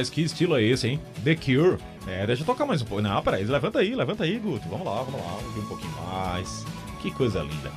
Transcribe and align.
Rapaz, 0.00 0.08
que 0.08 0.22
estilo 0.22 0.56
é 0.56 0.62
esse, 0.62 0.88
hein? 0.88 1.00
The 1.22 1.34
Cure. 1.34 1.76
É, 2.06 2.26
deixa 2.26 2.40
eu 2.40 2.46
tocar 2.46 2.64
mais 2.64 2.80
um 2.80 2.86
pouco. 2.86 3.02
Não, 3.02 3.22
peraí, 3.22 3.44
levanta 3.44 3.80
aí, 3.80 3.94
levanta 3.94 4.24
aí, 4.24 4.38
Guto. 4.38 4.66
Vamos 4.70 4.86
lá, 4.86 5.02
vamos 5.02 5.20
lá, 5.20 5.34
ouvir 5.34 5.60
um 5.60 5.66
pouquinho 5.66 5.92
mais. 5.92 6.64
Que 7.02 7.10
coisa 7.10 7.40
linda. 7.40 7.70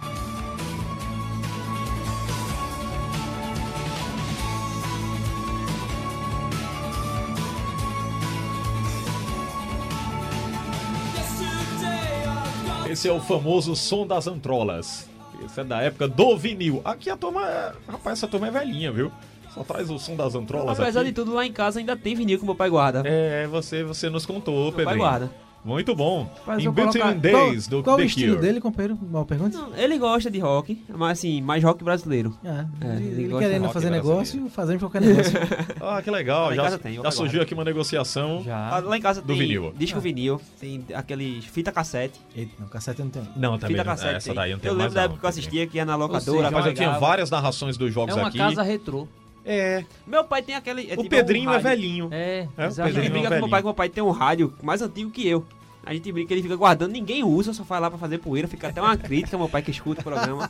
Esse 12.90 13.10
é 13.10 13.12
o 13.12 13.20
famoso 13.20 13.76
som 13.76 14.08
das 14.08 14.28
antrolas. 14.28 15.10
Esse 15.44 15.60
é 15.60 15.64
da 15.66 15.82
época 15.82 16.08
do 16.08 16.38
vinil. 16.38 16.82
Aqui 16.86 17.10
a 17.10 17.18
turma 17.18 17.46
é... 17.46 17.74
Rapaz, 17.90 18.20
essa 18.20 18.28
turma 18.30 18.48
é 18.48 18.52
velhinha, 18.52 18.94
viu? 18.94 19.12
Só 19.54 19.64
traz 19.64 19.90
o 19.90 19.98
som 20.00 20.16
das 20.16 20.36
antrolas 20.36 20.80
Apesar 20.80 21.02
aqui. 21.02 21.10
de 21.10 21.16
tudo, 21.16 21.34
lá 21.34 21.46
em 21.46 21.52
casa 21.52 21.80
ainda 21.80 21.96
tem 21.96 22.16
vinil 22.16 22.40
que 22.40 22.46
meu 22.46 22.56
pai 22.56 22.70
guarda. 22.70 23.04
É, 23.06 23.48
você, 23.48 23.84
você 23.84 24.10
nos 24.10 24.26
contou, 24.26 24.72
meu 24.72 24.86
pai 24.86 24.98
guarda. 24.98 25.32
Muito 25.66 25.96
bom. 25.96 26.30
Mas 26.46 26.62
Em 26.62 26.70
Built-in 26.70 27.00
colocar- 27.00 27.18
Days, 27.18 27.68
qual, 27.70 27.80
do 27.80 27.84
qual 27.86 27.96
The 27.96 28.04
o 28.04 28.06
estilo 28.06 28.36
Cure. 28.36 28.46
dele, 28.46 28.60
companheiro? 28.60 29.00
Mal 29.10 29.24
pergunta? 29.26 29.58
Não, 29.58 29.74
ele 29.78 29.98
gosta 29.98 30.30
de 30.30 30.38
rock, 30.38 30.84
mas 30.90 31.20
assim, 31.20 31.42
mais 31.42 31.64
rock 31.64 31.82
brasileiro. 31.86 32.38
Ah, 32.44 32.66
É, 32.82 32.96
ele, 32.98 33.06
ele 33.12 33.24
gosta 33.30 33.46
querendo 33.46 33.62
de 33.62 33.68
rock 33.68 33.74
fazer 33.74 33.88
brasileiro. 33.90 34.20
negócio, 34.20 34.50
fazendo 34.50 34.80
qualquer 34.80 35.02
negócio. 35.02 35.32
Ah, 35.80 36.02
que 36.02 36.12
legal. 36.12 36.48
Lá 36.48 36.52
em 36.52 36.56
Já, 36.58 36.64
casa 36.64 36.78
tem, 36.80 36.94
já 36.96 37.02
eu 37.02 37.12
surgiu 37.14 37.38
guardo. 37.38 37.44
aqui 37.44 37.54
uma 37.54 37.64
negociação. 37.64 38.44
Ah, 38.50 38.82
lá 38.84 38.98
em 38.98 39.02
casa 39.02 39.22
Do 39.22 39.28
tem 39.28 39.38
vinil. 39.38 39.74
disco 39.78 40.02
vinil, 40.02 40.42
tem 40.60 40.84
aqueles 40.94 41.46
fita 41.46 41.72
cassete. 41.72 42.20
Eita, 42.36 42.52
não, 42.60 42.68
cassete 42.68 43.00
eu 43.00 43.06
não 43.06 43.12
tenho. 43.12 43.28
Não, 43.38 43.58
também. 43.58 43.78
fita 43.78 43.86
não- 43.86 43.92
cassete. 43.94 44.16
essa 44.18 44.26
tem. 44.26 44.36
daí 44.36 44.52
eu 44.52 44.58
não 44.58 44.62
tenho 44.62 44.72
eu 44.74 44.76
mais 44.78 44.84
lembro 44.84 44.96
da 44.96 45.00
não, 45.02 45.06
época 45.06 45.20
que 45.22 45.26
eu 45.26 45.30
assistia, 45.30 45.66
que 45.68 45.78
ia 45.78 45.86
na 45.86 45.96
locadora. 45.96 46.40
seja, 46.40 46.52
Mas 46.52 46.66
eu 46.66 46.74
tinha 46.74 47.00
várias 47.00 47.30
narrações 47.32 47.78
dos 47.78 47.94
jogos 47.94 48.14
É 48.14 48.20
uma 48.20 48.28
aqui. 48.28 48.38
casa 48.38 48.62
retrô. 48.64 49.08
É. 49.46 49.84
Meu 50.08 50.24
pai 50.24 50.42
tem 50.42 50.56
aquele. 50.56 50.90
é 50.90 50.94
O 50.94 50.98
tipo 50.98 51.10
Pedrinho 51.10 51.50
um 51.50 51.54
é 51.54 51.60
velhinho. 51.60 52.10
É, 52.12 52.48
É, 52.58 52.64
o 52.64 52.68
exatamente. 52.68 52.80
A 52.82 52.86
gente 52.86 52.94
Pedrinho 52.94 53.12
brinca 53.12 53.24
com 53.24 53.30
velhinho. 53.30 53.42
meu 53.42 53.50
pai 53.50 53.60
que 53.62 53.66
meu 53.66 53.74
pai 53.74 53.90
tem 53.90 54.04
um 54.04 54.12
rádio 54.12 54.54
mais 54.64 54.82
antigo 54.82 55.12
que 55.12 55.28
eu. 55.28 55.46
A 55.86 55.94
gente 55.94 56.10
brinca 56.14 56.34
ele 56.34 56.42
fica 56.42 56.56
guardando, 56.56 56.92
ninguém 56.94 57.24
usa, 57.26 57.52
só 57.54 57.66
faz 57.66 57.82
lá 57.82 57.90
pra 57.90 58.00
fazer 58.00 58.18
poeira, 58.20 58.48
fica 58.48 58.70
até 58.70 58.82
uma 58.82 58.96
crítica, 58.98 59.38
meu 59.38 59.50
pai 59.50 59.62
que 59.62 59.72
escuta 59.72 60.00
o 60.00 60.04
programa. 60.04 60.50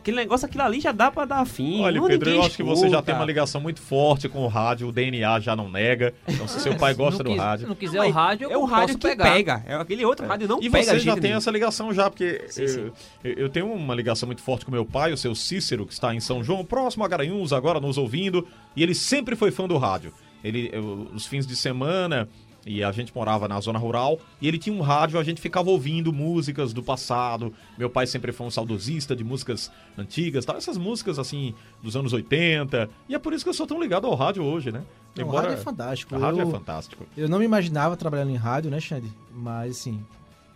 Aquele 0.00 0.16
negócio, 0.16 0.46
aquilo 0.46 0.62
ali 0.62 0.80
já 0.80 0.90
dá 0.92 1.10
pra 1.10 1.24
dar 1.24 1.44
fim. 1.44 1.82
Olha, 1.82 2.00
não, 2.00 2.06
Pedro, 2.06 2.30
eu 2.30 2.42
acho 2.42 2.56
que 2.56 2.62
você 2.62 2.82
já 2.82 2.86
escuta. 2.88 3.02
tem 3.02 3.14
uma 3.14 3.24
ligação 3.24 3.60
muito 3.60 3.80
forte 3.82 4.28
com 4.28 4.38
o 4.44 4.46
rádio, 4.46 4.88
o 4.88 4.92
DNA 4.92 5.38
já 5.40 5.54
não 5.54 5.68
nega. 5.70 6.14
Então, 6.26 6.48
se 6.48 6.60
seu 6.60 6.74
pai 6.78 6.94
gosta 6.94 7.22
do 7.22 7.28
não 7.30 7.36
quis- 7.36 7.44
rádio. 7.44 7.64
Se 7.64 7.68
não 7.68 7.76
quiser 7.76 7.98
Mas 7.98 8.08
o 8.08 8.12
rádio, 8.12 8.44
eu 8.46 8.50
é 8.52 8.58
um 8.58 8.64
rádio 8.64 8.86
posso 8.94 8.98
que 8.98 9.08
pegar. 9.08 9.32
pega. 9.32 9.62
É 9.66 9.74
aquele 9.74 10.04
outro 10.04 10.26
rádio 10.26 10.48
não 10.48 10.58
E 10.62 10.70
pega 10.70 10.84
você 10.84 10.98
de 10.98 11.04
já 11.04 11.12
tem 11.14 11.22
nenhum. 11.24 11.36
essa 11.36 11.50
ligação 11.50 11.92
já, 11.92 12.08
porque 12.08 12.44
Sim, 12.48 12.62
eu, 12.62 12.68
sim. 12.68 12.90
eu- 13.24 13.32
eu 13.34 13.48
tenho 13.50 13.70
uma 13.72 13.94
ligação 13.94 14.26
muito 14.26 14.40
forte 14.40 14.64
com 14.64 14.70
meu 14.70 14.86
pai, 14.86 15.12
o 15.12 15.16
seu 15.16 15.34
Cícero, 15.34 15.84
que 15.84 15.92
está 15.92 16.14
em 16.14 16.20
São 16.20 16.42
João, 16.42 16.64
próximo 16.64 17.04
a 17.04 17.08
Garanhuns, 17.08 17.52
agora 17.52 17.78
nos 17.80 17.98
ouvindo, 17.98 18.46
e 18.76 18.82
ele 18.82 18.94
sempre 18.94 19.36
foi 19.36 19.50
fã 19.50 19.66
do 19.68 19.76
rádio. 19.76 20.12
Ele, 20.42 20.70
eu- 20.72 21.08
os 21.12 21.26
fins 21.26 21.46
de 21.46 21.56
semana, 21.56 22.28
e 22.68 22.84
a 22.84 22.92
gente 22.92 23.12
morava 23.14 23.48
na 23.48 23.58
zona 23.60 23.78
rural, 23.78 24.20
e 24.40 24.46
ele 24.46 24.58
tinha 24.58 24.76
um 24.76 24.82
rádio, 24.82 25.18
a 25.18 25.24
gente 25.24 25.40
ficava 25.40 25.70
ouvindo 25.70 26.12
músicas 26.12 26.72
do 26.74 26.82
passado. 26.82 27.52
Meu 27.78 27.88
pai 27.88 28.06
sempre 28.06 28.30
foi 28.30 28.46
um 28.46 28.50
saudosista 28.50 29.16
de 29.16 29.24
músicas 29.24 29.70
antigas, 29.96 30.44
tal, 30.44 30.56
essas 30.56 30.76
músicas 30.76 31.18
assim 31.18 31.54
dos 31.82 31.96
anos 31.96 32.12
80. 32.12 32.88
E 33.08 33.14
é 33.14 33.18
por 33.18 33.32
isso 33.32 33.42
que 33.44 33.48
eu 33.48 33.54
sou 33.54 33.66
tão 33.66 33.80
ligado 33.80 34.06
ao 34.06 34.14
rádio 34.14 34.44
hoje, 34.44 34.70
né? 34.70 34.82
Não, 35.16 35.26
o 35.26 35.30
rádio 35.30 35.52
é 35.52 35.56
fantástico. 35.56 36.14
O 36.14 36.18
rádio 36.20 36.40
eu, 36.42 36.48
é 36.48 36.50
fantástico. 36.50 37.06
eu 37.16 37.28
não 37.28 37.38
me 37.38 37.44
imaginava 37.44 37.96
trabalhando 37.96 38.30
em 38.30 38.36
rádio, 38.36 38.70
né, 38.70 38.78
Xande? 38.78 39.10
Mas, 39.34 39.78
assim, 39.78 40.04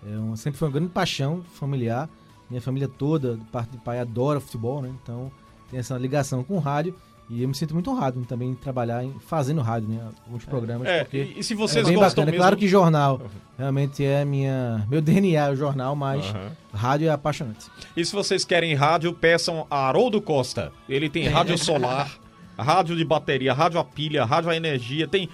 é 0.06 0.16
um- 0.18 0.36
sempre 0.36 0.58
foi 0.58 0.68
uma 0.68 0.74
grande 0.74 0.90
paixão 0.90 1.42
familiar. 1.54 2.08
Minha 2.50 2.60
família 2.60 2.86
toda, 2.86 3.36
de 3.36 3.44
parte 3.46 3.70
de 3.70 3.78
pai, 3.78 3.98
adora 3.98 4.38
futebol, 4.38 4.82
né? 4.82 4.92
Então, 5.02 5.32
tem 5.70 5.80
essa 5.80 5.96
ligação 5.96 6.44
com 6.44 6.56
o 6.56 6.58
rádio. 6.60 6.94
E 7.30 7.42
eu 7.42 7.48
me 7.48 7.54
sinto 7.54 7.72
muito 7.72 7.90
honrado 7.90 8.20
em 8.20 8.24
também 8.24 8.54
trabalhar 8.54 9.02
em, 9.04 9.14
fazendo 9.20 9.60
rádio, 9.62 9.88
né? 9.88 10.00
Alguns 10.26 10.44
programas, 10.44 10.86
É, 10.86 11.04
porque... 11.04 11.16
e, 11.34 11.38
e 11.38 11.42
se 11.42 11.54
é 11.54 11.56
vocês 11.56 11.86
bem 11.86 11.94
gostam 11.94 12.22
bacana. 12.22 12.26
mesmo... 12.30 12.42
Claro 12.42 12.56
que 12.56 12.68
jornal 12.68 13.22
realmente 13.56 14.04
é 14.04 14.24
minha 14.24 14.86
meu 14.90 15.00
DNA, 15.02 15.46
é 15.48 15.50
o 15.50 15.56
jornal, 15.56 15.94
mas 15.96 16.24
Aham. 16.26 16.50
rádio 16.74 17.08
é 17.08 17.10
apaixonante. 17.10 17.66
E 17.96 18.04
se 18.04 18.12
vocês 18.12 18.44
querem 18.44 18.74
rádio, 18.74 19.12
peçam 19.14 19.66
a 19.70 19.88
Haroldo 19.88 20.20
Costa. 20.20 20.72
Ele 20.88 21.08
tem 21.08 21.26
rádio 21.28 21.56
solar, 21.56 22.10
rádio 22.58 22.96
de 22.96 23.04
bateria, 23.04 23.52
rádio 23.52 23.78
a 23.78 23.84
pilha, 23.84 24.24
rádio 24.24 24.50
a 24.50 24.56
energia, 24.56 25.06
tem 25.06 25.28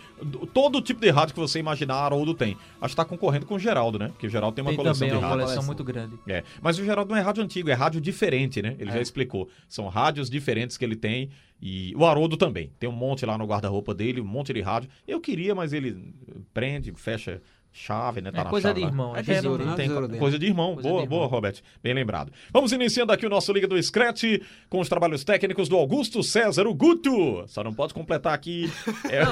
todo 0.52 0.80
tipo 0.80 1.00
de 1.00 1.10
rádio 1.10 1.34
que 1.34 1.40
você 1.40 1.58
imaginar, 1.58 1.94
Haroldo 1.96 2.34
tem. 2.34 2.56
Acho 2.80 2.92
que 2.92 2.96
tá 2.96 3.04
concorrendo 3.04 3.46
com 3.46 3.54
o 3.54 3.58
Geraldo, 3.58 3.98
né? 3.98 4.08
Porque 4.08 4.26
o 4.26 4.30
Geraldo 4.30 4.54
tem 4.54 4.62
uma 4.62 4.70
Tem 4.70 4.76
coleção 4.76 5.06
também 5.06 5.10
de 5.10 5.24
uma 5.24 5.28
rádios. 5.28 5.44
coleção 5.44 5.66
muito 5.66 5.84
grande. 5.84 6.18
É, 6.26 6.42
mas 6.60 6.78
o 6.78 6.84
Geraldo 6.84 7.10
não 7.10 7.16
é 7.18 7.20
rádio 7.20 7.42
antigo, 7.42 7.70
é 7.70 7.74
rádio 7.74 8.00
diferente, 8.00 8.60
né? 8.62 8.76
É. 8.78 8.82
Ele 8.82 8.92
já 8.92 9.00
explicou. 9.00 9.48
São 9.68 9.88
rádios 9.88 10.28
diferentes 10.30 10.76
que 10.76 10.84
ele 10.84 10.96
tem. 10.96 11.30
E 11.60 11.92
o 11.96 12.06
Haroldo 12.06 12.36
também. 12.36 12.70
Tem 12.78 12.88
um 12.88 12.92
monte 12.92 13.26
lá 13.26 13.36
no 13.36 13.44
guarda-roupa 13.44 13.92
dele, 13.92 14.20
um 14.20 14.24
monte 14.24 14.52
de 14.52 14.60
rádio. 14.60 14.88
Eu 15.06 15.20
queria, 15.20 15.54
mas 15.56 15.72
ele 15.72 16.14
prende, 16.54 16.92
fecha 16.94 17.42
chave, 17.78 18.20
né? 18.20 18.30
Tá 18.32 18.40
É 18.40 18.44
na 18.44 18.50
coisa 18.50 18.68
chave 18.68 18.80
de 18.80 18.84
lá. 18.86 18.90
irmão, 18.90 19.14
é 19.16 19.18
É 19.18 19.20
É, 19.20 19.24
tesouro, 19.24 19.62
não 19.64 19.70
né? 19.70 19.76
tem 19.76 19.86
Tesouro 19.86 20.08
dele. 20.08 20.18
coisa 20.20 20.38
de 20.38 20.46
irmão. 20.46 20.74
Coisa 20.74 20.88
boa, 20.88 21.02
de 21.02 21.08
boa, 21.08 21.22
irmão. 21.24 21.30
Robert. 21.34 21.54
Bem 21.82 21.94
lembrado. 21.94 22.32
Vamos 22.52 22.72
iniciando 22.72 23.12
aqui 23.12 23.24
o 23.24 23.30
nosso 23.30 23.52
Liga 23.52 23.66
do 23.68 23.80
Scratch 23.82 24.24
com 24.68 24.80
os 24.80 24.88
trabalhos 24.88 25.22
técnicos 25.24 25.68
do 25.68 25.76
Augusto 25.76 26.22
César, 26.22 26.66
o 26.66 26.74
Guto. 26.74 27.44
Só 27.46 27.62
não 27.62 27.72
pode 27.72 27.94
completar 27.94 28.34
aqui. 28.34 28.70
É, 29.10 29.22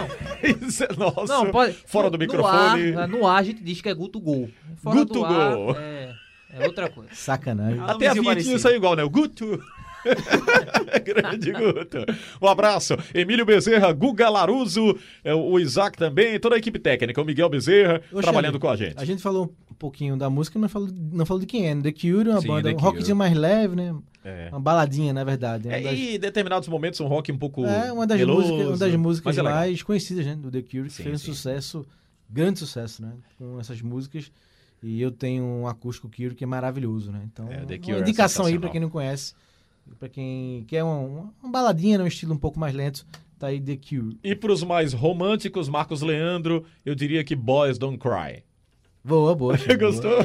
Isso 0.67 0.85
é 0.85 0.89
nosso. 0.97 1.27
Não, 1.27 1.51
pode. 1.51 1.73
Fora 1.87 2.09
do 2.09 2.15
no 2.17 2.19
microfone. 2.19 2.95
ar, 2.95 3.09
no 3.09 3.27
ar 3.27 3.39
a 3.39 3.43
gente 3.43 3.63
diz 3.63 3.81
que 3.81 3.89
é 3.89 3.95
Guto 3.95 4.21
Gol. 4.21 4.49
Fora 4.77 4.97
Guto 4.97 5.13
do 5.15 5.25
ar, 5.25 5.55
Gol. 5.55 5.77
É, 5.79 6.15
é 6.53 6.67
outra 6.67 6.89
coisa. 6.89 7.11
Sacanagem. 7.13 7.81
Até 7.81 8.09
a 8.09 8.15
vinhetinha 8.15 8.59
saiu 8.59 8.77
igual, 8.77 8.95
né? 8.97 9.03
O 9.05 9.11
Guto. 9.11 9.61
Grande 11.05 11.53
Guto. 11.53 11.99
Um 12.41 12.47
abraço. 12.49 12.97
Emílio 13.15 13.45
Bezerra, 13.45 13.93
Guga 13.93 14.29
Laruso, 14.29 14.99
é, 15.25 15.35
o 15.35 15.59
Isaac 15.59 15.97
também, 15.97 16.39
toda 16.39 16.55
a 16.55 16.59
equipe 16.59 16.79
técnica, 16.79 17.21
o 17.21 17.25
Miguel 17.25 17.49
Bezerra, 17.49 18.01
Ô, 18.13 18.21
trabalhando 18.21 18.59
com 18.59 18.69
a 18.69 18.77
gente. 18.77 18.95
A 18.99 19.05
gente 19.05 19.23
falou 19.23 19.53
um 19.71 19.75
pouquinho 19.75 20.17
da 20.17 20.29
música, 20.31 20.59
mas 20.59 20.71
falou, 20.71 20.89
não 21.13 21.27
falou 21.27 21.41
de 21.41 21.47
quem 21.47 21.69
é. 21.69 21.75
né? 21.75 21.83
The 21.83 21.93
Cure 21.93 22.29
é 22.29 22.33
uma 22.33 22.41
Sim, 22.41 22.49
banda, 22.49 22.71
um 22.73 22.77
rockzinho 22.77 23.17
mais 23.17 23.35
leve, 23.37 23.77
né? 23.77 23.95
É. 24.25 24.49
Uma 24.51 24.59
baladinha, 24.61 25.13
na 25.13 25.23
verdade. 25.23 25.69
É, 25.69 25.77
Uma 25.79 25.83
das- 25.91 25.99
e 25.99 26.17
em 26.17 26.19
determinados 26.19 26.69
momentos 26.69 26.99
um 27.01 27.07
rock 27.07 27.31
um 27.31 27.39
pouco 27.39 27.65
É 27.65 27.93
uma 27.93 28.07
das 28.07 28.19
meloso, 28.19 28.49
músicas, 28.49 28.67
uma 28.69 28.77
das 28.77 28.97
músicas 28.97 29.39
é 29.39 29.43
mais 29.43 29.83
conhecidas, 29.83 30.27
né, 30.27 30.35
do 30.35 30.51
The 30.51 30.63
Cure, 30.63 30.85
que 30.89 30.95
Sim, 30.95 31.03
fez 31.05 31.15
um 31.15 31.19
sim. 31.19 31.25
sucesso, 31.33 31.87
grande 32.29 32.59
sucesso, 32.59 33.03
né, 33.03 33.13
com 33.39 33.61
essas 33.61 33.81
músicas. 33.81 34.33
E 34.83 35.01
eu 35.01 35.11
tenho 35.11 35.45
um 35.45 35.67
acústico 35.69 36.09
Cure 36.09 36.35
que 36.35 36.45
é 36.45 36.47
maravilhoso, 36.47 37.11
né? 37.13 37.23
Então, 37.33 37.47
É, 37.51 37.65
uma 37.65 37.97
é 37.97 38.01
indicação 38.01 38.47
aí 38.47 38.59
pra 38.59 38.69
quem 38.69 38.81
não 38.81 38.91
conhece, 38.91 39.33
pra 39.99 40.09
quem 40.09 40.65
quer 40.67 40.83
uma, 40.83 40.99
uma, 40.99 41.35
uma 41.43 41.53
baladinha, 41.53 41.99
né, 41.99 42.05
um 42.05 42.09
estilo 42.09 42.35
um 42.35 42.39
pouco 42.39 42.59
mais 42.59 42.75
lento, 42.75 43.07
tá 43.39 43.49
aí 43.49 43.61
The 43.61 43.77
Cure. 43.77 44.19
E 44.23 44.35
pros 44.35 44.63
mais 44.63 44.93
românticos, 44.93 45.69
Marcos 45.69 46.03
Leandro, 46.03 46.65
eu 46.85 46.95
diria 46.95 47.23
que 47.25 47.37
Boys 47.37 47.79
Don't 47.79 47.99
Cry. 47.99 48.43
Boa, 49.05 49.35
boa. 49.37 49.57
Xande, 49.59 49.77
boa. 49.77 49.91
Gostou? 49.91 50.19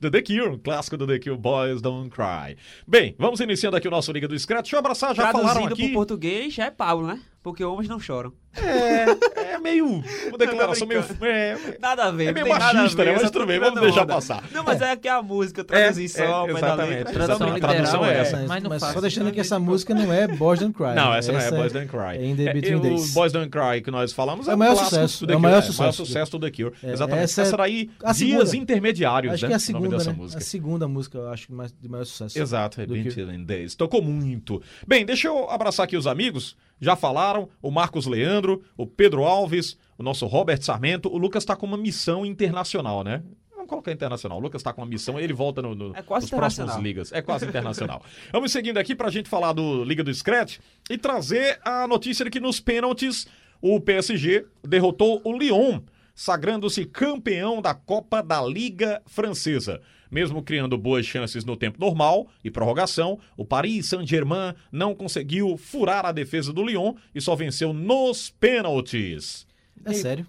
do 0.00 0.10
The 0.10 0.22
Cure, 0.22 0.48
um 0.50 0.58
clássico 0.58 0.96
do 0.96 1.06
The 1.06 1.18
Cure, 1.18 1.36
Boys 1.36 1.82
Don't 1.82 2.08
Cry. 2.10 2.56
Bem, 2.86 3.16
vamos 3.18 3.40
iniciando 3.40 3.76
aqui 3.76 3.88
o 3.88 3.90
nosso 3.90 4.12
Liga 4.12 4.28
do 4.28 4.38
Scratch. 4.38 4.62
Deixa 4.62 4.76
eu 4.76 4.78
abraçar, 4.80 5.14
já 5.14 5.32
falaram 5.32 5.62
Traduzido 5.62 5.74
aqui. 5.74 5.84
pro 5.86 5.94
português 5.94 6.54
já 6.54 6.66
é 6.66 6.70
Pablo, 6.70 7.06
né? 7.06 7.20
Porque 7.42 7.64
homens 7.64 7.88
não 7.88 7.98
choram. 7.98 8.32
É, 8.54 9.58
meio. 9.58 9.86
Uma 9.86 10.38
declaração 10.38 10.86
meio. 10.86 11.04
É, 11.22 11.78
Nada 11.80 12.04
a 12.04 12.10
ver. 12.10 12.26
é 12.26 12.32
meio 12.32 12.48
machista, 12.48 13.04
ver, 13.04 13.12
né? 13.12 13.18
Mas 13.22 13.30
tudo 13.30 13.46
bem, 13.46 13.58
vamos 13.58 13.80
deixar 13.80 14.02
onda. 14.02 14.14
passar. 14.14 14.44
Não, 14.52 14.64
mas 14.64 14.82
é 14.82 14.96
que 14.96 15.08
a 15.08 15.22
música, 15.22 15.62
traduzição, 15.62 16.24
é, 16.24 16.28
ao 16.28 16.46
pé 16.46 16.52
da 16.52 16.58
exatamente. 16.58 16.96
letra. 16.96 17.12
Tradução. 17.12 17.48
A 17.54 17.58
tradução 17.58 18.04
é 18.04 18.14
é. 18.14 18.18
essa. 18.18 18.44
Mas 18.46 18.62
não 18.62 18.70
mas 18.70 18.80
faz. 18.80 18.92
só 18.92 19.00
deixando 19.00 19.32
que 19.32 19.40
essa 19.40 19.58
música 19.58 19.94
não 19.94 20.12
é 20.12 20.26
Boys 20.26 20.60
Don't 20.60 20.74
Cry. 20.74 20.94
Não, 20.94 21.14
essa, 21.14 21.32
não 21.32 21.40
é 21.40 21.50
Boys 21.50 21.72
Don't 21.72 21.88
Cry. 21.88 22.18
É 22.18 22.24
In 22.26 22.36
The 22.36 22.52
Between 22.52 22.72
É, 22.72 22.76
o 22.76 22.80
Days. 22.80 23.14
Boys 23.14 23.32
Don't 23.32 23.48
Cry 23.48 23.80
que 23.82 23.90
nós 23.90 24.12
falamos 24.12 24.48
é, 24.48 24.50
É 24.50 24.54
o 24.54 24.58
maior 24.58 24.74
clássico 24.74 24.94
sucesso, 24.96 25.20
do 25.20 25.26
The 25.28 25.32
é 25.32 25.36
o 25.36 25.40
maior 25.40 25.58
é, 25.58 25.62
sucesso. 25.62 26.06
sucesso 26.06 26.32
do 26.32 26.40
The 26.40 26.50
Cure. 26.50 26.74
É, 26.82 26.92
Exatamente. 26.92 27.24
essa 27.24 27.42
é 27.42 27.56
daí, 27.56 27.90
Dias. 28.14 28.54
Intermediários, 28.54 29.34
Acho 29.34 29.44
né? 29.44 29.48
que 29.48 29.52
é 29.54 29.56
a 29.56 29.58
o 29.58 29.72
nome 29.72 29.86
segunda, 29.86 29.96
dessa 29.96 30.10
né? 30.10 30.16
música. 30.18 30.38
A 30.38 30.44
segunda 30.44 30.88
música, 30.88 31.18
eu 31.18 31.28
acho, 31.28 31.54
mais, 31.54 31.72
de 31.72 31.88
maior 31.88 32.04
sucesso. 32.04 32.38
Exato, 32.38 32.80
é. 32.82 33.10
Chilling 33.10 33.44
Days. 33.44 33.74
Tocou 33.74 34.02
muito. 34.02 34.62
Bem, 34.86 35.06
deixa 35.06 35.28
eu 35.28 35.48
abraçar 35.48 35.84
aqui 35.84 35.96
os 35.96 36.06
amigos. 36.06 36.56
Já 36.80 36.96
falaram, 36.96 37.48
o 37.60 37.70
Marcos 37.70 38.06
Leandro, 38.06 38.62
o 38.76 38.86
Pedro 38.86 39.24
Alves, 39.24 39.76
o 39.98 40.02
nosso 40.02 40.26
Robert 40.26 40.62
Sarmento. 40.62 41.12
O 41.12 41.18
Lucas 41.18 41.44
tá 41.44 41.54
com 41.54 41.66
uma 41.66 41.76
missão 41.76 42.24
internacional, 42.24 43.04
né? 43.04 43.22
Vamos 43.50 43.68
colocar 43.68 43.92
internacional. 43.92 44.38
O 44.38 44.40
Lucas 44.40 44.62
tá 44.62 44.72
com 44.72 44.80
uma 44.80 44.86
missão, 44.88 45.20
ele 45.20 45.34
volta 45.34 45.60
no, 45.60 45.74
no, 45.74 45.94
É 45.94 46.02
nos 46.02 46.30
próximos 46.30 46.76
ligas. 46.76 47.12
É 47.12 47.20
quase 47.20 47.46
internacional. 47.46 48.02
Vamos 48.32 48.50
seguindo 48.50 48.78
aqui 48.78 48.94
pra 48.94 49.10
gente 49.10 49.28
falar 49.28 49.52
do 49.52 49.84
Liga 49.84 50.02
do 50.02 50.12
Scratch 50.12 50.58
e 50.88 50.96
trazer 50.96 51.60
a 51.62 51.86
notícia 51.86 52.24
de 52.24 52.30
que 52.30 52.40
nos 52.40 52.58
pênaltis 52.58 53.28
o 53.60 53.78
PSG 53.78 54.46
derrotou 54.66 55.20
o 55.22 55.36
Lyon, 55.36 55.80
sagrando-se 56.14 56.86
campeão 56.86 57.60
da 57.60 57.74
Copa 57.74 58.22
da 58.22 58.40
Liga 58.42 59.02
Francesa. 59.06 59.82
Mesmo 60.10 60.42
criando 60.42 60.76
boas 60.76 61.06
chances 61.06 61.44
no 61.44 61.56
tempo 61.56 61.78
normal 61.80 62.26
e 62.42 62.50
prorrogação, 62.50 63.18
o 63.36 63.44
Paris 63.44 63.86
Saint-Germain 63.88 64.54
não 64.72 64.94
conseguiu 64.94 65.56
furar 65.56 66.04
a 66.04 66.12
defesa 66.12 66.52
do 66.52 66.64
Lyon 66.64 66.94
e 67.14 67.20
só 67.20 67.36
venceu 67.36 67.72
nos 67.72 68.28
pênaltis. 68.30 69.46
É 69.84 69.92
sério. 69.92 70.26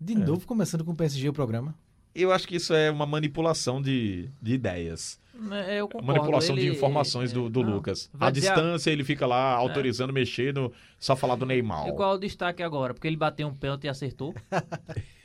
De 0.00 0.14
novo, 0.16 0.46
começando 0.46 0.84
com 0.84 0.90
o 0.90 0.96
PSG 0.96 1.28
o 1.28 1.32
programa. 1.32 1.74
Eu 2.14 2.32
acho 2.32 2.46
que 2.46 2.56
isso 2.56 2.74
é 2.74 2.90
uma 2.90 3.06
manipulação 3.06 3.80
de, 3.80 4.28
de 4.42 4.52
ideias. 4.54 5.18
É, 5.66 5.80
Eu 5.80 5.86
concordo. 5.88 6.06
Manipulação 6.08 6.54
de 6.54 6.62
ele- 6.62 6.74
informações 6.76 7.32
do, 7.32 7.48
do 7.48 7.62
Não, 7.62 7.74
Lucas. 7.74 8.10
a- 8.20 8.30
distância, 8.30 8.90
ele 8.90 9.02
fica 9.02 9.26
lá 9.26 9.54
autorizando 9.54 10.12
mexer 10.12 10.52
no. 10.52 10.70
Só 10.98 11.16
falar 11.16 11.36
do 11.36 11.46
Neymar. 11.46 11.88
E 11.88 11.92
qual 11.92 12.12
é 12.12 12.16
o 12.16 12.18
destaque 12.18 12.62
agora? 12.62 12.92
Porque 12.92 13.06
ele 13.06 13.16
bateu 13.16 13.48
um 13.48 13.54
pênalti 13.54 13.84
e 13.84 13.88
acertou. 13.88 14.34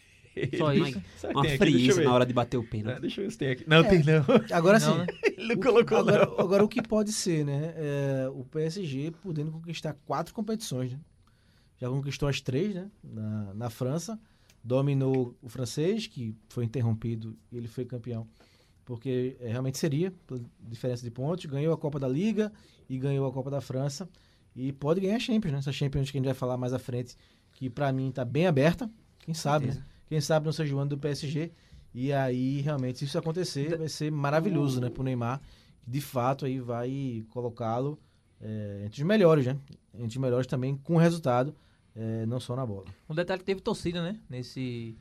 Só 0.58 0.74
isso. 0.74 1.02
Será 1.18 1.34
Uma 1.34 1.42
aqui? 1.44 1.58
Frieza 1.58 2.04
na 2.04 2.14
hora 2.14 2.26
de 2.26 2.34
bater 2.34 2.58
o 2.58 2.64
É, 2.64 2.66
pênalti. 2.68 3.02
deixa 3.02 3.22
eu 3.22 3.26
ver 3.26 3.32
se 3.32 3.38
tem 3.38 3.50
aqui. 3.52 3.64
Não, 3.68 3.84
tem 3.84 4.04
não. 4.04 4.24
Agora 4.52 4.80
sim. 4.82 4.98
né? 4.98 5.06
Ele 5.38 5.56
não 5.56 5.62
colocou 5.62 5.98
Agora, 5.98 6.26
não. 6.26 6.40
agora, 6.40 6.64
o 6.64 6.68
que 6.68 6.82
pode 6.82 7.12
ser, 7.12 7.46
né? 7.46 7.74
É, 7.76 8.30
o 8.34 8.44
PSG 8.46 9.12
podendo 9.24 9.52
conquistar 9.52 9.96
quatro 10.06 10.34
competições, 10.34 10.92
né? 10.94 11.00
Já 11.80 11.90
conquistou 11.90 12.28
as 12.28 12.42
três, 12.42 12.74
né? 12.74 12.90
Na, 13.04 13.54
na 13.54 13.70
França. 13.70 14.20
Dominou 14.64 15.36
o 15.42 15.48
francês, 15.48 16.08
que 16.08 16.36
foi 16.50 16.66
interrompido 16.66 17.38
e 17.52 17.58
ele 17.58 17.68
foi 17.68 17.86
campeão. 17.86 18.28
Porque 18.84 19.38
é, 19.40 19.50
realmente 19.50 19.78
seria, 19.78 20.12
por 20.26 20.42
diferença 20.60 21.04
de 21.04 21.12
pontos. 21.12 21.46
Ganhou 21.46 21.74
a 21.74 21.78
Copa 21.78 22.00
da 22.00 22.08
Liga 22.08 22.52
e 22.90 22.98
ganhou 22.98 23.28
a 23.28 23.32
Copa 23.32 23.50
da 23.50 23.62
França. 23.62 24.10
E 24.56 24.72
pode 24.74 25.00
ganhar 25.00 25.18
a 25.18 25.20
Champions, 25.20 25.52
né? 25.54 25.60
Essa 25.60 25.72
Champions 25.72 26.10
que 26.10 26.18
a 26.18 26.20
gente 26.20 26.26
vai 26.26 26.34
falar 26.34 26.58
mais 26.58 26.74
à 26.74 26.80
frente, 26.80 27.16
que 27.54 27.70
pra 27.70 27.92
mim 27.94 28.12
tá 28.12 28.26
bem 28.26 28.48
aberta. 28.48 28.90
Quem 29.20 29.34
sabe, 29.34 29.68
né? 29.68 29.84
Quem 30.08 30.22
sabe 30.22 30.46
não 30.46 30.54
seja 30.54 30.76
o 30.76 30.80
ano 30.80 30.90
do 30.90 30.98
PSG. 30.98 31.52
E 31.94 32.14
aí, 32.14 32.62
realmente, 32.62 33.00
se 33.00 33.06
isso 33.06 33.18
acontecer, 33.18 33.78
vai 33.78 33.90
ser 33.90 34.12
maravilhoso, 34.12 34.80
né? 34.80 34.90
Pro 34.90 35.04
Neymar. 35.04 35.42
Que 35.84 35.90
de 35.92 36.02
fato 36.02 36.46
aí 36.46 36.60
vai 36.60 37.26
colocá-lo 37.30 38.00
é, 38.42 38.84
entre 38.86 39.02
os 39.02 39.08
melhores, 39.08 39.46
né? 39.46 39.58
Entre 39.94 40.10
os 40.10 40.18
melhores 40.18 40.48
também 40.48 40.78
com 40.78 40.98
resultado, 40.98 41.56
é, 41.96 42.26
não 42.26 42.40
só 42.40 42.56
na 42.56 42.66
bola. 42.66 42.86
Um 43.10 43.16
detalhe 43.16 43.40
que 43.40 43.46
teve 43.46 43.62
torcida, 43.62 44.02
né? 44.02 44.20
Nesse, 44.30 44.96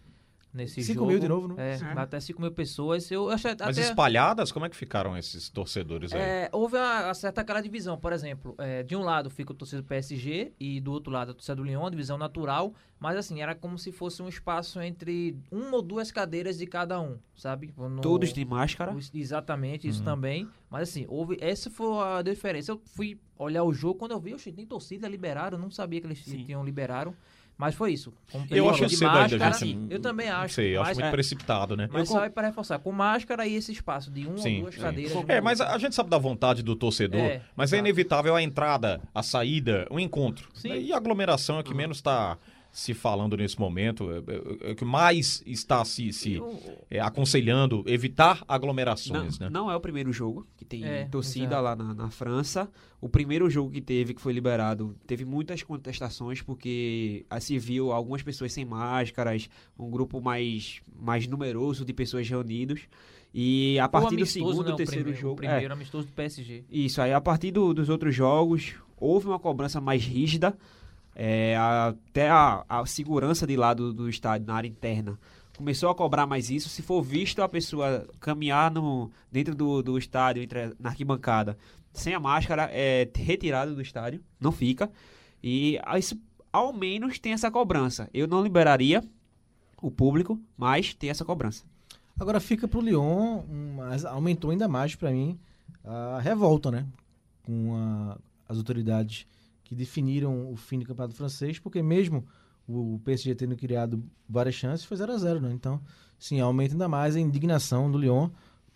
nesse 0.56 0.82
5 0.82 0.94
jogo. 0.94 1.06
mil 1.10 1.20
de 1.20 1.28
novo, 1.28 1.48
né? 1.48 1.74
É, 1.74 2.00
até 2.00 2.18
5 2.18 2.40
mil 2.40 2.50
pessoas. 2.50 3.10
Eu 3.10 3.30
achei 3.30 3.52
Mas 3.58 3.78
até... 3.78 3.88
espalhadas, 3.88 4.50
como 4.50 4.66
é 4.66 4.68
que 4.68 4.76
ficaram 4.76 5.16
esses 5.16 5.48
torcedores 5.48 6.12
aí? 6.12 6.20
É, 6.20 6.48
houve 6.52 6.76
uma, 6.76 7.04
uma 7.06 7.14
certa 7.14 7.42
aquela 7.42 7.60
divisão, 7.60 7.98
por 7.98 8.12
exemplo, 8.12 8.54
é, 8.58 8.82
de 8.82 8.96
um 8.96 9.02
lado 9.02 9.30
fica 9.30 9.52
o 9.52 9.54
torcedor 9.54 9.82
do 9.82 9.88
PSG 9.88 10.52
e 10.58 10.80
do 10.80 10.90
outro 10.92 11.12
lado 11.12 11.30
a 11.30 11.34
torcida 11.34 11.54
do 11.56 11.62
Lyon, 11.62 11.86
a 11.86 11.90
divisão 11.90 12.16
natural, 12.18 12.74
mas 12.98 13.16
assim, 13.16 13.42
era 13.42 13.54
como 13.54 13.78
se 13.78 13.92
fosse 13.92 14.22
um 14.22 14.28
espaço 14.28 14.80
entre 14.80 15.36
uma 15.50 15.76
ou 15.76 15.82
duas 15.82 16.10
cadeiras 16.10 16.56
de 16.56 16.66
cada 16.66 17.00
um, 17.00 17.18
sabe? 17.34 17.72
No- 17.76 18.00
Todos 18.00 18.32
de 18.32 18.44
máscara. 18.44 18.96
Exatamente, 19.14 19.86
isso 19.86 20.02
também. 20.02 20.48
Mas 20.70 20.88
assim, 20.88 21.04
houve. 21.08 21.36
Essa 21.40 21.70
foi 21.70 21.98
a 22.02 22.22
diferença. 22.22 22.72
Eu 22.72 22.80
fui 22.94 23.18
olhar 23.38 23.62
o 23.64 23.72
jogo, 23.72 23.98
quando 23.98 24.12
eu 24.12 24.20
vi, 24.20 24.34
oxe, 24.34 24.50
tem 24.52 24.64
torcida, 24.66 25.06
liberaram. 25.08 25.58
eu 25.58 25.62
Não 25.62 25.70
sabia 25.70 26.00
que 26.00 26.06
eles 26.06 26.18
Sim. 26.24 26.44
tinham 26.44 26.64
liberaram. 26.64 27.14
Mas 27.58 27.74
foi 27.74 27.92
isso. 27.92 28.12
Eu 28.50 28.68
acho 28.68 28.86
de 28.86 28.96
cedo 28.96 29.08
ainda, 29.08 29.38
máscara, 29.38 29.66
gente. 29.66 29.92
Eu 29.92 29.98
também 29.98 30.28
acho. 30.28 30.54
sei, 30.54 30.76
eu 30.76 30.82
acho 30.82 30.94
muito 30.94 31.06
é. 31.06 31.10
precipitado, 31.10 31.74
né? 31.76 31.88
mas 31.90 32.08
só 32.08 32.24
é 32.24 32.28
para 32.28 32.48
reforçar. 32.48 32.78
Com 32.78 32.92
máscara 32.92 33.46
e 33.46 33.54
esse 33.54 33.72
espaço 33.72 34.10
de 34.10 34.26
uma 34.26 34.36
Sim, 34.36 34.56
ou 34.56 34.62
duas 34.62 34.74
sim. 34.74 34.80
cadeiras. 34.80 35.24
É, 35.26 35.40
mas 35.40 35.60
a, 35.60 35.78
gente 35.78 35.94
sabe 35.94 36.10
da 36.10 36.18
vontade 36.18 36.62
do 36.62 36.76
torcedor, 36.76 37.20
É, 37.20 37.40
mas 37.56 37.72
é 37.72 37.78
inevitável 37.78 38.36
a 38.36 38.42
entrada, 38.42 39.00
a 39.14 39.22
saída, 39.22 39.86
o 39.90 39.98
encontro. 39.98 40.48
Sim. 40.52 40.74
E 40.74 40.92
a 40.92 40.98
aglomeração 40.98 41.56
é 41.56 41.60
o 41.60 41.64
que 41.64 41.72
menos 41.72 41.96
está 41.96 42.36
se 42.78 42.92
falando 42.92 43.38
nesse 43.38 43.58
momento, 43.58 44.10
é, 44.12 44.18
é- 44.18 44.68
é 44.68 44.72
o 44.72 44.76
que 44.76 44.84
mais 44.84 45.42
está 45.46 45.82
se, 45.82 46.12
se 46.12 46.38
é, 46.90 47.00
aconselhando 47.00 47.82
evitar 47.86 48.40
Não, 48.40 48.54
aglomerações, 48.54 49.38
né? 49.38 49.48
não 49.50 49.70
é 49.70 49.74
o 49.74 49.80
primeiro 49.80 50.12
jogo 50.12 50.46
que 50.58 50.64
tem 50.64 50.84
É, 50.84 51.06
torcida 51.06 51.46
exato. 51.46 51.62
lá 51.64 51.74
na, 51.74 51.94
na 51.94 52.10
França. 52.10 52.70
O 53.00 53.08
primeiro 53.08 53.48
jogo 53.48 53.70
que 53.70 53.80
teve, 53.80 54.12
que 54.12 54.20
foi 54.20 54.34
liberado, 54.34 54.94
teve 55.06 55.24
muitas 55.24 55.62
contestações, 55.62 56.42
porque 56.42 57.24
ah, 57.30 57.40
se 57.40 57.58
viu 57.58 57.92
algumas 57.92 58.22
pessoas 58.22 58.52
sem 58.52 58.66
máscaras, 58.66 59.48
um 59.78 59.88
grupo 59.90 60.20
mais, 60.20 60.82
mais 61.00 61.26
numeroso 61.26 61.82
de 61.82 61.94
pessoas 61.94 62.28
reunidos. 62.28 62.82
E 63.32 63.78
a 63.78 63.86
o 63.86 63.88
partir 63.88 64.16
do 64.16 64.26
segundo, 64.26 64.62
né, 64.64 64.72
o 64.72 64.76
terceiro 64.76 65.04
primeiro, 65.04 65.18
jogo. 65.20 65.32
O 65.34 65.36
primeiro 65.36 65.72
amistoso 65.72 66.06
do 66.08 66.12
PSG. 66.12 66.58
é, 66.58 66.76
isso, 66.76 67.00
aí 67.00 67.12
a 67.14 67.20
partir 67.22 67.50
do- 67.52 67.72
dos 67.72 67.88
outros 67.88 68.14
jogos, 68.14 68.74
houve 68.98 69.26
uma 69.28 69.38
cobrança 69.38 69.80
mais 69.80 70.04
rígida. 70.04 70.54
É, 71.18 71.56
até 71.56 72.28
a, 72.28 72.62
a 72.68 72.84
segurança 72.84 73.46
de 73.46 73.56
lá 73.56 73.72
do, 73.72 73.92
do 73.92 74.08
estádio, 74.08 74.46
na 74.46 74.54
área 74.54 74.68
interna, 74.68 75.18
começou 75.56 75.88
a 75.88 75.94
cobrar 75.94 76.26
mais 76.26 76.50
isso. 76.50 76.68
Se 76.68 76.82
for 76.82 77.02
visto 77.02 77.40
a 77.40 77.48
pessoa 77.48 78.06
caminhar 78.20 78.70
no, 78.70 79.10
dentro 79.32 79.54
do, 79.54 79.82
do 79.82 79.96
estádio, 79.96 80.42
entre, 80.42 80.74
na 80.78 80.90
arquibancada, 80.90 81.56
sem 81.92 82.12
a 82.14 82.20
máscara, 82.20 82.68
é 82.70 83.08
retirado 83.16 83.74
do 83.74 83.80
estádio, 83.80 84.20
não 84.38 84.52
fica. 84.52 84.90
E 85.42 85.80
ah, 85.84 85.98
isso, 85.98 86.20
ao 86.52 86.70
menos, 86.72 87.18
tem 87.18 87.32
essa 87.32 87.50
cobrança. 87.50 88.10
Eu 88.12 88.26
não 88.28 88.42
liberaria 88.42 89.02
o 89.80 89.90
público, 89.90 90.38
mas 90.56 90.92
tem 90.92 91.08
essa 91.08 91.24
cobrança. 91.24 91.64
Agora 92.20 92.40
fica 92.40 92.68
pro 92.68 92.80
Lyon, 92.80 93.42
um, 93.50 93.74
mas 93.76 94.04
aumentou 94.04 94.50
ainda 94.50 94.68
mais 94.68 94.94
para 94.94 95.10
mim 95.10 95.38
a 95.84 96.18
revolta, 96.20 96.70
né? 96.70 96.86
Com 97.44 97.74
a- 97.74 98.18
as 98.48 98.58
autoridades 98.58 99.26
que 99.66 99.74
definiram 99.74 100.48
o 100.50 100.54
fim 100.56 100.78
do 100.78 100.86
campeonato 100.86 101.16
francês, 101.16 101.58
porque 101.58 101.82
mesmo 101.82 102.24
o 102.68 103.00
PSG 103.04 103.34
tendo 103.34 103.56
criado 103.56 104.00
várias 104.28 104.54
chances, 104.54 104.84
foi 104.86 104.96
0 104.96 105.12
a 105.12 105.18
0 105.18 105.40
né? 105.40 105.50
Então, 105.52 105.80
sim, 106.18 106.38
aumenta 106.40 106.74
ainda 106.74 106.88
mais 106.88 107.16
a 107.16 107.20
indignação 107.20 107.90
do 107.90 107.98
Lyon, 107.98 108.30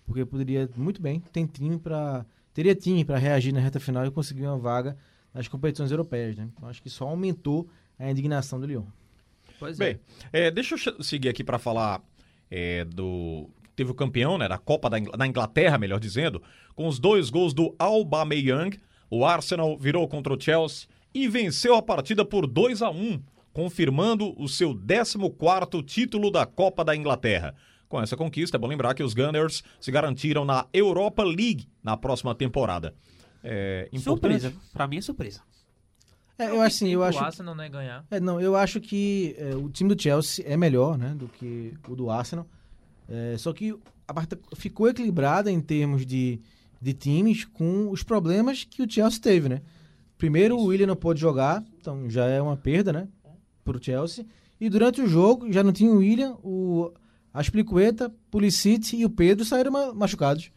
porque 0.04 0.24
poderia 0.24 0.68
muito 0.76 1.00
bem 1.00 1.20
ter 1.32 1.46
time 1.46 1.78
para 1.78 2.26
teria 2.52 2.74
time 2.74 3.04
para 3.04 3.18
reagir 3.18 3.52
na 3.52 3.60
reta 3.60 3.78
final 3.78 4.04
e 4.04 4.10
conseguir 4.10 4.42
uma 4.46 4.58
vaga 4.58 4.96
nas 5.32 5.46
competições 5.46 5.92
europeias, 5.92 6.36
né? 6.36 6.48
Então, 6.52 6.68
acho 6.68 6.82
que 6.82 6.90
só 6.90 7.06
aumentou 7.06 7.68
a 7.96 8.10
indignação 8.10 8.58
do 8.58 8.66
Lyon. 8.66 8.82
Pois 9.60 9.78
é. 9.78 9.84
Bem, 9.84 10.00
é, 10.32 10.50
deixa 10.50 10.74
eu 10.74 11.04
seguir 11.04 11.28
aqui 11.28 11.44
para 11.44 11.58
falar 11.58 12.02
é, 12.50 12.84
do. 12.84 13.48
Teve 13.76 13.92
o 13.92 13.94
campeão, 13.94 14.36
né? 14.36 14.48
Da 14.48 14.58
Copa 14.58 14.90
da, 14.90 14.98
Ingl- 14.98 15.16
da 15.16 15.26
Inglaterra, 15.26 15.78
melhor 15.78 16.00
dizendo, 16.00 16.42
com 16.74 16.88
os 16.88 16.98
dois 16.98 17.30
gols 17.30 17.54
do 17.54 17.74
Aubameyang. 17.78 18.76
O 19.10 19.24
Arsenal 19.24 19.76
virou 19.76 20.06
contra 20.06 20.32
o 20.32 20.40
Chelsea 20.40 20.88
e 21.12 21.26
venceu 21.28 21.74
a 21.74 21.82
partida 21.82 22.24
por 22.24 22.46
2 22.46 22.80
a 22.80 22.90
1 22.90 23.20
confirmando 23.52 24.34
o 24.40 24.48
seu 24.48 24.74
14º 24.74 25.84
título 25.84 26.30
da 26.30 26.46
Copa 26.46 26.84
da 26.84 26.94
Inglaterra. 26.94 27.54
Com 27.88 28.00
essa 28.00 28.16
conquista, 28.16 28.56
é 28.56 28.60
bom 28.60 28.68
lembrar 28.68 28.94
que 28.94 29.02
os 29.02 29.14
Gunners 29.14 29.64
se 29.80 29.90
garantiram 29.90 30.44
na 30.44 30.66
Europa 30.72 31.24
League 31.24 31.68
na 31.82 31.96
próxima 31.96 32.34
temporada. 32.34 32.94
É 33.42 33.88
importante. 33.92 34.42
Surpresa. 34.42 34.52
Pra 34.72 34.86
mim 34.86 34.98
é 34.98 35.00
surpresa. 35.00 35.42
É, 36.38 36.50
eu 36.50 36.60
acho 36.60 36.76
assim, 36.76 36.88
eu 36.88 37.00
o 37.00 37.02
acho 37.02 37.18
Arsenal 37.18 37.54
não 37.54 37.64
é 37.64 37.68
ganhar. 37.68 38.06
É, 38.10 38.20
não, 38.20 38.40
eu 38.40 38.56
acho 38.56 38.80
que 38.80 39.34
é, 39.36 39.54
o 39.56 39.68
time 39.68 39.94
do 39.94 40.00
Chelsea 40.00 40.44
é 40.46 40.56
melhor, 40.56 40.96
né, 40.96 41.14
do 41.14 41.28
que 41.28 41.74
o 41.88 41.96
do 41.96 42.10
Arsenal. 42.10 42.46
É, 43.08 43.36
só 43.36 43.52
que 43.52 43.76
a 44.06 44.14
partida 44.14 44.40
ficou 44.54 44.88
equilibrada 44.88 45.50
em 45.50 45.60
termos 45.60 46.06
de, 46.06 46.40
de 46.80 46.92
times 46.94 47.44
com 47.44 47.90
os 47.90 48.02
problemas 48.02 48.64
que 48.64 48.82
o 48.82 48.90
Chelsea 48.90 49.20
teve, 49.20 49.48
né? 49.48 49.60
Primeiro, 50.16 50.56
o 50.56 50.64
William 50.66 50.86
não 50.86 50.96
pôde 50.96 51.20
jogar, 51.20 51.64
então 51.80 52.08
já 52.10 52.26
é 52.26 52.40
uma 52.40 52.56
perda, 52.56 52.92
né, 52.92 53.08
pro 53.64 53.82
Chelsea. 53.82 54.24
E 54.60 54.68
durante 54.68 55.00
o 55.00 55.06
jogo, 55.06 55.50
já 55.52 55.62
não 55.62 55.72
tinha 55.72 55.90
o 55.90 55.98
William, 55.98 56.36
o 56.42 56.92
Aspilicueta, 57.32 58.12
Pulisic 58.30 58.96
e 58.96 59.04
o 59.04 59.10
Pedro 59.10 59.44
saíram 59.44 59.70
ma- 59.72 59.94
machucados. 59.94 60.50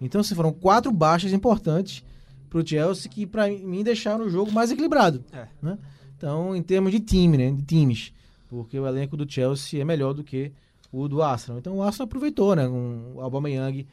Então, 0.00 0.20
assim, 0.20 0.34
foram 0.34 0.52
quatro 0.52 0.90
baixas 0.90 1.32
importantes 1.32 2.02
pro 2.50 2.66
Chelsea 2.66 3.10
que, 3.10 3.26
pra 3.26 3.46
mim, 3.48 3.82
deixaram 3.84 4.26
o 4.26 4.30
jogo 4.30 4.50
mais 4.50 4.70
equilibrado. 4.72 5.24
É. 5.32 5.46
Né? 5.62 5.78
Então, 6.16 6.54
em 6.56 6.62
termos 6.62 6.90
de 6.90 6.98
time, 7.00 7.36
né? 7.36 7.50
De 7.52 7.62
times. 7.62 8.12
porque 8.48 8.78
o 8.78 8.86
elenco 8.86 9.16
do 9.16 9.30
Chelsea 9.30 9.80
é 9.80 9.84
melhor 9.84 10.12
do 10.14 10.22
que 10.24 10.52
o 10.92 11.08
do 11.08 11.22
Arsenal. 11.22 11.58
Então 11.58 11.76
o 11.76 11.82
Arsenal 11.82 12.06
aproveitou, 12.06 12.54
né? 12.54 12.66
Um, 12.68 13.14
o 13.16 13.20
Aubameyang 13.20 13.86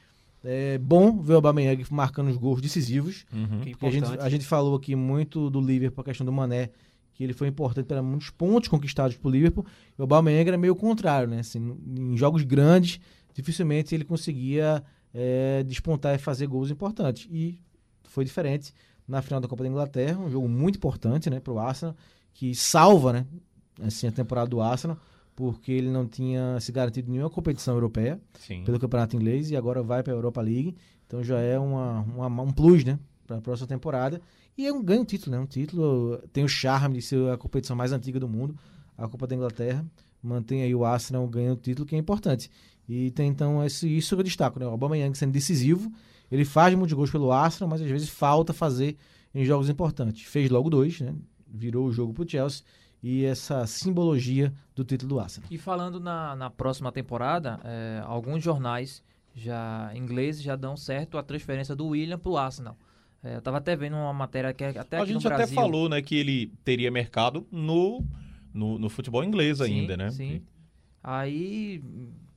é 0.43 0.77
bom 0.77 1.21
ver 1.21 1.33
o 1.33 1.35
Aubameyang 1.35 1.85
marcando 1.91 2.29
os 2.29 2.37
gols 2.37 2.61
decisivos. 2.61 3.25
Uhum. 3.33 3.61
Que 3.61 3.69
é 3.69 3.71
Porque 3.73 3.85
a 3.85 3.91
gente, 3.91 4.19
a 4.19 4.29
gente 4.29 4.45
falou 4.45 4.75
aqui 4.75 4.95
muito 4.95 5.49
do 5.49 5.61
Liverpool, 5.61 6.01
a 6.01 6.05
questão 6.05 6.25
do 6.25 6.31
Mané, 6.31 6.69
que 7.13 7.23
ele 7.23 7.33
foi 7.33 7.47
importante 7.47 7.85
para 7.85 8.01
muitos 8.01 8.29
pontos 8.29 8.67
conquistados 8.67 9.17
por 9.17 9.29
Liverpool. 9.29 9.65
E 9.97 10.01
o 10.01 10.03
Aubameyang 10.03 10.47
era 10.47 10.57
meio 10.57 10.73
o 10.73 10.75
contrário, 10.75 11.27
né? 11.27 11.39
Assim, 11.39 11.77
em 11.97 12.17
jogos 12.17 12.43
grandes, 12.43 12.99
dificilmente 13.33 13.93
ele 13.93 14.03
conseguia 14.03 14.83
é, 15.13 15.63
despontar 15.63 16.15
e 16.15 16.17
fazer 16.17 16.47
gols 16.47 16.71
importantes. 16.71 17.27
E 17.29 17.59
foi 18.03 18.25
diferente 18.25 18.73
na 19.07 19.21
final 19.21 19.39
da 19.39 19.47
Copa 19.47 19.63
da 19.63 19.69
Inglaterra, 19.69 20.19
um 20.19 20.29
jogo 20.29 20.47
muito 20.47 20.77
importante, 20.77 21.29
né, 21.29 21.39
para 21.39 21.51
o 21.51 21.59
Arsenal, 21.59 21.95
que 22.33 22.55
salva, 22.55 23.11
né, 23.11 23.25
assim, 23.81 24.07
a 24.07 24.11
temporada 24.11 24.49
do 24.49 24.61
Arsenal, 24.61 24.97
porque 25.35 25.71
ele 25.71 25.89
não 25.89 26.05
tinha 26.07 26.59
se 26.59 26.71
garantido 26.71 27.09
nenhuma 27.11 27.29
competição 27.29 27.73
europeia 27.73 28.19
Sim. 28.39 28.63
pelo 28.63 28.79
Campeonato 28.79 29.15
Inglês 29.15 29.49
e 29.51 29.55
agora 29.55 29.81
vai 29.81 30.03
para 30.03 30.13
a 30.13 30.15
Europa 30.15 30.41
League. 30.41 30.75
Então 31.07 31.23
já 31.23 31.39
é 31.39 31.57
uma, 31.57 32.01
uma- 32.01 32.43
um 32.43 32.51
plus, 32.51 32.83
né, 32.83 32.99
para 33.25 33.37
a 33.37 33.41
próxima 33.41 33.67
temporada. 33.67 34.21
E 34.57 34.67
é 34.67 34.71
um 34.73 34.83
ganho 34.83 35.03
título, 35.05 35.35
né? 35.35 35.41
Um 35.41 35.45
título 35.45 36.21
tem 36.33 36.43
o 36.43 36.47
charme 36.47 36.97
de 36.97 37.01
ser 37.01 37.29
a 37.31 37.37
competição 37.37 37.75
mais 37.75 37.91
antiga 37.91 38.19
do 38.19 38.27
mundo, 38.27 38.55
a 38.97 39.07
Copa 39.07 39.25
da 39.25 39.35
Inglaterra. 39.35 39.85
Mantém 40.21 40.61
aí 40.61 40.75
o 40.75 40.85
Arsenal 40.85 41.25
ganhando 41.27 41.57
o 41.57 41.61
título, 41.61 41.85
que 41.87 41.95
é 41.95 41.97
importante. 41.97 42.51
E 42.87 43.09
tem 43.11 43.29
então 43.29 43.63
esse, 43.65 43.87
isso 43.87 44.15
que 44.15 44.19
eu 44.19 44.23
destaco, 44.23 44.59
né? 44.59 44.65
O 44.67 44.69
Aubameyang 44.69 45.17
sendo 45.17 45.31
decisivo, 45.31 45.91
ele 46.31 46.45
faz 46.45 46.75
muitos 46.75 46.93
gols 46.93 47.09
pelo 47.09 47.31
Arsenal, 47.31 47.69
mas 47.69 47.81
às 47.81 47.89
vezes 47.89 48.09
falta 48.09 48.53
fazer 48.53 48.97
em 49.33 49.45
jogos 49.45 49.69
importantes. 49.69 50.23
Fez 50.27 50.49
logo 50.49 50.69
dois, 50.69 50.99
né? 50.99 51.15
Virou 51.47 51.87
o 51.87 51.91
jogo 51.91 52.13
pro 52.13 52.29
Chelsea 52.29 52.63
e 53.03 53.25
essa 53.25 53.65
simbologia 53.65 54.53
do 54.75 54.83
título 54.83 55.15
do 55.15 55.19
Arsenal. 55.19 55.47
E 55.51 55.57
falando 55.57 55.99
na, 55.99 56.35
na 56.35 56.49
próxima 56.49 56.91
temporada, 56.91 57.59
é, 57.63 58.01
alguns 58.05 58.43
jornais 58.43 59.03
já 59.33 59.91
ingleses 59.95 60.41
já 60.41 60.55
dão 60.55 60.75
certo 60.75 61.17
a 61.17 61.23
transferência 61.23 61.75
do 61.75 61.87
William 61.87 62.19
pro 62.19 62.37
Arsenal. 62.37 62.77
É, 63.23 63.37
eu 63.37 63.41
tava 63.41 63.57
até 63.57 63.75
vendo 63.75 63.95
uma 63.95 64.13
matéria 64.13 64.53
que 64.53 64.63
é 64.63 64.69
até 64.69 64.97
A 64.97 65.03
aqui 65.03 65.13
gente 65.13 65.23
no 65.23 65.27
até 65.29 65.37
Brasil. 65.37 65.55
falou, 65.55 65.87
né, 65.87 66.01
que 66.01 66.15
ele 66.15 66.51
teria 66.63 66.91
mercado 66.91 67.47
no, 67.51 68.03
no, 68.53 68.79
no 68.79 68.89
futebol 68.89 69.23
inglês 69.23 69.59
Sim, 69.59 69.63
ainda, 69.63 69.95
né? 69.95 70.09
Sim. 70.09 70.41
Aí, 71.03 71.83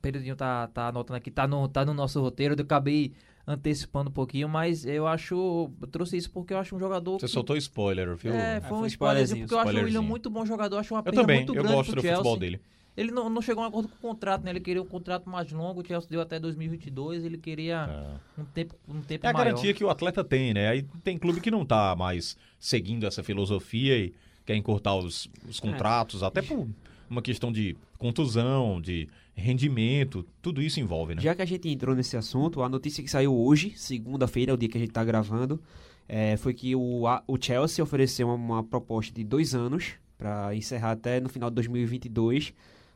Pedrinho 0.01 0.35
tá, 0.35 0.67
tá 0.67 0.87
anotando 0.87 1.17
aqui, 1.17 1.29
tá 1.29 1.47
no, 1.47 1.67
tá 1.67 1.85
no 1.85 1.93
nosso 1.93 2.19
roteiro, 2.21 2.55
eu 2.57 2.63
acabei 2.63 3.13
antecipando 3.47 4.09
um 4.09 4.13
pouquinho, 4.13 4.49
mas 4.49 4.85
eu 4.85 5.05
acho. 5.07 5.69
Eu 5.81 5.87
trouxe 5.87 6.17
isso 6.17 6.29
porque 6.31 6.53
eu 6.53 6.57
acho 6.57 6.75
um 6.75 6.79
jogador. 6.79 7.19
Você 7.19 7.27
que- 7.27 7.31
soltou 7.31 7.55
spoiler, 7.57 8.15
viu? 8.15 8.33
É, 8.33 8.57
É, 8.57 8.61
foi 8.61 8.69
foi 8.69 8.77
um 8.79 8.85
spoilerzinho, 8.85 8.87
spoilerzinho, 8.87 9.47
porque 9.47 9.53
eu 9.53 9.59
acho 9.59 9.77
o 9.77 9.83
William 9.83 10.01
muito 10.01 10.29
bom 10.29 10.45
jogador, 10.45 10.77
acho 10.77 10.93
uma 10.93 10.99
Eu 10.99 11.03
perda 11.03 11.21
também, 11.21 11.37
muito 11.37 11.49
eu 11.51 11.53
grande 11.61 11.73
gosto 11.75 11.91
pro 11.91 12.01
do 12.01 12.07
futebol 12.07 12.23
Chelsea. 12.23 12.39
dele. 12.39 12.61
Ele 12.97 13.11
não, 13.11 13.29
não 13.29 13.41
chegou 13.41 13.61
a 13.61 13.65
um 13.65 13.69
acordo 13.69 13.89
com 13.89 13.95
o 13.95 13.99
contrato, 14.09 14.43
né? 14.45 14.51
Ele 14.51 14.61
queria 14.61 14.81
um 14.81 14.85
contrato 14.85 15.29
mais 15.29 15.51
longo, 15.51 15.81
o 15.81 15.85
Chelsea 15.85 16.09
deu 16.09 16.21
até 16.21 16.39
2022, 16.39 17.25
ele 17.25 17.37
queria 17.37 17.89
É. 18.37 18.41
um 18.41 18.45
tempo, 18.45 18.73
um 18.87 19.01
tempo 19.01 19.25
É 19.25 19.29
a 19.29 19.33
maior. 19.33 19.45
garantia 19.45 19.73
que 19.73 19.83
o 19.83 19.89
atleta 19.89 20.23
tem, 20.23 20.53
né? 20.53 20.69
Aí 20.69 20.81
tem 21.03 21.17
clube 21.17 21.41
que 21.41 21.51
não 21.51 21.65
tá 21.65 21.93
mais 21.93 22.37
seguindo 22.57 23.05
essa 23.05 23.21
filosofia 23.21 23.97
e 23.97 24.13
quer 24.45 24.55
encurtar 24.55 24.95
os, 24.95 25.27
os 25.47 25.59
contratos, 25.59 26.23
até 26.23 26.41
por 26.41 26.67
uma 27.09 27.21
questão 27.21 27.51
de 27.51 27.75
contusão, 27.97 28.79
de 28.81 29.07
rendimento, 29.35 30.25
tudo 30.41 30.61
isso 30.61 30.79
envolve, 30.79 31.15
né? 31.15 31.21
Já 31.21 31.35
que 31.35 31.41
a 31.41 31.45
gente 31.45 31.67
entrou 31.69 31.95
nesse 31.95 32.15
assunto, 32.17 32.61
a 32.61 32.69
notícia 32.69 33.03
que 33.03 33.09
saiu 33.09 33.35
hoje, 33.35 33.73
segunda-feira, 33.75 34.51
é 34.51 34.53
o 34.53 34.57
dia 34.57 34.69
que 34.69 34.77
a 34.77 34.81
gente 34.81 34.91
tá 34.93 35.03
gravando, 35.03 35.61
é, 36.07 36.37
foi 36.37 36.53
que 36.53 36.75
o, 36.75 37.05
a- 37.07 37.23
o 37.27 37.37
Chelsea 37.39 37.83
ofereceu 37.83 38.27
uma, 38.27 38.35
uma 38.35 38.63
proposta 38.63 39.13
de 39.13 39.23
dois 39.23 39.53
anos 39.55 39.93
para 40.17 40.55
encerrar 40.55 40.91
até 40.91 41.19
no 41.19 41.27
final 41.29 41.49
de 41.49 41.55
2022, 41.55 42.53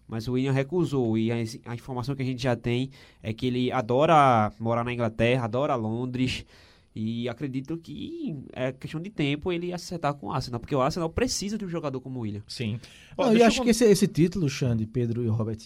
mas 0.07 0.27
o 0.27 0.33
William 0.33 0.51
recusou. 0.53 1.17
E 1.17 1.31
a, 1.31 1.35
a 1.65 1.75
informação 1.75 2.15
que 2.15 2.21
a 2.21 2.25
gente 2.25 2.41
já 2.41 2.55
tem 2.55 2.89
é 3.21 3.33
que 3.33 3.45
ele 3.47 3.71
adora 3.71 4.51
morar 4.59 4.83
na 4.83 4.93
Inglaterra, 4.93 5.43
adora 5.45 5.75
Londres. 5.75 6.45
E 7.01 7.29
acredito 7.29 7.77
que 7.77 8.35
é 8.51 8.71
questão 8.73 8.99
de 8.99 9.09
tempo 9.09 9.51
ele 9.53 9.71
acertar 9.71 10.13
com 10.15 10.27
o 10.27 10.31
Arsenal, 10.31 10.59
porque 10.59 10.75
o 10.75 10.81
Arsenal 10.81 11.09
precisa 11.09 11.57
de 11.57 11.63
um 11.63 11.69
jogador 11.69 12.01
como 12.01 12.19
o 12.19 12.21
William. 12.23 12.43
Sim. 12.47 12.77
Ó, 13.17 13.27
Não, 13.27 13.37
e 13.37 13.41
acho 13.41 13.59
eu- 13.61 13.63
que 13.63 13.69
esse, 13.69 13.85
esse 13.85 14.07
título, 14.07 14.49
Xande, 14.49 14.85
Pedro 14.85 15.23
e 15.23 15.27
Robert, 15.27 15.59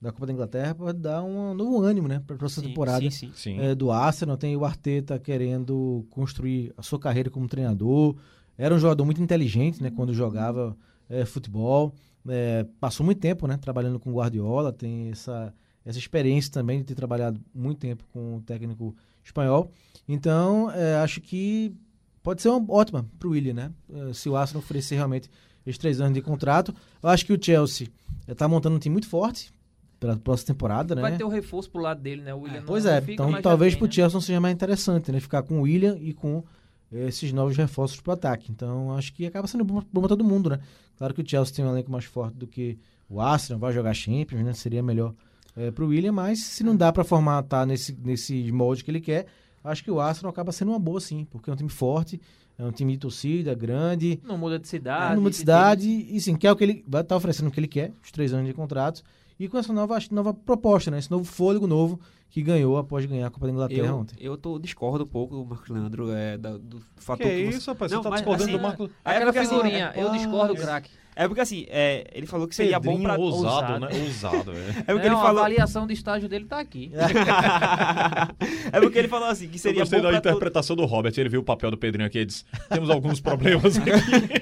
da 0.00 0.12
Copa 0.12 0.26
da 0.26 0.32
Inglaterra, 0.32 0.74
pode 0.74 0.98
dar 1.00 1.22
um 1.24 1.54
novo 1.54 1.80
ânimo, 1.82 2.06
né, 2.06 2.22
para 2.24 2.36
a 2.36 2.38
próxima 2.38 2.62
Sim, 2.62 2.68
temporada. 2.68 3.00
Sim, 3.00 3.10
sim. 3.10 3.32
Sim. 3.34 3.58
é, 3.60 3.74
do 3.74 3.90
Arsenal, 3.90 4.36
tem 4.36 4.56
o 4.56 4.64
Arteta 4.64 5.18
querendo 5.18 6.06
construir 6.10 6.72
a 6.76 6.82
sua 6.82 6.98
carreira 7.00 7.30
como 7.30 7.48
treinador. 7.48 8.14
Era 8.56 8.74
um 8.74 8.78
jogador 8.78 9.04
muito 9.04 9.20
inteligente, 9.20 9.82
né, 9.82 9.90
quando 9.90 10.14
jogava 10.14 10.76
é, 11.08 11.24
futebol. 11.24 11.92
É, 12.28 12.64
passou 12.80 13.04
muito 13.04 13.18
tempo, 13.20 13.46
né, 13.46 13.56
trabalhando 13.56 13.98
com 13.98 14.10
o 14.10 14.14
Guardiola, 14.14 14.72
tem 14.72 15.10
essa, 15.10 15.52
essa 15.84 15.98
experiência 15.98 16.52
também 16.52 16.78
de 16.78 16.84
ter 16.84 16.94
trabalhado 16.94 17.40
muito 17.54 17.78
tempo 17.78 18.04
com 18.12 18.36
o 18.36 18.40
técnico 18.40 18.94
espanhol. 19.26 19.70
Então, 20.08 20.70
é, 20.70 20.96
acho 20.96 21.20
que 21.20 21.74
pode 22.22 22.40
ser 22.42 22.48
uma 22.48 22.64
ótima 22.72 23.04
para 23.18 23.28
o 23.28 23.32
William, 23.32 23.54
né? 23.54 23.72
É, 23.92 24.12
se 24.12 24.28
o 24.28 24.36
Arsenal 24.36 24.62
oferecer 24.62 24.94
realmente 24.94 25.28
esses 25.66 25.78
três 25.78 26.00
anos 26.00 26.14
de 26.14 26.22
contrato. 26.22 26.74
Eu 27.02 27.08
acho 27.08 27.26
que 27.26 27.32
o 27.32 27.38
Chelsea 27.42 27.88
está 28.28 28.46
montando 28.46 28.76
um 28.76 28.78
time 28.78 28.92
muito 28.92 29.08
forte 29.08 29.50
para 29.98 30.12
a 30.12 30.16
próxima 30.16 30.48
temporada, 30.54 30.94
né? 30.94 31.02
Vai 31.02 31.16
ter 31.16 31.24
o 31.24 31.28
reforço 31.28 31.68
pro 31.70 31.80
lado 31.82 32.00
dele, 32.00 32.22
né? 32.22 32.32
O 32.34 32.38
William 32.40 32.60
não- 32.60 32.66
Pois 32.66 32.86
é, 32.86 33.02
então 33.08 33.40
talvez 33.42 33.72
tem, 33.72 33.78
pro 33.78 33.86
né? 33.88 33.92
Chelsea 33.92 34.14
não 34.14 34.20
seja 34.20 34.40
mais 34.40 34.54
interessante, 34.54 35.10
né? 35.10 35.18
Ficar 35.18 35.42
com 35.42 35.58
o 35.58 35.62
William 35.62 35.96
e 36.00 36.12
com 36.12 36.44
esses 36.92 37.32
novos 37.32 37.56
reforços 37.56 38.00
pro 38.00 38.12
ataque. 38.12 38.52
Então 38.52 38.92
acho 38.92 39.12
que 39.12 39.26
acaba 39.26 39.48
sendo 39.48 39.64
bom 39.64 39.82
bom 39.92 40.00
pra 40.00 40.08
todo 40.08 40.22
mundo, 40.22 40.50
né? 40.50 40.60
Claro 40.96 41.12
que 41.14 41.20
o 41.22 41.28
Chelsea 41.28 41.54
tem 41.54 41.64
um 41.64 41.70
elenco 41.72 41.90
mais 41.90 42.04
forte 42.04 42.36
do 42.36 42.46
que 42.46 42.78
o 43.08 43.20
Arsenal, 43.20 43.58
vai 43.58 43.72
jogar 43.72 43.92
Champions, 43.94 44.44
né? 44.44 44.52
Seria 44.52 44.82
melhor 44.84 45.12
é, 45.56 45.70
pro 45.70 45.86
William, 45.88 46.12
mas 46.12 46.38
se 46.40 46.62
não 46.62 46.76
dá 46.76 46.92
pra 46.92 47.02
formatar 47.04 47.66
nesse, 47.66 47.96
nesse 48.04 48.52
molde 48.52 48.84
que 48.84 48.90
ele 48.90 49.00
quer, 49.00 49.26
acho 49.64 49.82
que 49.82 49.90
o 49.90 49.98
Arsenal 50.00 50.30
acaba 50.30 50.52
sendo 50.52 50.70
uma 50.72 50.78
boa 50.78 51.00
sim, 51.00 51.26
porque 51.30 51.48
é 51.50 51.52
um 51.52 51.56
time 51.56 51.70
forte, 51.70 52.20
é 52.58 52.64
um 52.64 52.70
time 52.72 52.92
de 52.92 52.98
torcida, 52.98 53.54
grande, 53.54 54.20
Não 54.24 54.38
muda 54.38 54.58
de 54.58 54.68
cidade. 54.68 55.12
é, 55.12 55.16
numa 55.16 55.30
de- 55.30 55.36
cidade, 55.36 55.88
e 55.88 56.20
sim, 56.20 56.36
quer 56.36 56.52
o 56.52 56.56
que 56.56 56.64
ele 56.64 56.84
vai 56.86 57.00
estar 57.02 57.16
oferecendo 57.16 57.48
o 57.48 57.50
que 57.50 57.58
ele 57.60 57.66
quer, 57.68 57.92
os 58.02 58.10
três 58.12 58.32
anos 58.32 58.46
de 58.46 58.52
contrato, 58.54 59.02
e 59.38 59.48
com 59.48 59.58
essa 59.58 59.72
nova, 59.72 59.98
nova 60.10 60.32
proposta, 60.32 60.90
né? 60.90 60.98
Esse 60.98 61.10
novo 61.10 61.24
fôlego 61.24 61.66
novo 61.66 62.00
que 62.30 62.40
ganhou 62.42 62.78
após 62.78 63.04
ganhar 63.04 63.26
a 63.26 63.30
Copa 63.30 63.46
da 63.46 63.52
Inglaterra 63.52 63.88
Eu, 63.88 63.96
ontem. 63.96 64.16
eu 64.18 64.36
tô, 64.38 64.58
discordo 64.58 65.04
um 65.04 65.06
pouco 65.06 65.36
do 65.36 65.44
Marcos 65.44 65.68
Leandro 65.68 66.10
é, 66.10 66.38
da- 66.38 66.56
do 66.56 66.80
fator 66.96 67.26
Que 67.26 67.36
que 67.36 67.44
você- 67.52 67.56
isso, 67.58 67.70
rapaz? 67.70 67.92
Não, 67.92 67.98
você 67.98 68.04
tá 68.04 68.10
mas, 68.10 68.20
discordando 68.20 68.50
assim, 68.50 68.56
do 68.58 68.62
Marco... 68.62 68.90
Aquela 69.04 69.22
É 69.22 69.24
porque, 69.26 69.38
assim, 69.38 69.48
figurinha, 69.56 69.92
eu 69.94 70.10
discordo, 70.12 70.54
craque. 70.54 70.90
É 71.18 71.26
porque 71.26 71.40
assim, 71.40 71.64
é, 71.70 72.06
ele 72.12 72.26
falou 72.26 72.46
que 72.46 72.54
seria 72.54 72.78
bom 72.78 72.90
Pedrinho 72.92 73.08
pra. 73.08 73.18
ousado, 73.18 73.54
ousado. 73.72 73.80
né? 73.80 73.88
Ousado, 74.04 74.52
é. 74.54 74.68
É 74.68 74.82
porque 74.82 74.92
É, 74.92 75.06
ele 75.06 75.14
a 75.14 75.18
falou. 75.18 75.38
avaliação 75.38 75.86
de 75.86 75.94
estágio 75.94 76.28
dele 76.28 76.44
tá 76.44 76.60
aqui. 76.60 76.92
é 78.72 78.80
porque 78.80 78.98
ele 78.98 79.08
falou 79.08 79.28
assim, 79.28 79.48
que 79.48 79.56
Eu 79.56 79.60
seria 79.60 79.80
gostei 79.80 79.98
bom 79.98 80.04
da 80.04 80.10
pra 80.10 80.20
todo... 80.20 80.30
interpretação 80.32 80.76
do 80.76 80.84
Robert. 80.84 81.12
Ele 81.16 81.28
viu 81.28 81.40
o 81.40 81.44
papel 81.44 81.70
do 81.70 81.76
Pedrinho 81.78 82.06
aqui 82.06 82.18
e 82.20 82.26
disse: 82.26 82.44
temos 82.68 82.90
alguns 82.90 83.20
problemas 83.20 83.76
aqui. 83.80 83.90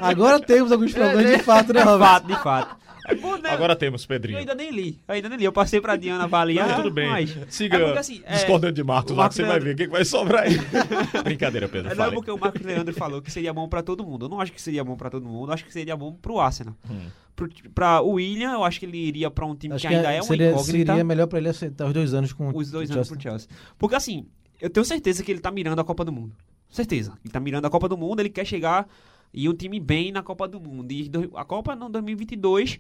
Agora 0.01 0.41
temos 0.41 0.73
alguns 0.73 0.93
problemas 0.93 1.37
de 1.39 1.43
fato, 1.43 1.73
né, 1.73 1.81
De 1.81 1.87
Robert? 1.87 2.09
fato, 2.09 2.27
de 2.27 2.43
fato. 2.43 2.77
É 3.07 3.15
bom, 3.15 3.37
né? 3.37 3.51
Agora 3.51 3.77
temos, 3.77 4.03
Eu 4.03 4.09
Pedrinho. 4.09 4.39
ainda 4.39 4.55
nem 4.55 4.71
li. 4.71 5.01
Eu 5.07 5.15
ainda 5.15 5.29
nem 5.29 5.39
li. 5.39 5.45
Eu 5.45 5.53
passei 5.53 5.81
pra 5.81 5.95
Diana 5.97 6.25
avaliar. 6.25 6.69
Não, 6.69 6.77
tudo 6.77 6.91
bem. 6.91 7.09
Mas... 7.11 7.37
Siga 7.49 7.77
É 7.77 7.85
porque, 7.85 7.99
assim, 7.99 8.23
é, 8.25 8.33
discordando 8.35 8.73
de 8.73 8.83
Marcos 8.83 9.13
o 9.13 9.15
lá, 9.15 9.23
Marcos 9.25 9.37
que 9.37 9.43
você 9.43 9.49
vai 9.49 9.59
Leandro- 9.61 9.77
ver 9.77 9.85
o 9.85 9.87
que 9.89 9.93
vai 9.93 10.05
sobrar 10.05 10.43
aí. 10.45 10.57
Brincadeira, 11.23 11.69
Pedro. 11.69 11.89
É, 11.93 11.95
não, 11.95 11.97
fale. 12.05 12.15
porque 12.15 12.31
o 12.31 12.39
Marcos 12.39 12.63
Leandro 12.63 12.95
falou 12.95 13.21
que 13.21 13.31
seria 13.31 13.53
bom 13.53 13.69
pra 13.69 13.83
todo 13.83 14.05
mundo. 14.05 14.25
Eu 14.27 14.29
não 14.29 14.41
acho 14.41 14.53
que 14.53 14.61
seria 14.63 14.83
bom 14.83 14.97
pra 14.97 15.11
todo 15.11 15.27
mundo. 15.27 15.49
Eu 15.51 15.55
acho 15.55 15.65
que 15.65 15.73
seria 15.73 15.97
bom 15.97 16.13
pro 16.15 16.39
Arsenal. 16.41 16.75
Hum. 16.91 17.07
Pro, 17.37 17.49
pra 17.75 18.01
o 18.01 18.13
William, 18.13 18.53
eu 18.53 18.65
acho 18.65 18.79
que 18.81 18.87
ele 18.87 18.97
iria 18.97 19.31
pra 19.31 19.45
um 19.45 19.55
time 19.57 19.75
Acho 19.75 19.83
que 19.83 19.89
que 19.89 19.95
ainda 19.95 20.11
é 20.13 20.17
uma 20.19 20.23
seria, 20.23 20.51
incógnita. 20.53 20.93
seria 20.93 21.05
melhor 21.05 21.27
pra 21.27 21.39
ele 21.39 21.49
aceitar 21.49 21.87
os 21.87 21.93
dois 21.93 22.15
anos 22.15 22.33
com 22.33 22.49
os 22.57 22.71
dois 22.71 22.91
anos 22.91 23.09
pro 23.09 23.21
Chelsea. 23.21 23.49
Porque 23.77 23.97
assim, 23.97 24.27
eu 24.61 24.71
tenho 24.71 24.85
certeza 24.87 25.23
que 25.23 25.33
ele 25.33 25.41
tá 25.41 25.51
mirando 25.51 25.81
a 25.81 25.85
Copa 25.85 26.05
do 26.05 26.13
Mundo. 26.13 26.33
Certeza. 26.71 27.13
Ele 27.25 27.33
tá 27.33 27.41
mirando 27.41 27.67
a 27.67 27.71
Copa 27.71 27.89
do 27.89 27.97
Mundo, 27.97 28.21
ele 28.21 28.29
quer 28.31 28.45
chegar 28.45 28.87
e 29.35 29.49
um 29.49 29.53
time 29.55 29.81
bem 29.81 30.13
na 30.13 30.23
Copa 30.23 30.47
do 30.49 30.61
Mundo. 30.61 30.91
E 30.93 31.11
a 31.35 31.45
Copa 31.45 31.75
não 31.75 31.91
2022. 31.91 32.79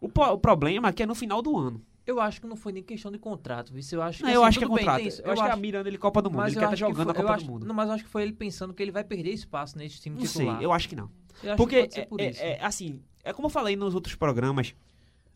O, 0.00 0.08
o 0.08 0.38
problema 0.38 0.88
é 0.88 0.92
que 0.92 1.02
é 1.02 1.06
no 1.06 1.14
final 1.14 1.40
do 1.40 1.56
ano. 1.56 1.80
Eu 2.06 2.20
acho 2.20 2.40
que 2.40 2.46
não 2.46 2.54
foi 2.56 2.72
nem 2.72 2.82
questão 2.82 3.10
de 3.10 3.18
contrato, 3.18 3.72
viu? 3.72 3.82
Eu 3.92 4.02
acho 4.02 4.18
que, 4.18 4.24
Não, 4.24 4.30
eu 4.30 4.40
assim, 4.42 4.48
acho 4.48 4.58
que 4.58 4.64
é 4.64 4.68
bem, 4.68 4.76
contrato. 4.76 5.00
isso. 5.02 5.22
Eu, 5.22 5.32
acho 5.32 5.42
que 5.44 5.50
é 5.50 5.56
mirando 5.56 5.86
ele 5.88 5.98
Copa 5.98 6.20
do 6.22 6.30
Mundo. 6.30 6.38
mas 6.38 6.52
ele 6.52 6.56
eu 6.64 6.68
quer 6.68 6.74
estar 6.74 6.86
acho 6.86 6.94
que 6.94 6.98
jogando 7.00 7.14
foi- 7.14 7.16
a 7.16 7.18
eu 7.18 7.26
Copa 7.26 7.34
acho- 7.36 7.46
do 7.46 7.52
Mundo. 7.52 7.66
Não, 7.66 7.74
mas 7.74 7.88
eu 7.88 7.94
acho 7.94 8.04
que 8.04 8.10
foi 8.10 8.22
ele 8.22 8.32
pensando 8.32 8.72
que 8.74 8.82
ele 8.82 8.92
vai 8.92 9.02
perder 9.02 9.30
espaço 9.32 9.76
nesse 9.78 10.00
time 10.00 10.16
Não 10.16 10.24
titular. 10.24 10.56
sei, 10.58 10.66
eu 10.66 10.72
acho 10.72 10.88
que 10.88 10.94
não. 10.94 11.10
Eu 11.42 11.50
acho 11.50 11.56
Porque, 11.56 11.76
que 11.76 11.82
pode 11.82 11.94
ser 11.94 12.06
por 12.06 12.20
é, 12.20 12.30
isso. 12.30 12.42
é- 12.42 12.50
é, 12.58 12.64
assim, 12.64 13.00
é 13.24 13.32
como 13.32 13.46
eu 13.46 13.50
falei 13.50 13.74
nos 13.74 13.94
outros 13.94 14.14
programas, 14.14 14.72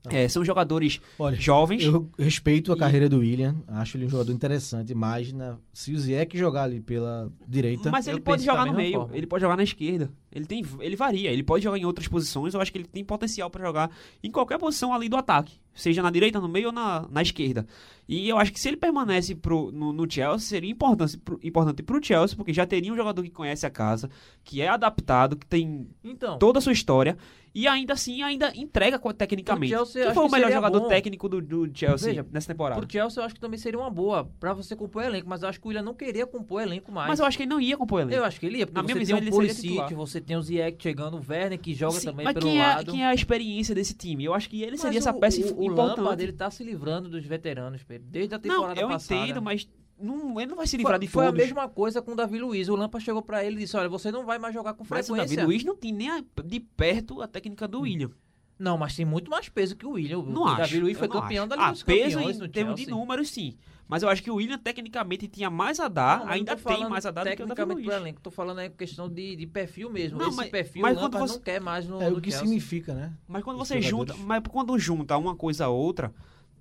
é, 0.09 0.29
são 0.29 0.45
jogadores 0.45 1.01
Olha, 1.19 1.35
jovens. 1.37 1.83
eu 1.85 2.09
respeito 2.17 2.73
a 2.73 2.77
E- 2.77 2.79
carreira 2.79 3.09
do 3.09 3.19
William, 3.19 3.57
acho 3.67 3.97
ele 3.99 4.07
um 4.07 4.09
jogador 4.09 4.33
interessante, 4.33 4.95
mas 4.95 5.33
na, 5.33 5.59
se 5.75 5.93
o 5.93 5.99
Ziyech 5.99 6.39
jogar 6.39 6.63
ali 6.63 6.81
pela 6.81 7.31
direita, 7.49 7.91
Mas 7.91 8.07
Eu 8.07 8.13
ele 8.15 8.21
pode 8.21 8.45
jogar 8.45 8.65
no 8.65 8.75
meio, 8.75 9.01
forma. 9.01 9.17
ele 9.17 9.27
pode 9.27 9.43
jogar 9.43 9.57
na 9.57 9.65
esquerda. 9.65 10.09
Ele 10.33 10.45
tem, 10.47 10.65
ele 10.81 10.95
varia, 10.95 11.31
ele 11.31 11.43
pode 11.43 11.65
jogar 11.65 11.79
em 11.79 11.85
outras 11.85 12.07
posições. 12.07 12.55
Eu 12.55 12.61
acho 12.61 12.71
que 12.71 12.79
ele 12.79 12.87
tem 12.87 13.05
potencial 13.05 13.51
pra 13.51 13.65
jogar 13.65 13.91
em 14.23 14.31
qualquer 14.31 14.59
posição 14.59 14.95
ali 14.95 15.09
do 15.09 15.17
ataque. 15.17 15.59
Seja 15.75 16.03
na 16.03 16.11
direita, 16.11 16.41
no 16.41 16.49
meio 16.49 16.67
ou 16.69 16.73
na, 16.73 17.07
na 17.11 17.23
esquerda. 17.23 17.67
E 18.09 18.29
eu 18.29 18.39
acho 18.39 18.53
que 18.53 18.59
se 18.61 18.69
ele 18.69 18.77
permanece 18.77 19.35
pro, 19.35 19.71
no, 19.71 19.93
no 19.93 20.11
Chelsea, 20.11 20.49
seria 20.49 20.71
importante 20.71 21.17
pro, 21.17 21.39
importante 21.43 21.83
pro 21.83 22.05
Chelsea, 22.05 22.37
porque 22.37 22.53
já 22.53 22.67
teria 22.67 22.93
um 22.93 22.97
jogador 22.97 23.23
que 23.23 23.31
conhece 23.31 23.65
a 23.65 23.71
casa, 23.71 24.11
que 24.45 24.61
é 24.61 24.69
adaptado, 24.69 25.37
que 25.37 25.47
tem 25.47 25.89
Então, 26.03 26.39
toda 26.39 26.59
a 26.59 26.63
sua 26.63 26.73
história, 26.73 27.17
e 27.55 27.67
ainda 27.67 27.93
assim 27.95 28.23
ainda 28.23 28.53
entrega 28.57 28.99
tecnicamente. 29.13 29.73
O 29.73 29.77
Chelsea, 29.77 30.05
Quem 30.05 30.15
foi 30.15 30.25
o 30.25 30.31
melhor 30.31 30.53
jogador 30.53 30.81
bom. 30.81 30.89
técnico 30.89 31.29
do, 31.29 31.41
do 31.41 31.71
Chelsea 31.73 32.09
Veja, 32.11 32.27
nessa 32.31 32.49
temporada? 32.49 32.81
pro 32.81 32.91
Chelsea 32.91 33.21
eu 33.21 33.27
acho 33.27 33.35
que 33.35 33.41
também 33.41 33.59
seria 33.59 33.79
uma 33.79 33.91
boa 33.91 34.31
pra 34.39 34.53
você 34.53 34.77
compor 34.77 35.05
elenco, 35.05 35.29
mas 35.29 35.43
eu 35.43 35.49
acho 35.49 35.61
que 35.61 35.67
o 35.67 35.69
William 35.69 35.83
não 35.83 35.95
queria 35.95 36.27
compor 36.27 36.63
elenco 36.63 36.93
mais. 36.93 37.09
Mas 37.09 37.19
eu 37.19 37.27
acho 37.27 37.37
que 37.37 37.43
ele 37.43 37.51
não 37.51 37.61
ia 37.61 37.77
compor 37.77 38.03
ele. 38.03 38.15
Eu 38.15 38.25
acho 38.25 38.39
que 38.39 38.47
ele 38.47 38.59
ia, 38.59 38.67
porque 38.67 38.77
Na 38.77 38.83
minha 38.83 38.95
você 38.95 38.99
visão, 39.01 39.19
tem 39.19 39.27
ele 39.27 39.33
seria 39.33 39.49
Pulisic, 39.49 39.69
titular. 39.69 39.89
Você 40.21 40.27
tem 40.27 40.37
o 40.37 40.43
Ziyech 40.43 40.77
chegando, 40.83 41.17
o 41.17 41.25
Werner 41.29 41.59
que 41.59 41.75
joga 41.75 41.99
Sim, 41.99 42.07
também 42.07 42.25
mas 42.25 42.35
pelo 42.35 42.47
quem 42.47 42.61
é, 42.61 42.67
lado. 42.67 42.93
quem 42.93 43.03
é 43.03 43.07
a 43.07 43.15
experiência 43.15 43.75
desse 43.75 43.95
time? 43.95 44.25
Eu 44.25 44.35
acho 44.35 44.49
que 44.49 44.63
ele 44.63 44.73
Mas 44.73 44.81
seria 44.81 44.99
essa 44.99 45.11
o- 45.11 45.19
peça 45.21 45.41
o, 45.41 45.45
o 45.61 45.65
importante. 45.65 45.99
Lampard, 46.01 46.23
ele 46.23 46.33
tá 46.33 46.51
se 46.51 46.63
livrando 46.65 47.09
dos 47.09 47.25
veteranos, 47.25 47.83
Pedro, 47.83 48.07
desde 48.11 48.35
a 48.35 48.39
não, 48.39 48.43
temporada 48.43 48.81
eu 48.81 48.89
passada. 48.89 49.21
entendo, 49.23 49.43
mas 49.43 49.69
não, 49.99 50.41
ele 50.41 50.51
não 50.51 50.57
vai 50.57 50.67
se 50.67 50.73
Foi, 50.73 50.79
livrar 50.79 50.99
de 50.99 51.07
foi 51.09 51.25
a 51.25 51.29
todos. 51.29 51.45
mesma 51.45 51.69
coisa 51.69 52.01
com 52.01 52.13
o 52.13 52.15
Davi 52.17 52.39
Luiz. 52.39 52.69
O 52.69 52.77
Lampard 52.77 53.05
chegou 53.05 53.21
pra 53.23 53.45
ele 53.45 53.57
e 53.57 53.59
disse: 53.61 53.77
Olha, 53.77 53.89
você 53.89 54.11
não 54.11 54.25
vai 54.25 54.39
mais 54.39 54.55
jogar 54.55 54.75
com 54.75 54.85
Mas 54.89 55.09
o 55.11 55.15
frequência. 55.15 55.37
Davi 55.37 55.47
Luiz 55.47 55.65
não 55.65 55.77
tem 55.77 55.93
nem 55.93 56.11
a- 56.11 56.25
de 56.45 56.61
perto 56.61 57.21
a 57.21 57.29
técnica 57.29 57.67
do 57.69 57.81
William. 57.81 58.11
Não, 58.59 58.77
mas 58.77 58.95
tem 58.95 59.07
muito 59.07 59.31
mais 59.31 59.49
peso 59.49 59.75
que 59.75 59.87
o 59.87 59.93
William. 59.93 60.19
O 60.19 60.23
Não 60.31 60.47
acho. 60.47 60.57
Davi 60.59 60.81
Luiz 60.81 60.99
foi 60.99 61.09
não 61.09 61.21
campeão 61.21 61.45
acho. 61.45 61.49
da 61.51 61.57
Liga 61.57 61.69
ah, 61.69 61.73
dos 61.73 61.83
peso 61.83 62.17
Campeões 62.19 62.41
em 62.43 62.49
termos 62.49 62.79
de 62.81 62.87
números, 62.91 63.31
sim. 63.31 63.55
Mas 63.91 64.05
eu 64.05 64.09
acho 64.09 64.23
que 64.23 64.31
o 64.31 64.37
William 64.37 64.57
tecnicamente 64.57 65.27
tinha 65.27 65.51
mais 65.51 65.81
a 65.81 65.89
dar, 65.89 66.21
Não, 66.21 66.29
ainda 66.33 66.55
não 66.55 66.63
tem 66.63 66.89
mais 66.89 67.05
a 67.05 67.11
dar 67.11 67.25
do 67.25 67.31
que 67.31 67.43
o 67.43 67.47
Davi 67.47 67.49
tecnicamente 67.49 67.75
Luiz. 67.75 67.87
pro 67.89 67.97
elenco. 67.97 68.21
Tô 68.21 68.31
falando 68.31 68.59
aí 68.61 68.71
questão 68.71 69.09
de, 69.09 69.35
de 69.35 69.47
perfil 69.49 69.91
mesmo. 69.91 70.17
Não, 70.17 70.29
Esse 70.29 70.37
mas- 70.37 70.49
perfil 70.49 70.83
mas 70.83 70.97
o 70.97 71.01
quando 71.01 71.13
Lampard 71.15 71.29
você- 71.33 71.37
não 71.39 71.45
quer 71.45 71.61
mais 71.61 71.87
no, 71.89 72.01
É 72.01 72.09
no 72.09 72.19
o 72.19 72.21
que 72.21 72.31
Chelsea. 72.31 72.47
significa, 72.47 72.95
né? 72.95 73.13
Mas 73.27 73.43
quando 73.43 73.61
Os 73.61 73.67
você 73.67 73.83
jogadores. 73.83 74.15
junta, 74.17 74.27
mas 74.29 74.43
quando 74.49 74.79
junta 74.79 75.17
uma 75.19 75.35
coisa 75.35 75.65
a 75.65 75.69
outra, 75.69 76.15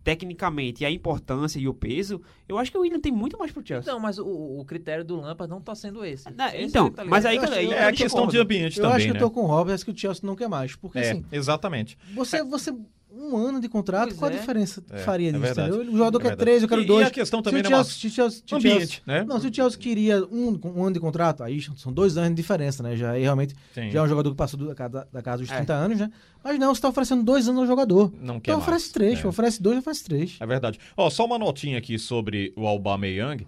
tecnicamente, 0.04 0.84
a 0.86 0.90
importância 0.92 1.60
e 1.60 1.68
o 1.68 1.74
peso, 1.74 2.22
eu 2.48 2.58
acho 2.58 2.72
que 2.72 2.78
o 2.78 2.82
William 2.82 3.00
tem 3.00 3.12
muito 3.12 3.38
mais 3.38 3.52
pro 3.52 3.66
Chelsea. 3.66 3.92
Então, 3.92 4.00
mas 4.00 4.18
o, 4.18 4.26
o 4.60 4.66
critério 4.66 5.04
do 5.06 5.18
Lampard 5.20 5.50
não 5.52 5.62
tá 5.62 5.76
sendo 5.76 6.04
esse. 6.04 6.30
Né, 6.32 6.48
Esse 6.56 6.66
então, 6.66 6.90
tá 6.90 7.04
mas 7.06 7.26
aí 7.26 7.36
Eu 7.36 7.44
eu- 7.44 7.50
acho- 7.50 7.60
É 7.74 7.84
a 7.86 7.90
eu 7.92 7.96
questão 7.96 8.28
de 8.28 8.38
ambiente 8.40 8.78
Eu 8.78 8.84
também, 8.84 8.98
acho 8.98 9.06
que 9.08 9.14
né? 9.14 9.18
eu 9.18 9.20
tô 9.20 9.30
com 9.32 9.42
o 9.44 9.46
Robert, 9.46 9.84
que 9.84 9.92
o 9.92 9.98
Chelsea 9.98 10.22
não 10.26 10.36
quer 10.36 10.48
mais. 10.48 10.76
Porque 10.76 11.00
É, 11.00 11.12
assim, 11.12 11.26
exatamente. 11.32 11.98
você, 12.16 12.44
você 12.44 12.74
um 13.20 13.36
ano 13.38 13.60
de 13.60 13.68
contrato, 13.68 14.08
Pois 14.10 14.18
qual 14.20 14.32
a 14.32 14.34
é. 14.34 14.38
diferença 14.40 14.84
É, 14.92 14.98
faria 15.00 15.30
é 15.30 15.32
disso? 15.32 15.44
verdade. 15.44 15.76
entendeu? 15.76 15.94
O 15.94 15.98
jogador 15.98 16.20
É 16.22 16.24
quer 16.30 16.36
três, 16.38 16.62
eu 16.64 16.70
quero 16.70 16.82
E- 16.82 16.84
e 16.86 16.88
dois. 16.88 17.08
a 17.08 17.12
questão 17.12 17.40
Se 17.40 17.44
também, 17.44 17.62
o 17.62 17.64
Chelsea- 17.66 17.78
Marcos? 17.78 17.94
se 18.00 18.08
o 18.08 18.10
Chelsea- 18.10 18.44
se 18.46 18.54
o 18.54 18.58
Ambiente, 18.58 18.78
Chelsea- 18.80 19.02
né? 19.06 19.24
Não, 19.28 19.40
se 19.40 19.48
o 19.48 19.54
Chelsea 19.54 19.80
queria 19.80 20.24
um, 20.26 20.60
um 20.64 20.84
ano 20.84 20.94
de 20.94 21.00
contrato, 21.00 21.44
aí 21.44 21.62
são 21.76 21.92
dois 21.92 22.18
anos 22.18 22.30
de 22.30 22.36
diferença, 22.36 22.82
né? 22.82 22.96
Já, 22.96 23.12
aí 23.12 23.22
realmente 23.22 23.54
Sim. 23.74 23.92
já 23.92 24.00
é 24.00 24.04
um 24.04 24.08
jogador 24.08 24.30
que 24.32 24.38
passou 24.38 24.60
da, 24.60 24.74
casa- 24.74 25.08
da 25.12 25.22
casa 25.22 25.44
dos 25.44 25.52
É. 25.52 25.56
30 25.58 25.74
anos, 25.74 26.00
né? 26.00 26.10
Mas 26.44 26.58
não, 26.58 26.74
você 26.74 26.82
tá 26.82 26.90
oferecendo 26.90 27.24
dois 27.24 27.48
anos 27.48 27.62
ao 27.62 27.68
jogador. 27.68 28.12
Não 28.22 28.40
quer 28.40 28.52
Então 28.52 28.56
mais. 28.56 28.64
oferece 28.64 28.94
três, 28.94 29.24
É. 29.24 29.28
oferece 29.28 29.62
dois, 29.62 29.78
oferece 29.80 30.04
três. 30.04 30.38
É 30.40 30.46
verdade. 30.46 30.80
Ó, 30.96 31.10
só 31.10 31.26
uma 31.26 31.38
notinha 31.38 31.78
aqui 31.78 32.00
sobre 32.00 32.54
o 32.56 32.66
Aubameyang. 32.68 33.46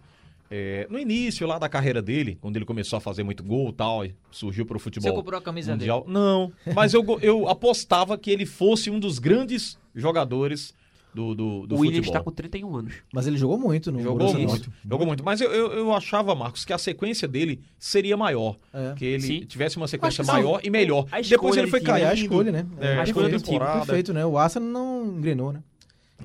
É, 0.54 0.86
no 0.90 1.00
início 1.00 1.48
lá 1.48 1.58
da 1.58 1.70
carreira 1.70 2.02
dele, 2.02 2.38
quando 2.42 2.58
ele 2.58 2.66
começou 2.66 2.98
a 2.98 3.00
fazer 3.00 3.24
muito 3.24 3.42
gol 3.42 3.70
e 3.70 3.74
tal, 3.74 4.06
e 4.06 4.14
surgiu 4.30 4.66
pro 4.66 4.78
futebol 4.78 5.10
Você 5.10 5.16
comprou 5.16 5.40
a 5.40 5.42
camisa 5.42 5.72
mundial. 5.72 6.04
Não, 6.06 6.52
mas 6.76 6.94
eu, 6.94 7.06
eu 7.22 7.48
apostava 7.48 8.18
que 8.18 8.30
ele 8.30 8.46
fosse 8.46 8.92
um 8.92 9.00
dos 9.00 9.18
grandes 9.18 9.80
jogadores 9.96 10.74
do, 11.14 11.36
do, 11.36 11.68
do 11.68 11.76
o 11.76 11.80
William 11.80 12.00
está 12.00 12.22
com 12.22 12.32
31 12.32 12.76
anos. 12.76 12.94
Mas 13.14 13.28
ele 13.28 13.38
jogou 13.38 13.58
muito 13.58 13.92
no 13.92 14.02
Jogou 14.02 14.34
muito, 14.34 14.72
jogou 14.90 15.08
muito. 15.08 15.24
Mas 15.24 15.42
eu, 15.42 15.52
eu, 15.52 15.72
eu 15.74 15.94
achava, 15.94 16.34
Marcos, 16.34 16.64
que 16.64 16.72
a 16.74 16.78
sequência 16.78 17.28
dele 17.28 17.62
seria 17.78 18.16
maior. 18.16 18.58
É. 18.74 18.94
Que 18.96 19.06
ele 19.06 19.22
Sim. 19.24 19.40
tivesse 19.46 19.78
uma 19.78 19.88
sequência 19.88 20.24
maior 20.24 20.62
e 20.64 20.70
melhor. 20.70 21.06
A 21.12 21.22
Depois 21.22 21.32
escolha 21.32 21.60
ele 21.60 21.68
foi 21.70 21.80
ele 21.80 21.86
tinha, 21.86 21.98
É 21.98 22.02
caindo. 22.02 22.12
a 22.20 22.24
escolha, 22.24 22.52
né? 22.52 22.66
É, 22.80 23.00
a 23.00 23.04
escolha 23.04 23.30
do 23.30 23.38
time, 23.38 23.52
temporada. 23.60 23.86
Perfeito, 23.86 24.14
né? 24.14 24.26
O 24.26 24.38
Arsenal 24.38 24.70
não 24.70 25.18
engrenou, 25.18 25.52
né? 25.52 25.62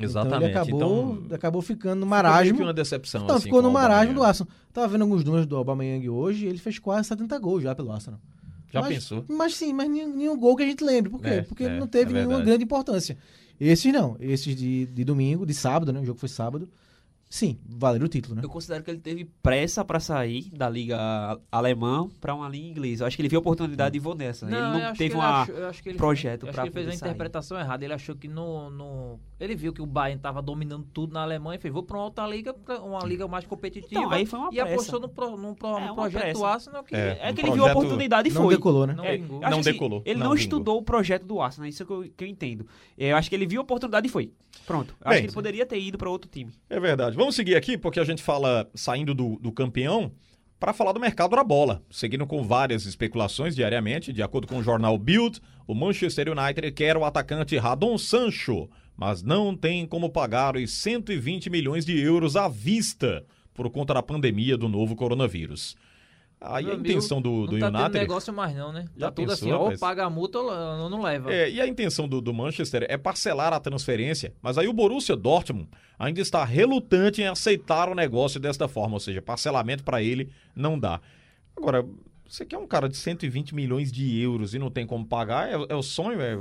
Exatamente. 0.00 0.36
Então 0.36 0.48
ele 0.48 0.58
acabou, 0.58 1.14
Então, 1.24 1.36
acabou 1.36 1.62
ficando 1.62 2.00
no 2.00 2.06
marasmo. 2.06 2.56
que 2.56 2.62
uma 2.62 2.72
decepção. 2.74 3.26
Não, 3.26 3.34
assim, 3.36 3.44
ficou 3.44 3.62
no 3.62 3.70
marasmo 3.70 4.14
do 4.14 4.22
Arsenal. 4.22 4.52
Tava 4.72 4.88
vendo 4.88 5.02
alguns 5.02 5.24
números 5.24 5.46
do 5.46 5.56
Aubameyang 5.56 6.08
hoje, 6.08 6.46
ele 6.46 6.58
fez 6.58 6.78
quase 6.78 7.08
70 7.08 7.38
gols 7.38 7.62
já 7.62 7.74
pelo 7.74 7.90
Arsenal. 7.92 8.20
Já 8.72 8.80
mas, 8.80 8.94
pensou? 8.94 9.24
Mas 9.28 9.54
sim, 9.54 9.72
mas 9.72 9.88
nenhum, 9.88 10.16
nenhum 10.16 10.36
gol 10.38 10.56
que 10.56 10.62
a 10.62 10.66
gente 10.66 10.82
lembre. 10.84 11.10
Por 11.10 11.20
quê? 11.22 11.28
É, 11.28 11.42
Porque 11.42 11.64
é, 11.64 11.78
não 11.78 11.86
teve 11.86 12.10
é 12.10 12.14
nenhuma 12.14 12.40
grande 12.40 12.64
importância. 12.64 13.16
Esses 13.58 13.92
não. 13.92 14.16
Esses 14.20 14.54
de, 14.56 14.86
de 14.86 15.04
domingo, 15.04 15.46
de 15.46 15.54
sábado, 15.54 15.92
né? 15.92 16.00
O 16.00 16.04
jogo 16.04 16.18
foi 16.18 16.28
sábado. 16.28 16.68
Sim, 17.28 17.58
valeram 17.68 18.06
o 18.06 18.08
título, 18.08 18.36
né? 18.36 18.42
Eu 18.44 18.48
considero 18.48 18.84
que 18.84 18.90
ele 18.90 19.00
teve 19.00 19.24
pressa 19.42 19.84
pra 19.84 19.98
sair 19.98 20.48
da 20.52 20.68
liga 20.68 20.96
alemã 21.50 22.08
pra 22.20 22.32
uma 22.34 22.48
liga 22.48 22.68
inglesa. 22.68 23.02
Eu 23.02 23.06
acho 23.08 23.16
que 23.16 23.22
ele 23.22 23.28
viu 23.28 23.38
a 23.38 23.40
oportunidade 23.40 23.96
e 23.96 24.00
vou 24.00 24.14
nessa. 24.14 24.46
Não, 24.46 24.56
ele 24.56 24.64
eu 24.66 24.70
não 24.70 24.76
acho 24.76 24.86
teve 24.86 24.96
que 24.96 25.02
ele 25.04 25.14
uma 25.14 25.42
achou- 25.42 25.54
eu 25.56 25.66
acho 25.68 25.82
que 25.82 25.88
ele- 25.88 25.98
projeto 25.98 26.46
que 26.46 26.60
ele 26.60 26.70
fez 26.70 26.86
sair. 26.86 27.08
interpretação 27.08 27.58
errada. 27.58 27.84
Ele 27.84 27.94
achou 27.94 28.14
que 28.14 28.28
no, 28.28 28.70
no- 28.70 29.20
Ele 29.38 29.54
viu 29.54 29.70
que 29.70 29.82
o 29.82 29.86
Bayern 29.86 30.16
estava 30.18 30.40
dominando 30.40 30.86
tudo 30.94 31.12
na 31.12 31.22
Alemanha 31.22 31.58
e 31.58 31.60
fez: 31.60 31.72
vou 31.72 31.82
pra 31.82 31.98
uma 31.98 32.04
outra 32.04 32.26
liga, 32.26 32.54
uma 32.82 33.00
liga 33.04 33.28
mais 33.28 33.44
competitiva. 33.44 34.00
Então, 34.00 34.10
aí 34.10 34.24
foi 34.24 34.38
uma 34.38 34.48
e 34.50 34.56
pressa. 34.56 34.72
apostou 34.72 35.00
no, 35.00 35.08
pro- 35.10 35.36
num 35.36 35.54
pro- 35.54 35.76
É, 35.78 35.88
no 35.88 35.94
projeto 35.94 36.22
pressa. 36.22 36.38
do 36.38 36.44
Arsenal 36.46 36.82
que. 36.84 36.94
É. 36.96 37.18
É 37.20 37.30
Um 37.30 37.34
que 37.34 37.40
ele 37.42 37.50
viu 37.50 37.66
a 37.66 37.70
oportunidade 37.70 38.28
e 38.30 38.32
Não 38.32 38.42
foi. 38.44 38.54
decolou, 38.54 38.86
né? 38.86 38.94
Não 38.94 39.04
É, 39.04 39.18
Não 39.18 39.58
assim, 39.60 39.72
decolou, 39.72 40.02
Ele 40.06 40.18
não 40.18 40.28
não, 40.28 40.34
estudou 40.34 40.78
o 40.78 40.82
projeto 40.82 41.24
do 41.26 41.40
Arsenal, 41.40 41.68
isso 41.68 41.82
é 41.82 41.86
que 41.86 41.92
eu, 41.92 42.10
que 42.16 42.24
eu 42.24 42.28
entendo. 42.28 42.66
É, 42.96 43.12
Eu 43.12 43.16
acho 43.16 43.28
que 43.28 43.34
ele 43.36 43.46
viu 43.46 43.60
a 43.60 43.64
oportunidade 43.64 44.06
e 44.06 44.10
foi. 44.10 44.32
Pronto. 44.66 44.94
Bem, 45.00 45.12
acho 45.12 45.18
que 45.20 45.26
ele 45.26 45.32
poderia 45.34 45.66
ter 45.66 45.78
ido 45.78 45.98
pra 45.98 46.08
outro 46.08 46.30
time. 46.30 46.50
É 46.70 46.80
verdade. 46.80 47.14
Vamos 47.14 47.34
seguir 47.34 47.56
aqui, 47.56 47.76
porque 47.76 48.00
a 48.00 48.04
gente 48.04 48.22
fala 48.22 48.66
saindo 48.74 49.14
do, 49.14 49.36
do 49.38 49.52
campeão 49.52 50.12
para 50.58 50.72
falar 50.72 50.92
do 50.92 50.98
mercado 51.00 51.36
da 51.36 51.44
bola. 51.44 51.82
Seguindo 51.90 52.26
com 52.26 52.42
várias 52.42 52.86
especulações 52.86 53.54
diariamente, 53.54 54.14
de 54.14 54.22
acordo 54.22 54.46
com 54.46 54.56
o 54.56 54.62
jornal 54.62 54.96
Bild, 54.96 55.42
o 55.66 55.74
Manchester 55.74 56.28
United 56.30 56.72
quer 56.72 56.96
o 56.96 57.04
atacante 57.04 57.54
Radon 57.58 57.98
Sancho, 57.98 58.66
mas 58.96 59.22
não 59.22 59.56
tem 59.56 59.86
como 59.86 60.10
pagar 60.10 60.56
os 60.56 60.70
120 60.72 61.50
milhões 61.50 61.84
de 61.84 61.98
euros 61.98 62.36
à 62.36 62.48
vista 62.48 63.24
por 63.52 63.68
conta 63.70 63.94
da 63.94 64.02
pandemia 64.02 64.56
do 64.56 64.68
novo 64.68 64.94
coronavírus. 64.96 65.76
Aí 66.38 66.64
Meu 66.64 66.72
a 66.72 66.76
amigo, 66.76 66.90
intenção 66.90 67.20
do, 67.20 67.46
do 67.46 67.56
não 67.56 67.72
tá 67.72 67.80
United. 67.80 67.98
negócio 67.98 68.32
mais, 68.32 68.54
não, 68.54 68.70
né? 68.70 68.84
Já 68.96 69.06
tá 69.06 69.12
tudo 69.12 69.28
pensou, 69.28 69.48
assim: 69.48 69.52
ou 69.52 69.62
rapaz? 69.64 69.80
paga 69.80 70.04
a 70.04 70.10
multa 70.10 70.38
ou 70.38 70.90
não 70.90 71.00
leva. 71.00 71.32
É, 71.32 71.50
e 71.50 71.60
a 71.60 71.66
intenção 71.66 72.06
do, 72.06 72.20
do 72.20 72.32
Manchester 72.34 72.84
é 72.90 72.96
parcelar 72.98 73.54
a 73.54 73.60
transferência, 73.60 74.34
mas 74.42 74.58
aí 74.58 74.68
o 74.68 74.72
Borussia 74.72 75.16
Dortmund 75.16 75.68
ainda 75.98 76.20
está 76.20 76.44
relutante 76.44 77.22
em 77.22 77.26
aceitar 77.26 77.88
o 77.88 77.94
negócio 77.94 78.38
desta 78.38 78.68
forma, 78.68 78.94
ou 78.94 79.00
seja, 79.00 79.22
parcelamento 79.22 79.82
para 79.82 80.02
ele 80.02 80.30
não 80.54 80.78
dá. 80.78 81.00
Agora, 81.56 81.86
você 82.28 82.44
quer 82.44 82.58
um 82.58 82.66
cara 82.66 82.88
de 82.88 82.96
120 82.96 83.54
milhões 83.54 83.90
de 83.92 84.18
euros 84.20 84.54
e 84.54 84.58
não 84.58 84.70
tem 84.70 84.86
como 84.86 85.04
pagar, 85.06 85.48
é, 85.48 85.52
é 85.68 85.74
o 85.74 85.82
sonho? 85.82 86.20
É... 86.20 86.36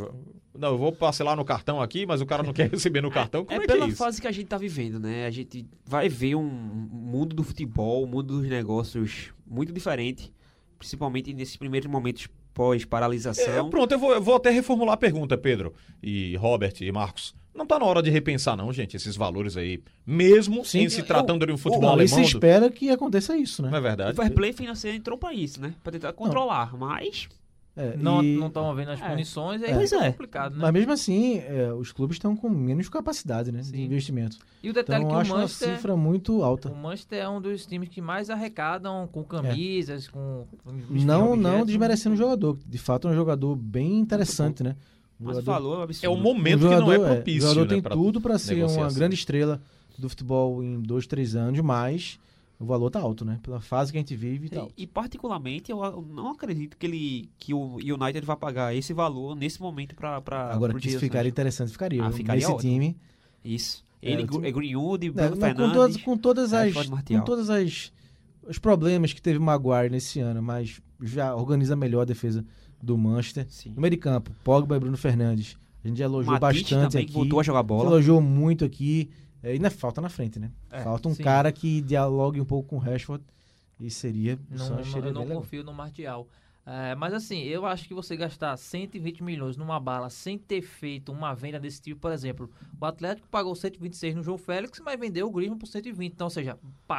Não, 0.58 0.70
eu 0.70 0.78
vou 0.78 0.92
parcelar 0.92 1.36
no 1.36 1.44
cartão 1.44 1.82
aqui, 1.82 2.06
mas 2.06 2.22
o 2.22 2.26
cara 2.26 2.42
não 2.42 2.54
quer 2.54 2.70
receber 2.72 3.02
no 3.02 3.12
cartão, 3.12 3.44
como 3.44 3.60
é, 3.60 3.64
é 3.64 3.68
que 3.68 3.74
pela 3.74 3.86
é 3.86 3.90
isso? 3.90 3.98
fase 3.98 4.22
que 4.22 4.28
a 4.28 4.32
gente 4.32 4.48
tá 4.48 4.58
vivendo, 4.58 5.00
né? 5.00 5.26
A 5.26 5.32
gente 5.32 5.66
vai 5.86 6.08
ver 6.08 6.36
um 6.36 6.44
mundo 6.44 7.36
do 7.36 7.44
futebol, 7.44 8.04
um 8.04 8.08
mundo 8.08 8.40
dos 8.40 8.50
negócios 8.50 9.34
muito 9.46 9.74
diferente, 9.74 10.32
principalmente 10.80 11.34
nesses 11.34 11.58
primeiros 11.58 11.90
momentos 11.90 12.26
É, 12.26 12.30
pós-paralisação. 12.54 13.70
pronto, 13.70 13.92
eu 13.92 14.00
vou, 14.00 14.14
eu 14.14 14.22
vou 14.22 14.36
até 14.36 14.50
reformular 14.50 14.94
a 14.94 14.98
pergunta, 14.98 15.38
Pedro, 15.38 15.74
e 16.02 16.36
Robert 16.38 16.74
e 16.82 16.90
Marcos. 16.92 17.36
Não 17.56 17.66
tá 17.66 17.80
na 17.80 17.86
hora 17.86 18.04
de 18.04 18.10
repensar, 18.10 18.58
não, 18.58 18.72
gente, 18.74 18.98
esses 18.98 19.16
valores 19.16 19.56
aí. 19.56 19.82
Mesmo 20.06 20.62
em 20.74 20.90
se 20.90 21.00
eu- 21.00 21.06
tratando 21.06 21.46
de 21.46 21.54
um 21.54 21.58
futebol 21.58 21.96
Não, 21.96 22.08
se 22.08 22.14
alemão. 22.14 22.30
do- 22.30 22.36
espera 22.36 22.70
que 22.70 22.90
aconteça 22.90 23.38
isso, 23.38 23.62
né? 23.62 23.70
Não 23.70 23.78
é 23.78 23.80
O 23.80 23.84
verdade? 23.84 24.16
fair 24.18 24.34
play 24.34 24.52
financeiro 24.52 24.98
entrou 24.98 25.18
pra 25.18 25.34
isso, 25.34 25.62
né? 25.62 25.74
Pra 25.82 25.92
tentar 25.92 26.12
controlar, 26.14 26.76
mas... 26.78 27.30
É, 27.78 27.94
Não 27.98 28.22
estão 28.48 28.74
vendo 28.74 28.92
as 28.92 29.02
É. 29.02 29.10
punições, 29.10 29.62
aí 29.62 29.74
Pois 29.74 29.90
fica 29.90 30.06
é. 30.06 30.12
complicado, 30.12 30.54
né? 30.54 30.60
Mas 30.62 30.72
mesmo 30.72 30.94
assim, 30.94 31.40
é, 31.40 31.74
os 31.74 31.92
clubes 31.92 32.16
estão 32.16 32.34
com 32.34 32.48
menos 32.48 32.88
capacidade 32.88 33.52
né, 33.52 33.60
de 33.60 33.66
Sim. 33.68 33.84
investimento. 33.84 34.38
E 34.64 34.70
o 34.70 34.74
detalhe 34.74 35.04
Então 35.04 35.10
é 35.10 35.12
eu 35.12 35.16
que 35.18 35.22
acho 35.24 35.32
o 35.32 35.36
uma 35.36 35.42
Manchester. 35.42 35.76
cifra 35.76 35.98
muito 35.98 36.42
alta. 36.42 36.70
O 36.72 36.76
Manchester 36.76 37.20
é 37.24 37.28
um 37.28 37.42
dos 37.42 37.66
times 37.66 37.90
que 37.90 38.00
mais 38.00 38.30
arrecadam 38.30 39.10
com 39.12 39.26
camisas, 39.26 40.08
com. 40.08 40.46
com 40.64 40.72
Não, 40.72 41.34
objetos. 41.34 41.44
não 41.44 41.66
desmerecendo 41.66 42.16
o 42.16 42.18
jogador. 42.18 42.58
De 42.66 42.78
fato, 42.78 43.10
é 43.10 43.12
um 43.12 43.16
jogador 43.16 43.58
bem 43.58 44.00
interessante, 44.00 44.64
né? 44.64 44.78
Um 45.20 45.26
Mas 45.26 45.38
o 45.38 45.42
jogador- 45.42 45.52
valor 45.64 45.78
é 45.78 45.80
É 45.80 45.84
absurdo. 45.86 46.14
um 46.14 46.22
momento 46.22 46.66
um 46.66 46.70
que 46.70 46.76
não 46.76 46.92
é 46.92 46.96
jogador, 46.96 47.16
propício, 47.16 47.38
O 47.38 47.54
jogador 47.54 47.76
né, 47.76 47.82
tem 47.82 47.92
tudo 47.92 48.22
para 48.22 48.38
ser 48.38 48.64
uma 48.66 48.92
grande 48.92 49.16
estrela 49.16 49.62
do 49.98 50.10
futebol 50.10 50.62
em 50.64 50.82
dois, 50.82 51.08
três 51.08 51.36
anos, 51.36 51.60
mas 51.62 52.20
o 52.60 52.66
valor 52.66 52.90
tá 52.90 53.00
alto, 53.00 53.24
né? 53.24 53.40
Pela 53.42 53.62
fase 53.62 53.92
que 53.94 53.98
a 53.98 54.02
gente 54.02 54.16
vive 54.16 54.48
e 54.48 54.50
tal. 54.50 54.70
E, 54.78 54.84
e 54.84 54.88
particularmente 54.88 55.72
eu 55.72 55.78
não 56.10 56.32
acredito 56.32 56.76
que 56.78 56.86
ele 56.86 57.30
que 57.40 57.54
o 57.54 57.76
United 57.76 58.26
vai 58.26 58.36
pagar 58.36 58.76
esse 58.76 58.92
valor 58.94 59.36
nesse 59.36 59.62
momento 59.62 59.96
para 59.96 60.20
para 60.22 60.54
Agora, 60.54 60.74
que 60.74 60.90
se 60.92 61.00
ficaria 61.00 61.30
interessante, 61.30 61.72
ficaria. 61.72 62.04
Ah, 62.04 62.12
ficaria 62.12 62.42
Nesse 62.42 62.52
ótimo. 62.52 62.72
time. 62.74 62.98
isso. 63.44 63.84
É, 64.02 64.12
Ele 64.12 64.24
o 64.24 64.28
time- 64.28 64.48
é 64.48 64.52
Greenwood, 64.52 65.08
né, 65.08 65.14
Bruno 65.14 65.30
não, 65.32 65.38
Fernandes. 65.48 65.66
com 65.66 65.74
todas, 65.74 65.98
com 65.98 66.18
todas 66.18 66.54
as, 66.54 66.74
com 67.08 67.22
todas 67.22 67.50
as 67.50 67.92
os 68.48 68.60
problemas 68.60 69.12
que 69.14 69.22
teve 69.22 69.40
o 69.40 69.42
Maguire 69.42 69.90
nesse 69.90 70.20
ano, 70.20 70.44
mas 70.44 70.80
já 71.02 71.34
organiza 71.36 71.76
melhor 71.76 72.02
a 72.02 72.06
defesa 72.06 72.46
do 72.82 72.98
Manchester. 72.98 73.46
Sim. 73.50 73.72
No 73.76 73.82
meio 73.82 73.92
de 73.92 73.98
campo, 73.98 74.32
Pogba 74.44 74.76
e 74.76 74.80
Bruno 74.80 74.98
Fernandes. 74.98 75.58
A 75.84 75.88
gente 75.88 75.98
já 75.98 76.06
elogiou 76.06 76.34
Matite 76.40 76.64
bastante 76.76 76.92
também 76.92 77.06
aqui. 77.06 77.14
voltou 77.14 77.40
a 77.40 77.44
jogar 77.44 77.64
bola. 77.64 77.90
elogiou 77.90 78.20
muito 78.22 78.66
aqui. 78.66 79.10
É, 79.44 79.52
ainda 79.52 79.70
falta 79.70 80.02
na 80.02 80.10
frente, 80.10 80.40
né? 80.40 80.52
É, 80.72 80.82
falta 80.82 81.08
um 81.08 81.14
sim. 81.14 81.22
cara 81.24 81.52
que 81.52 81.82
dialogue 81.82 82.42
um 82.42 82.46
pouco 82.46 82.70
com 82.70 82.76
o 82.78 82.80
Rashford. 82.80 83.24
E 83.80 83.90
seria. 83.92 84.40
Não, 84.50 84.70
não- 84.70 84.80
eu 84.80 85.14
não 85.14 85.22
legal. 85.22 85.38
confio 85.38 85.64
no 85.64 85.74
Martial. 85.74 86.28
É, 86.66 86.96
mas 86.96 87.14
assim, 87.14 87.44
eu 87.44 87.64
acho 87.64 87.88
que 87.88 87.94
você 87.94 88.18
gastar 88.18 88.58
120 88.58 89.22
milhões 89.22 89.56
numa 89.56 89.80
bala 89.80 90.10
sem 90.10 90.36
ter 90.36 90.64
feito 90.64 91.12
uma 91.12 91.32
venda 91.36 91.60
desse 91.60 91.80
tipo, 91.80 92.02
por 92.02 92.12
exemplo, 92.12 92.50
o 92.82 92.86
Atlético 92.86 93.28
pagou 93.30 93.54
126 93.56 94.16
no 94.16 94.24
João 94.24 94.38
Félix, 94.40 94.82
mas 94.84 95.00
vendeu 95.00 95.28
o 95.28 95.32
Griezmann 95.32 95.60
por 95.60 95.68
120. 95.68 96.12
Então, 96.14 96.26
ou 96.26 96.32
seja, 96.32 96.58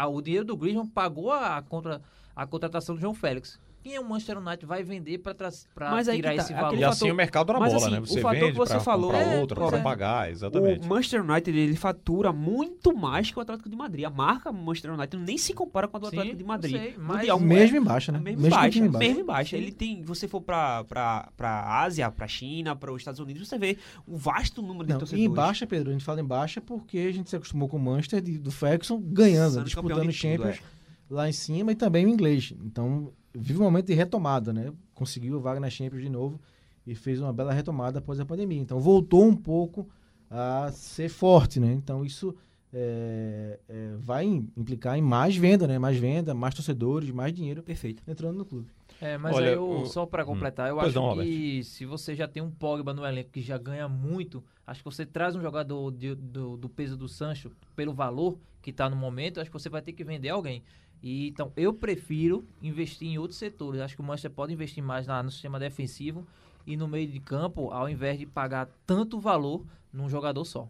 o 0.08 0.22
dinheiro 0.22 0.44
do 0.44 0.56
Griezmann 0.56 0.86
pagou 0.86 1.32
a, 1.32 1.60
contra, 1.62 2.00
a 2.36 2.46
contratação 2.46 2.94
do 2.94 3.00
João 3.00 3.12
Félix. 3.14 3.58
Quem 3.86 3.94
é 3.94 4.00
o 4.00 4.04
Manchester 4.04 4.38
United 4.38 4.66
vai 4.66 4.82
vender 4.82 5.18
para 5.18 5.32
tirar 5.32 5.52
tá, 5.92 6.34
esse 6.34 6.52
valor? 6.52 6.76
E 6.76 6.82
assim 6.82 6.98
fator- 6.98 7.12
o 7.12 7.14
mercado 7.14 7.46
da 7.46 7.52
bola, 7.54 7.76
assim, 7.76 7.90
né? 7.92 8.00
o 8.00 8.06
Você 8.06 8.20
fator 8.20 8.40
vende 8.40 8.50
que 8.52 8.58
você 8.58 8.80
falou- 8.80 9.12
comprar 9.12 9.32
É, 9.32 9.40
outra, 9.40 9.66
pra 9.68 9.78
é. 9.78 9.80
pagar, 9.82 10.28
exatamente. 10.32 10.84
O 10.84 10.88
Manchester 10.88 11.22
United 11.30 11.56
ele 11.56 11.76
fatura 11.76 12.32
muito 12.32 12.92
mais 12.96 13.30
que 13.30 13.38
o 13.38 13.40
Atlético 13.40 13.68
de 13.68 13.76
Madrid. 13.76 14.04
A 14.04 14.10
marca 14.10 14.50
Manchester 14.50 14.92
United 14.92 15.22
nem 15.22 15.38
se 15.38 15.52
compara 15.54 15.86
com 15.86 15.98
a 15.98 16.00
do 16.00 16.06
Sim, 16.10 16.16
Atlético 16.16 16.36
de 16.36 16.42
eu 16.42 16.48
Madrid. 16.48 16.76
sei, 16.76 16.94
mas- 16.98 17.16
Mundial, 17.18 17.38
Mesmo 17.38 17.76
é- 17.76 17.80
em 17.80 17.84
baixa, 17.84 18.10
né? 18.10 18.18
Mesmo, 18.18 18.42
Mesmo 18.42 18.50
com 18.50 18.56
o 18.56 18.60
baixa, 18.60 18.70
time 18.72 18.88
em 18.88 18.90
baixa. 18.90 19.06
mesmo 19.08 19.20
em 19.20 19.24
baixa. 19.24 19.56
Ele 19.56 19.70
tem, 19.70 20.02
você 20.02 20.26
for 20.26 20.40
pra, 20.40 20.82
pra, 20.82 21.28
pra 21.36 21.80
Ásia, 21.82 22.10
pra 22.10 22.26
China, 22.26 22.74
para 22.74 22.90
os 22.92 22.98
Estados 23.00 23.20
Unidos, 23.20 23.46
você 23.46 23.56
vê 23.56 23.78
um 24.08 24.16
vasto 24.16 24.62
número 24.62 24.84
de 24.88 24.94
Não, 24.94 24.98
torcedores. 24.98 25.22
e 25.24 25.28
em 25.28 25.32
baixa, 25.32 25.64
Pedro, 25.64 25.90
a 25.90 25.92
gente 25.92 26.04
fala 26.04 26.20
em 26.20 26.24
baixa 26.24 26.60
porque 26.60 26.98
a 26.98 27.12
gente 27.12 27.30
se 27.30 27.36
acostumou 27.36 27.68
com 27.68 27.76
o 27.76 27.80
Manchester 27.80 28.20
de- 28.20 28.36
do 28.38 28.50
Ferguson 28.50 29.00
ganhando, 29.00 29.62
disputando 29.62 29.92
de 30.02 30.08
o 30.08 30.10
tudo, 30.10 30.12
Champions 30.12 30.60
lá 31.08 31.28
em 31.28 31.32
cima 31.32 31.70
e 31.70 31.76
também 31.76 32.04
o 32.04 32.08
inglês. 32.08 32.52
Então, 32.64 33.12
vive 33.40 33.60
um 33.60 33.64
momento 33.64 33.86
de 33.86 33.94
retomada, 33.94 34.52
né? 34.52 34.72
Conseguiu 34.94 35.40
vaga 35.40 35.60
na 35.60 35.70
Champions 35.70 36.02
de 36.02 36.08
novo 36.08 36.40
e 36.86 36.94
fez 36.94 37.20
uma 37.20 37.32
bela 37.32 37.52
retomada 37.52 37.98
após 37.98 38.18
a 38.20 38.24
pandemia. 38.24 38.60
Então, 38.60 38.80
voltou 38.80 39.24
um 39.24 39.36
pouco 39.36 39.88
a 40.30 40.70
ser 40.72 41.08
forte, 41.08 41.60
né? 41.60 41.72
Então, 41.72 42.04
isso 42.04 42.34
é, 42.72 43.58
é, 43.68 43.94
vai 43.98 44.24
implicar 44.24 44.96
em 44.98 45.02
mais 45.02 45.36
venda, 45.36 45.66
né? 45.66 45.78
Mais 45.78 45.96
venda, 45.96 46.34
mais 46.34 46.54
torcedores, 46.54 47.10
mais 47.10 47.32
dinheiro 47.32 47.62
Perfeito. 47.62 48.02
entrando 48.06 48.36
no 48.36 48.44
clube. 48.44 48.68
É, 49.00 49.18
mas 49.18 49.36
Olha, 49.36 49.48
aí 49.50 49.54
eu, 49.54 49.80
o- 49.82 49.86
só 49.86 50.06
para 50.06 50.22
Hum. 50.22 50.26
completar, 50.26 50.68
eu 50.70 50.76
Pois 50.80 50.94
acho 50.96 51.00
não, 51.00 51.14
que 51.22 51.62
se 51.64 51.84
você 51.84 52.14
já 52.14 52.26
tem 52.26 52.42
um 52.42 52.50
Pogba 52.50 52.94
no 52.94 53.04
elenco 53.04 53.30
que 53.30 53.42
já 53.42 53.58
ganha 53.58 53.88
muito, 53.88 54.42
acho 54.66 54.80
que 54.80 54.84
você 54.84 55.04
traz 55.04 55.36
um 55.36 55.40
jogador 55.42 55.90
de- 55.90 56.14
do, 56.14 56.56
do 56.56 56.68
peso 56.68 56.96
do 56.96 57.08
Sancho 57.08 57.50
pelo 57.74 57.92
valor 57.92 58.38
que 58.62 58.70
está 58.70 58.88
no 58.88 58.96
momento, 58.96 59.38
acho 59.40 59.50
que 59.50 59.58
você 59.58 59.68
vai 59.68 59.82
ter 59.82 59.92
que 59.92 60.02
vender 60.02 60.30
alguém. 60.30 60.62
E, 61.02 61.28
então, 61.28 61.52
eu 61.56 61.72
prefiro 61.72 62.44
investir 62.62 63.08
em 63.08 63.18
outros 63.18 63.38
setores. 63.38 63.80
Acho 63.80 63.94
que 63.94 64.00
o 64.00 64.04
Manchester 64.04 64.30
pode 64.30 64.52
investir 64.52 64.82
mais 64.82 65.06
na- 65.06 65.22
no 65.22 65.30
sistema 65.30 65.58
defensivo 65.58 66.26
e 66.66 66.76
no 66.76 66.88
meio 66.88 67.06
de 67.06 67.20
campo, 67.20 67.70
ao 67.70 67.88
invés 67.88 68.18
de 68.18 68.26
pagar 68.26 68.68
tanto 68.86 69.20
valor 69.20 69.64
num 69.92 70.08
jogador 70.08 70.44
só. 70.44 70.68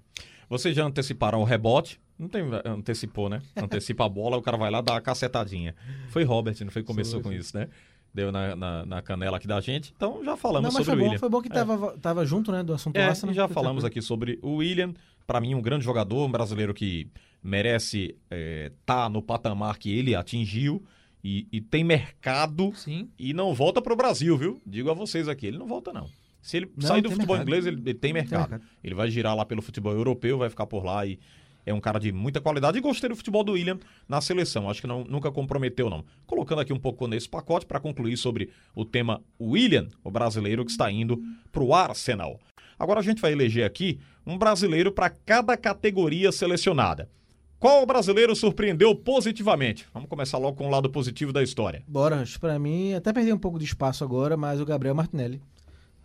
Vocês 0.49 0.77
já 0.77 0.85
anteciparam 0.85 1.41
o 1.41 1.45
rebote? 1.45 2.01
Não 2.19 2.29
tem, 2.29 2.43
antecipou, 2.65 3.29
né? 3.29 3.43
Antecipa 3.57 4.05
a 4.07 4.09
bola, 4.09 4.37
o 4.37 4.43
cara 4.43 4.57
vai 4.57 4.71
lá 4.71 4.81
dar 4.81 4.95
uma 4.95 5.01
cacetadinha. 5.01 5.75
Foi 6.09 6.23
Robert, 6.25 6.57
não 6.63 6.71
foi? 6.71 6.83
que 6.83 6.87
Começou 6.87 7.21
com 7.21 7.33
isso, 7.33 7.57
né? 7.57 7.69
Deu 8.15 8.33
na, 8.33 8.57
na, 8.57 8.87
na 8.87 9.03
canela 9.03 9.37
aqui 9.37 9.47
da 9.47 9.61
gente. 9.61 9.93
Então 9.95 10.25
já 10.25 10.37
falamos 10.37 10.69
Não, 10.73 10.79
mas 10.79 10.87
sobre 10.87 10.91
foi 10.91 10.95
o 10.95 10.99
bom, 10.99 11.05
William. 11.05 11.19
foi 11.19 11.29
bom 11.29 11.43
que 11.43 11.51
tava, 11.51 11.99
tava 11.99 12.25
junto, 12.25 12.51
né? 12.51 12.63
Do 12.63 12.73
assunto 12.73 12.97
É, 12.97 13.05
Arsenal. 13.05 13.33
e 13.33 13.37
já 13.37 13.47
falamos 13.49 13.85
aqui 13.85 14.01
sobre 14.01 14.39
o 14.41 14.57
William. 14.57 14.95
Pra 15.27 15.41
mim, 15.41 15.55
um 15.55 15.61
grande 15.63 15.85
jogador, 15.85 16.25
um 16.27 16.31
brasileiro 16.31 16.73
que 16.73 17.09
merece 17.43 18.17
estar 18.73 19.09
no 19.11 19.23
patamar 19.23 19.79
que 19.79 19.91
ele 19.97 20.15
atingiu 20.15 20.85
e, 21.23 21.47
e 21.51 21.61
tem 21.61 21.83
mercado 21.83 22.73
Sim. 22.75 23.09
e 23.19 23.33
não 23.33 23.53
volta 23.55 23.83
pro 23.83 23.97
Brasil, 23.97 24.37
viu? 24.37 24.61
Digo 24.65 24.91
a 24.91 24.95
vocês 24.95 25.29
aqui, 25.29 25.47
ele 25.47 25.59
não 25.59 25.67
volta 25.67 25.93
não. 25.93 26.09
Se 26.41 26.59
ele 26.59 26.71
Não, 26.77 26.87
sair 26.87 27.03
do 27.03 27.09
tem 27.09 27.17
futebol 27.17 27.37
mercado. 27.37 27.49
inglês, 27.49 27.67
ele, 27.67 27.81
ele 27.85 27.95
tem 27.99 28.13
mercado. 28.13 28.51
mercado. 28.51 28.63
Ele 28.85 28.95
vai 28.95 29.11
girar 29.11 29.35
lá 29.35 29.45
pelo 29.45 29.61
futebol 29.61 29.93
europeu, 29.93 30.39
vai 30.39 30.49
ficar 30.49 30.67
por 30.67 30.85
lá 30.85 31.05
e 31.05 31.19
é 31.65 31.75
um 31.75 31.81
cara 31.81 31.99
de 31.99 32.13
muita 32.13 32.41
qualidade. 32.41 32.79
E 32.79 32.81
gostei 32.81 33.09
do 33.11 33.17
futebol 33.17 33.43
do 33.43 33.53
William 33.53 33.81
na 34.09 34.21
seleção. 34.21 34.71
Acho 34.71 34.81
que 34.81 34.87
não, 34.87 35.03
nunca 35.03 35.33
comprometeu, 35.33 35.91
não. 35.91 36.05
Colocando 36.25 36.61
aqui 36.61 36.73
um 36.73 36.79
pouco 36.79 37.09
nesse 37.09 37.29
pacote 37.29 37.67
para 37.67 37.81
concluir 37.81 38.17
sobre 38.17 38.51
o 38.77 38.85
tema 38.85 39.21
William, 39.41 39.89
o 40.05 40.11
brasileiro 40.13 40.65
que 40.65 40.71
está 40.71 40.89
indo 40.93 41.21
pro 41.51 41.75
Arsenal. 41.75 42.39
Agora 42.79 43.01
a 43.01 43.03
gente 43.03 43.21
vai 43.21 43.33
eleger 43.33 43.65
aqui 43.65 43.99
um 44.27 44.37
brasileiro 44.37 44.93
para 44.93 45.11
cada 45.11 45.57
categoria 45.57 46.31
selecionada. 46.31 47.09
Qual 47.59 47.87
brasileiro 47.87 48.37
surpreendeu 48.37 48.95
positivamente? 48.95 49.87
Vamos 49.95 50.11
começar 50.11 50.37
logo 50.37 50.59
com 50.59 50.67
o 50.67 50.71
lado 50.71 50.91
positivo 50.91 51.33
da 51.33 51.43
história. 51.43 51.83
Bora, 51.89 52.23
pra 52.39 52.59
mim, 52.59 52.93
até 52.93 53.13
perdi 53.15 53.33
um 53.33 53.39
pouco 53.39 53.59
de 53.59 53.65
espaço 53.65 54.05
agora, 54.05 54.37
mas 54.37 54.61
o 54.61 54.67
Gabriel 54.67 54.95
Martinelli. 54.95 55.41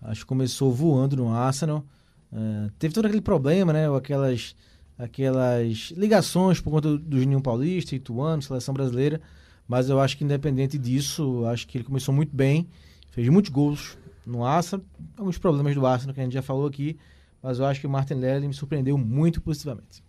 Acho 0.02 0.22
que 0.22 0.28
começou 0.28 0.72
voando 0.72 1.18
no 1.18 1.34
Arsenal. 1.34 1.84
É, 2.32 2.70
teve 2.80 2.94
todo 2.94 3.06
aquele 3.06 3.22
problema, 3.22 3.74
né? 3.74 3.94
Aquelas, 3.94 4.56
aquelas 4.98 5.92
ligações 5.96 6.62
por 6.62 6.72
conta 6.72 6.98
do 6.98 7.20
Juninho 7.20 7.42
Paulista, 7.42 7.96
Ituano, 7.96 8.42
seleção 8.42 8.74
brasileira. 8.74 9.20
Mas 9.68 9.90
eu 9.90 10.00
acho 10.00 10.18
que 10.18 10.24
independente 10.24 10.78
disso, 10.78 11.46
acho 11.46 11.68
que 11.68 11.78
ele 11.78 11.86
começou 11.86 12.14
muito 12.14 12.34
bem. 12.34 12.68
Fez 13.12 13.28
muitos 13.28 13.52
gols 13.52 13.98
no 14.26 14.46
Arsenal. 14.46 14.86
Alguns 15.18 15.38
problemas 15.38 15.76
do 15.76 15.86
Arsenal 15.86 16.14
que 16.14 16.22
a 16.22 16.24
gente 16.24 16.34
já 16.34 16.42
falou 16.42 16.68
aqui. 16.68 16.98
Mas 17.42 17.60
eu 17.60 17.66
acho 17.66 17.80
que 17.80 17.88
o 17.88 17.90
Martinelli 17.90 18.48
me 18.48 18.54
surpreendeu 18.54 18.98
muito 18.98 19.42
positivamente. 19.42 20.04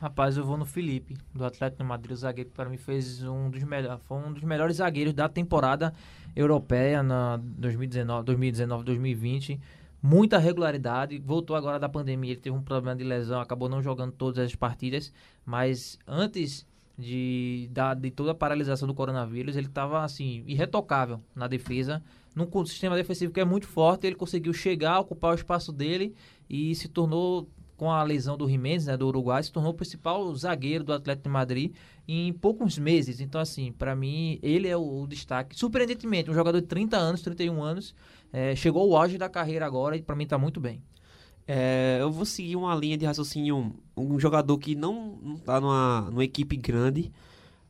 Rapaz, 0.00 0.36
eu 0.36 0.44
vou 0.44 0.56
no 0.56 0.64
Felipe, 0.64 1.16
do 1.34 1.44
Atlético 1.44 1.82
de 1.82 1.88
Madrid, 1.88 2.12
o 2.12 2.16
zagueiro 2.16 2.48
que 2.48 2.56
para 2.56 2.70
mim 2.70 2.78
fez 2.78 3.22
um 3.22 3.50
dos 3.50 3.62
melhores, 3.62 4.02
foi 4.04 4.16
um 4.16 4.32
dos 4.32 4.42
melhores 4.42 4.76
zagueiros 4.76 5.12
da 5.12 5.28
temporada 5.28 5.92
europeia 6.34 7.02
na 7.02 7.36
2019, 7.36 8.24
2019, 8.24 8.84
2020. 8.84 9.60
Muita 10.02 10.38
regularidade, 10.38 11.18
voltou 11.18 11.54
agora 11.54 11.78
da 11.78 11.86
pandemia, 11.86 12.32
ele 12.32 12.40
teve 12.40 12.56
um 12.56 12.62
problema 12.62 12.96
de 12.96 13.04
lesão, 13.04 13.42
acabou 13.42 13.68
não 13.68 13.82
jogando 13.82 14.12
todas 14.12 14.38
as 14.38 14.54
partidas, 14.54 15.12
mas 15.44 15.98
antes 16.06 16.66
de, 16.96 17.68
da, 17.70 17.92
de 17.92 18.10
toda 18.10 18.30
a 18.30 18.34
paralisação 18.34 18.88
do 18.88 18.94
coronavírus, 18.94 19.54
ele 19.54 19.66
estava 19.66 20.02
assim, 20.02 20.42
irretocável 20.46 21.20
na 21.34 21.46
defesa, 21.46 22.02
num 22.34 22.64
sistema 22.64 22.96
defensivo 22.96 23.32
que 23.32 23.40
é 23.40 23.44
muito 23.44 23.66
forte, 23.66 24.06
ele 24.06 24.16
conseguiu 24.16 24.52
chegar, 24.52 25.00
ocupar 25.00 25.32
o 25.32 25.34
espaço 25.34 25.72
dele 25.72 26.14
e 26.48 26.74
se 26.74 26.88
tornou 26.88 27.48
com 27.76 27.90
a 27.90 28.02
lesão 28.02 28.36
do 28.36 28.46
Jimenez, 28.46 28.84
né, 28.84 28.96
do 28.96 29.06
Uruguai, 29.08 29.42
se 29.42 29.50
tornou 29.50 29.72
o 29.72 29.74
principal 29.74 30.34
zagueiro 30.36 30.84
do 30.84 30.92
Atlético 30.92 31.24
de 31.24 31.32
Madrid 31.32 31.74
em 32.06 32.30
poucos 32.30 32.78
meses. 32.78 33.20
Então, 33.20 33.40
assim, 33.40 33.72
para 33.72 33.96
mim, 33.96 34.38
ele 34.42 34.68
é 34.68 34.76
o, 34.76 35.02
o 35.02 35.06
destaque. 35.06 35.56
Surpreendentemente, 35.58 36.30
um 36.30 36.34
jogador 36.34 36.60
de 36.60 36.66
30 36.66 36.96
anos, 36.98 37.22
31 37.22 37.62
anos, 37.62 37.94
eh, 38.32 38.54
chegou 38.54 38.82
ao 38.82 39.02
auge 39.02 39.16
da 39.16 39.30
carreira 39.30 39.64
agora 39.64 39.96
e 39.96 40.02
para 40.02 40.14
mim 40.14 40.26
tá 40.26 40.36
muito 40.36 40.60
bem. 40.60 40.82
É, 41.48 41.96
eu 42.00 42.12
vou 42.12 42.26
seguir 42.26 42.54
uma 42.54 42.74
linha 42.74 42.98
de 42.98 43.06
raciocínio. 43.06 43.74
Um 43.96 44.20
jogador 44.20 44.58
que 44.58 44.74
não, 44.74 45.18
não 45.22 45.36
tá 45.36 45.60
numa, 45.60 46.02
numa 46.02 46.24
equipe 46.24 46.56
grande, 46.56 47.10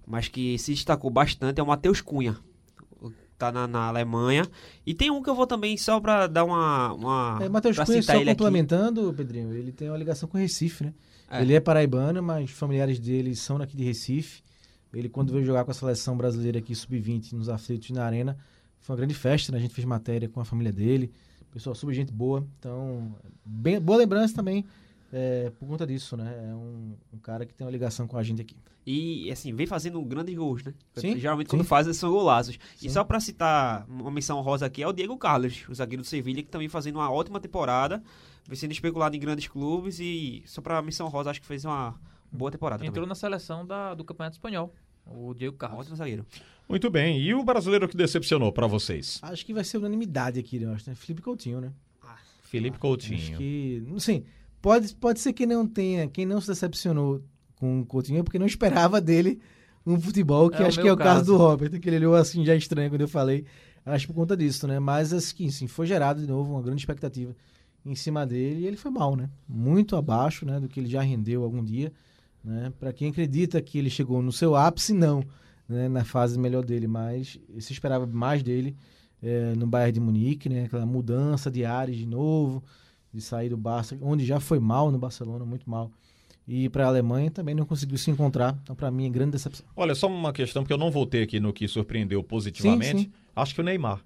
mas 0.05 0.27
que 0.27 0.59
se 0.59 0.75
destacou 0.75 1.09
bastante 1.09 1.61
é 1.61 1.63
o 1.63 1.67
Matheus 1.67 2.01
Cunha. 2.01 2.37
Tá 3.41 3.51
na, 3.51 3.67
na 3.67 3.89
Alemanha. 3.89 4.47
E 4.85 4.93
tem 4.93 5.11
um 5.11 5.23
que 5.23 5.31
eu 5.31 5.35
vou 5.35 5.47
também, 5.47 5.75
só 5.79 5.99
pra 5.99 6.27
dar 6.27 6.45
uma. 6.45 6.93
uma 6.93 7.39
É, 7.41 7.49
Matheus 7.49 7.75
Cunha, 7.79 8.03
citar 8.03 8.17
só 8.17 8.21
ele 8.21 8.29
aqui. 8.29 8.39
complementando, 8.39 9.15
Pedrinho, 9.15 9.51
ele 9.55 9.73
tem 9.73 9.89
uma 9.89 9.97
ligação 9.97 10.29
com 10.29 10.37
Recife, 10.37 10.85
né? 10.85 10.93
É. 11.31 11.41
Ele 11.41 11.55
é 11.55 11.61
paraibano, 11.61 12.23
mas 12.23 12.51
familiares 12.51 12.99
dele 13.01 13.35
são 13.35 13.59
daqui 13.59 13.75
de 13.75 13.83
Recife. 13.83 14.43
Ele, 14.93 15.09
quando 15.09 15.33
veio 15.33 15.43
jogar 15.43 15.65
com 15.65 15.71
a 15.71 15.75
seleção 15.75 16.19
brasileira 16.19 16.59
aqui, 16.59 16.75
sub-20, 16.75 17.33
nos 17.33 17.49
aflitos 17.49 17.89
na 17.91 18.05
Arena, 18.05 18.37
foi 18.79 18.93
uma 18.93 18.99
grande 18.99 19.15
festa, 19.15 19.51
né? 19.51 19.57
A 19.57 19.61
gente 19.63 19.73
fez 19.73 19.87
matéria 19.87 20.29
com 20.29 20.39
a 20.39 20.45
família 20.45 20.73
dele. 20.73 21.11
Pessoal, 21.51 21.75
super 21.75 21.95
gente 21.95 22.13
boa. 22.13 22.47
Então, 22.59 23.15
bem, 23.43 23.81
boa 23.81 23.99
lembrança 23.99 24.35
também 24.35 24.67
é, 25.13 25.51
por 25.59 25.67
conta 25.67 25.87
disso, 25.87 26.17
né? 26.17 26.51
É 26.51 26.55
um, 26.55 26.95
um 27.13 27.19
cara 27.19 27.45
que 27.45 27.53
tem 27.53 27.67
uma 27.67 27.71
ligação 27.71 28.07
com 28.07 28.17
a 28.17 28.23
gente 28.23 28.43
aqui. 28.43 28.57
E, 28.87 29.31
assim, 29.31 29.53
vem 29.53 29.67
fazendo 29.67 30.01
grandes 30.03 30.35
gols, 30.35 30.63
né? 30.63 30.73
Sim, 30.95 31.19
Geralmente 31.19 31.47
sim. 31.49 31.57
quando 31.57 31.65
faz 31.67 31.95
são 31.97 32.11
golaços. 32.11 32.59
Sim. 32.77 32.87
E 32.87 32.91
só 32.91 33.05
pra 33.05 33.21
citar 33.21 33.85
uma 33.89 34.11
menção 34.11 34.41
rosa 34.41 34.67
aqui 34.67 34.83
é 34.83 34.89
o 34.89 34.93
Diego 34.93 35.17
Carlos, 35.19 35.65
o 35.69 35.75
zagueiro 35.75 36.03
do 36.03 36.07
Sevilha, 36.07 36.43
que 36.43 36.49
também 36.49 36.69
fazendo 36.69 36.97
uma 36.97 37.11
ótima 37.11 37.41
temporada, 37.41 38.03
vem 38.47 38.57
sendo 38.57 38.73
especulado 38.73 39.17
em 39.17 39.21
grandes 39.21 39.49
clubes 39.49 39.99
e 40.01 40.43
só 40.47 40.61
pra 40.61 40.81
menção 40.81 41.09
rosa 41.09 41.31
acho 41.31 41.41
que 41.41 41.47
fez 41.47 41.65
uma 41.65 41.95
boa 42.33 42.51
temporada 42.51 42.83
Entrou 42.85 42.95
também. 43.05 43.09
na 43.09 43.15
seleção 43.15 43.67
da, 43.67 43.95
do 43.95 44.05
Campeonato 44.05 44.37
Espanhol, 44.37 44.73
o 45.07 45.35
Diego 45.35 45.57
Carlos. 45.57 45.81
ótimo 45.81 45.97
zagueiro. 45.97 46.25
Muito 46.69 46.89
bem. 46.89 47.21
E 47.21 47.35
o 47.35 47.43
brasileiro 47.43 47.89
que 47.89 47.97
decepcionou 47.97 48.53
para 48.53 48.69
vocês? 48.69 49.19
Acho 49.23 49.45
que 49.45 49.53
vai 49.53 49.65
ser 49.65 49.79
unanimidade 49.79 50.39
aqui, 50.39 50.59
né? 50.61 50.73
Acho, 50.73 50.89
né? 50.89 50.95
Felipe 50.95 51.21
Coutinho, 51.21 51.61
né? 51.61 51.73
Felipe 52.43 52.75
Acho 52.75 52.81
Coutinho. 52.81 53.37
que, 53.39 53.85
assim, 53.97 54.25
pode, 54.61 54.95
pode 54.97 55.21
ser 55.21 55.33
que 55.33 55.47
não 55.47 55.67
tenha, 55.67 56.09
quem 56.09 56.27
não 56.27 56.41
se 56.41 56.49
decepcionou 56.49 57.23
com 57.57 57.81
o 57.81 57.87
Coutinho 57.87 58.21
é 58.21 58.23
porque 58.23 58.39
não 58.39 58.47
esperava 58.47 59.01
dele 59.01 59.41
um 59.87 60.01
futebol, 60.01 60.51
que 60.51 60.63
É 60.63 60.67
acho 60.67 60.81
que 60.81 60.89
é 60.89 60.93
o 60.93 60.97
caso 60.97 61.21
caso. 61.21 61.33
do 61.33 61.37
Robert, 61.37 61.79
que 61.81 61.89
ele 61.89 61.97
olhou 61.97 62.15
assim 62.15 62.45
já 62.45 62.55
estranho 62.55 62.91
quando 62.91 63.03
eu 63.03 63.09
falei, 63.09 63.45
acho 63.85 64.07
por 64.07 64.15
conta 64.15 64.37
disso, 64.37 64.67
né? 64.67 64.79
Mas 64.79 65.13
assim, 65.13 65.51
sim, 65.51 65.67
foi 65.67 65.87
gerado 65.87 66.21
de 66.21 66.27
novo 66.27 66.53
uma 66.53 66.63
grande 66.63 66.81
expectativa 66.81 67.35
em 67.85 67.95
cima 67.95 68.27
dele 68.27 68.61
e 68.61 68.67
ele 68.67 68.77
foi 68.77 68.91
mal, 68.91 69.17
né? 69.17 69.31
Muito 69.49 69.97
abaixo, 69.97 70.45
né, 70.45 70.61
do 70.61 70.69
que 70.69 70.81
ele 70.81 70.89
já 70.89 71.01
rendeu 71.01 71.43
algum 71.43 71.65
dia, 71.65 71.93
né? 72.45 72.73
Para 72.79 72.93
quem 72.93 73.11
acredita 73.11 73.61
que 73.61 73.79
ele 73.79 73.91
chegou 73.91 74.23
no 74.23 74.33
seu 74.33 74.55
ápice, 74.55 74.93
não, 74.93 75.25
né, 75.69 75.89
na 75.89 76.05
fase 76.05 76.39
melhor 76.39 76.65
dele, 76.65 76.87
mas 76.87 77.39
se 77.59 77.73
esperava 77.73 78.07
mais 78.07 78.43
dele 78.43 78.77
é, 79.23 79.55
no 79.55 79.67
Bayern 79.67 79.93
de 79.93 80.01
Munique, 80.01 80.49
né? 80.49 80.65
Aquela 80.65 80.87
mudança 80.87 81.51
de 81.51 81.65
ares 81.65 81.97
de 81.97 82.07
novo, 82.07 82.63
de 83.13 83.21
sair 83.21 83.49
do 83.49 83.57
Barça, 83.57 83.99
onde 84.01 84.25
já 84.25 84.39
foi 84.41 84.59
mal 84.59 84.91
no 84.91 84.99
Barcelona, 84.99 85.45
muito 85.45 85.69
mal. 85.69 85.91
E 86.47 86.69
para 86.69 86.85
a 86.85 86.89
Alemanha 86.89 87.31
também 87.31 87.55
não 87.55 87.65
conseguiu 87.65 87.97
se 87.97 88.11
encontrar. 88.11 88.59
Então, 88.63 88.75
para 88.75 88.91
mim, 88.91 89.07
é 89.07 89.09
grande 89.09 89.33
decepção. 89.33 89.65
Olha, 89.77 89.95
só 89.95 90.09
uma 90.09 90.33
questão, 90.33 90.63
porque 90.63 90.73
eu 90.73 90.79
não 90.79 90.91
voltei 90.91 91.23
aqui 91.23 91.39
no 91.39 91.53
que 91.53 91.69
surpreendeu 91.69 92.23
positivamente. 92.25 92.87
Sim, 92.87 93.05
sim. 93.05 93.13
Acho 93.37 93.55
que 93.55 93.61
o 93.61 93.65
Neymar. 93.65 94.03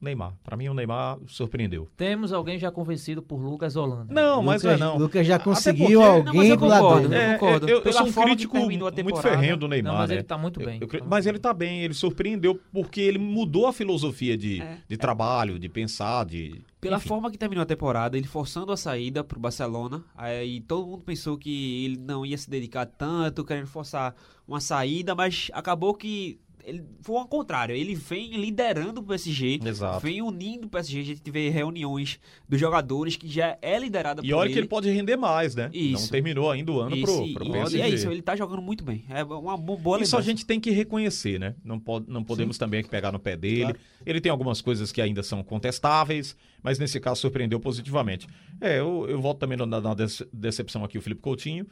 Neymar. 0.00 0.34
Pra 0.44 0.56
mim, 0.56 0.68
o 0.68 0.74
Neymar 0.74 1.18
surpreendeu. 1.26 1.88
Temos 1.96 2.32
alguém 2.32 2.58
já 2.58 2.70
convencido 2.70 3.22
por 3.22 3.36
Lucas 3.38 3.76
Holanda. 3.76 4.12
Não, 4.12 4.42
mas 4.42 4.62
não 4.62 4.70
é 4.70 4.74
Lucas, 4.74 4.88
não. 4.88 4.98
Lucas 4.98 5.26
já 5.26 5.38
conseguiu 5.38 5.86
porque- 5.86 5.94
Não, 5.94 6.18
mas 6.18 6.26
alguém 6.36 6.48
eu 6.50 6.56
do 6.56 6.66
lado 6.66 6.82
concordo, 6.82 7.08
dele. 7.08 7.22
eu 7.22 7.26
É, 7.26 7.38
concordo. 7.38 7.68
eu, 7.68 7.82
eu 7.82 7.92
sou 7.92 8.06
um 8.06 8.12
crítico 8.12 8.56
muito 8.58 9.16
ferrenho 9.22 9.56
do 9.56 9.66
Neymar, 9.68 9.92
Não, 9.92 9.98
mas 10.00 10.08
né? 10.10 10.16
ele 10.16 10.22
tá 10.24 10.36
muito 10.38 10.60
bem. 10.60 10.78
Eu- 10.80 10.88
eu- 10.92 11.04
mas 11.06 11.26
ele 11.26 11.38
tá 11.38 11.52
bem, 11.54 11.82
ele 11.82 11.94
surpreendeu 11.94 12.60
porque 12.72 13.00
ele 13.00 13.18
mudou 13.18 13.66
a 13.66 13.72
filosofia 13.72 14.36
de, 14.36 14.60
É. 14.60 14.78
de 14.88 14.96
trabalho, 14.96 15.58
de 15.58 15.68
pensar, 15.68 16.24
de. 16.26 16.60
Pela 16.80 16.98
enfim. 16.98 17.08
forma 17.08 17.30
que 17.30 17.38
terminou 17.38 17.62
a 17.62 17.66
temporada, 17.66 18.16
ele 18.16 18.26
forçando 18.28 18.70
a 18.70 18.76
saída 18.76 19.24
pro 19.24 19.40
Barcelona, 19.40 20.04
aí 20.14 20.60
todo 20.60 20.86
mundo 20.86 21.02
pensou 21.02 21.36
que 21.36 21.84
ele 21.84 21.96
não 21.96 22.24
ia 22.24 22.36
se 22.38 22.48
dedicar 22.48 22.86
tanto, 22.86 23.44
querendo 23.44 23.66
forçar 23.66 24.14
uma 24.46 24.60
saída, 24.60 25.14
mas 25.14 25.50
acabou 25.52 25.94
que 25.94 26.38
ele 26.66 26.82
foi 27.00 27.16
ao 27.16 27.26
contrário, 27.28 27.74
ele 27.74 27.94
vem 27.94 28.32
liderando 28.36 29.00
o 29.00 29.04
PSG, 29.04 29.60
Exato. 29.64 30.00
vem 30.00 30.20
unindo 30.20 30.66
o 30.66 30.70
PSG, 30.70 31.00
a 31.00 31.04
gente 31.04 31.30
vê 31.30 31.48
reuniões 31.48 32.18
dos 32.48 32.58
jogadores 32.60 33.14
que 33.16 33.28
já 33.28 33.56
é 33.62 33.78
liderada 33.78 34.20
por 34.20 34.28
E 34.28 34.32
olha 34.32 34.46
ele. 34.48 34.52
que 34.52 34.58
ele 34.58 34.66
pode 34.68 34.90
render 34.90 35.16
mais, 35.16 35.54
né? 35.54 35.70
Isso. 35.72 36.02
Não 36.02 36.08
terminou 36.10 36.50
ainda 36.50 36.72
o 36.72 36.80
ano 36.80 36.96
Isso, 36.96 37.04
pro, 37.06 37.26
e- 37.26 37.34
pro 37.34 37.46
e, 37.46 37.50
PSG. 37.52 37.80
é 37.80 37.88
isso, 37.88 38.10
ele 38.10 38.20
tá 38.22 38.34
jogando 38.34 38.60
muito 38.60 38.82
bem. 38.84 39.04
É 39.08 39.22
uma 39.22 39.56
bo- 39.56 39.76
boa 39.76 40.02
Isso 40.02 40.16
a 40.16 40.20
gente 40.20 40.44
tem 40.44 40.58
que 40.60 40.70
reconhecer, 40.72 41.38
né? 41.38 41.54
Não, 41.64 41.78
pode, 41.78 42.06
não 42.10 42.24
podemos 42.24 42.58
também 42.58 42.80
aqui 42.80 42.88
pegar 42.90 43.12
no 43.12 43.18
pé 43.20 43.36
dele. 43.36 43.62
Claro. 43.62 43.78
Ele 44.04 44.20
tem 44.20 44.30
algumas 44.32 44.60
coisas 44.60 44.90
que 44.90 45.00
ainda 45.00 45.22
são 45.22 45.42
contestáveis, 45.44 46.36
mas 46.62 46.78
nesse 46.78 46.98
caso 47.00 47.20
surpreendeu 47.20 47.60
positivamente. 47.60 48.26
É, 48.60 48.78
eu, 48.80 49.06
eu 49.08 49.20
volto 49.20 49.38
também 49.38 49.56
na, 49.58 49.66
na 49.66 49.94
dece- 49.94 50.26
decepção 50.32 50.84
aqui, 50.84 50.98
o 50.98 51.02
Felipe 51.02 51.20
Coutinho. 51.20 51.66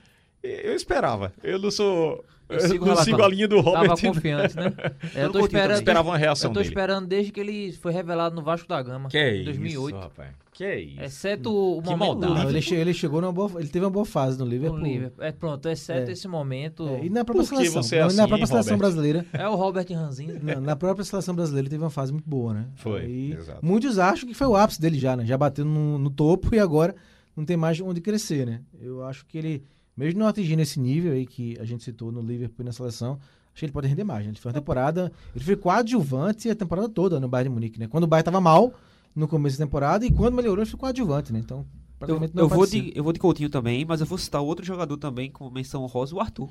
Eu 0.44 0.74
esperava. 0.74 1.32
Eu 1.42 1.58
não 1.58 1.70
sou. 1.70 2.24
Eu 2.46 2.56
Eu, 2.58 2.60
sigo 2.68 2.74
não 2.84 2.92
relatando. 2.92 3.04
sigo 3.04 3.22
a 3.22 3.28
linha 3.28 3.48
do 3.48 3.60
Robert. 3.60 3.88
Tava 3.88 4.00
confiante, 4.00 4.54
né? 4.54 4.70
É, 5.16 5.24
eu 5.24 5.32
tô 5.32 5.40
esperando. 5.40 5.76
Esperava 5.78 6.10
uma 6.10 6.18
reação 6.18 6.50
eu 6.50 6.54
tô 6.54 6.60
dele. 6.60 6.68
esperando 6.68 7.06
desde 7.06 7.32
que 7.32 7.40
ele 7.40 7.72
foi 7.72 7.90
revelado 7.90 8.36
no 8.36 8.42
Vasco 8.42 8.68
da 8.68 8.82
Gama. 8.82 9.08
Que 9.08 9.16
em 9.18 9.36
isso, 9.36 9.44
2008. 9.46 9.96
rapaz. 9.96 10.28
Que 10.52 10.74
isso. 10.76 11.00
Exceto 11.02 11.50
o 11.50 11.80
Que 11.82 11.88
momento 11.88 11.98
maldade. 12.20 12.34
Não, 12.44 12.50
ele, 12.50 12.60
che- 12.60 12.74
ele 12.74 12.92
chegou 12.92 13.22
numa 13.22 13.32
boa, 13.32 13.50
ele 13.58 13.68
teve 13.68 13.82
uma 13.86 13.90
boa 13.90 14.04
fase 14.04 14.38
no 14.38 14.44
no 14.44 14.50
Liverpool. 14.50 14.78
Liverpool. 14.78 15.24
É, 15.24 15.32
pronto, 15.32 15.66
exceto 15.70 16.10
É. 16.10 16.12
esse 16.12 16.28
momento. 16.28 16.86
É, 16.86 17.06
e 17.06 17.08
na 17.08 17.24
própria 17.24 17.44
Por 17.46 17.50
que 17.50 17.56
seleção, 17.56 17.82
você 17.82 17.96
é 17.96 18.00
na- 18.00 18.06
assim, 18.06 18.16
na 18.18 18.28
própria 18.28 18.46
seleção 18.46 18.72
Robert? 18.74 18.78
brasileira, 18.90 19.26
É 19.32 19.48
o 19.48 19.54
Robert 19.54 19.86
Ranzin. 19.90 20.26
na, 20.42 20.60
na 20.60 20.76
própria 20.76 21.02
seleção 21.04 21.34
brasileira 21.34 21.64
ele 21.64 21.70
teve 21.70 21.82
uma 21.82 21.90
fase 21.90 22.12
muito 22.12 22.28
boa, 22.28 22.52
né? 22.52 22.66
Foi, 22.76 23.06
E 23.06 23.32
exato. 23.32 23.64
muitos 23.64 23.98
acham 23.98 24.28
que 24.28 24.34
foi 24.34 24.46
o 24.46 24.54
ápice 24.54 24.78
dele 24.80 24.98
já, 24.98 25.16
né? 25.16 25.24
Já 25.24 25.38
bateu 25.38 25.64
no, 25.64 25.98
no 25.98 26.10
topo 26.10 26.54
e 26.54 26.58
agora 26.58 26.94
não 27.34 27.44
tem 27.46 27.56
mais 27.56 27.80
onde 27.80 28.02
crescer, 28.02 28.44
né? 28.46 28.60
Eu 28.80 29.02
acho 29.02 29.24
que 29.26 29.38
ele, 29.38 29.64
mesmo 29.96 30.20
não 30.20 30.26
atingindo 30.26 30.62
esse 30.62 30.78
nível 30.80 31.12
aí 31.12 31.26
que 31.26 31.56
a 31.60 31.64
gente 31.64 31.82
citou 31.84 32.10
no 32.12 32.20
Liverpool 32.20 32.62
e 32.62 32.66
na 32.66 32.72
seleção, 32.72 33.12
acho 33.52 33.60
que 33.60 33.64
ele 33.66 33.72
pode 33.72 33.86
render 33.88 34.04
mais. 34.04 34.24
Né? 34.24 34.30
Ele 34.32 34.38
foi 34.40 34.50
uma 34.50 34.58
temporada, 34.58 35.12
ele 35.34 35.44
foi 35.44 35.56
coadjuvante 35.56 36.48
a 36.50 36.54
temporada 36.54 36.88
toda 36.88 37.20
no 37.20 37.28
Bayern 37.28 37.50
de 37.50 37.54
Munique, 37.54 37.78
né? 37.78 37.86
Quando 37.88 38.04
o 38.04 38.06
Bayern 38.06 38.24
tava 38.24 38.40
mal 38.40 38.72
no 39.14 39.28
começo 39.28 39.58
da 39.58 39.64
temporada 39.64 40.04
e 40.04 40.10
quando 40.10 40.34
melhorou 40.34 40.62
ele 40.62 40.70
foi 40.70 40.78
coadjuvante, 40.80 41.32
né? 41.32 41.38
Então, 41.38 41.58
Eu, 41.58 41.66
praticamente 41.98 42.34
não 42.34 42.42
eu 42.44 42.48
vou 42.48 42.66
de, 42.66 42.92
eu 42.96 43.04
vou 43.04 43.12
de 43.12 43.18
Coutinho 43.20 43.48
também, 43.48 43.84
mas 43.84 44.00
eu 44.00 44.06
vou 44.06 44.18
citar 44.18 44.42
outro 44.42 44.64
jogador 44.64 44.96
também 44.96 45.30
com 45.30 45.48
menção 45.50 45.82
honrosa, 45.84 46.14
o 46.14 46.20
Arthur. 46.20 46.50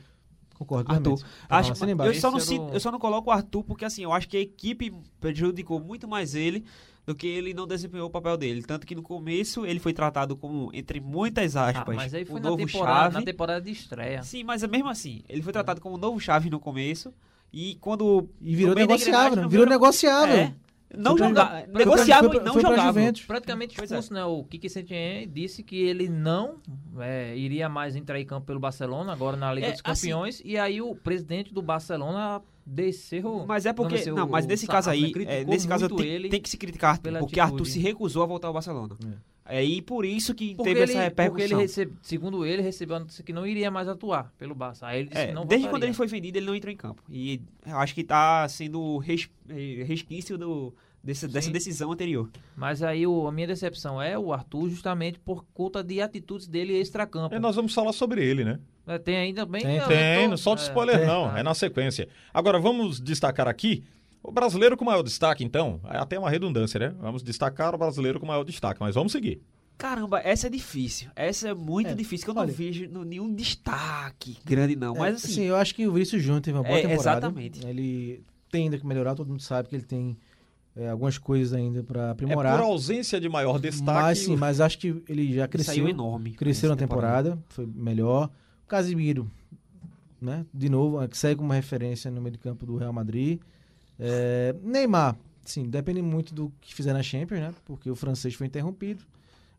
Concordo 0.57 0.89
Arthur. 0.91 1.17
Acho, 1.49 1.71
eu, 2.07 2.21
só 2.21 2.31
não 2.31 2.37
o- 2.59 2.69
eu 2.73 2.79
só 2.79 2.91
não 2.91 2.99
coloco 2.99 3.29
o 3.29 3.33
Arthur 3.33 3.63
porque 3.63 3.83
assim, 3.83 4.03
eu 4.03 4.13
acho 4.13 4.29
que 4.29 4.37
a 4.37 4.39
equipe 4.39 4.93
prejudicou 5.19 5.79
muito 5.79 6.07
mais 6.07 6.35
ele 6.35 6.63
do 7.05 7.13
que 7.13 7.27
ele 7.27 7.53
não 7.53 7.67
desempenhou 7.67 8.07
o 8.07 8.09
papel 8.09 8.37
dele. 8.37 8.63
Tanto 8.63 8.87
que 8.87 8.95
no 8.95 9.01
começo 9.03 9.65
ele 9.65 9.79
foi 9.79 9.93
tratado 9.93 10.35
como, 10.37 10.69
entre 10.73 10.99
muitas 10.99 11.55
Ah, 11.55 11.67
aspas, 11.69 11.95
mas 11.95 12.13
aí 12.13 12.23
foi 12.25 12.39
o 12.39 12.43
na 12.43 12.49
novo 12.49 12.65
temporada, 12.65 13.01
chave. 13.03 13.13
na 13.15 13.21
temporada 13.23 13.61
de 13.61 13.71
estreia. 13.71 14.23
Sim, 14.23 14.43
mas 14.43 14.63
é 14.63 14.67
mesmo 14.67 14.87
assim, 14.89 15.21
ele 15.27 15.41
foi 15.41 15.51
tratado 15.51 15.81
como 15.81 15.95
o 15.95 15.97
novo 15.97 16.19
chave 16.19 16.49
no 16.49 16.59
começo 16.59 17.13
e 17.51 17.75
quando 17.81 18.27
E 18.41 18.55
virou 18.55 18.73
negociável, 18.73 19.35
Virou 19.35 19.49
virou- 19.49 19.65
negociável. 19.67 20.35
é, 20.35 20.53
não 20.97 21.11
Foi 21.11 21.17
pra- 21.19 21.27
jogava, 21.29 21.49
foi 21.51 21.61
pra- 21.67 21.79
negociável 21.79 22.29
foi 22.31 22.39
e 22.39 22.43
não 22.43 22.53
foi 22.53 22.61
jogava. 22.61 22.87
Juventus. 22.87 23.21
Praticamente 23.25 23.75
Pois 23.75 23.91
é. 23.91 23.95
expulso, 23.95 24.13
né? 24.13 24.25
O 24.25 24.43
Kiki 24.43 24.69
Setien 24.69 25.29
disse 25.29 25.63
que 25.63 25.75
ele 25.81 26.07
não 26.09 26.57
é, 26.99 27.35
iria 27.37 27.67
mais 27.69 27.95
entrar 27.95 28.19
em 28.19 28.25
campo 28.25 28.45
pelo 28.47 28.59
Barcelona, 28.59 29.11
agora 29.13 29.35
na 29.37 29.53
Liga 29.53 29.67
É, 29.67 29.71
dos 29.71 29.81
assim- 29.83 30.09
Campeões. 30.09 30.41
e 30.45 30.57
aí 30.57 30.81
o 30.81 30.95
presidente 30.95 31.53
do 31.53 31.61
Barcelona 31.61 32.41
desceu. 32.65 33.45
Mas 33.47 33.65
é 33.65 33.73
porque. 33.73 33.95
desceu 33.95 34.15
Não, 34.15 34.27
mas 34.27 34.45
nesse 34.45 34.67
caso 34.67 34.89
aí, 34.89 35.11
né? 35.13 35.41
é, 35.41 35.45
nesse 35.45 35.67
caso 35.67 35.87
tem, 35.89 36.07
ele 36.07 36.29
tem 36.29 36.41
que 36.41 36.49
se 36.49 36.57
criticar 36.57 36.99
porque 36.99 37.15
atitude. 37.17 37.39
Arthur 37.39 37.65
se 37.65 37.79
recusou 37.79 38.23
a 38.23 38.25
voltar 38.25 38.47
ao 38.47 38.53
Barcelona. 38.53 38.95
É. 39.45 39.61
e 39.61 39.81
por 39.81 40.05
isso 40.05 40.33
que 40.33 40.55
Porque 40.55 40.69
teve 40.73 40.83
ele, 40.83 40.91
essa 40.93 41.09
porque 41.11 41.21
repercussão. 41.21 41.45
ele 41.59 41.61
recebe, 41.67 41.93
segundo 42.01 42.45
ele, 42.45 42.61
recebeu 42.61 42.95
a 42.95 42.99
notícia 43.01 43.21
que 43.25 43.33
não 43.33 43.45
iria 43.45 43.69
mais 43.69 43.89
atuar 43.89 44.31
pelo 44.37 44.55
Barça. 44.55 44.87
Aí 44.87 45.01
ele 45.01 45.09
disse 45.09 45.19
É, 45.21 45.27
que 45.27 45.33
não 45.33 45.41
desde 45.45 45.63
voltaria. 45.65 45.69
quando 45.69 45.83
ele 45.83 45.93
foi 45.93 46.07
vendido, 46.07 46.37
ele 46.37 46.45
não 46.45 46.55
entrou 46.55 46.71
em 46.71 46.77
campo. 46.77 47.03
E 47.09 47.41
eu 47.67 47.77
acho 47.77 47.93
que 47.93 48.05
tá 48.05 48.47
sendo 48.47 48.97
res, 48.99 49.29
eh, 49.49 49.83
resquício 49.85 50.37
do, 50.37 50.73
desse- 51.03 51.27
dessa 51.27 51.51
decisão 51.51 51.91
anterior. 51.91 52.29
Mas 52.55 52.81
aí 52.81 53.05
o- 53.05 53.27
a 53.27 53.31
minha 53.31 53.47
decepção 53.47 54.01
é 54.01 54.17
o 54.17 54.31
Arthur, 54.31 54.69
justamente 54.69 55.19
por 55.19 55.43
conta 55.53 55.83
de 55.83 56.01
atitudes 56.01 56.47
dele 56.47 56.73
extra-campo. 56.77 57.35
E 57.35 57.39
nós 57.39 57.55
vamos 57.55 57.73
falar 57.73 57.91
sobre 57.93 58.23
ele, 58.25 58.45
né? 58.45 58.59
É, 58.87 58.97
Tem 58.97 59.17
ainda 59.17 59.45
bem. 59.45 59.61
Tem, 59.61 59.77
eu 59.77 59.87
Tem, 59.87 60.23
tô- 60.25 60.29
não 60.31 60.37
solta 60.37 60.61
é, 60.61 60.65
spoiler 60.65 60.99
é. 61.01 61.05
não, 61.05 61.37
é 61.37 61.43
na 61.43 61.53
sequência. 61.53 62.07
Agora 62.33 62.59
vamos 62.59 62.99
destacar 62.99 63.47
aqui 63.47 63.83
o 64.21 64.31
brasileiro 64.31 64.77
com 64.77 64.85
maior 64.85 65.01
destaque, 65.03 65.43
então. 65.43 65.79
É 65.89 65.97
até 65.97 66.17
uma 66.17 66.29
redundância, 66.29 66.79
né? 66.79 66.95
Vamos 66.99 67.21
destacar 67.23 67.75
o 67.75 67.77
brasileiro 67.77 68.19
com 68.19 68.25
maior 68.25 68.43
destaque, 68.43 68.79
mas 68.79 68.95
vamos 68.95 69.11
seguir. 69.11 69.41
Caramba, 69.77 70.19
essa 70.23 70.47
é 70.47 70.49
difícil. 70.49 71.09
Essa 71.15 71.49
é 71.49 71.53
muito 71.53 71.89
É, 71.89 71.93
difícil, 71.95 72.25
que 72.25 72.31
eu 72.31 72.35
olha- 72.35 72.47
não 72.47 72.53
vejo 72.53 72.87
nenhum 73.05 73.33
destaque 73.33 74.37
grande, 74.45 74.75
não. 74.75 74.93
Mas 74.95 75.13
É, 75.13 75.15
assim, 75.17 75.33
sim, 75.33 75.43
eu 75.43 75.55
acho 75.55 75.73
que 75.73 75.87
o 75.87 75.91
Vinícius 75.93 76.21
Júnior 76.21 76.41
teve 76.41 76.57
uma 76.57 76.63
boa 76.63 76.77
É, 76.77 76.81
temporada. 76.81 77.01
exatamente. 77.27 77.65
Ele 77.65 78.23
tem 78.51 78.65
ainda 78.65 78.77
que 78.77 78.85
melhorar, 78.85 79.15
todo 79.15 79.27
mundo 79.27 79.41
sabe 79.41 79.67
que 79.69 79.75
ele 79.75 79.83
tem 79.83 80.15
é, 80.75 80.89
algumas 80.89 81.17
coisas 81.17 81.53
ainda 81.53 81.83
para 81.83 82.07
É 82.07 82.09
aprimorar. 82.11 82.57
por 82.57 82.63
ausência 82.65 83.19
de 83.19 83.29
maior 83.29 83.59
destaque. 83.59 83.85
mas 84.01 84.19
sim, 84.19 84.35
mas 84.35 84.59
acho 84.59 84.77
que 84.79 85.03
ele 85.07 85.33
já 85.33 85.47
cresceu. 85.47 85.73
saiu 85.75 85.87
enorme. 85.89 86.31
Cresceu 86.31 86.69
na 86.69 86.75
nessa 86.75 86.87
temporada, 86.87 87.37
foi 87.49 87.65
melhor. 87.65 88.29
O 88.65 88.67
Casimiro, 88.67 89.29
né? 90.21 90.45
De 90.53 90.69
novo, 90.69 91.01
é, 91.01 91.07
que 91.07 91.17
segue 91.17 91.35
como 91.39 91.51
referência 91.53 92.09
no 92.09 92.21
meio 92.21 92.31
de 92.31 92.37
campo 92.39 92.65
do 92.65 92.75
Real 92.77 92.93
Madrid. 92.93 93.39
É, 93.99 94.55
Neymar, 94.63 95.15
sim, 95.45 95.69
depende 95.69 96.01
muito 96.01 96.33
do 96.33 96.51
que 96.61 96.73
fizer 96.73 96.93
na 96.93 97.03
Champions, 97.03 97.39
né? 97.39 97.53
Porque 97.65 97.89
o 97.89 97.95
francês 97.95 98.33
foi 98.33 98.47
interrompido, 98.47 99.03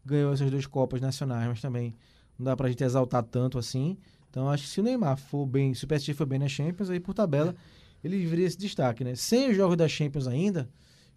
ganhou 0.05 0.33
essas 0.33 0.51
duas 0.51 0.67
Copas 0.67 1.01
nacionais, 1.01 1.47
mas 1.49 1.61
também 1.61 1.95
não 2.39 2.45
dá 2.47 2.57
pra 2.57 2.69
gente 2.69 2.83
exaltar 2.83 3.23
tanto 3.23 3.59
assim. 3.59 3.97
Então 4.31 4.49
acho 4.51 4.65
que 4.65 4.69
se 4.71 4.81
o 4.81 4.83
Neymar 4.83 5.17
for 5.17 5.47
bem, 5.47 5.73
se 5.75 5.85
o 5.85 5.89
PSG 5.89 6.13
for 6.15 6.27
bem 6.27 6.41
na 6.41 6.49
Champions, 6.49 6.91
aí 6.91 6.99
por 6.99 7.15
tabela 7.15 7.55
ele 8.03 8.19
viria 8.27 8.47
esse 8.47 8.59
destaque, 8.59 9.05
né? 9.05 9.15
Sem 9.15 9.51
os 9.51 9.57
jogos 9.57 9.77
da 9.77 9.87
Champions 9.87 10.27
ainda, 10.27 10.69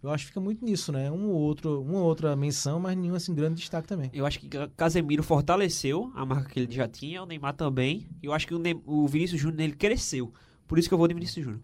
eu 0.02 0.10
acho 0.10 0.24
que 0.24 0.28
fica 0.28 0.40
muito 0.40 0.64
nisso, 0.64 0.92
né? 0.92 1.10
Um 1.10 1.28
ou 1.30 1.36
outro, 1.36 1.82
uma 1.82 1.98
ou 1.98 2.04
outra 2.04 2.34
menção, 2.36 2.78
mas 2.78 2.96
nenhum 2.96 3.14
assim 3.14 3.34
grande 3.34 3.56
destaque 3.60 3.88
também. 3.88 4.10
Eu 4.12 4.24
acho 4.26 4.38
que 4.38 4.48
Ca- 4.48 4.68
Casemiro 4.76 5.22
fortaleceu 5.22 6.12
a 6.14 6.24
marca 6.24 6.48
que 6.50 6.60
ele 6.60 6.72
já 6.72 6.86
tinha, 6.88 7.22
o 7.22 7.26
Neymar 7.26 7.54
também. 7.54 8.06
E 8.22 8.26
eu 8.26 8.32
acho 8.32 8.46
que 8.46 8.54
o, 8.54 8.58
Ne- 8.58 8.80
o 8.86 9.06
Vinícius 9.08 9.40
Júnior 9.40 9.60
ele 9.60 9.74
cresceu. 9.74 10.32
Por 10.66 10.78
isso 10.78 10.88
que 10.88 10.94
eu 10.94 10.98
vou 10.98 11.08
de 11.08 11.14
Vinícius 11.14 11.44
Júnior. 11.44 11.62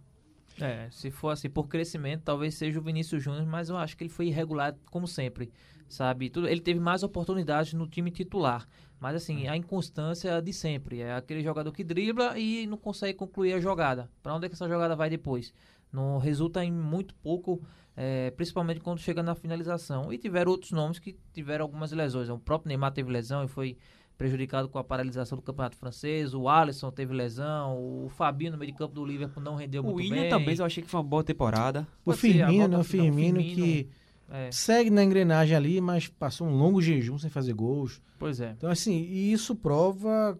É, 0.60 0.88
se 0.90 1.10
for 1.10 1.30
assim, 1.30 1.50
por 1.50 1.66
crescimento, 1.68 2.22
talvez 2.24 2.54
seja 2.54 2.78
o 2.78 2.82
Vinícius 2.82 3.22
Júnior, 3.22 3.44
mas 3.46 3.68
eu 3.68 3.76
acho 3.76 3.96
que 3.96 4.04
ele 4.04 4.10
foi 4.10 4.28
irregular, 4.28 4.74
como 4.86 5.06
sempre, 5.08 5.50
sabe? 5.88 6.30
Tudo, 6.30 6.46
ele 6.46 6.60
teve 6.60 6.78
mais 6.78 7.02
oportunidades 7.02 7.72
no 7.74 7.88
time 7.88 8.08
titular, 8.10 8.66
mas 9.00 9.16
assim, 9.16 9.48
a 9.48 9.56
inconstância 9.56 10.40
de 10.40 10.52
sempre. 10.52 11.00
É 11.00 11.14
aquele 11.14 11.42
jogador 11.42 11.72
que 11.72 11.82
dribla 11.82 12.38
e 12.38 12.66
não 12.68 12.76
consegue 12.78 13.14
concluir 13.18 13.52
a 13.54 13.60
jogada. 13.60 14.08
Pra 14.22 14.32
onde 14.34 14.46
é 14.46 14.48
que 14.48 14.54
essa 14.54 14.68
jogada 14.68 14.94
vai 14.94 15.10
depois? 15.10 15.52
Não 15.92 16.18
resulta 16.18 16.64
em 16.64 16.72
muito 16.72 17.14
pouco, 17.16 17.60
é, 17.96 18.30
principalmente 18.32 18.80
quando 18.80 18.98
chega 19.00 19.22
na 19.22 19.34
finalização. 19.34 20.12
E 20.12 20.18
tiveram 20.18 20.50
outros 20.52 20.72
nomes 20.72 20.98
que 20.98 21.16
tiveram 21.32 21.64
algumas 21.64 21.92
lesões. 21.92 22.28
O 22.28 22.38
próprio 22.38 22.68
Neymar 22.68 22.92
teve 22.92 23.10
lesão 23.10 23.44
e 23.44 23.48
foi 23.48 23.76
prejudicado 24.16 24.68
com 24.68 24.78
a 24.78 24.84
paralisação 24.84 25.36
do 25.36 25.42
campeonato 25.42 25.76
francês. 25.76 26.34
O 26.34 26.48
Alisson 26.48 26.90
teve 26.90 27.12
lesão. 27.12 27.76
O 27.76 28.08
Fabinho 28.08 28.52
no 28.52 28.58
meio 28.58 28.70
de 28.72 28.78
campo 28.78 28.94
do 28.94 29.04
Liverpool 29.04 29.42
não 29.42 29.56
rendeu 29.56 29.82
O 29.82 29.86
muito 29.86 29.96
William 29.98 30.22
bem. 30.22 30.30
também 30.30 30.56
eu 30.56 30.64
achei 30.64 30.82
que 30.82 30.88
foi 30.90 30.98
uma 31.00 31.06
boa 31.06 31.24
temporada. 31.24 31.86
O 32.04 32.12
Firmino, 32.12 32.46
volta 32.58 32.68
né? 32.68 32.78
O 32.78 32.84
Firmino, 32.84 33.38
que 33.40 33.88
É, 34.30 34.50
segue 34.52 34.88
na 34.90 35.02
engrenagem 35.04 35.54
ali, 35.56 35.80
mas 35.80 36.08
passou 36.08 36.46
um 36.46 36.56
longo 36.56 36.80
jejum 36.80 37.18
sem 37.18 37.28
fazer 37.28 37.52
gols. 37.54 38.00
pois 38.18 38.40
é. 38.40 38.52
Então, 38.56 38.70
assim, 38.70 38.92
e 39.02 39.32
isso 39.32 39.54
prova 39.54 40.38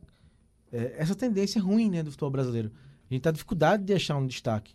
é, 0.73 0.95
essa 0.97 1.15
tendência 1.15 1.61
ruim, 1.61 1.91
né, 1.91 2.03
do 2.03 2.11
futebol 2.11 2.31
brasileiro. 2.31 2.73
A 3.11 3.13
gente 3.15 3.23
tá 3.23 3.31
com 3.31 3.35
dificuldade 3.35 3.85
de 3.85 3.93
achar 3.93 4.17
um 4.17 4.27
destaque 4.27 4.75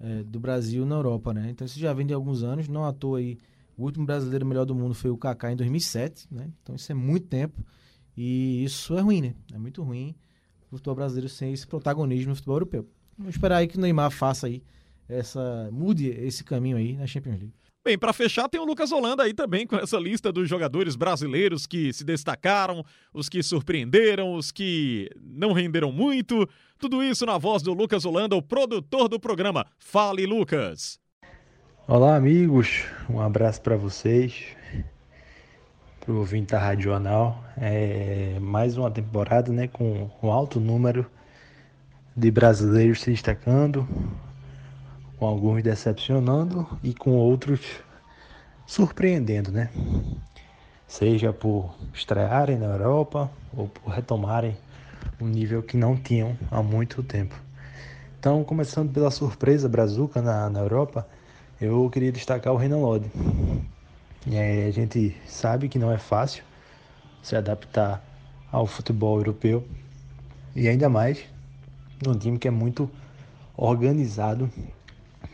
é, 0.00 0.22
do 0.22 0.38
Brasil 0.38 0.84
na 0.86 0.96
Europa, 0.96 1.32
né? 1.34 1.48
Então, 1.50 1.64
isso 1.64 1.78
já 1.78 1.92
vem 1.92 2.06
de 2.06 2.14
alguns 2.14 2.42
anos. 2.42 2.68
Não 2.68 2.84
à 2.84 2.92
toa 2.92 3.18
aí, 3.18 3.38
o 3.76 3.84
último 3.84 4.06
brasileiro 4.06 4.46
melhor 4.46 4.64
do 4.64 4.74
mundo 4.74 4.94
foi 4.94 5.10
o 5.10 5.16
Kaká 5.16 5.52
em 5.52 5.56
2007, 5.56 6.26
né? 6.30 6.50
Então, 6.62 6.74
isso 6.74 6.90
é 6.90 6.94
muito 6.94 7.26
tempo. 7.26 7.64
E 8.16 8.64
isso 8.64 8.96
é 8.96 9.00
ruim, 9.00 9.22
né? 9.22 9.34
É 9.52 9.58
muito 9.58 9.82
ruim 9.82 10.14
o 10.70 10.76
futebol 10.76 10.94
brasileiro 10.94 11.28
sem 11.28 11.52
esse 11.52 11.66
protagonismo 11.66 12.30
no 12.30 12.36
futebol 12.36 12.56
europeu. 12.56 12.88
Vamos 13.16 13.34
esperar 13.34 13.58
aí 13.58 13.68
que 13.68 13.76
o 13.76 13.80
Neymar 13.80 14.10
faça 14.10 14.46
aí 14.46 14.62
essa 15.08 15.70
mude 15.72 16.08
esse 16.08 16.44
caminho 16.44 16.76
aí 16.76 16.96
na 16.96 17.06
Champions 17.06 17.38
League. 17.38 17.54
Bem, 17.84 17.96
para 17.96 18.12
fechar, 18.12 18.48
tem 18.48 18.60
o 18.60 18.64
Lucas 18.64 18.92
Holanda 18.92 19.22
aí 19.22 19.32
também 19.32 19.66
com 19.66 19.76
essa 19.76 19.98
lista 19.98 20.32
dos 20.32 20.48
jogadores 20.48 20.96
brasileiros 20.96 21.66
que 21.66 21.92
se 21.92 22.04
destacaram, 22.04 22.84
os 23.14 23.28
que 23.28 23.42
surpreenderam, 23.42 24.34
os 24.34 24.50
que 24.50 25.08
não 25.22 25.52
renderam 25.52 25.92
muito. 25.92 26.46
Tudo 26.78 27.02
isso 27.02 27.24
na 27.24 27.38
voz 27.38 27.62
do 27.62 27.72
Lucas 27.72 28.04
Holanda, 28.04 28.36
o 28.36 28.42
produtor 28.42 29.08
do 29.08 29.18
programa. 29.18 29.64
Fale, 29.78 30.26
Lucas. 30.26 30.98
Olá, 31.86 32.16
amigos. 32.16 32.84
Um 33.08 33.20
abraço 33.20 33.62
para 33.62 33.76
vocês, 33.76 34.44
para 36.00 36.12
o 36.12 36.18
ouvinte 36.18 36.52
da 36.52 36.58
Rádio 36.58 36.92
Anal. 36.92 37.42
É 37.56 38.38
mais 38.40 38.76
uma 38.76 38.90
temporada 38.90 39.50
né, 39.50 39.68
com 39.68 40.10
um 40.22 40.30
alto 40.30 40.60
número 40.60 41.06
de 42.14 42.30
brasileiros 42.30 43.00
se 43.00 43.10
destacando, 43.12 43.88
com 45.18 45.26
alguns 45.26 45.62
decepcionando 45.62 46.66
e 46.82 46.94
com 46.94 47.12
outros 47.12 47.60
surpreendendo, 48.66 49.50
né? 49.50 49.70
Seja 50.86 51.32
por 51.32 51.74
estrearem 51.92 52.56
na 52.56 52.66
Europa 52.66 53.30
ou 53.56 53.68
por 53.68 53.90
retomarem 53.90 54.56
um 55.20 55.26
nível 55.26 55.62
que 55.62 55.76
não 55.76 55.96
tinham 55.96 56.36
há 56.50 56.62
muito 56.62 57.02
tempo. 57.02 57.34
Então, 58.18 58.42
começando 58.44 58.92
pela 58.92 59.10
surpresa 59.10 59.68
brazuca 59.68 60.22
na, 60.22 60.48
na 60.48 60.60
Europa, 60.60 61.06
eu 61.60 61.88
queria 61.90 62.12
destacar 62.12 62.52
o 62.52 62.56
Renan 62.56 62.78
Lodi. 62.78 63.10
É, 64.30 64.66
a 64.66 64.70
gente 64.70 65.16
sabe 65.26 65.68
que 65.68 65.78
não 65.78 65.90
é 65.90 65.98
fácil 65.98 66.44
se 67.22 67.34
adaptar 67.36 68.02
ao 68.50 68.66
futebol 68.66 69.18
europeu 69.18 69.66
e 70.54 70.68
ainda 70.68 70.88
mais 70.88 71.24
num 72.04 72.16
time 72.16 72.38
que 72.38 72.48
é 72.48 72.50
muito 72.50 72.90
organizado, 73.56 74.50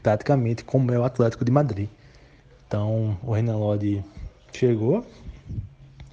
praticamente 0.04 0.62
como 0.62 0.92
é 0.92 0.98
o 0.98 1.02
Atlético 1.02 1.44
de 1.44 1.50
Madrid. 1.50 1.88
Então, 2.68 3.18
o 3.22 3.32
Renan 3.32 3.56
Lodi 3.56 4.04
chegou 4.52 5.04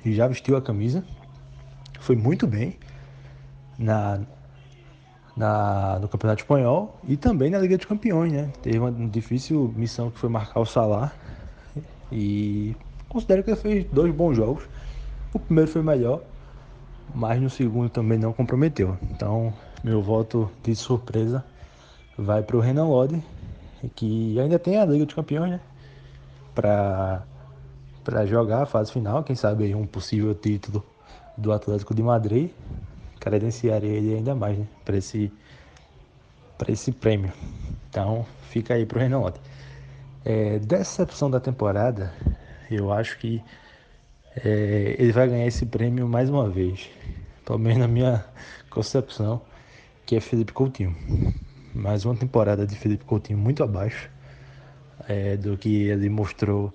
e 0.03 0.13
já 0.15 0.27
vestiu 0.27 0.55
a 0.55 0.61
camisa, 0.61 1.03
foi 1.99 2.15
muito 2.15 2.47
bem 2.47 2.77
na 3.77 4.21
na, 5.35 5.97
no 5.99 6.07
Campeonato 6.07 6.41
Espanhol 6.41 6.99
e 7.07 7.15
também 7.15 7.49
na 7.49 7.57
Liga 7.57 7.77
dos 7.77 7.85
Campeões, 7.85 8.31
né? 8.31 8.51
Teve 8.61 8.79
uma 8.79 8.91
difícil 8.91 9.73
missão 9.75 10.11
que 10.11 10.19
foi 10.19 10.29
marcar 10.29 10.59
o 10.59 10.65
Salah 10.65 11.11
e 12.11 12.75
considero 13.07 13.43
que 13.43 13.49
ele 13.49 13.57
fez 13.57 13.85
dois 13.91 14.13
bons 14.13 14.35
jogos. 14.35 14.63
O 15.33 15.39
primeiro 15.39 15.71
foi 15.71 15.81
melhor, 15.81 16.21
mas 17.15 17.41
no 17.41 17.49
segundo 17.49 17.89
também 17.89 18.17
não 18.17 18.33
comprometeu. 18.33 18.97
Então, 19.03 19.53
meu 19.83 20.01
voto 20.01 20.51
de 20.63 20.75
surpresa 20.75 21.43
vai 22.17 22.43
para 22.43 22.57
o 22.57 22.59
Renan 22.59 22.87
Lodi, 22.87 23.23
que 23.89 24.39
ainda 24.39 24.59
tem 24.59 24.77
a 24.77 24.85
Liga 24.85 25.05
dos 25.05 25.15
Campeões, 25.15 25.51
né? 25.51 25.59
Para 26.55 27.23
para 28.03 28.25
jogar 28.25 28.63
a 28.63 28.65
fase 28.65 28.91
final, 28.91 29.23
quem 29.23 29.35
sabe 29.35 29.75
um 29.75 29.85
possível 29.85 30.33
título 30.33 30.83
do 31.37 31.51
Atlético 31.51 31.93
de 31.93 32.01
Madrid 32.01 32.49
credenciaria 33.19 33.91
ele 33.91 34.15
ainda 34.15 34.33
mais 34.33 34.57
né, 34.57 34.67
para 34.83 34.97
esse, 34.97 35.31
esse 36.67 36.91
prêmio. 36.91 37.31
Então 37.89 38.25
fica 38.49 38.73
aí 38.73 38.85
para 38.85 38.97
o 38.97 39.01
Renan 39.01 39.31
É, 40.25 40.59
decepção 40.59 41.29
da 41.29 41.39
temporada, 41.39 42.11
eu 42.69 42.91
acho 42.91 43.17
que 43.19 43.43
é, 44.43 44.95
ele 44.97 45.11
vai 45.11 45.27
ganhar 45.27 45.45
esse 45.45 45.65
prêmio 45.65 46.07
mais 46.07 46.29
uma 46.29 46.49
vez. 46.49 46.89
Pelo 47.45 47.59
menos 47.59 47.79
na 47.79 47.87
minha 47.87 48.25
concepção, 48.69 49.41
que 50.05 50.15
é 50.15 50.19
Felipe 50.19 50.53
Coutinho. 50.53 50.95
Mais 51.73 52.03
uma 52.05 52.15
temporada 52.15 52.67
de 52.67 52.75
Felipe 52.75 53.05
Coutinho 53.05 53.39
muito 53.39 53.63
abaixo 53.63 54.09
é, 55.07 55.37
do 55.37 55.57
que 55.57 55.83
ele 55.83 56.09
mostrou 56.09 56.73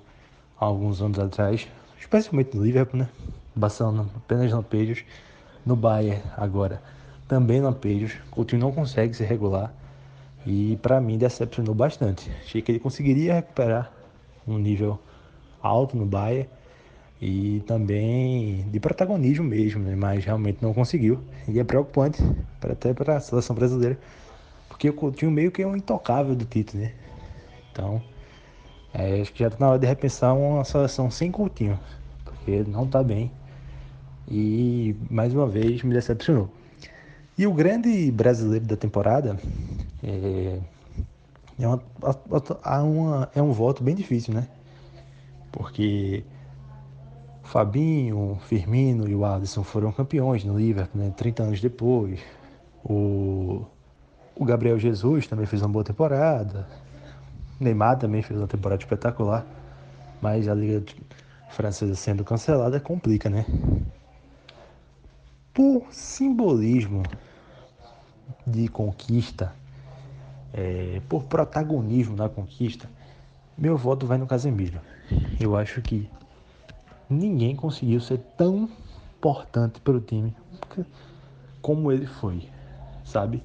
alguns 0.58 1.02
anos 1.02 1.18
atrás, 1.18 1.68
especialmente 2.00 2.56
no 2.56 2.64
Liverpool, 2.64 3.00
né? 3.00 3.08
Barcelona 3.54 4.06
apenas 4.16 4.50
lampejos 4.50 5.04
no 5.64 5.76
Bayern 5.76 6.22
agora 6.36 6.80
também 7.28 7.60
lampejos. 7.60 8.14
Coutinho 8.30 8.60
não 8.60 8.72
consegue 8.72 9.14
se 9.14 9.24
regular 9.24 9.74
e 10.46 10.78
para 10.80 11.00
mim 11.00 11.18
decepcionou 11.18 11.74
bastante. 11.74 12.30
Achei 12.42 12.62
que 12.62 12.72
ele 12.72 12.78
conseguiria 12.78 13.34
recuperar 13.34 13.92
um 14.46 14.58
nível 14.58 14.98
alto 15.60 15.96
no 15.96 16.06
Bayern 16.06 16.48
e 17.20 17.62
também 17.66 18.66
de 18.70 18.78
protagonismo 18.78 19.44
mesmo, 19.44 19.82
né? 19.82 19.96
mas 19.96 20.24
realmente 20.24 20.58
não 20.62 20.72
conseguiu. 20.72 21.20
E 21.48 21.58
é 21.58 21.64
preocupante 21.64 22.22
até 22.62 22.94
para 22.94 23.16
a 23.16 23.20
seleção 23.20 23.56
brasileira, 23.56 23.98
porque 24.76 24.90
o 24.90 24.92
Coutinho 24.92 25.30
meio 25.30 25.50
que 25.50 25.62
é 25.62 25.66
um 25.66 25.74
intocável 25.74 26.36
do 26.36 26.44
título, 26.44 26.82
né? 26.82 26.92
Então, 27.72 28.02
é, 28.92 29.22
acho 29.22 29.32
que 29.32 29.38
já 29.38 29.46
está 29.46 29.58
na 29.58 29.70
hora 29.70 29.78
de 29.78 29.86
repensar 29.86 30.34
uma 30.34 30.64
seleção 30.64 31.10
sem 31.10 31.32
Coutinho, 31.32 31.80
porque 32.22 32.62
não 32.68 32.84
está 32.84 33.02
bem 33.02 33.32
e 34.28 34.94
mais 35.08 35.32
uma 35.32 35.46
vez 35.46 35.82
me 35.82 35.94
decepcionou. 35.94 36.50
E 37.38 37.46
o 37.46 37.54
grande 37.54 38.10
brasileiro 38.12 38.66
da 38.66 38.76
temporada 38.76 39.38
é, 40.02 40.60
é, 41.58 41.66
uma, 41.66 41.82
uma, 42.82 43.30
é 43.34 43.40
um 43.40 43.52
voto 43.52 43.82
bem 43.82 43.94
difícil, 43.94 44.34
né? 44.34 44.46
Porque 45.50 46.22
Fabinho, 47.44 48.38
Firmino 48.46 49.08
e 49.08 49.14
o 49.14 49.24
Alisson 49.24 49.64
foram 49.64 49.90
campeões 49.90 50.44
no 50.44 50.58
Liverpool, 50.58 51.00
né? 51.00 51.14
30 51.16 51.42
anos 51.44 51.60
depois. 51.62 52.20
O, 52.84 53.64
o 54.36 54.44
Gabriel 54.44 54.78
Jesus 54.78 55.26
também 55.26 55.46
fez 55.46 55.62
uma 55.62 55.68
boa 55.68 55.84
temporada. 55.84 56.66
Neymar 57.58 57.98
também 57.98 58.22
fez 58.22 58.38
uma 58.38 58.46
temporada 58.46 58.82
espetacular. 58.82 59.44
Mas 60.20 60.46
a 60.46 60.54
Liga 60.54 60.84
Francesa 61.50 61.94
sendo 61.94 62.24
cancelada 62.24 62.78
complica, 62.78 63.28
né? 63.28 63.44
por 65.56 65.86
simbolismo 65.90 67.02
de 68.46 68.68
conquista, 68.68 69.54
é, 70.52 71.00
por 71.08 71.24
protagonismo 71.24 72.14
na 72.14 72.28
conquista, 72.28 72.86
meu 73.56 73.74
voto 73.74 74.06
vai 74.06 74.18
no 74.18 74.26
Casemiro. 74.26 74.78
Eu 75.40 75.56
acho 75.56 75.80
que 75.80 76.10
ninguém 77.08 77.56
conseguiu 77.56 78.02
ser 78.02 78.18
tão 78.36 78.68
importante 79.16 79.80
para 79.80 79.94
o 79.94 80.00
time 80.00 80.36
como 81.62 81.90
ele 81.90 82.06
foi, 82.06 82.50
sabe? 83.02 83.42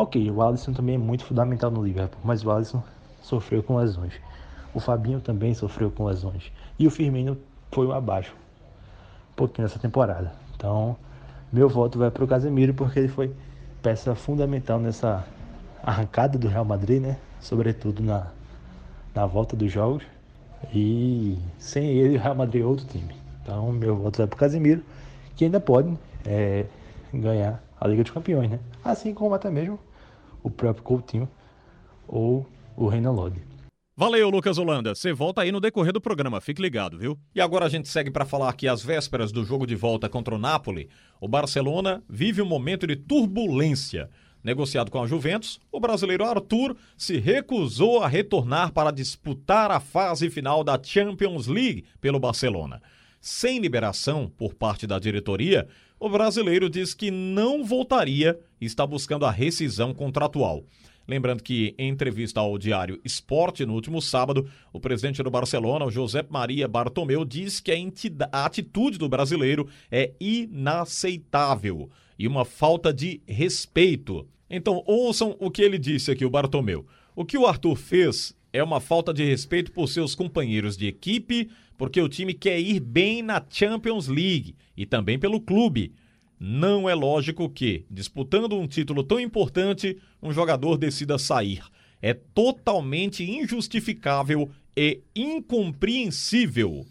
Ok, 0.00 0.30
o 0.30 0.40
Alisson 0.40 0.72
também 0.72 0.94
é 0.94 0.98
muito 0.98 1.26
fundamental 1.26 1.70
no 1.70 1.84
Liverpool, 1.84 2.18
mas 2.24 2.42
o 2.42 2.50
Alisson 2.50 2.82
sofreu 3.20 3.62
com 3.62 3.76
lesões. 3.76 4.14
O 4.72 4.80
Fabinho 4.80 5.20
também 5.20 5.52
sofreu 5.52 5.90
com 5.90 6.06
lesões. 6.06 6.50
E 6.78 6.86
o 6.86 6.90
Firmino 6.90 7.36
foi 7.70 7.86
um 7.86 7.92
abaixo 7.92 8.34
um 9.30 9.34
pouquinho 9.36 9.68
nessa 9.68 9.78
temporada. 9.78 10.32
Então, 10.56 10.96
meu 11.52 11.68
voto 11.68 11.98
vai 11.98 12.10
para 12.10 12.24
o 12.24 12.26
Casemiro 12.26 12.72
porque 12.72 12.98
ele 12.98 13.08
foi 13.08 13.30
peça 13.82 14.14
fundamental 14.14 14.80
nessa 14.80 15.22
arrancada 15.82 16.38
do 16.38 16.48
Real 16.48 16.64
Madrid, 16.64 17.02
né? 17.02 17.18
Sobretudo 17.38 18.02
na, 18.02 18.28
na 19.14 19.26
volta 19.26 19.54
dos 19.54 19.70
jogos. 19.70 20.02
E 20.72 21.38
sem 21.58 21.84
ele, 21.88 22.16
o 22.16 22.20
Real 22.22 22.34
Madrid 22.34 22.62
é 22.62 22.64
outro 22.64 22.86
time. 22.86 23.14
Então, 23.42 23.70
meu 23.70 23.96
voto 23.96 24.16
vai 24.16 24.26
para 24.26 24.34
o 24.34 24.38
Casemiro, 24.38 24.82
que 25.36 25.44
ainda 25.44 25.60
pode 25.60 25.92
é, 26.24 26.64
ganhar 27.12 27.62
a 27.78 27.86
Liga 27.86 28.02
dos 28.02 28.12
Campeões, 28.12 28.48
né? 28.48 28.58
Assim 28.82 29.12
como 29.12 29.34
até 29.34 29.50
mesmo 29.50 29.78
o 30.42 30.50
próprio 30.50 30.84
Coutinho 30.84 31.28
ou 32.06 32.46
o 32.76 32.88
Reina 32.88 33.10
Lodi. 33.10 33.42
Valeu, 33.96 34.30
Lucas 34.30 34.56
Holanda. 34.56 34.94
Você 34.94 35.12
volta 35.12 35.42
aí 35.42 35.52
no 35.52 35.60
decorrer 35.60 35.92
do 35.92 36.00
programa, 36.00 36.40
fique 36.40 36.62
ligado, 36.62 36.96
viu? 36.96 37.18
E 37.34 37.40
agora 37.40 37.66
a 37.66 37.68
gente 37.68 37.86
segue 37.86 38.10
para 38.10 38.24
falar 38.24 38.50
que 38.54 38.66
às 38.66 38.82
vésperas 38.82 39.30
do 39.30 39.44
jogo 39.44 39.66
de 39.66 39.76
volta 39.76 40.08
contra 40.08 40.34
o 40.34 40.38
Napoli, 40.38 40.88
o 41.20 41.28
Barcelona 41.28 42.02
vive 42.08 42.40
um 42.40 42.46
momento 42.46 42.86
de 42.86 42.96
turbulência. 42.96 44.08
Negociado 44.42 44.90
com 44.90 45.02
a 45.02 45.06
Juventus, 45.06 45.60
o 45.70 45.78
brasileiro 45.78 46.24
Arthur 46.24 46.74
se 46.96 47.18
recusou 47.18 48.02
a 48.02 48.08
retornar 48.08 48.72
para 48.72 48.90
disputar 48.90 49.70
a 49.70 49.78
fase 49.78 50.30
final 50.30 50.64
da 50.64 50.80
Champions 50.82 51.46
League 51.46 51.84
pelo 52.00 52.18
Barcelona. 52.18 52.80
Sem 53.20 53.58
liberação 53.58 54.32
por 54.34 54.54
parte 54.54 54.86
da 54.86 54.98
diretoria, 54.98 55.68
o 56.00 56.08
brasileiro 56.08 56.70
diz 56.70 56.94
que 56.94 57.10
não 57.10 57.62
voltaria 57.62 58.40
e 58.58 58.64
está 58.64 58.86
buscando 58.86 59.26
a 59.26 59.30
rescisão 59.30 59.92
contratual. 59.92 60.64
Lembrando 61.06 61.42
que, 61.42 61.74
em 61.76 61.90
entrevista 61.90 62.40
ao 62.40 62.56
diário 62.56 62.98
Esporte 63.04 63.66
no 63.66 63.74
último 63.74 64.00
sábado, 64.00 64.48
o 64.72 64.80
presidente 64.80 65.22
do 65.22 65.30
Barcelona, 65.30 65.84
o 65.84 65.90
José 65.90 66.24
Maria 66.30 66.66
Bartomeu, 66.66 67.24
disse 67.24 67.62
que 67.62 67.70
a, 67.70 67.76
a 68.32 68.46
atitude 68.46 68.96
do 68.96 69.08
brasileiro 69.08 69.68
é 69.90 70.12
inaceitável 70.18 71.90
e 72.18 72.26
uma 72.26 72.44
falta 72.44 72.94
de 72.94 73.20
respeito. 73.26 74.26
Então, 74.48 74.82
ouçam 74.86 75.36
o 75.38 75.50
que 75.50 75.62
ele 75.62 75.78
disse 75.78 76.10
aqui, 76.10 76.24
o 76.24 76.30
Bartomeu. 76.30 76.86
O 77.14 77.24
que 77.24 77.36
o 77.36 77.46
Arthur 77.46 77.76
fez 77.76 78.34
é 78.52 78.62
uma 78.62 78.80
falta 78.80 79.12
de 79.12 79.24
respeito 79.24 79.72
por 79.72 79.88
seus 79.88 80.14
companheiros 80.14 80.76
de 80.76 80.86
equipe, 80.86 81.50
porque 81.78 82.00
o 82.00 82.08
time 82.08 82.34
quer 82.34 82.60
ir 82.60 82.80
bem 82.80 83.22
na 83.22 83.44
Champions 83.48 84.08
League 84.08 84.54
e 84.76 84.84
também 84.84 85.18
pelo 85.18 85.40
clube. 85.40 85.92
Não 86.38 86.88
é 86.88 86.94
lógico 86.94 87.48
que, 87.48 87.84
disputando 87.90 88.58
um 88.58 88.66
título 88.66 89.02
tão 89.02 89.20
importante, 89.20 89.98
um 90.22 90.32
jogador 90.32 90.76
decida 90.76 91.18
sair. 91.18 91.62
É 92.00 92.14
totalmente 92.14 93.22
injustificável 93.22 94.50
e 94.76 95.00
incompreensível. 95.14 96.86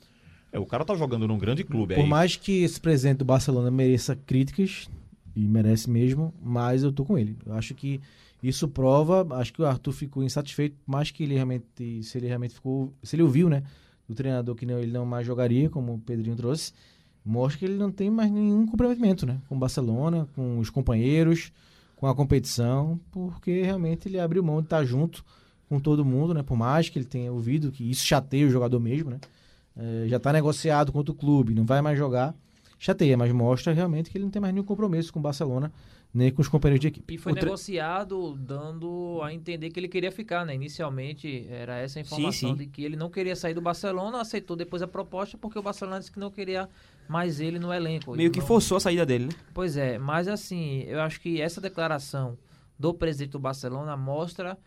É, 0.52 0.60
o 0.60 0.65
cara 0.65 0.86
tá 0.86 0.95
jogando 0.95 1.28
num 1.28 1.38
grande 1.38 1.63
clube 1.63 1.95
Por 1.95 2.02
aí. 2.02 2.08
mais 2.08 2.36
que 2.36 2.63
esse 2.63 2.80
presidente 2.80 3.19
do 3.19 3.26
Barcelona 3.26 3.69
mereça 3.69 4.15
críticas, 4.15 4.88
e 5.36 5.48
merece 5.48 5.89
mesmo, 5.89 6.34
mas 6.41 6.84
eu 6.84 6.91
tô 6.91 7.06
com 7.06 7.17
ele. 7.17 7.38
Eu 7.45 7.54
acho 7.54 7.74
que 7.74 8.02
Isso 8.42 8.67
prova, 8.67 9.27
acho 9.35 9.54
que 9.54 9.62
o 9.62 9.65
Arthur 9.65 9.92
ficou 9.92 10.23
insatisfeito, 10.23 10.77
mais 10.85 11.12
que 11.12 11.23
ele 11.23 11.35
realmente, 11.35 12.04
se 12.04 12.17
ele 12.17 12.27
realmente 12.27 12.54
ficou, 12.54 12.94
se 13.04 13.15
ele 13.15 13.23
ouviu, 13.23 13.50
né, 13.50 13.63
do 14.08 14.15
treinador 14.15 14.56
que 14.56 14.65
não, 14.65 14.79
ele 14.79 14.92
não 14.92 15.06
mais 15.06 15.27
jogaria, 15.27 15.69
como 15.69 15.96
o 15.96 16.00
Pedrinho 16.00 16.35
trouxe, 16.35 16.73
mostra 17.23 17.60
que 17.60 17.65
ele 17.65 17.77
não 17.77 17.92
tem 17.92 18.10
mais 18.10 18.31
nenhum 18.31 18.65
comprometimento, 18.65 19.25
né, 19.25 19.40
com 19.50 19.56
o 19.56 19.60
Barcelona, 19.60 20.27
com 20.35 20.58
os 20.58 20.69
companheiros, 20.69 21.52
com 21.98 22.08
a 22.08 22.15
competição, 22.15 23.00
porque 23.12 23.62
realmente 23.62 24.08
ele 24.08 24.19
abriu 24.19 24.42
mão 24.42 24.62
de 24.62 24.67
estar 24.67 24.85
junto 24.85 25.23
com 25.67 25.79
todo 25.79 26.06
mundo, 26.06 26.33
né, 26.33 26.42
por 26.42 26.58
mais 26.58 26.87
que 26.87 26.98
ele 26.98 27.06
tenha 27.06 27.31
ouvido 27.31 27.71
que 27.71 27.90
isso 27.90 28.06
chateia 28.06 28.48
o 28.48 28.50
jogador 28.50 28.79
mesmo, 28.79 29.10
né, 29.10 29.19
é, 29.75 30.08
já 30.08 30.17
está 30.17 30.31
negociado 30.31 30.94
com 30.94 30.98
outro 30.98 31.13
clube, 31.13 31.54
não 31.54 31.65
vai 31.65 31.81
mais 31.81 31.98
jogar, 31.98 32.33
chateia, 32.79 33.17
mas 33.17 33.31
mostra 33.33 33.73
realmente 33.73 34.10
que 34.10 34.17
ele 34.17 34.23
não 34.23 34.31
tem 34.31 34.42
mais 34.42 34.54
nenhum 34.54 34.65
compromisso 34.65 35.12
com 35.12 35.19
o 35.19 35.21
Barcelona, 35.21 35.71
nem 36.14 36.32
com 36.32 36.42
os 36.42 36.48
companheiros 36.48 36.82
de 36.82 36.88
equipe. 36.88 37.14
E 37.16 37.18
foi 37.18 37.34
negociado 37.34 38.36
dando 38.36 39.20
a 39.24 39.32
entender 39.34 39.70
que 39.70 39.80
ele 39.80 39.88
queria 39.88 40.12
ficar, 40.12 40.46
né? 40.46 40.56
Inicialmente 40.56 41.46
era 41.50 41.78
essa 41.78 42.00
a 42.00 42.02
informação 42.02 42.32
Sim, 42.32 42.48
sim. 42.50 42.56
de 42.56 42.66
que 42.66 42.84
ele 42.84 42.96
não 42.96 43.10
queria 43.10 43.36
sair 43.36 43.54
do 43.54 43.62
Barcelona, 43.62 44.20
aceitou 44.22 44.56
depois 44.56 44.82
a 44.82 44.88
proposta 44.88 45.38
porque 45.38 45.60
o 45.60 45.62
Barcelona 45.62 46.00
disse 46.00 46.12
que 46.12 46.20
não 46.20 46.32
queria 46.32 46.68
mais 47.08 47.40
ele 47.40 47.60
no 47.60 47.72
elenco. 47.74 48.16
Meio 48.16 48.32
que 48.32 48.40
Não- 48.40 48.46
forçou 48.48 48.78
a 48.78 48.80
saída 48.80 49.06
dele, 49.06 49.26
né? 49.26 49.32
Pois 49.54 49.78
é, 49.78 49.98
mas 50.00 50.28
assim, 50.28 50.82
eu 50.84 51.00
acho 51.02 51.22
que 51.22 51.40
essa 51.42 51.62
declaração 51.62 52.38
do 52.78 52.94
presidente 52.94 53.32
do 53.32 53.40
Barcelona 53.40 53.96
mostra 53.96 54.58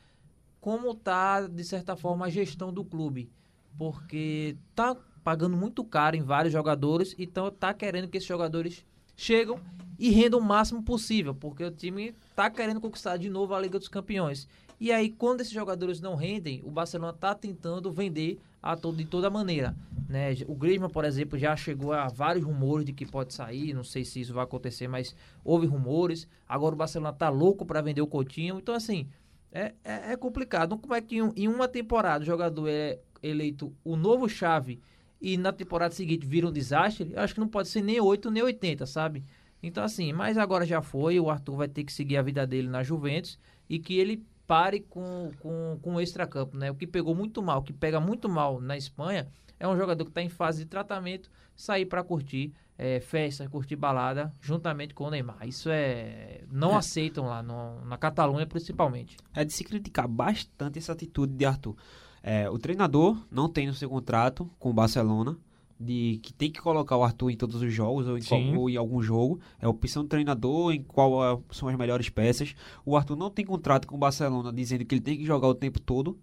como 0.60 0.94
tá, 0.94 1.40
de 1.48 1.64
certa 1.64 1.96
forma, 1.96 2.26
a 2.26 2.30
gestão 2.30 2.72
do 2.72 2.84
clube. 2.84 3.28
Porque 3.76 4.56
tá 4.76 4.96
pagando 5.24 5.56
muito 5.56 5.82
caro 5.82 6.14
em 6.16 6.22
vários 6.22 6.52
jogadores, 6.52 7.14
então 7.18 7.50
tá 7.50 7.72
querendo 7.74 8.06
que 8.08 8.18
esses 8.18 8.28
jogadores 8.28 8.84
chegam 9.16 9.58
e 9.98 10.10
rendam 10.10 10.40
o 10.40 10.42
máximo 10.42 10.82
possível, 10.82 11.34
porque 11.34 11.64
o 11.64 11.70
time 11.70 12.14
tá 12.34 12.50
querendo 12.50 12.80
conquistar 12.80 13.16
de 13.16 13.30
novo 13.30 13.54
a 13.54 13.60
Liga 13.60 13.78
dos 13.78 13.88
Campeões. 13.88 14.48
E 14.80 14.90
aí, 14.90 15.10
quando 15.10 15.42
esses 15.42 15.52
jogadores 15.52 16.00
não 16.00 16.16
rendem, 16.16 16.60
o 16.64 16.70
Barcelona 16.70 17.12
tá 17.12 17.34
tentando 17.36 17.92
vender 17.92 18.40
a 18.60 18.76
todo, 18.76 18.96
de 18.96 19.04
toda 19.04 19.30
maneira. 19.30 19.76
Né? 20.08 20.34
O 20.48 20.56
Griezmann, 20.56 20.90
por 20.90 21.04
exemplo, 21.04 21.38
já 21.38 21.54
chegou 21.54 21.92
a 21.92 22.08
vários 22.08 22.44
rumores 22.44 22.84
de 22.84 22.92
que 22.92 23.06
pode 23.06 23.32
sair, 23.32 23.72
não 23.72 23.84
sei 23.84 24.04
se 24.04 24.20
isso 24.20 24.34
vai 24.34 24.42
acontecer, 24.42 24.88
mas 24.88 25.14
houve 25.44 25.68
rumores. 25.68 26.26
Agora 26.48 26.74
o 26.74 26.78
Barcelona 26.78 27.12
tá 27.12 27.28
louco 27.28 27.64
para 27.64 27.80
vender 27.80 28.02
o 28.02 28.08
Coutinho. 28.08 28.58
Então, 28.58 28.74
assim, 28.74 29.06
é, 29.52 29.72
é, 29.84 30.12
é 30.12 30.16
complicado. 30.16 30.76
Como 30.76 30.94
é 30.94 31.00
que 31.00 31.18
em, 31.18 31.32
em 31.36 31.46
uma 31.46 31.68
temporada 31.68 32.22
o 32.22 32.26
jogador 32.26 32.68
é 32.68 32.98
eleito 33.22 33.72
o 33.84 33.94
novo 33.94 34.28
chave 34.28 34.80
e 35.22 35.36
na 35.36 35.52
temporada 35.52 35.94
seguinte 35.94 36.26
vira 36.26 36.46
um 36.48 36.52
desastre? 36.52 37.12
Eu 37.14 37.20
acho 37.22 37.34
que 37.34 37.40
não 37.40 37.48
pode 37.48 37.68
ser 37.68 37.80
nem 37.82 38.00
8 38.00 38.30
nem 38.30 38.42
80, 38.42 38.84
sabe? 38.86 39.24
Então, 39.62 39.84
assim, 39.84 40.12
mas 40.12 40.36
agora 40.36 40.66
já 40.66 40.82
foi. 40.82 41.20
O 41.20 41.30
Arthur 41.30 41.56
vai 41.56 41.68
ter 41.68 41.84
que 41.84 41.92
seguir 41.92 42.16
a 42.16 42.22
vida 42.22 42.44
dele 42.46 42.66
na 42.68 42.82
Juventus 42.82 43.38
e 43.70 43.78
que 43.78 43.96
ele 43.96 44.22
pare 44.46 44.80
com, 44.80 45.30
com, 45.40 45.78
com 45.80 45.94
o 45.94 46.00
extracampo, 46.00 46.56
né? 46.58 46.70
O 46.70 46.74
que 46.74 46.86
pegou 46.86 47.14
muito 47.14 47.40
mal, 47.42 47.60
o 47.60 47.62
que 47.62 47.72
pega 47.72 48.00
muito 48.00 48.28
mal 48.28 48.60
na 48.60 48.76
Espanha 48.76 49.28
é 49.60 49.68
um 49.68 49.76
jogador 49.76 50.04
que 50.04 50.10
está 50.10 50.20
em 50.20 50.28
fase 50.28 50.64
de 50.64 50.66
tratamento 50.68 51.30
sair 51.54 51.86
para 51.86 52.02
curtir 52.02 52.52
é, 52.76 52.98
festa, 52.98 53.48
curtir 53.48 53.76
balada 53.76 54.34
juntamente 54.40 54.92
com 54.94 55.04
o 55.04 55.10
Neymar. 55.10 55.46
Isso 55.46 55.68
é. 55.70 56.42
Não 56.50 56.72
É. 56.72 56.76
aceitam 56.78 57.26
lá, 57.26 57.40
no- 57.40 57.84
na 57.84 57.96
Catalunha 57.96 58.46
principalmente. 58.46 59.16
É 59.32 59.44
de 59.44 59.52
se 59.52 59.62
criticar 59.62 60.08
bastante 60.08 60.78
essa 60.80 60.90
atitude 60.92 61.34
de 61.34 61.44
Arthur. 61.44 61.76
É, 62.22 62.48
o 62.48 62.58
treinador 62.58 63.16
não 63.30 63.48
tem 63.48 63.66
no 63.66 63.74
seu 63.74 63.88
contrato 63.90 64.48
com 64.58 64.70
o 64.70 64.72
Barcelona 64.72 65.36
de 65.78 66.20
que 66.22 66.32
tem 66.32 66.48
que 66.50 66.60
colocar 66.60 66.96
o 66.96 67.02
Arthur 67.02 67.30
em 67.30 67.36
todos 67.36 67.60
os 67.60 67.72
jogos 67.72 68.06
ou 68.06 68.16
em, 68.16 68.22
qual- 68.22 68.40
ou 68.60 68.70
em 68.70 68.76
algum 68.76 69.02
jogo. 69.02 69.40
É 69.60 69.66
opção 69.66 70.04
do 70.04 70.08
treinador 70.08 70.72
em 70.72 70.82
qual 70.82 71.24
é- 71.24 71.38
são 71.50 71.68
as 71.68 71.76
melhores 71.76 72.08
peças. 72.08 72.54
O 72.86 72.96
Arthur 72.96 73.16
não 73.16 73.28
tem 73.30 73.44
contrato 73.44 73.88
com 73.88 73.96
o 73.96 73.98
Barcelona 73.98 74.52
dizendo 74.52 74.84
que 74.84 74.94
ele 74.94 75.02
tem 75.02 75.18
que 75.18 75.24
jogar 75.24 75.48
o 75.48 75.54
tempo 75.54 75.80
todo. 75.80 76.16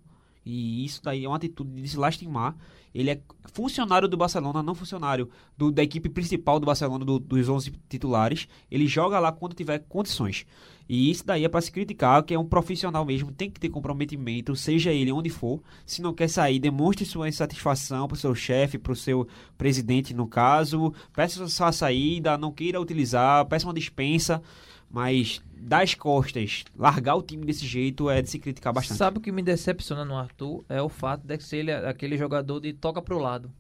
E 0.46 0.86
isso 0.86 1.02
daí 1.04 1.26
é 1.26 1.28
uma 1.28 1.36
atitude 1.36 1.82
de 1.82 1.88
se 1.90 1.98
lastimar. 1.98 2.56
Ele 2.96 3.10
é 3.12 3.22
funcionário 3.54 4.08
do 4.08 4.16
Barcelona, 4.18 4.64
não 4.64 4.74
funcionário 4.74 5.30
do- 5.58 5.72
da 5.72 5.84
equipe 5.84 6.08
principal 6.10 6.60
do 6.60 6.66
Barcelona, 6.66 7.04
do- 7.04 7.20
dos 7.20 7.50
11 7.50 7.72
titulares. 7.90 8.48
Ele 8.72 8.88
joga 8.88 9.20
lá 9.20 9.32
quando 9.34 9.54
tiver 9.54 9.80
condições. 9.90 10.46
E 10.90 11.12
isso 11.12 11.24
daí 11.24 11.46
é 11.46 11.48
para 11.48 11.62
se 11.62 11.72
criticar, 11.72 12.24
que 12.24 12.34
é 12.34 12.40
um 12.40 12.46
profissional 12.46 13.06
mesmo, 13.06 13.32
tem 13.32 13.52
que 13.52 13.60
ter 13.60 13.70
comprometimento, 13.70 14.56
seja 14.56 14.92
ele 14.92 15.12
onde 15.12 15.30
for. 15.30 15.62
Se 15.86 16.02
não 16.02 16.16
quer 16.16 16.28
sair, 16.28 16.58
demonstre 16.58 17.06
sua 17.06 17.30
insatisfação 17.30 18.08
pro 18.08 18.18
seu 18.18 18.34
chefe, 18.34 18.80
pro 18.80 18.96
seu 18.96 19.28
presidente, 19.56 20.16
no 20.16 20.26
caso. 20.26 20.92
Peça 21.14 21.48
sua 21.48 21.72
saída, 21.72 22.40
não 22.40 22.52
queira 22.52 22.82
utilizar, 22.82 23.46
peça 23.46 23.68
uma 23.68 23.74
dispensa. 23.74 24.42
Mas 24.90 25.40
das 25.56 25.94
costas, 25.94 26.64
largar 26.76 27.14
o 27.14 27.22
time 27.22 27.46
desse 27.46 27.68
jeito 27.68 28.10
é 28.10 28.24
de 28.24 28.30
se 28.32 28.40
criticar 28.40 28.74
bastante. 28.74 28.98
Sabe 28.98 29.20
o 29.20 29.22
que 29.22 29.32
me 29.32 29.44
decepciona 29.44 30.04
no 30.04 30.18
Arthur? 30.18 30.66
É 30.68 30.82
o 30.82 30.90
fato 30.90 31.22
de 31.24 31.40
ser 31.40 31.58
ele 31.58 31.72
aquele 31.72 32.18
jogador 32.18 32.60
de 32.60 32.74
toca 32.74 33.00
pro 33.00 33.20
lado 33.20 33.52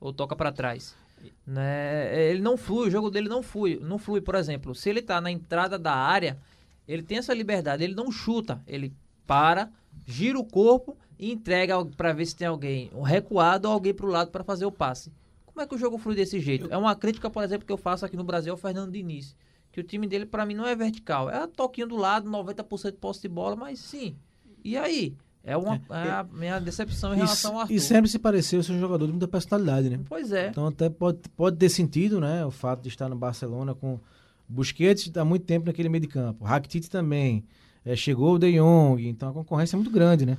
ou 0.00 0.14
toca 0.14 0.34
para 0.34 0.50
trás. 0.50 0.96
Né? 1.46 2.30
Ele 2.30 2.40
não 2.40 2.56
flui, 2.56 2.88
o 2.88 2.90
jogo 2.90 3.10
dele 3.10 3.28
não 3.28 3.42
flui, 3.42 3.78
não 3.82 3.98
flui, 3.98 4.22
por 4.22 4.34
exemplo, 4.34 4.74
se 4.74 4.88
ele 4.88 5.02
tá 5.02 5.20
na 5.20 5.30
entrada 5.30 5.78
da 5.78 5.94
área, 5.94 6.38
ele 6.92 7.02
tem 7.02 7.18
essa 7.18 7.32
liberdade, 7.32 7.84
ele 7.84 7.94
não 7.94 8.10
chuta, 8.10 8.60
ele 8.66 8.92
para, 9.26 9.70
gira 10.04 10.38
o 10.38 10.44
corpo 10.44 10.96
e 11.16 11.30
entrega 11.30 11.84
para 11.84 12.12
ver 12.12 12.26
se 12.26 12.34
tem 12.34 12.48
alguém 12.48 12.90
um 12.92 13.02
recuado 13.02 13.68
ou 13.68 13.74
alguém 13.74 13.94
pro 13.94 14.08
lado 14.08 14.30
para 14.30 14.42
fazer 14.42 14.66
o 14.66 14.72
passe. 14.72 15.12
Como 15.46 15.60
é 15.60 15.66
que 15.66 15.74
o 15.74 15.78
jogo 15.78 15.98
flui 15.98 16.16
desse 16.16 16.40
jeito? 16.40 16.68
É 16.70 16.76
uma 16.76 16.96
crítica, 16.96 17.30
por 17.30 17.44
exemplo, 17.44 17.64
que 17.66 17.72
eu 17.72 17.76
faço 17.76 18.04
aqui 18.04 18.16
no 18.16 18.24
Brasil 18.24 18.52
ao 18.52 18.56
Fernando 18.56 18.90
Diniz. 18.90 19.36
Que 19.70 19.80
o 19.80 19.84
time 19.84 20.08
dele, 20.08 20.26
para 20.26 20.44
mim, 20.44 20.54
não 20.54 20.66
é 20.66 20.74
vertical. 20.74 21.30
É 21.30 21.46
toquinho 21.46 21.86
do 21.86 21.96
lado, 21.96 22.28
90% 22.28 22.90
de 22.90 22.96
posse 22.96 23.22
de 23.22 23.28
bola, 23.28 23.54
mas 23.54 23.78
sim. 23.78 24.16
E 24.64 24.76
aí? 24.76 25.14
É, 25.44 25.56
uma, 25.56 25.80
é 25.90 26.10
a 26.10 26.24
minha 26.24 26.58
decepção 26.58 27.14
em 27.14 27.18
relação 27.18 27.52
ao 27.52 27.58
E, 27.58 27.62
Arthur. 27.62 27.74
e 27.74 27.80
sempre 27.80 28.10
se 28.10 28.18
pareceu 28.18 28.62
ser 28.62 28.72
um 28.72 28.80
jogador 28.80 29.06
de 29.06 29.12
muita 29.12 29.28
personalidade, 29.28 29.88
né? 29.88 30.00
Pois 30.08 30.32
é. 30.32 30.48
Então 30.48 30.66
até 30.66 30.90
pode, 30.90 31.20
pode 31.36 31.56
ter 31.56 31.68
sentido, 31.68 32.20
né? 32.20 32.44
O 32.44 32.50
fato 32.50 32.82
de 32.82 32.88
estar 32.88 33.08
no 33.08 33.16
Barcelona 33.16 33.74
com 33.74 34.00
Busquets 34.50 35.10
há 35.16 35.24
muito 35.24 35.44
tempo 35.44 35.66
naquele 35.66 35.88
meio 35.88 36.02
de 36.02 36.08
campo. 36.08 36.44
Rakitic 36.44 36.88
também. 36.88 37.44
É, 37.84 37.94
chegou 37.96 38.34
o 38.34 38.38
De 38.38 38.52
Jong, 38.52 39.08
então 39.08 39.30
a 39.30 39.32
concorrência 39.32 39.76
é 39.76 39.78
muito 39.78 39.90
grande, 39.90 40.26
né? 40.26 40.36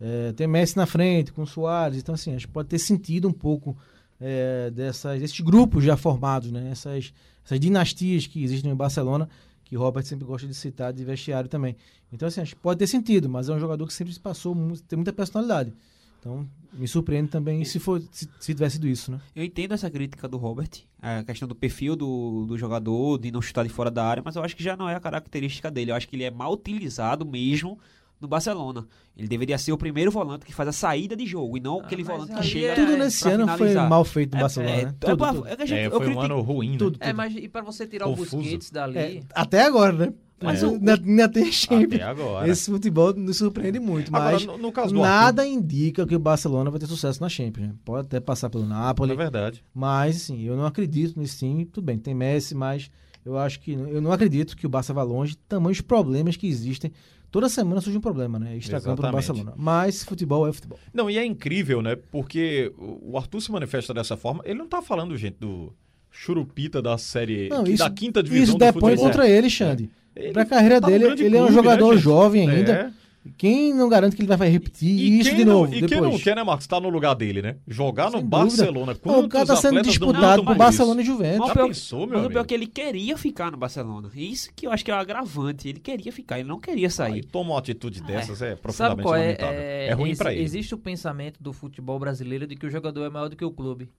É, 0.00 0.32
tem 0.32 0.46
Messi 0.46 0.76
na 0.76 0.86
frente, 0.86 1.32
com 1.32 1.44
Soares. 1.44 1.98
Então, 1.98 2.14
assim, 2.14 2.34
acho 2.34 2.46
que 2.46 2.52
pode 2.52 2.68
ter 2.68 2.78
sentido 2.78 3.28
um 3.28 3.32
pouco 3.32 3.76
é, 4.20 4.70
dessas, 4.70 5.20
desses 5.20 5.38
grupos 5.40 5.84
já 5.84 5.96
formados, 5.96 6.50
né? 6.50 6.70
Essas, 6.70 7.12
essas 7.44 7.60
dinastias 7.60 8.26
que 8.26 8.42
existem 8.42 8.70
no 8.70 8.76
Barcelona, 8.76 9.28
que 9.64 9.76
Robert 9.76 10.04
sempre 10.04 10.24
gosta 10.24 10.48
de 10.48 10.54
citar 10.54 10.92
de 10.92 11.04
vestiário 11.04 11.48
também. 11.48 11.76
Então, 12.12 12.26
assim, 12.26 12.40
acho 12.40 12.56
que 12.56 12.60
pode 12.60 12.78
ter 12.78 12.86
sentido, 12.86 13.28
mas 13.28 13.48
é 13.48 13.52
um 13.52 13.60
jogador 13.60 13.86
que 13.86 13.92
sempre 13.92 14.12
se 14.12 14.18
passou, 14.18 14.56
tem 14.88 14.96
muita 14.96 15.12
personalidade. 15.12 15.72
Então, 16.20 16.46
me 16.72 16.86
surpreende 16.86 17.28
também 17.30 17.64
se, 17.64 17.80
for, 17.80 18.00
se, 18.12 18.28
se 18.38 18.54
tivesse 18.54 18.74
sido 18.76 18.86
isso, 18.86 19.10
né? 19.10 19.20
Eu 19.34 19.42
entendo 19.42 19.72
essa 19.72 19.90
crítica 19.90 20.28
do 20.28 20.36
Robert, 20.36 20.68
a 21.00 21.24
questão 21.24 21.48
do 21.48 21.54
perfil 21.54 21.96
do, 21.96 22.44
do 22.46 22.56
jogador, 22.58 23.18
de 23.18 23.32
não 23.32 23.40
chutar 23.42 23.64
de 23.64 23.70
fora 23.70 23.90
da 23.90 24.04
área, 24.04 24.22
mas 24.24 24.36
eu 24.36 24.42
acho 24.44 24.54
que 24.54 24.62
já 24.62 24.76
não 24.76 24.88
é 24.88 24.94
a 24.94 25.00
característica 25.00 25.70
dele. 25.70 25.90
Eu 25.90 25.96
acho 25.96 26.06
que 26.06 26.14
ele 26.14 26.24
é 26.24 26.30
mal 26.30 26.52
utilizado 26.52 27.24
mesmo 27.26 27.78
no 28.20 28.28
Barcelona. 28.28 28.86
Ele 29.16 29.26
deveria 29.26 29.56
ser 29.56 29.72
o 29.72 29.78
primeiro 29.78 30.10
volante 30.10 30.44
que 30.44 30.52
faz 30.52 30.68
a 30.68 30.72
saída 30.72 31.16
de 31.16 31.24
jogo 31.24 31.56
e 31.56 31.60
não 31.60 31.80
aquele 31.80 32.04
mas 32.04 32.12
volante 32.14 32.34
que 32.34 32.42
chega. 32.46 32.66
é- 32.66 32.74
Tudo 32.74 32.86
pra 32.94 32.96
nesse 33.04 33.28
ano 33.28 33.46
foi 33.48 33.56
finalizar. 33.56 33.88
mal 33.88 34.04
feito 34.04 34.32
no 34.32 34.38
É- 34.38 34.40
Barcelona, 34.42 34.72
é- 34.72 34.76
né? 34.84 34.88
é 34.90 35.06
Tudo, 35.06 35.26
tudo. 35.32 35.46
é 35.48 35.66
gente- 35.66 35.72
É, 35.80 35.86
eu 35.86 35.90
foi 35.92 36.14
um 36.14 36.20
ano 36.20 36.40
ruim, 36.42 36.72
né? 36.72 36.78
Tudo, 36.78 36.98
É, 37.00 37.12
mas 37.14 37.34
e 37.34 37.48
para 37.48 37.62
você 37.62 37.86
tirar 37.86 38.04
Confuso. 38.04 38.36
o 38.36 38.40
Busquets 38.40 38.70
dali? 38.70 38.98
É, 38.98 39.20
até 39.34 39.62
agora, 39.62 39.92
né? 39.94 40.12
Mas 40.42 40.62
É. 40.62 40.66
ainda, 40.66 40.94
ainda 40.94 41.28
tem 41.28 41.52
Champions. 41.52 42.00
Esse 42.46 42.70
futebol 42.70 43.12
nos 43.14 43.36
surpreende 43.38 43.78
muito, 43.78 44.08
Agora, 44.14 44.32
mas 44.32 44.46
no, 44.46 44.56
no 44.58 44.72
caso 44.72 44.94
do 44.94 45.00
nada 45.00 45.46
indica 45.46 46.06
que 46.06 46.14
o 46.16 46.18
Barcelona 46.18 46.70
vai 46.70 46.80
ter 46.80 46.86
sucesso 46.86 47.20
na 47.20 47.28
Champions. 47.28 47.68
né? 47.68 47.74
Pode 47.84 48.06
até 48.06 48.20
passar 48.20 48.48
pelo 48.48 48.64
Arthur, 48.64 48.74
Napoli, 48.74 49.12
é 49.12 49.16
verdade. 49.16 49.64
mas 49.74 50.16
assim, 50.16 50.42
eu 50.42 50.56
não 50.56 50.64
acredito 50.64 51.18
nesse 51.20 51.38
time. 51.38 51.64
Tudo 51.66 51.84
bem, 51.84 51.98
tem 51.98 52.14
Messi, 52.14 52.54
mas 52.54 52.90
eu 53.24 53.36
acho 53.36 53.60
que 53.60 53.72
eu 53.72 54.00
não 54.00 54.12
acredito 54.12 54.56
que 54.56 54.66
o 54.66 54.70
Barça 54.70 54.94
vá 54.94 55.02
longe. 55.02 55.36
Tamanhos 55.48 55.80
problemas 55.80 56.36
que 56.36 56.46
existem. 56.46 56.90
Toda 57.30 57.48
semana 57.48 57.80
surge 57.80 57.96
um 57.96 58.00
problema, 58.00 58.38
né? 58.40 58.56
Extracampo 58.56 59.02
Exatamente. 59.02 59.12
Barcelona. 59.12 59.54
Mas 59.56 60.02
futebol 60.02 60.48
é 60.48 60.52
futebol. 60.52 60.78
Não, 60.92 61.08
e 61.08 61.16
é 61.16 61.24
incrível, 61.24 61.80
né? 61.80 61.94
Porque 62.10 62.72
o 62.76 63.12
o 63.12 63.16
Arthur 63.18 63.40
se 63.40 63.52
manifesta 63.52 63.92
dessa 63.94 64.16
forma. 64.16 64.42
Ele 64.44 64.58
não 64.58 64.66
tá 64.66 64.80
falando, 64.82 65.16
gente, 65.16 65.36
do 65.38 65.72
churupita 66.10 66.82
da 66.82 66.98
série. 66.98 67.48
Não, 67.48 67.64
isso, 67.64 67.78
da 67.84 67.90
quinta 67.90 68.22
divisão 68.22 68.42
isso 68.44 68.52
do 68.54 68.58
depõe 68.58 68.90
futebol. 68.92 69.06
contra 69.06 69.28
ele, 69.28 69.48
Xande. 69.48 69.90
Ele 70.20 70.32
Pra 70.32 70.44
carreira 70.44 70.80
tá 70.80 70.86
no 70.88 70.92
dele, 70.92 71.04
ele 71.04 71.36
é 71.36 71.40
um 71.42 71.46
clube, 71.46 71.48
né, 71.48 71.52
jogador 71.52 71.92
gente? 71.94 72.02
jovem 72.02 72.48
ainda. 72.48 72.72
É. 72.96 73.00
Quem 73.36 73.74
não 73.74 73.86
garante 73.86 74.16
que 74.16 74.22
ele 74.22 74.34
vai 74.34 74.48
repetir 74.48 74.88
E, 74.88 75.20
isso 75.20 75.34
de 75.36 75.44
não, 75.44 75.52
novo 75.60 75.74
e 75.74 75.82
depois? 75.82 75.90
quem 75.92 76.00
não 76.00 76.18
quer, 76.18 76.34
né, 76.36 76.42
Marcos? 76.42 76.66
Tá 76.66 76.80
no 76.80 76.88
lugar 76.88 77.14
dele, 77.14 77.42
né? 77.42 77.56
Jogar 77.68 78.06
no 78.06 78.12
Sem 78.12 78.20
dúvida. 78.22 78.36
Barcelona. 78.38 78.92
O 79.04 79.28
cara 79.28 79.44
tá 79.46 79.56
sendo 79.56 79.74
não 79.74 79.82
disputado 79.82 80.42
por 80.42 80.56
Barcelona 80.56 81.02
e? 81.02 81.04
Juventus. 81.04 81.48
Já 81.48 81.54
pensou, 81.54 82.06
meu 82.06 82.16
Mas 82.16 82.26
o 82.26 82.30
pior 82.30 82.40
é 82.40 82.44
que 82.46 82.54
ele 82.54 82.66
queria 82.66 83.18
ficar 83.18 83.50
no 83.50 83.58
Barcelona. 83.58 84.08
Isso 84.16 84.50
que 84.56 84.66
eu 84.66 84.72
acho 84.72 84.82
que 84.82 84.90
é 84.90 84.94
o 84.94 84.96
agravante. 84.96 85.68
Ele 85.68 85.80
queria 85.80 86.10
ficar, 86.10 86.38
ele 86.40 86.48
não 86.48 86.58
queria 86.58 86.86
Aí 86.86 86.90
sair. 86.90 87.22
toma 87.26 87.50
uma 87.50 87.58
atitude 87.58 88.02
dessas, 88.02 88.40
é 88.40 88.50
Sabe 88.50 88.60
profundamente 88.62 89.02
qual 89.02 89.14
é? 89.14 89.20
lamentável. 89.20 89.60
É, 89.60 89.92
ruim 89.92 90.08
ex- 90.08 90.18
pra 90.18 90.32
ele. 90.32 90.42
Existe 90.42 90.74
o 90.74 90.78
pensamento 90.78 91.42
do 91.42 91.52
futebol 91.52 91.98
brasileiro 91.98 92.46
de 92.46 92.56
que 92.56 92.64
o 92.64 92.70
jogador 92.70 93.04
é 93.04 93.10
maior 93.10 93.28
do 93.28 93.36
que 93.36 93.44
o 93.44 93.50
clube. 93.50 93.90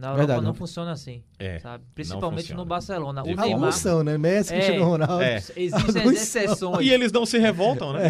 Na 0.00 0.06
Europa 0.08 0.18
Verdade, 0.18 0.40
não 0.40 0.46
não. 0.48 0.54
funciona 0.54 0.92
assim, 0.92 1.22
É, 1.38 1.58
sabe? 1.58 1.84
Principalmente 1.94 2.54
no 2.54 2.64
Barcelona. 2.64 3.22
O 3.22 3.26
Neymar, 3.26 3.44
Alguns 3.52 3.74
são, 3.76 4.02
né? 4.02 4.16
Messi, 4.16 4.52
É. 4.52 4.56
Cristiano 4.56 4.84
Ronaldo. 4.84 5.22
É. 5.22 5.36
existem 5.56 6.02
as 6.02 6.12
exceções. 6.12 6.86
E 6.86 6.90
eles 6.90 7.12
não 7.12 7.26
se 7.26 7.38
revoltam, 7.38 7.92
né? 7.92 8.00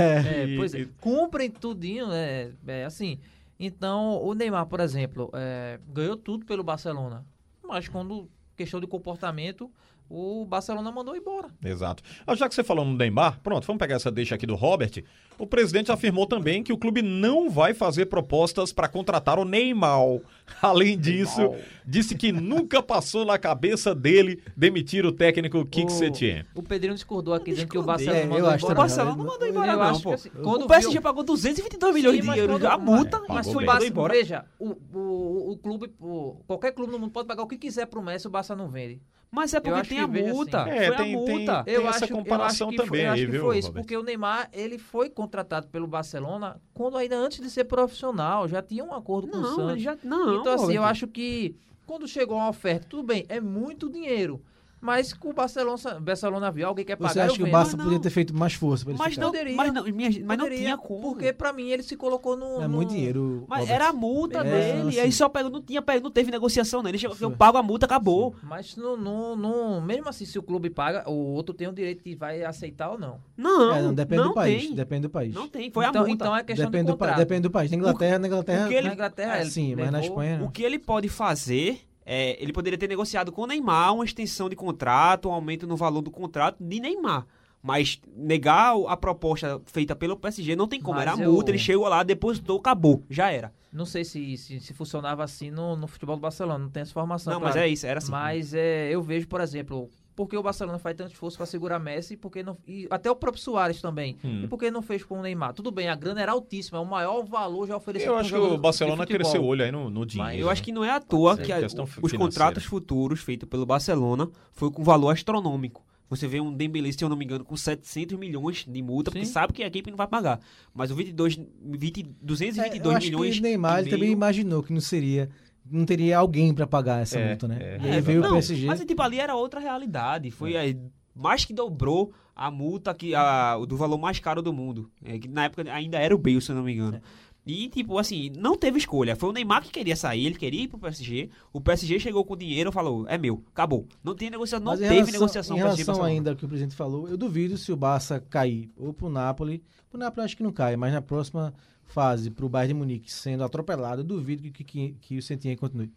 É, 0.42 0.46
E- 0.46 0.56
pois 0.56 0.72
é, 0.72 0.78
e- 0.80 0.86
cumprem 1.00 1.50
tudinho, 1.50 2.12
é, 2.12 2.50
é 2.66 2.84
assim. 2.84 3.18
Então, 3.58 4.22
o 4.22 4.32
Neymar, 4.34 4.66
por 4.66 4.80
exemplo, 4.80 5.30
é, 5.34 5.78
ganhou 5.92 6.16
tudo 6.16 6.46
pelo 6.46 6.62
Barcelona. 6.62 7.24
Mas 7.62 7.88
quando 7.88 8.28
questão 8.56 8.80
de 8.80 8.86
comportamento, 8.86 9.70
o 10.10 10.44
Barcelona 10.44 10.90
mandou 10.90 11.16
embora. 11.16 11.48
Exato. 11.64 12.02
Ah, 12.26 12.34
já 12.34 12.48
que 12.48 12.54
você 12.54 12.64
falou 12.64 12.84
no 12.84 12.96
Neymar, 12.96 13.38
pronto, 13.40 13.64
vamos 13.66 13.78
pegar 13.78 13.94
essa 13.94 14.10
deixa 14.10 14.34
aqui 14.34 14.44
do 14.44 14.56
Robert. 14.56 15.04
O 15.38 15.46
presidente 15.46 15.90
afirmou 15.90 16.26
também 16.26 16.62
que 16.62 16.72
o 16.72 16.76
clube 16.76 17.00
não 17.00 17.48
vai 17.48 17.72
fazer 17.72 18.06
propostas 18.06 18.72
para 18.72 18.88
contratar 18.88 19.38
o 19.38 19.44
Neymar. 19.44 20.00
Além 20.60 20.98
disso, 20.98 21.54
disse 21.86 22.14
que 22.16 22.32
nunca 22.32 22.82
passou 22.82 23.24
na 23.24 23.38
cabeça 23.38 23.94
dele 23.94 24.42
demitir 24.56 25.06
o 25.06 25.12
técnico 25.12 25.64
Kik 25.64 25.86
O- 25.86 25.90
Setien. 25.90 26.44
O 26.54 26.62
Pedrinho 26.62 26.94
discordou 26.94 27.32
aqui 27.32 27.52
dizendo 27.52 27.68
que 27.70 27.78
o. 27.78 27.82
Barcelona 27.82 28.18
É, 28.18 28.24
mandou 28.24 28.38
eu 28.38 28.46
acho 28.48 28.64
O 28.64 28.66
embora. 28.66 28.74
Barcelona 28.80 29.16
não 29.16 29.24
mandou 29.24 29.48
embora, 29.48 29.72
Eu 29.72 29.76
não, 29.78 29.82
acho 29.84 30.02
pô. 30.02 30.08
que 30.10 30.14
assim, 30.16 30.30
quando 30.30 30.62
o 30.64 30.66
PSG 30.66 30.92
viu- 30.92 31.02
pagou 31.02 31.22
222 31.22 31.94
milhões 31.94 32.16
Sim, 32.24 32.32
de 32.32 32.38
euros 32.38 32.56
quando- 32.60 32.66
a 32.66 32.76
multa, 32.78 33.18
Pagou 33.20 33.34
mas 33.36 33.46
foi 33.50 33.62
O 33.62 33.66
Barça, 33.66 33.86
embora. 33.86 34.12
veja, 34.12 34.44
o, 34.58 34.76
o, 34.92 35.52
o 35.52 35.56
clube, 35.58 35.90
o- 36.00 36.36
qualquer 36.46 36.72
clube 36.72 36.92
no 36.92 36.98
mundo 36.98 37.12
pode 37.12 37.26
pagar 37.28 37.42
o 37.42 37.46
que 37.46 37.56
quiser 37.56 37.86
pro 37.86 38.02
Messi, 38.02 38.26
o 38.26 38.30
Barça 38.30 38.54
não 38.56 38.68
vende. 38.68 39.00
Mas 39.30 39.54
é 39.54 39.58
Eu 39.58 39.62
porque 39.62 39.88
tem 39.88 40.00
a 40.00 40.06
multa. 40.08 40.62
assim. 40.62 40.70
É, 40.70 40.86
foi 40.88 40.96
tem- 40.96 41.14
a 41.14 41.16
multa. 41.18 41.64
tem 41.64 41.74
eu 41.74 41.88
essa 41.88 42.04
acho, 42.04 42.14
comparação 42.14 42.66
eu 42.66 42.70
acho 42.70 42.76
que 42.82 42.88
também 42.88 42.88
foi, 42.88 43.00
eu 43.08 43.12
aí, 43.12 43.22
acho 43.22 43.30
viu, 43.32 43.40
foi 43.42 43.58
isso, 43.58 43.72
porque 43.72 43.96
o 43.96 44.02
Neymar, 44.02 44.48
ele 44.52 44.76
foi 44.76 45.08
contratado 45.08 45.68
pelo 45.68 45.86
Barcelona 45.86 46.60
quando 46.74 46.96
ainda 46.96 47.16
antes 47.16 47.40
de 47.40 47.48
ser 47.48 47.64
profissional, 47.64 48.48
já 48.48 48.60
tinha 48.60 48.82
um 48.84 48.92
acordo 48.92 49.28
com 49.28 49.38
o 49.38 49.40
Não, 49.40 49.54
Santos. 49.54 49.70
ele 49.72 49.80
já. 49.80 49.96
Não, 50.02 50.40
então, 50.40 50.54
assim, 50.54 50.72
eu 50.74 50.82
Roberto. 50.82 50.84
acho 50.90 51.06
que 51.06 51.54
quando 51.86 52.08
chegou 52.08 52.36
uma 52.38 52.48
oferta, 52.48 52.86
tudo 52.88 53.02
bem, 53.04 53.24
é 53.28 53.40
muito 53.40 53.88
dinheiro. 53.88 54.42
Mas 54.80 55.12
que 55.12 55.26
o 55.26 55.32
Barcelona, 55.34 56.00
Barcelona 56.00 56.50
viu, 56.50 56.66
alguém 56.66 56.84
quer 56.86 56.96
pagar, 56.96 57.12
Você 57.12 57.20
acha 57.20 57.36
que 57.36 57.42
o. 57.42 57.50
Barça 57.50 57.76
Não. 57.76 57.84
poderia 57.84 58.02
ter 58.02 58.08
feito 58.10 58.34
mais 58.34 58.54
força 58.54 58.82
pra 58.84 58.92
ele 58.92 58.98
Mas 58.98 59.10
ficar? 59.14 59.20
não, 59.26 59.30
Poderia, 59.30 59.54
mas 59.56 59.72
não, 59.74 59.84
minha- 59.84 60.08
mas 60.10 60.20
não 60.22 60.36
Poderia, 60.36 60.58
tinha 60.58 60.76
como. 60.78 61.00
Porque 61.02 61.32
pra 61.34 61.52
mim 61.52 61.68
ele 61.68 61.82
se 61.82 61.96
colocou 61.96 62.36
no. 62.36 62.62
É 62.62 62.66
no- 62.66 62.76
muito 62.76 62.88
dinheiro. 62.90 63.44
Mas 63.46 63.60
Robert. 63.60 63.74
era 63.74 63.88
a 63.88 63.92
multa 63.92 64.38
É, 64.38 64.42
dele. 64.44 64.88
assim. 64.88 64.96
E 64.96 65.00
aí 65.00 65.12
só 65.12 65.28
pegou, 65.28 65.50
não 65.50 65.60
tinha 65.60 65.82
não 66.02 66.10
teve 66.10 66.30
negociação, 66.30 66.82
né? 66.82 66.88
Ele 66.90 66.98
chegou 66.98 67.14
eu 67.20 67.30
pago 67.30 67.58
a 67.58 67.62
multa, 67.62 67.84
acabou. 67.84 68.34
Mas 68.42 68.74
no, 68.76 68.96
no, 68.96 69.36
no- 69.36 69.80
mesmo 69.82 70.08
assim, 70.08 70.24
se 70.24 70.38
o 70.38 70.42
clube 70.42 70.70
paga, 70.70 71.08
o 71.10 71.14
outro 71.34 71.54
tem 71.54 71.68
o 71.68 71.72
direito 71.72 72.02
de 72.02 72.14
vai 72.14 72.42
aceitar 72.42 72.90
ou 72.90 72.98
não. 72.98 73.20
Não, 73.36 73.74
É, 73.74 73.82
não, 73.82 73.92
depende 73.92 74.22
do 74.22 74.32
país. 74.32 74.62
Tem. 74.66 74.74
Depende 74.74 75.02
do 75.02 75.10
país. 75.10 75.34
Não 75.34 75.46
tem, 75.46 75.70
foi 75.70 75.84
então, 75.84 76.02
a 76.02 76.06
multa. 76.06 76.24
então 76.24 76.36
é 76.36 76.42
questão 76.42 76.66
Depende 76.70 76.86
de 76.86 76.92
do, 76.92 76.96
pa- 76.96 77.06
contrato. 77.06 77.18
depende 77.18 77.40
do 77.42 77.50
país. 77.50 77.70
Na 77.70 77.76
Inglaterra, 77.76 78.18
na 78.18 78.26
Inglaterra. 78.28 78.64
o 78.64 78.68
que 78.68 78.74
ele- 78.74 78.88
Na 78.88 78.94
Inglaterra, 78.94 79.40
ele 79.42 79.50
sim, 79.50 79.74
mas 79.74 79.90
na 79.90 80.00
Espanha 80.00 80.38
não. 80.38 80.46
O 80.46 80.50
que 80.50 80.62
ele 80.62 80.78
pode 80.78 81.08
fazer 81.08 81.80
é, 82.04 82.40
ele 82.42 82.52
poderia 82.52 82.78
ter 82.78 82.88
negociado 82.88 83.30
com 83.32 83.42
o 83.42 83.46
Neymar 83.46 83.94
uma 83.94 84.04
extensão 84.04 84.48
de 84.48 84.56
contrato, 84.56 85.28
um 85.28 85.32
aumento 85.32 85.66
no 85.66 85.76
valor 85.76 86.02
do 86.02 86.10
contrato 86.10 86.56
de 86.60 86.80
Neymar. 86.80 87.26
Mas 87.62 88.00
negar 88.16 88.74
a 88.88 88.96
proposta 88.96 89.60
feita 89.66 89.94
pelo 89.94 90.16
PSG 90.16 90.56
não 90.56 90.66
tem 90.66 90.80
como. 90.80 90.98
Mas 90.98 91.06
era 91.06 91.22
eu- 91.22 91.30
multa, 91.32 91.50
ele 91.50 91.58
chegou 91.58 91.86
lá, 91.88 92.02
depositou, 92.02 92.58
acabou. 92.58 93.04
Já 93.10 93.30
era. 93.30 93.52
Não 93.72 93.84
sei 93.84 94.02
se, 94.04 94.36
se, 94.36 94.58
se 94.60 94.74
funcionava 94.74 95.22
assim 95.22 95.50
no, 95.50 95.76
no 95.76 95.86
futebol 95.86 96.16
do 96.16 96.22
Barcelona, 96.22 96.58
não 96.64 96.70
tem 96.70 96.80
essa 96.80 96.92
formação. 96.92 97.32
Não, 97.34 97.40
claro. 97.40 97.54
mas 97.54 97.62
é 97.62 97.68
isso, 97.68 97.86
era 97.86 97.98
assim. 97.98 98.10
Mas 98.10 98.54
é, 98.54 98.88
eu 98.90 99.02
vejo, 99.02 99.28
por 99.28 99.40
exemplo, 99.40 99.88
por 100.20 100.28
que 100.28 100.36
o 100.36 100.42
Barcelona 100.42 100.78
faz 100.78 100.94
tanto 100.94 101.12
esforço 101.12 101.38
para 101.38 101.46
segurar 101.46 101.78
Messi, 101.78 102.14
porque 102.14 102.42
não, 102.42 102.54
e 102.68 102.86
até 102.90 103.10
o 103.10 103.16
próprio 103.16 103.42
Soares 103.42 103.80
também. 103.80 104.18
Hum. 104.22 104.42
E 104.44 104.48
por 104.48 104.58
que 104.58 104.70
não 104.70 104.82
fez 104.82 105.02
com 105.02 105.18
o 105.18 105.22
Neymar? 105.22 105.54
Tudo 105.54 105.70
bem, 105.70 105.88
a 105.88 105.94
grana 105.94 106.20
era 106.20 106.32
altíssima, 106.32 106.76
é 106.76 106.80
o 106.82 106.84
maior 106.84 107.24
valor 107.24 107.66
já 107.66 107.74
oferecido 107.74 108.10
Eu 108.10 108.16
um 108.16 108.18
acho 108.18 108.28
que 108.28 108.36
o 108.38 108.58
Barcelona 108.58 109.06
cresceu 109.06 109.40
o 109.42 109.46
olho 109.46 109.64
aí 109.64 109.72
no, 109.72 109.88
no 109.88 110.04
dinheiro. 110.04 110.36
Eu 110.36 110.50
acho 110.50 110.62
que 110.62 110.72
não 110.72 110.84
é 110.84 110.90
à 110.90 111.00
toa 111.00 111.38
que 111.38 111.50
a- 111.50 111.60
questão 111.60 111.84
os 111.84 111.90
financeira. 111.90 112.18
contratos 112.18 112.64
futuros 112.64 113.20
feitos 113.20 113.48
pelo 113.48 113.64
Barcelona 113.64 114.28
foi 114.52 114.70
com 114.70 114.84
valor 114.84 115.08
astronômico. 115.10 115.82
Você 116.10 116.28
vê 116.28 116.38
um 116.38 116.52
Dembélé, 116.52 116.92
se 116.92 117.02
eu 117.02 117.08
não 117.08 117.16
me 117.16 117.24
engano, 117.24 117.42
com 117.42 117.56
700 117.56 118.18
milhões 118.18 118.66
de 118.68 118.82
multa, 118.82 119.10
porque 119.10 119.24
Sim. 119.24 119.32
sabe 119.32 119.54
que 119.54 119.62
a 119.62 119.68
equipe 119.68 119.90
não 119.90 119.96
vai 119.96 120.06
pagar. 120.08 120.38
Mas 120.74 120.90
o 120.90 120.94
22, 120.96 121.40
20, 121.62 122.00
É, 122.00 122.04
222 122.20 122.84
eu 122.84 122.90
acho 122.98 123.06
milhões 123.06 123.34
que 123.36 123.40
o 123.40 123.42
Neymar 123.42 123.78
ele 123.78 123.90
também 123.90 124.10
imaginou 124.10 124.62
que 124.62 124.70
não 124.72 124.80
seria. 124.82 125.30
Não 125.70 125.84
teria 125.86 126.18
alguém 126.18 126.52
pra 126.52 126.66
pagar 126.66 127.00
essa 127.02 127.18
É, 127.18 127.28
multa, 127.28 127.46
né? 127.48 127.58
é. 127.60 127.78
E 127.80 127.88
aí 127.90 127.96
É, 127.98 128.00
veio 128.00 128.20
não, 128.20 128.30
o 128.30 128.32
PSG. 128.34 128.66
Mas 128.66 128.80
tipo, 128.84 129.02
ali 129.02 129.20
era 129.20 129.34
outra 129.34 129.60
realidade. 129.60 130.30
Foi 130.30 130.56
aí, 130.56 130.76
mais 131.14 131.44
que 131.44 131.52
dobrou 131.52 132.12
a 132.34 132.50
multa 132.50 132.92
que, 132.94 133.14
a, 133.14 133.56
do 133.68 133.76
valor 133.76 133.98
mais 133.98 134.18
caro 134.18 134.42
do 134.42 134.52
mundo. 134.52 134.90
É, 135.04 135.18
que 135.18 135.28
na 135.28 135.44
época 135.44 135.70
ainda 135.72 135.98
era 135.98 136.14
o 136.14 136.18
Bale, 136.18 136.40
se 136.40 136.50
eu 136.50 136.56
não 136.56 136.62
me 136.62 136.72
engano. 136.72 137.00
E, 137.46 137.68
tipo, 137.70 137.98
assim, 137.98 138.30
não 138.36 138.54
teve 138.54 138.78
escolha. 138.78 139.16
Foi 139.16 139.30
o 139.30 139.32
Neymar 139.32 139.62
que 139.62 139.70
queria 139.70 139.96
sair, 139.96 140.26
ele 140.26 140.34
queria 140.36 140.62
ir 140.62 140.68
pro 140.68 140.78
PSG. 140.78 141.30
O 141.52 141.60
PSG 141.60 141.98
chegou 141.98 142.22
com 142.24 142.34
o 142.34 142.36
dinheiro 142.36 142.68
e 142.70 142.72
falou: 142.72 143.06
é 143.08 143.16
meu, 143.16 143.42
acabou. 143.52 143.86
Não 144.04 144.14
tem 144.14 144.28
negociação, 144.30 144.64
não 144.64 144.72
Mas 144.72 144.80
em 144.80 144.84
teve 144.84 144.94
relação- 144.96 145.20
negociação 145.20 145.56
Em 145.56 145.60
PSG 145.62 145.82
relação 145.84 146.04
ainda 146.04 146.30
ao 146.30 146.36
que 146.36 146.44
o 146.44 146.48
presidente 146.48 146.76
falou, 146.76 147.08
eu 147.08 147.16
duvido 147.16 147.56
se 147.56 147.72
o 147.72 147.76
Barça 147.76 148.20
cair 148.28 148.70
ou 148.76 148.92
pro 148.92 149.08
Napoli. 149.08 149.62
Pro 149.88 149.98
Napoli 149.98 150.24
acho 150.26 150.36
que 150.36 150.42
não 150.42 150.52
cai, 150.52 150.76
mas 150.76 150.92
na 150.92 151.00
próxima 151.02 151.52
fase, 151.92 152.30
pro 152.30 152.48
Bayern 152.48 152.74
de 152.74 152.78
Munique 152.78 153.12
sendo 153.12 153.44
atropelado, 153.44 154.02
duvido 154.04 154.42
que, 154.50 154.64
que, 154.64 154.94
que 155.00 155.18
o 155.18 155.22
Sentinha 155.22 155.56
continue. 155.56 155.90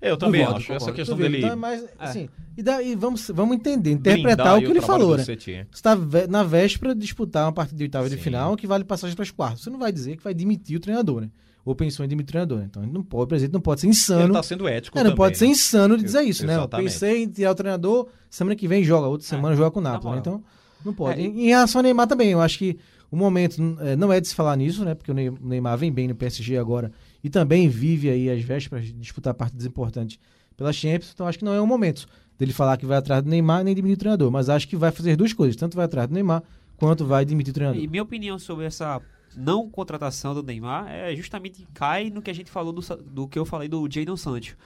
É, 0.00 0.10
eu 0.10 0.16
também 0.18 0.42
Concordo, 0.42 0.58
acho. 0.60 0.72
Essa 0.72 0.78
concordo. 0.80 0.96
questão 0.96 1.16
Duvido. 1.16 1.32
dele 1.32 1.46
Então, 1.46 1.56
mas, 1.56 1.84
assim, 1.98 2.28
e, 2.56 2.62
daí 2.62 2.94
vamos, 2.94 3.30
vamos 3.34 3.56
entender, 3.56 3.94
blindar 3.94 4.12
interpretar 4.18 4.58
o 4.58 4.60
que 4.60 4.66
ele 4.66 4.80
falou, 4.82 5.16
né? 5.16 5.24
Você 5.24 5.66
tá 5.82 5.94
vé- 5.94 6.26
na 6.26 6.42
véspera 6.42 6.94
de 6.94 7.00
disputar 7.00 7.46
uma 7.46 7.52
partida 7.52 7.78
de 7.78 7.84
oitava 7.84 8.10
de 8.10 8.16
final 8.18 8.54
que 8.56 8.66
vale 8.66 8.84
passagem 8.84 9.16
para 9.16 9.22
os 9.22 9.30
quartos. 9.30 9.62
Você 9.62 9.70
não 9.70 9.78
vai 9.78 9.90
dizer 9.90 10.16
que 10.16 10.22
vai 10.22 10.34
demitir 10.34 10.76
o 10.76 10.80
treinador, 10.80 11.22
né? 11.22 11.30
Ou 11.64 11.74
pensou 11.74 12.04
em 12.04 12.08
demitir 12.08 12.28
o 12.28 12.32
treinador. 12.32 12.58
né? 12.58 12.66
Então, 12.68 12.82
ele 12.82 12.92
não 12.92 13.02
pode, 13.02 13.24
o 13.24 13.26
presidente 13.28 13.54
não 13.54 13.60
pode 13.62 13.80
ser 13.80 13.86
Ele 13.86 13.92
insano. 13.94 14.34
tá 14.34 14.42
sendo 14.42 14.68
ético 14.68 14.98
É, 14.98 15.00
não 15.00 15.04
também, 15.12 15.16
pode 15.16 15.38
ser 15.38 15.46
né? 15.46 15.52
insano 15.52 15.96
de 15.96 16.04
dizer 16.04 16.20
isso, 16.22 16.44
né? 16.44 16.52
Eu 16.54 16.58
Exatamente. 16.58 16.92
pensei 16.92 17.22
em 17.22 17.28
tirar 17.28 17.52
o 17.52 17.54
treinador, 17.54 18.08
semana 18.28 18.54
que 18.54 18.68
vem 18.68 18.84
joga, 18.84 19.06
outra 19.06 19.26
semana 19.26 19.56
joga 19.56 19.70
com 19.70 19.80
o 19.80 19.82
na 19.82 19.92
Napoli. 19.92 20.16
né? 20.16 20.20
Então, 20.20 20.44
não 20.84 20.92
pode. 20.92 21.18
É, 21.18 21.24
em, 21.24 21.44
em 21.44 21.46
relação 21.46 21.78
ao 21.78 21.82
Neymar 21.82 22.06
também, 22.06 22.28
eu 22.32 22.42
acho 22.42 22.58
que 22.58 22.78
o 23.14 23.16
momento 23.16 23.60
eh, 23.80 23.94
não 23.96 24.12
é 24.12 24.20
de 24.20 24.26
se 24.28 24.34
falar 24.34 24.56
nisso, 24.56 24.84
né? 24.84 24.94
Porque 24.94 25.10
o 25.10 25.14
Ney- 25.14 25.28
o 25.30 25.38
Neymar 25.40 25.78
vem 25.78 25.92
bem 25.92 26.08
no 26.08 26.14
PSG 26.14 26.58
agora 26.58 26.90
e 27.22 27.30
também 27.30 27.68
vive 27.68 28.10
aí 28.10 28.28
as 28.28 28.42
vésperas 28.42 28.86
de 28.86 28.92
disputar 28.92 29.32
partidas 29.34 29.64
importantes 29.64 30.18
pela 30.56 30.72
Champions. 30.72 31.12
Então, 31.14 31.26
acho 31.26 31.38
que 31.38 31.44
não 31.44 31.52
é 31.54 31.60
o 31.60 31.66
momento 31.66 32.06
dele 32.38 32.52
falar 32.52 32.76
que 32.76 32.84
vai 32.86 32.98
atrás 32.98 33.22
do 33.22 33.30
Neymar 33.30 33.62
nem 33.64 33.74
diminuir 33.74 33.94
o 33.94 33.98
treinador. 33.98 34.30
Mas 34.30 34.48
acho 34.48 34.66
que 34.68 34.76
vai 34.76 34.90
fazer 34.90 35.16
duas 35.16 35.32
coisas: 35.32 35.56
tanto 35.56 35.76
vai 35.76 35.84
atrás 35.84 36.08
do 36.08 36.14
Neymar 36.14 36.42
quanto 36.76 37.04
vai 37.06 37.24
demitir 37.24 37.52
o 37.52 37.54
treinador. 37.54 37.80
E 37.82 37.86
minha 37.86 38.02
opinião 38.02 38.38
sobre 38.38 38.64
essa 38.66 39.00
não 39.36 39.68
contratação 39.70 40.34
do 40.34 40.42
Neymar 40.42 40.86
é 40.90 41.14
justamente 41.16 41.66
cai 41.74 42.10
no 42.10 42.20
que 42.22 42.30
a 42.30 42.34
gente 42.34 42.50
falou 42.50 42.72
do, 42.72 42.80
do 43.04 43.26
que 43.28 43.38
eu 43.38 43.44
falei 43.44 43.68
do 43.68 43.88
Jadon 43.90 44.16
Sancho. 44.16 44.56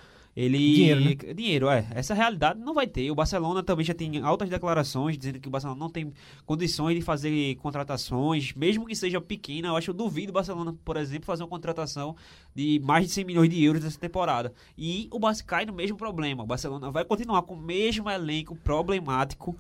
Ele. 0.41 0.57
Dinheiro, 0.75 1.01
né? 1.01 1.15
Dinheiro, 1.35 1.69
é. 1.69 1.85
Essa 1.91 2.15
realidade 2.15 2.61
não 2.61 2.73
vai 2.73 2.87
ter. 2.87 3.11
O 3.11 3.15
Barcelona 3.17 3.61
também 3.61 3.85
já 3.85 3.93
tem 3.93 4.21
altas 4.23 4.49
declarações 4.49 5.19
dizendo 5.19 5.41
que 5.41 5.49
o 5.49 5.51
Barcelona 5.51 5.81
não 5.81 5.91
tem 5.91 6.13
condições 6.47 6.95
de 6.95 7.03
fazer 7.03 7.57
contratações, 7.57 8.53
mesmo 8.55 8.87
que 8.87 8.95
seja 8.95 9.21
pequena. 9.21 9.67
Eu 9.69 9.77
acho 9.77 9.87
que 9.87 9.91
eu 9.91 9.95
duvido 9.95 10.31
o 10.31 10.33
Barcelona, 10.35 10.73
por 10.85 10.97
exemplo, 10.97 11.27
fazer 11.27 11.43
uma 11.43 11.49
contratação 11.49 12.15
de 12.55 12.81
mais 12.85 13.05
de 13.07 13.13
100 13.13 13.25
milhões 13.25 13.51
de 13.51 13.65
euros 13.65 13.83
nessa 13.83 13.99
temporada. 13.99 14.53
E 14.77 15.09
o 15.11 15.19
Barça 15.19 15.43
cai 15.43 15.67
no 15.67 15.73
mesmo 15.73 15.97
problema. 15.97 16.45
O 16.45 16.47
Barcelona 16.47 16.89
vai 16.89 17.05
continuar 17.05 17.43
com 17.43 17.55
o 17.55 17.61
mesmo 17.61 18.09
elenco 18.09 18.55
problemático. 18.55 19.57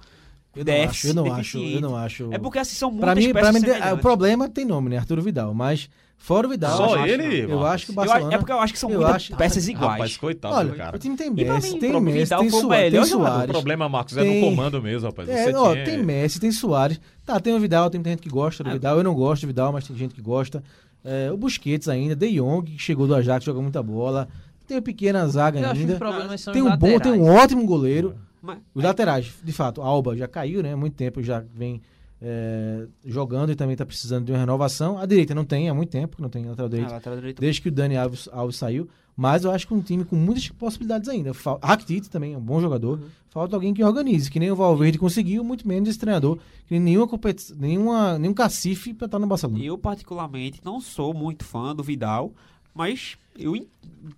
Eu 0.54 0.64
não 0.64 0.82
acho, 0.88 1.06
eu 1.08 1.14
não 1.14 1.32
acho, 1.34 1.58
eu 1.58 1.80
não 1.80 1.96
acho. 1.96 2.32
É 2.32 2.38
porque 2.38 2.58
assim 2.58 2.74
são 2.76 2.96
Pra 2.96 3.14
muitas 3.14 3.26
mim, 3.26 3.32
pra 3.32 3.52
mim 3.52 3.60
de- 3.60 3.66
semelhantes. 3.66 3.92
o 3.94 3.98
problema 3.98 4.48
tem 4.48 4.64
nome, 4.64 4.90
né? 4.90 4.98
Arturo 4.98 5.22
Vidal. 5.22 5.52
Mas 5.54 5.88
fora 6.18 6.46
o 6.46 6.50
Vidal, 6.50 6.76
Só 6.76 6.96
eu 6.96 7.00
acho- 7.02 7.06
ele, 7.12 7.40
Eu 7.44 7.48
Marcos? 7.48 7.66
acho 7.74 7.86
que 7.86 7.90
o 7.90 7.92
Eu 7.92 7.96
Barcelona. 7.96 8.34
é 8.34 8.38
porque 8.38 8.52
eu 8.52 8.60
acho 8.60 8.72
que 8.74 8.78
são 8.78 8.90
eu 8.90 8.96
muitas 8.98 9.16
acho- 9.16 9.36
peças 9.36 9.68
iguais. 9.68 9.92
Rapaz, 9.92 10.16
coitado 10.18 10.54
Olha, 10.54 10.70
do 10.70 10.76
cara. 10.76 10.96
o 10.96 10.98
time 10.98 11.16
tem 11.16 11.30
Messi, 11.30 11.72
mim, 11.72 11.78
tem 11.78 12.00
Messi, 12.00 12.36
tem, 12.36 12.50
Suárez, 12.50 12.92
tem 12.92 13.04
jogador. 13.06 13.44
O 13.48 13.52
problema, 13.52 13.88
Marcos, 13.88 14.16
é 14.16 14.22
Tem- 14.22 14.40
no 14.42 14.50
comando 14.50 14.82
mesmo, 14.82 15.06
rapaz. 15.08 15.28
É, 15.28 15.44
Você 15.44 15.54
ó, 15.54 15.72
tinha- 15.72 15.84
tem 15.84 16.02
Messi, 16.02 16.38
tem 16.40 16.52
Soares. 16.52 17.00
Tá, 17.24 17.40
tem 17.40 17.54
o 17.54 17.58
Vidal, 17.60 17.88
tem 17.88 17.98
muita 17.98 18.10
gente 18.10 18.20
que 18.22 18.28
gosta 18.28 18.62
do 18.62 18.70
É. 18.70 18.72
Vidal. 18.74 18.98
Eu 18.98 19.04
não 19.04 19.14
gosto 19.14 19.42
do 19.42 19.46
Vidal, 19.46 19.72
mas 19.72 19.86
tem 19.86 19.96
gente 19.96 20.14
que 20.14 20.20
gosta. 20.20 20.62
É, 21.04 21.30
o 21.32 21.36
Busquets 21.36 21.88
ainda, 21.88 22.14
De 22.16 22.28
Jong, 22.36 22.70
que 22.72 22.78
chegou 22.78 23.06
do 23.06 23.14
Ajax, 23.14 23.44
joga 23.44 23.62
muita 23.62 23.82
bola. 23.82 24.28
Tem 24.66 24.76
o 24.76 24.82
pequena 24.82 25.26
zaga 25.28 25.58
Eu 25.58 25.64
acho 25.66 25.74
que 25.74 25.80
ainda. 25.92 26.52
Tem 26.52 26.60
um 26.62 26.76
bom, 26.76 26.98
tem 26.98 27.12
um 27.12 27.22
laterais. 27.22 27.42
ótimo 27.44 27.64
goleiro. 27.64 28.14
Mas- 28.42 28.58
Os 28.74 28.84
laterais, 28.84 29.32
de 29.42 29.52
fato, 29.52 29.80
Alba 29.80 30.16
já 30.16 30.28
caiu, 30.28 30.62
né? 30.62 30.72
Há 30.72 30.76
muito 30.76 30.94
tempo 30.94 31.22
já 31.22 31.42
vem 31.54 31.80
é, 32.20 32.86
jogando 33.04 33.52
e 33.52 33.56
também 33.56 33.76
tá 33.76 33.86
precisando 33.86 34.26
de 34.26 34.32
uma 34.32 34.38
renovação. 34.38 34.98
A 34.98 35.06
direita 35.06 35.34
não 35.34 35.44
tem, 35.44 35.68
há 35.68 35.74
muito 35.74 35.90
tempo 35.90 36.16
que 36.16 36.22
não 36.22 36.28
tem 36.28 36.44
lateral 36.44 36.68
direito. 36.68 36.90
Ah, 36.90 36.94
lateral 36.94 37.18
direito. 37.18 37.40
Desde 37.40 37.62
que 37.62 37.68
o 37.68 37.72
Dani 37.72 37.96
Alves, 37.96 38.28
Alves 38.32 38.56
saiu. 38.56 38.88
Mas 39.16 39.42
eu 39.42 39.50
acho 39.50 39.66
que 39.66 39.74
um 39.74 39.80
time 39.80 40.04
com 40.04 40.14
muitas 40.14 40.48
possibilidades 40.48 41.08
ainda. 41.08 41.32
Rakitic 41.60 42.06
também 42.06 42.34
é 42.34 42.38
um 42.38 42.40
bom 42.40 42.60
jogador. 42.60 43.00
Falta 43.30 43.56
alguém 43.56 43.74
que 43.74 43.82
organize, 43.82 44.30
que 44.30 44.38
nem 44.38 44.48
o 44.48 44.54
Valverde 44.54 44.96
conseguiu, 44.96 45.42
muito 45.42 45.66
menos 45.66 45.88
esse 45.88 45.98
treinador. 45.98 46.38
Que 46.68 46.74
nem 46.74 46.80
nenhuma 46.80 47.08
competição, 47.08 47.56
nenhuma, 47.58 48.16
nenhum 48.16 48.32
cacife 48.32 48.94
pra 48.94 49.06
estar 49.06 49.18
no 49.18 49.26
Barcelona. 49.26 49.60
Eu, 49.60 49.76
particularmente, 49.76 50.60
não 50.64 50.80
sou 50.80 51.12
muito 51.12 51.44
fã 51.44 51.74
do 51.74 51.82
Vidal, 51.82 52.32
mas 52.72 53.18
eu, 53.38 53.54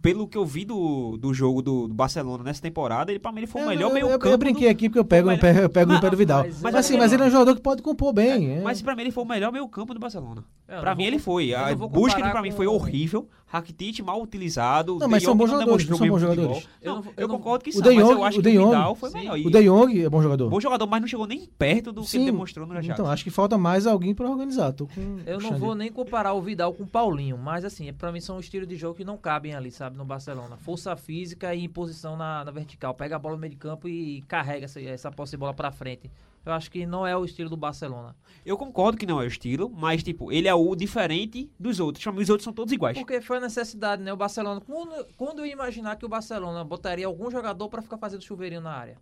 pelo 0.02 0.26
que 0.26 0.36
eu 0.38 0.44
vi 0.44 0.64
do, 0.64 1.16
do 1.16 1.32
jogo 1.34 1.60
do, 1.62 1.88
do 1.88 1.94
Barcelona 1.94 2.42
nessa 2.44 2.62
temporada, 2.62 3.10
ele 3.12 3.18
pra 3.18 3.30
mim 3.32 3.38
ele 3.40 3.46
foi 3.46 3.62
o 3.62 3.64
É, 3.64 3.68
melhor 3.68 3.88
eu, 3.88 3.94
meio 3.94 4.06
eu, 4.08 4.18
campo. 4.18 4.28
eu 4.34 4.38
brinquei 4.38 4.68
do- 4.68 4.72
aqui 4.72 4.88
porque 4.88 4.98
eu 4.98 5.04
pego, 5.04 5.28
pé, 5.38 5.64
eu 5.64 5.70
pego 5.70 5.86
no 5.88 5.94
Mas- 5.94 6.00
pé 6.00 6.10
do 6.10 6.16
Vidal. 6.16 6.38
mas- 6.44 6.54
Mas, 6.54 6.62
mas 6.62 6.74
assim, 6.74 6.94
eu 6.94 6.98
mas 7.00 7.12
ele 7.12 7.22
é 7.22 7.26
um 7.26 7.30
jogador 7.30 7.54
que 7.54 7.60
pode 7.62 7.82
compor 7.82 8.12
bem. 8.12 8.50
é. 8.58 8.60
Mas 8.62 8.80
pra 8.82 8.94
mim 8.96 9.02
ele 9.02 9.10
foi 9.10 9.24
o 9.24 9.26
melhor 9.28 9.52
meio 9.52 9.68
campo 9.68 9.92
do 9.94 10.00
Barcelona. 10.00 10.44
Pra 10.80 10.90
não 10.90 10.96
mim 10.96 11.02
vou- 11.04 11.12
ele 11.12 11.18
foi. 11.18 11.54
A 11.54 11.74
busca 11.74 12.30
pra 12.30 12.40
mim 12.42 12.50
com- 12.50 12.56
foi 12.56 12.66
horrível. 12.66 13.28
Rakitic 13.46 13.98
mal 14.04 14.22
utilizado. 14.22 14.96
Não, 15.00 15.08
mas 15.08 15.18
De 15.22 15.24
são 15.24 15.32
Jong 15.34 15.38
bons 15.38 15.50
não 15.50 15.58
jogadores, 15.58 15.84
demonstrou 15.86 15.98
são 15.98 16.08
bons 16.08 16.20
jogadores. 16.20 16.68
Eu, 16.80 16.94
não- 16.94 17.02
eu 17.02 17.12
eu 17.16 17.26
não- 17.28 17.36
concordo 17.36 17.64
que 17.64 17.70
O 17.70 17.72
são, 17.72 17.82
De 17.82 17.88
mas 17.88 17.98
Jong, 17.98 18.12
eu 18.12 18.24
acho 18.24 18.38
o 18.38 18.42
que 18.44 18.48
o 18.48 18.52
Jong, 18.52 18.64
Vidal 18.66 18.94
foi 18.94 19.10
sim. 19.10 19.18
melhor. 19.18 19.38
O 19.38 19.50
De 19.50 19.62
Jong 19.64 20.04
é 20.04 20.08
bom 20.08 20.22
jogador. 20.22 20.48
Bom 20.48 20.60
jogador, 20.60 20.86
mas 20.86 21.00
não 21.00 21.08
chegou 21.08 21.26
nem 21.26 21.46
perto 21.58 21.90
do 21.92 22.02
que 22.02 22.16
ele 22.16 22.26
demonstrou 22.26 22.64
no 22.64 22.74
Ajax. 22.74 22.88
Então, 22.94 23.10
acho 23.10 23.24
que 23.24 23.30
falta 23.30 23.58
mais 23.58 23.88
alguém 23.88 24.14
pra 24.14 24.30
organizar. 24.30 24.72
Tô 24.72 24.86
com 24.86 25.18
Eu 25.26 25.40
não 25.40 25.56
vou 25.58 25.74
nem 25.74 25.90
comparar 25.90 26.32
o 26.34 26.40
Vidal 26.40 26.72
com 26.72 26.84
o 26.84 26.86
Paulinho, 26.86 27.36
mas 27.36 27.64
assim, 27.64 27.92
pra 27.92 28.12
mim 28.12 28.20
são 28.20 28.38
estilos 28.38 28.68
de 28.68 28.76
jogo 28.76 28.94
que 28.94 29.04
não 29.04 29.16
cabem 29.16 29.52
ali, 29.52 29.72
sabe, 29.72 29.96
no 29.96 30.04
Barcelona. 30.04 30.56
Força 30.56 30.94
física 30.94 31.52
e 31.52 31.64
imposição 31.64 32.16
na, 32.16 32.44
na 32.44 32.52
vertical. 32.52 32.94
Pega 32.94 33.16
a 33.16 33.18
bola 33.18 33.34
no 33.34 33.40
meio 33.40 33.50
de 33.50 33.56
campo 33.56 33.88
e 33.88 34.22
carrega 34.28 34.66
essa, 34.66 34.80
essa 34.80 35.10
posse 35.10 35.32
de 35.32 35.38
bola 35.38 35.52
pra 35.52 35.72
frente. 35.72 36.08
Eu 36.45 36.53
acho 36.53 36.70
que 36.70 36.86
não 36.86 37.07
é 37.07 37.16
o 37.16 37.24
estilo 37.24 37.51
do 37.51 37.57
Barcelona. 37.57 38.16
Eu 38.47 38.57
concordo 38.57 38.97
que 38.97 39.05
não 39.07 39.20
é 39.20 39.24
o 39.24 39.28
estilo, 39.28 39.68
mas, 39.70 40.03
tipo, 40.03 40.32
ele 40.32 40.49
é 40.49 40.55
o 40.55 40.74
diferente 40.74 41.51
dos 41.59 41.78
outros. 41.78 42.05
Os 42.07 42.30
outros 42.30 42.45
são 42.45 42.53
todos 42.53 42.72
iguais. 42.72 42.97
Porque 42.97 43.20
foi 43.20 43.36
a 43.36 43.41
necessidade, 43.41 44.03
né? 44.03 44.12
O 44.12 44.16
Barcelona. 44.16 44.61
Quando, 44.61 45.07
quando 45.16 45.38
eu 45.41 45.47
ia 45.47 45.53
imaginar 45.53 45.97
que 45.97 46.07
o 46.07 46.09
Barcelona 46.09 46.64
botaria 46.64 47.07
algum 47.07 47.30
jogador 47.30 47.68
pra 47.68 47.82
ficar 47.82 47.99
fazendo 47.99 48.22
chuveirinho 48.22 48.62
na 48.62 48.72
área? 48.72 48.97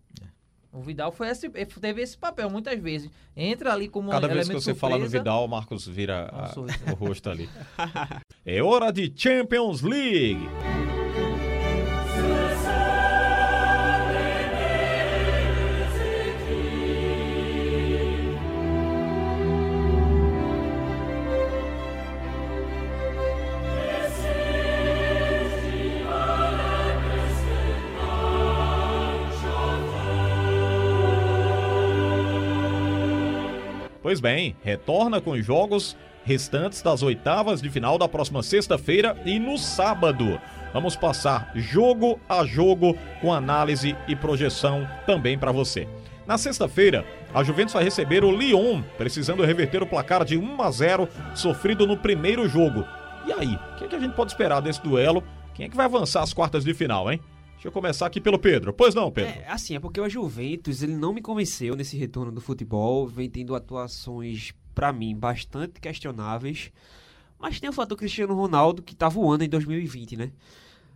O 0.71 0.81
Vidal 0.83 1.11
foi 1.11 1.29
esse, 1.29 1.49
teve 1.49 2.03
esse 2.03 2.19
papel 2.19 2.51
muitas 2.51 2.79
vezes. 2.79 3.11
Entra 3.37 3.73
ali 3.73 3.89
como 3.89 4.11
Cada 4.11 4.27
um 4.27 4.31
vez 4.31 4.49
que 4.49 4.55
você 4.55 4.75
fala 4.75 4.95
no 4.97 5.01
surpresa. 5.05 5.19
Vidal, 5.19 5.45
o 5.45 5.49
Marcos 5.49 5.87
vira 5.87 6.31
Um 6.33 6.67
a- 6.67 6.93
o 6.93 6.95
rosto 6.95 7.31
ali. 7.31 7.49
é 8.45 8.63
hora 8.63 8.93
de 8.93 9.11
Champions 9.17 9.81
League. 9.81 10.47
Pois 34.09 34.21
bem, 34.21 34.57
retorna 34.63 35.21
com 35.21 35.33
os 35.33 35.45
jogos 35.45 35.95
restantes 36.25 36.81
das 36.81 37.03
oitavas 37.03 37.61
de 37.61 37.69
final 37.69 37.99
da 37.99 38.09
próxima 38.09 38.43
sexta-feira 38.43 39.15
e 39.23 39.39
no 39.39 39.59
sábado. 39.59 40.41
Vamos 40.73 40.97
passar 40.97 41.53
jogo 41.55 42.19
a 42.27 42.43
jogo 42.43 42.97
com 43.21 43.35
análise 43.35 43.95
e 44.09 44.17
projeção 44.17 44.89
também 45.05 45.39
para 45.39 45.53
você. 45.53 45.87
Na 46.27 46.39
sexta-feira, 46.39 47.05
a 47.35 47.45
Juventus 47.45 47.75
vai 47.75 47.85
receber 47.85 48.25
o 48.25 48.35
Lyon, 48.35 48.81
precisando 48.97 49.45
reverter 49.45 49.83
o 49.83 49.87
placar 49.87 50.25
de 50.25 50.39
1 50.39 50.63
a 50.63 50.71
0 50.71 51.07
sofrido 51.35 51.87
no 51.87 51.99
primeiro 51.99 52.49
jogo. 52.49 52.87
E 53.27 53.33
aí, 53.35 53.57
o 53.57 53.77
que, 53.77 53.85
é 53.85 53.89
que 53.89 53.97
a 53.97 54.01
gente 54.01 54.15
pode 54.15 54.33
esperar 54.33 54.63
desse 54.63 54.83
duelo? 54.83 55.23
Quem 55.53 55.67
é 55.67 55.69
que 55.69 55.77
vai 55.77 55.85
avançar 55.85 56.23
às 56.23 56.33
quartas 56.33 56.65
de 56.65 56.73
final, 56.73 57.13
hein? 57.13 57.21
Deixa 57.59 57.67
eu 57.67 57.73
começar 57.73 58.07
aqui 58.07 58.21
pelo 58.21 58.39
Pedro. 58.39 58.73
Pois 58.73 58.95
não, 58.95 59.11
Pedro? 59.11 59.41
É, 59.41 59.49
assim, 59.49 59.75
é 59.75 59.81
porque 59.81 60.01
o 60.01 60.09
Juventus, 60.09 60.81
ele 60.81 60.95
não 60.95 61.13
me 61.13 61.21
convenceu 61.21 61.75
nesse 61.75 61.97
retorno 61.97 62.31
do 62.31 62.41
futebol, 62.41 63.05
vem 63.05 63.29
tendo 63.29 63.53
atuações, 63.53 64.55
pra 64.73 64.93
mim, 64.93 65.17
bastante 65.17 65.81
questionáveis, 65.81 66.71
mas 67.37 67.59
tem 67.59 67.69
o 67.69 67.73
fator 67.73 67.99
Cristiano 67.99 68.33
Ronaldo, 68.33 68.81
que 68.81 68.95
tá 68.95 69.09
voando 69.09 69.43
em 69.43 69.49
2020, 69.49 70.17
né? 70.17 70.31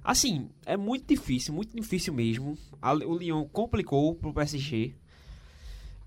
Assim, 0.04 0.50
é 0.64 0.76
muito 0.76 1.04
difícil, 1.04 1.52
muito 1.52 1.74
difícil 1.74 2.14
mesmo. 2.14 2.56
O 2.80 3.16
Lyon 3.16 3.44
complicou 3.46 4.14
pro 4.14 4.32
PSG. 4.32 4.94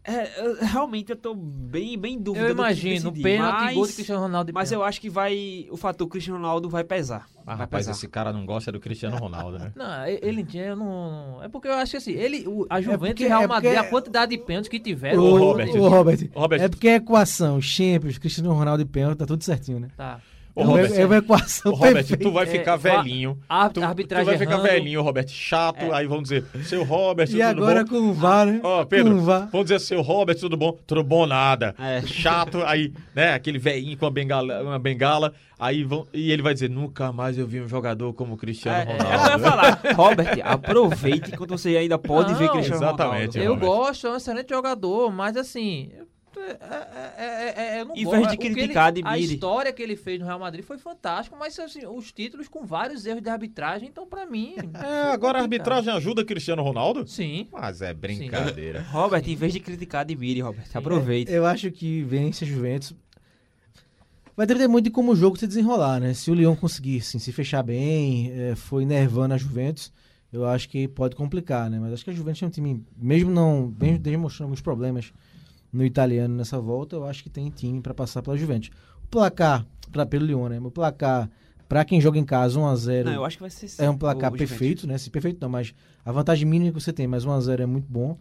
É, 0.07 0.29
eu- 0.45 0.57
realmente 0.65 1.09
eu 1.09 1.15
tô 1.15 1.33
bem, 1.33 1.97
bem 1.97 2.13
em 2.13 2.21
dúvida 2.21 2.45
Eu 2.45 2.51
imagino, 2.51 3.09
decidir, 3.11 3.23
pênalti 3.23 3.63
mas, 3.63 3.73
gol 3.75 3.87
de 3.87 3.93
Cristiano 3.93 4.21
Ronaldo. 4.21 4.51
Mas 4.53 4.71
eu 4.71 4.77
pênalti. 4.79 4.89
acho 4.89 5.01
que 5.01 5.09
vai, 5.09 5.67
o 5.71 5.75
fator 5.77 6.07
Cristiano 6.07 6.39
Ronaldo 6.39 6.69
vai 6.69 6.83
pesar. 6.83 7.25
Ah, 7.39 7.43
vai 7.45 7.55
rapaz, 7.57 7.85
pesar. 7.85 7.91
esse 7.97 8.07
cara 8.07 8.31
não 8.31 8.45
gosta 8.45 8.71
do 8.71 8.79
Cristiano 8.79 9.17
Ronaldo, 9.17 9.57
né? 9.59 9.71
Não, 9.75 10.05
ele 10.07 10.43
tinha, 10.43 10.65
eu 10.65 10.75
não. 10.75 11.41
É 11.43 11.47
porque 11.47 11.67
eu 11.67 11.73
acho 11.73 11.91
que 11.91 11.97
assim, 11.97 12.11
ele, 12.11 12.47
o- 12.47 12.65
a 12.69 12.79
Juventus 12.81 13.07
porque- 13.09 13.23
e 13.23 13.25
o 13.25 13.29
Real 13.29 13.41
é 13.43 13.47
Madrid, 13.47 13.71
porque- 13.73 13.87
a 13.87 13.89
quantidade 13.89 14.31
de 14.31 14.43
pênaltis 14.43 14.69
que 14.69 14.79
tiveram. 14.79 15.23
Ô, 15.23 15.37
Robert. 15.37 15.69
ô, 15.75 15.87
Robert, 15.89 16.29
Robert. 16.35 16.61
É 16.61 16.67
porque 16.69 16.87
a 16.87 16.95
equação, 16.95 17.59
Champions, 17.61 18.17
Cristiano 18.17 18.53
Ronaldo 18.53 18.81
e 18.81 18.85
pênalti, 18.85 19.17
tá 19.17 19.25
tudo 19.25 19.43
certinho, 19.43 19.79
né? 19.79 19.87
Tá. 19.97 20.19
Ô, 20.55 20.61
é, 20.61 20.63
uma- 20.63 20.71
Robert, 20.77 20.99
é 20.99 21.05
uma 21.05 21.17
equação 21.17 21.71
Ô, 21.71 21.75
Robert, 21.75 21.93
perfeita. 21.95 22.23
tu 22.23 22.31
vai 22.31 22.43
É, 22.45 22.47
ficar 22.47 22.75
va- 22.77 22.97
velhinho. 23.01 23.37
a- 23.49 23.69
tu, 23.69 23.83
arbitragem 23.83 24.25
tu 24.25 24.29
vai 24.29 24.37
ficar 24.37 24.51
errando. 24.53 24.69
velhinho, 24.69 25.01
Robert, 25.01 25.27
chato. 25.27 25.91
Aí 25.91 26.07
vão 26.07 26.21
dizer, 26.21 26.45
seu 26.63 26.83
Robert, 26.83 27.27
E 27.27 27.31
tudo 27.31 27.41
agora 27.43 27.83
bom? 27.83 27.89
com 27.89 27.97
o 28.09 28.13
VAR, 28.13 28.45
né? 28.45 28.61
Ó, 28.63 28.85
Pedro, 28.85 29.13
Com 29.15 29.19
o 29.19 29.23
VAR. 29.23 29.49
vão 29.51 29.63
dizer, 29.63 29.79
seu 29.79 30.01
Robert, 30.01 30.37
tudo 30.39 30.55
bom? 30.55 30.77
Tudo 30.87 31.03
bom 31.03 31.25
nada. 31.25 31.75
É. 31.77 32.01
Chato, 32.03 32.63
aí, 32.65 32.93
né, 33.13 33.33
aquele 33.33 33.59
velhinho 33.59 33.97
com 33.97 34.05
a 34.05 34.11
bengala, 34.11 34.63
uma 34.63 34.79
bengala, 34.79 35.33
aí 35.59 35.83
vão, 35.83 36.07
e 36.13 36.31
ele 36.31 36.41
vai 36.41 36.53
dizer, 36.53 36.69
nunca 36.69 37.11
mais 37.11 37.37
eu 37.37 37.45
vi 37.45 37.59
um 37.59 37.67
jogador 37.67 38.13
como 38.13 38.35
o 38.35 38.37
Cristiano 38.37 38.77
É, 38.77 38.81
é, 38.81 38.97
Ronaldo. 38.97 39.11
é 39.11 39.27
eu 39.27 39.31
ia 39.31 39.39
falar. 39.39 39.81
Robert, 39.95 40.39
aproveite 40.43 41.31
quando 41.37 41.51
você 41.57 41.75
ainda 41.75 41.97
pode 41.97 42.31
Não, 42.31 42.39
ver 42.39 42.49
Cristiano 42.49 42.77
exatamente, 42.81 43.37
Ronaldo. 43.37 43.39
Eu 43.39 43.53
Robert. 43.55 43.67
gosto, 43.69 44.07
é 44.07 44.11
um 44.11 44.15
excelente 44.15 44.49
jogador, 44.49 45.11
mas 45.11 45.35
assim. 45.37 45.91
É- 46.39 46.57
é- 47.17 47.53
é- 47.57 47.77
é- 47.77 47.81
eu 47.81 47.85
não 47.85 47.95
vez 47.95 48.27
de 48.29 48.37
que 48.37 48.47
ele- 48.47 48.55
criticar, 48.55 48.93
A 49.03 49.17
história 49.17 49.71
que 49.73 49.81
ele 49.81 49.95
fez 49.95 50.19
no 50.19 50.25
Real 50.25 50.39
Madrid 50.39 50.63
foi 50.63 50.77
fantástica, 50.77 51.35
mas 51.37 51.57
assim, 51.59 51.85
os 51.85 52.11
títulos 52.11 52.47
com 52.47 52.65
vários 52.65 53.05
erros 53.05 53.21
de 53.21 53.29
arbitragem, 53.29 53.87
então 53.89 54.05
pra 54.07 54.25
mim. 54.25 54.55
É, 54.73 55.11
agora 55.11 55.39
a 55.39 55.41
arbitragem 55.41 55.93
ajuda 55.93 56.23
Cristiano 56.25 56.61
Ronaldo? 56.63 57.07
Sim. 57.07 57.47
Mas 57.51 57.81
é 57.81 57.93
brincadeira. 57.93 58.81
Robert, 58.91 59.23
em 59.27 59.35
vez 59.35 59.53
de 59.53 59.59
criticar, 59.59 60.01
admire, 60.01 60.41
Robert. 60.41 60.65
Aproveite. 60.73 61.31
Eu 61.31 61.45
acho 61.45 61.71
que 61.71 62.03
vence 62.03 62.43
a 62.43 62.47
Juventus. 62.47 62.93
Vai 64.37 64.45
depender 64.45 64.67
muito 64.67 64.85
de 64.85 64.91
como 64.91 65.13
o 65.13 65.15
jogo 65.15 65.37
se 65.37 65.47
desenrolar, 65.47 65.99
né? 65.99 66.13
Se 66.13 66.29
o 66.29 66.33
Lyon 66.33 66.55
conseguir 66.55 66.97
assim, 66.99 67.19
se 67.19 67.31
fechar 67.31 67.63
bem, 67.63 68.31
é, 68.33 68.55
for 68.55 68.81
enervando 68.81 69.33
a 69.33 69.37
Juventus, 69.37 69.93
eu 70.33 70.45
acho 70.45 70.67
que 70.67 70.89
pode 70.89 71.15
complicar, 71.15 71.69
né? 71.69 71.79
Mas 71.79 71.93
acho 71.93 72.03
que 72.03 72.09
a 72.09 72.13
Juventus 72.13 72.43
é 72.43 72.45
um 72.45 72.49
time, 72.49 72.83
mesmo 72.97 73.31
não 73.31 73.73
mesmo 73.79 73.99
demonstrando 73.99 74.47
alguns 74.47 74.59
problemas 74.59 75.13
no 75.75 75.85
italiano 75.85 76.35
nessa 76.35 76.59
volta, 76.59 76.95
eu 76.95 77.05
acho 77.05 77.21
que 77.23 77.29
tem 77.29 77.49
time 77.49 77.81
para 77.81 77.93
passar 77.93 78.21
pela 78.21 78.37
Juventus. 78.37 78.69
O 79.03 79.07
placar, 79.07 79.65
pra, 79.91 80.05
pelo 80.05 80.25
Lyon, 80.25 80.47
né? 80.49 80.59
O 80.59 80.71
placar, 80.71 81.29
pra 81.67 81.83
quem 81.83 81.99
joga 81.99 82.17
em 82.17 82.23
casa, 82.25 82.59
1x0 82.59 83.03
Não, 83.03 83.13
eu 83.13 83.25
acho 83.25 83.37
que 83.37 83.41
vai 83.41 83.49
ser 83.49 83.83
é 83.83 83.89
um 83.89 83.97
placar 83.97 84.31
o 84.31 84.37
Juventus. 84.37 84.49
perfeito, 84.57 84.87
né? 84.87 84.97
Se 84.97 85.09
perfeito 85.09 85.39
não, 85.41 85.49
mas 85.49 85.73
a 86.03 86.11
vantagem 86.11 86.47
mínima 86.47 86.71
que 86.71 86.79
você 86.79 86.93
tem, 86.93 87.07
mais 87.07 87.25
1x0 87.25 87.59
é 87.59 87.65
muito 87.65 87.87
bom. 87.89 88.17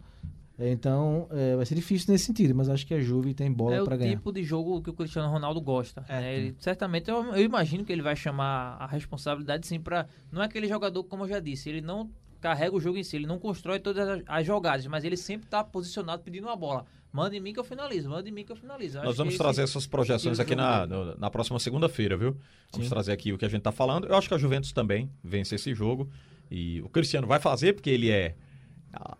É, 0.57 0.69
Então, 0.71 1.27
é, 1.31 1.55
vai 1.55 1.65
ser 1.65 1.75
difícil 1.75 2.11
nesse 2.11 2.25
sentido, 2.25 2.53
mas 2.55 2.69
acho 2.69 2.85
que 2.85 2.93
a 2.93 2.99
Juve 2.99 3.33
tem 3.33 3.51
bola 3.51 3.75
É 3.75 3.81
o 3.81 3.85
pra 3.85 3.97
ganhar. 3.97 4.15
tipo 4.15 4.31
de 4.31 4.43
jogo 4.43 4.81
que 4.81 4.89
o 4.89 4.93
Cristiano 4.93 5.29
Ronaldo 5.29 5.59
gosta. 5.61 6.05
É. 6.07 6.19
né? 6.21 6.35
Ele, 6.35 6.55
certamente, 6.59 7.09
eu, 7.09 7.23
eu 7.35 7.41
imagino 7.43 7.83
que 7.83 7.91
ele 7.91 8.01
vai 8.01 8.15
chamar 8.15 8.77
a 8.79 8.87
responsabilidade 8.87 9.65
sim 9.67 9.79
pra. 9.79 10.07
Não 10.31 10.41
é 10.41 10.45
aquele 10.45 10.67
jogador, 10.67 11.03
como 11.05 11.23
eu 11.23 11.29
já 11.29 11.39
disse, 11.39 11.69
ele 11.69 11.81
não 11.81 12.09
carrega 12.39 12.75
o 12.75 12.79
jogo 12.79 12.97
em 12.97 13.03
si, 13.03 13.15
ele 13.15 13.25
não 13.25 13.39
constrói 13.39 13.79
todas 13.79 14.07
as, 14.07 14.21
as 14.27 14.45
jogadas, 14.45 14.85
mas 14.87 15.03
ele 15.03 15.17
sempre 15.17 15.47
tá 15.47 15.63
posicionado 15.63 16.21
pedindo 16.21 16.45
uma 16.47 16.55
bola. 16.55 16.85
Manda 17.15 17.35
em 17.35 17.39
mim 17.39 17.53
que 17.53 17.59
eu 17.59 17.63
finalizo, 17.63 18.09
manda 18.09 18.27
em 18.27 18.31
mim 18.31 18.43
que 18.43 18.51
eu 18.51 18.55
finalizo. 18.57 18.97
Nós 18.97 19.07
acho 19.07 19.17
vamos 19.17 19.37
trazer 19.37 19.63
esse- 19.63 19.71
essas 19.71 19.87
projeções 19.87 20.37
aqui 20.37 20.53
na, 20.53 20.85
no- 20.85 21.17
na 21.17 21.29
próxima 21.29 21.57
segunda-feira, 21.59 22.17
viu? 22.17 22.35
Vamos 22.73 22.89
trazer 22.89 23.13
aqui 23.13 23.31
o 23.31 23.37
que 23.37 23.45
a 23.45 23.47
gente 23.47 23.61
tá 23.61 23.71
falando. 23.71 24.05
Eu 24.07 24.15
acho 24.15 24.27
que 24.27 24.33
a 24.33 24.37
Juventus 24.37 24.73
também 24.73 25.09
vence 25.23 25.55
esse 25.55 25.73
jogo. 25.73 26.09
E 26.51 26.81
o 26.81 26.89
Cristiano 26.89 27.25
vai 27.25 27.39
fazer, 27.39 27.71
porque 27.73 27.89
ele 27.89 28.09
é 28.11 28.35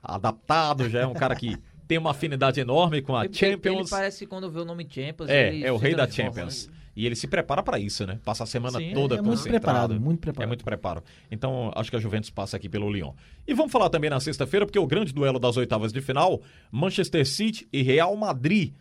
adaptado, 0.04 0.89
já 0.89 1.02
é 1.02 1.08
um 1.08 1.14
cara 1.14 1.36
que 1.36 1.58
tem 1.88 1.98
uma 1.98 2.12
afinidade 2.12 2.60
enorme 2.60 3.02
com 3.02 3.16
a 3.16 3.26
Ele- 3.26 3.34
Ele 3.34 3.52
Champions. 3.54 3.89
parece 3.89 4.20
que 4.20 4.26
quando 4.26 4.50
vê 4.50 4.60
o 4.60 4.66
nome 4.66 4.86
Champions. 4.89 5.30
É, 5.30 5.48
ele 5.54 5.66
é 5.66 5.72
o 5.72 5.78
rei 5.78 5.96
da 5.96 6.10
Champions. 6.10 6.68
né? 6.68 6.74
E 6.96 7.06
ele 7.06 7.16
se 7.16 7.28
prepara 7.28 7.62
para 7.62 7.78
isso, 7.78 8.06
né? 8.08 8.20
Passa 8.24 8.43
a 8.43 8.48
semana 8.48 8.80
Sim, 8.80 8.93
toda 8.93 9.16
é 9.16 9.22
muito 9.22 9.38
concentrado. 9.38 9.62
preparado, 9.62 10.02
muito 10.02 10.20
preparado. 10.22 10.43
É 10.43 10.48
muito 10.48 10.64
preparo. 10.64 11.04
Então, 11.30 11.72
acho 11.76 11.89
que 11.89 11.98
a 11.98 12.00
Juventus 12.00 12.30
passa 12.30 12.56
aqui 12.56 12.70
pelo 12.70 12.89
Lyon. 12.89 13.12
E 13.46 13.54
vamos 13.54 13.72
falar 13.72 13.89
também 13.89 14.10
na 14.10 14.20
sexta-feira, 14.20 14.66
porque 14.66 14.80
o 14.80 14.88
grande 14.88 15.14
duelo 15.14 15.38
das 15.38 15.58
oitavas 15.58 15.91
de 15.91 16.00
final, 16.00 16.41
Manchester 16.72 17.28
City 17.28 17.68
e 17.72 17.82
Real 17.82 18.16
Madrid. 18.16 18.74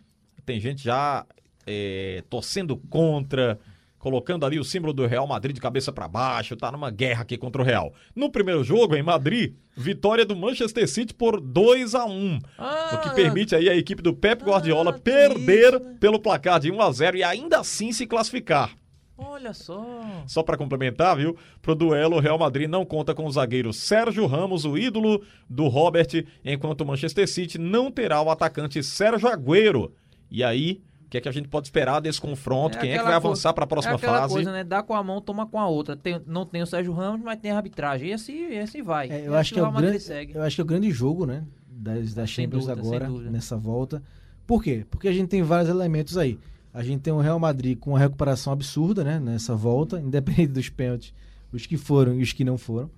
Tem 0.45 0.59
gente 0.59 0.83
já 0.83 1.25
é, 1.65 2.23
torcendo 2.29 2.77
contra, 2.77 3.59
colocando 4.05 4.45
ali 4.45 4.59
o 4.59 4.63
símbolo 4.63 4.93
do 4.93 5.07
Real 5.07 5.25
Madrid 5.25 5.55
de 5.55 5.59
cabeça 5.59 5.91
para 5.91 6.07
baixo, 6.07 6.55
tá 6.55 6.71
numa 6.71 6.91
guerra 6.91 7.23
aqui 7.23 7.39
contra 7.39 7.59
o 7.59 7.65
Real. 7.65 7.91
No 8.15 8.29
primeiro 8.29 8.63
jogo, 8.63 8.95
em 8.95 9.01
Madrid, 9.01 9.55
vitória 9.75 10.23
do 10.23 10.35
Manchester 10.35 10.87
City 10.87 11.11
por 11.11 11.41
2 11.41 11.95
a 11.95 12.05
1 12.05 12.39
Ah, 12.55 12.91
o 12.93 12.97
que 12.99 13.15
permite 13.15 13.55
aí 13.55 13.67
a 13.67 13.75
equipe 13.75 14.03
do 14.03 14.13
Pep 14.13 14.43
Guardiola 14.45 14.93
tem 14.93 15.01
perder 15.01 15.73
isso, 15.73 15.97
pelo 15.99 16.19
placar 16.19 16.59
de 16.59 16.71
1 16.71 16.79
a 16.79 16.91
0 16.91 17.17
e 17.17 17.23
ainda 17.23 17.61
assim 17.61 17.91
se 17.91 18.05
classificar. 18.05 18.75
Olha 19.17 19.53
só. 19.55 19.83
Só 20.27 20.43
para 20.43 20.55
complementar, 20.55 21.17
viu? 21.17 21.35
Pro 21.59 21.73
duelo, 21.73 22.17
o 22.17 22.19
Real 22.19 22.37
Madrid 22.37 22.69
não 22.69 22.85
conta 22.85 23.15
com 23.15 23.25
o 23.25 23.31
zagueiro 23.31 23.73
Sérgio 23.73 24.27
Ramos, 24.27 24.65
o 24.65 24.77
ídolo 24.77 25.23
do 25.49 25.67
Robert, 25.67 26.27
enquanto 26.43 26.81
o 26.81 26.85
Manchester 26.85 27.27
City 27.27 27.57
não 27.57 27.89
terá 27.89 28.21
o 28.21 28.29
atacante 28.29 28.83
Sérgio 28.83 29.27
Agüero. 29.27 29.91
E 30.29 30.43
aí, 30.43 30.83
o 31.05 31.09
que 31.09 31.17
é 31.17 31.21
que 31.21 31.29
a 31.29 31.31
gente 31.31 31.47
pode 31.47 31.67
esperar 31.67 31.99
desse 31.99 32.19
confronto? 32.19 32.77
É 32.77 32.81
Quem 32.81 32.91
é 32.93 32.97
que 32.97 33.03
vai 33.03 33.13
avançar 33.13 33.53
para 33.53 33.63
a 33.63 33.67
próxima 33.67 33.93
é 33.93 33.97
aquela 33.97 34.19
fase? 34.21 34.33
coisa, 34.33 34.51
né? 34.51 34.63
Dá 34.63 34.81
com 34.83 34.93
a 34.93 35.03
mão, 35.03 35.21
toma 35.21 35.45
com 35.45 35.59
a 35.59 35.67
outra. 35.67 35.95
Tem- 35.95 36.21
não 36.25 36.45
tem 36.45 36.61
o 36.61 36.65
Sérgio 36.67 36.91
Ramos, 36.93 37.21
mas 37.23 37.39
tem 37.39 37.51
a 37.51 37.57
arbitragem. 37.57 38.09
E 38.09 38.13
assim, 38.13 38.49
e 38.49 38.57
assim 38.59 38.81
vai. 38.81 39.09
É, 39.09 39.21
E 39.21 39.25
eu 39.25 39.33
acho 39.35 39.53
assim 39.53 39.53
que 39.53 39.59
é 39.59 39.63
o 39.63 39.71
grande, 39.71 39.99
segue. 39.99 40.33
eu 40.35 40.41
acho 40.43 40.55
que 40.55 40.61
é 40.61 40.63
o 40.63 40.67
grande 40.67 40.91
jogo, 40.91 41.25
né, 41.25 41.43
das, 41.69 42.13
das 42.13 42.29
Champions 42.29 42.65
dúvida, 42.65 42.81
agora 42.81 43.09
nessa 43.29 43.55
volta. 43.55 44.01
Por 44.47 44.63
quê? 44.63 44.85
Porque 44.89 45.07
a 45.07 45.13
gente 45.13 45.27
tem 45.29 45.41
vários 45.43 45.69
elementos 45.69 46.17
aí. 46.17 46.37
A 46.73 46.83
gente 46.83 47.01
tem 47.01 47.13
o 47.13 47.19
Real 47.19 47.39
Madrid 47.39 47.77
com 47.79 47.91
uma 47.91 47.99
recuperação 47.99 48.51
absurda, 48.51 49.03
né? 49.03 49.19
Nessa 49.19 49.55
volta, 49.55 49.99
independente 50.01 50.47
dos 50.53 50.67
pênaltis, 50.69 51.13
os 51.51 51.65
que 51.65 51.77
foram 51.77 52.15
e 52.15 52.21
os 52.21 52.33
que 52.33 52.43
não 52.43 52.57
foram. 52.57 52.89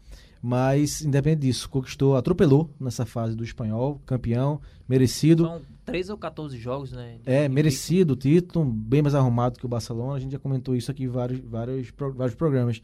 Mas, 0.49 1.01
independente 1.01 1.41
disso, 1.41 1.67
conquistou, 1.69 2.15
atropelou 2.15 2.69
nessa 2.79 3.05
fase 3.05 3.35
do 3.35 3.43
espanhol, 3.43 4.01
campeão, 4.05 4.61
merecido. 4.87 5.43
São 5.43 5.61
13 5.83 6.11
ou 6.13 6.17
14 6.17 6.57
jogos, 6.57 6.93
né? 6.93 7.17
de- 7.21 7.29
É, 7.29 7.49
de- 7.49 7.53
merecido 7.53 8.13
o 8.13 8.15
título, 8.15 8.63
bem 8.63 9.01
mais 9.01 9.13
arrumado 9.13 9.59
que 9.59 9.65
o 9.65 9.67
Barcelona. 9.67 10.13
A 10.15 10.19
gente 10.21 10.31
já 10.31 10.39
comentou 10.39 10.73
isso 10.73 10.89
aqui 10.89 11.03
em 11.03 11.07
vários, 11.09 11.41
vários, 11.41 11.89
vários 12.15 12.33
programas. 12.33 12.81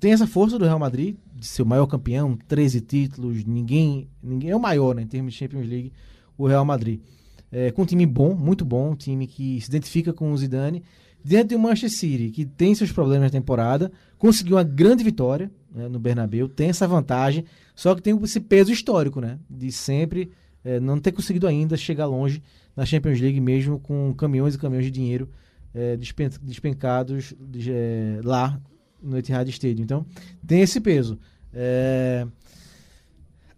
Tem 0.00 0.12
essa 0.12 0.26
força 0.26 0.58
do 0.58 0.64
Real 0.64 0.78
Madrid 0.80 1.14
de 1.36 1.46
ser 1.46 1.62
o 1.62 1.66
maior 1.66 1.86
campeão, 1.86 2.36
13 2.48 2.80
títulos, 2.80 3.44
ninguém, 3.44 4.08
ninguém 4.20 4.50
é 4.50 4.56
o 4.56 4.60
maior 4.60 4.92
né, 4.96 5.02
em 5.02 5.06
termos 5.06 5.32
de 5.34 5.38
Champions 5.38 5.68
League, 5.68 5.92
o 6.36 6.48
Real 6.48 6.64
Madrid. 6.64 6.98
É, 7.52 7.70
com 7.70 7.82
um 7.82 7.86
time 7.86 8.06
bom, 8.06 8.34
muito 8.34 8.64
bom, 8.64 8.90
um 8.90 8.96
time 8.96 9.28
que 9.28 9.60
se 9.60 9.68
identifica 9.68 10.12
com 10.12 10.32
o 10.32 10.36
Zidane, 10.36 10.82
diante 11.22 11.54
do 11.54 11.60
Manchester 11.60 11.90
City, 11.90 12.30
que 12.30 12.44
tem 12.44 12.74
seus 12.74 12.90
problemas 12.90 13.26
na 13.26 13.30
temporada, 13.38 13.92
conseguiu 14.18 14.56
uma 14.56 14.64
grande 14.64 15.04
vitória 15.04 15.48
né, 15.74 15.88
no 15.88 15.98
Bernabéu, 15.98 16.48
tem 16.48 16.68
essa 16.68 16.86
vantagem, 16.86 17.44
só 17.74 17.94
que 17.94 18.02
tem 18.02 18.18
esse 18.22 18.40
peso 18.40 18.72
histórico, 18.72 19.20
né, 19.20 19.38
de 19.48 19.70
sempre 19.72 20.30
é, 20.64 20.78
não 20.80 20.98
ter 20.98 21.12
conseguido 21.12 21.46
ainda 21.46 21.76
chegar 21.76 22.06
longe 22.06 22.42
na 22.76 22.84
Champions 22.84 23.20
League, 23.20 23.40
mesmo 23.40 23.78
com 23.78 24.12
caminhões 24.14 24.54
e 24.54 24.58
caminhões 24.58 24.84
de 24.84 24.90
dinheiro 24.90 25.28
é, 25.74 25.96
despen- 25.96 26.30
despencados 26.42 27.32
de- 27.40 27.70
é, 27.72 28.20
lá 28.24 28.60
no 29.02 29.16
Etihad 29.16 29.48
Stadium. 29.48 29.82
Então, 29.84 30.06
tem 30.46 30.60
esse 30.60 30.80
peso. 30.80 31.18
É, 31.54 32.26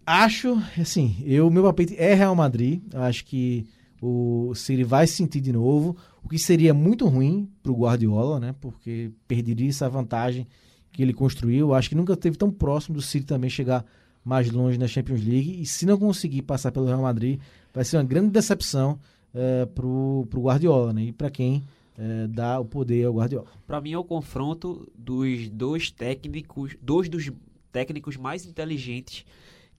acho, 0.05 0.57
assim, 0.79 1.17
eu 1.25 1.49
meu 1.49 1.63
palpite 1.63 1.95
é 1.97 2.13
Real 2.13 2.35
Madrid. 2.35 2.81
Acho 2.93 3.25
que 3.25 3.65
o 4.01 4.53
City 4.55 4.83
vai 4.83 5.07
se 5.07 5.15
sentir 5.15 5.41
de 5.41 5.51
novo, 5.51 5.95
o 6.23 6.29
que 6.29 6.37
seria 6.37 6.73
muito 6.73 7.07
ruim 7.07 7.49
para 7.61 7.71
o 7.71 7.75
Guardiola, 7.75 8.39
né? 8.39 8.55
Porque 8.59 9.11
perderia 9.27 9.69
essa 9.69 9.89
vantagem 9.89 10.47
que 10.93 11.01
ele 11.01 11.13
construiu. 11.13 11.73
Acho 11.73 11.89
que 11.89 11.95
nunca 11.95 12.13
esteve 12.13 12.37
tão 12.37 12.51
próximo 12.51 12.95
do 12.95 13.01
City 13.01 13.25
também 13.25 13.49
chegar 13.49 13.83
mais 14.23 14.49
longe 14.49 14.77
na 14.77 14.87
Champions 14.87 15.21
League. 15.21 15.61
E 15.61 15.65
se 15.65 15.85
não 15.85 15.97
conseguir 15.97 16.43
passar 16.43 16.71
pelo 16.71 16.85
Real 16.85 17.01
Madrid, 17.01 17.39
vai 17.73 17.83
ser 17.83 17.97
uma 17.97 18.03
grande 18.03 18.29
decepção 18.29 18.99
é, 19.33 19.65
para 19.65 19.85
o 19.85 20.27
Guardiola, 20.31 20.93
né? 20.93 21.05
E 21.05 21.11
para 21.11 21.29
quem 21.29 21.63
é, 21.97 22.27
dá 22.27 22.59
o 22.59 22.65
poder 22.65 23.05
ao 23.05 23.15
Guardiola. 23.15 23.47
Pra 23.65 23.81
mim 23.81 23.91
é 23.91 23.97
o 23.97 24.03
confronto 24.03 24.89
dos 24.97 25.49
dois 25.49 25.91
técnicos, 25.91 26.77
dois 26.81 27.09
dos 27.09 27.31
técnicos 27.71 28.15
mais 28.15 28.45
inteligentes 28.45 29.25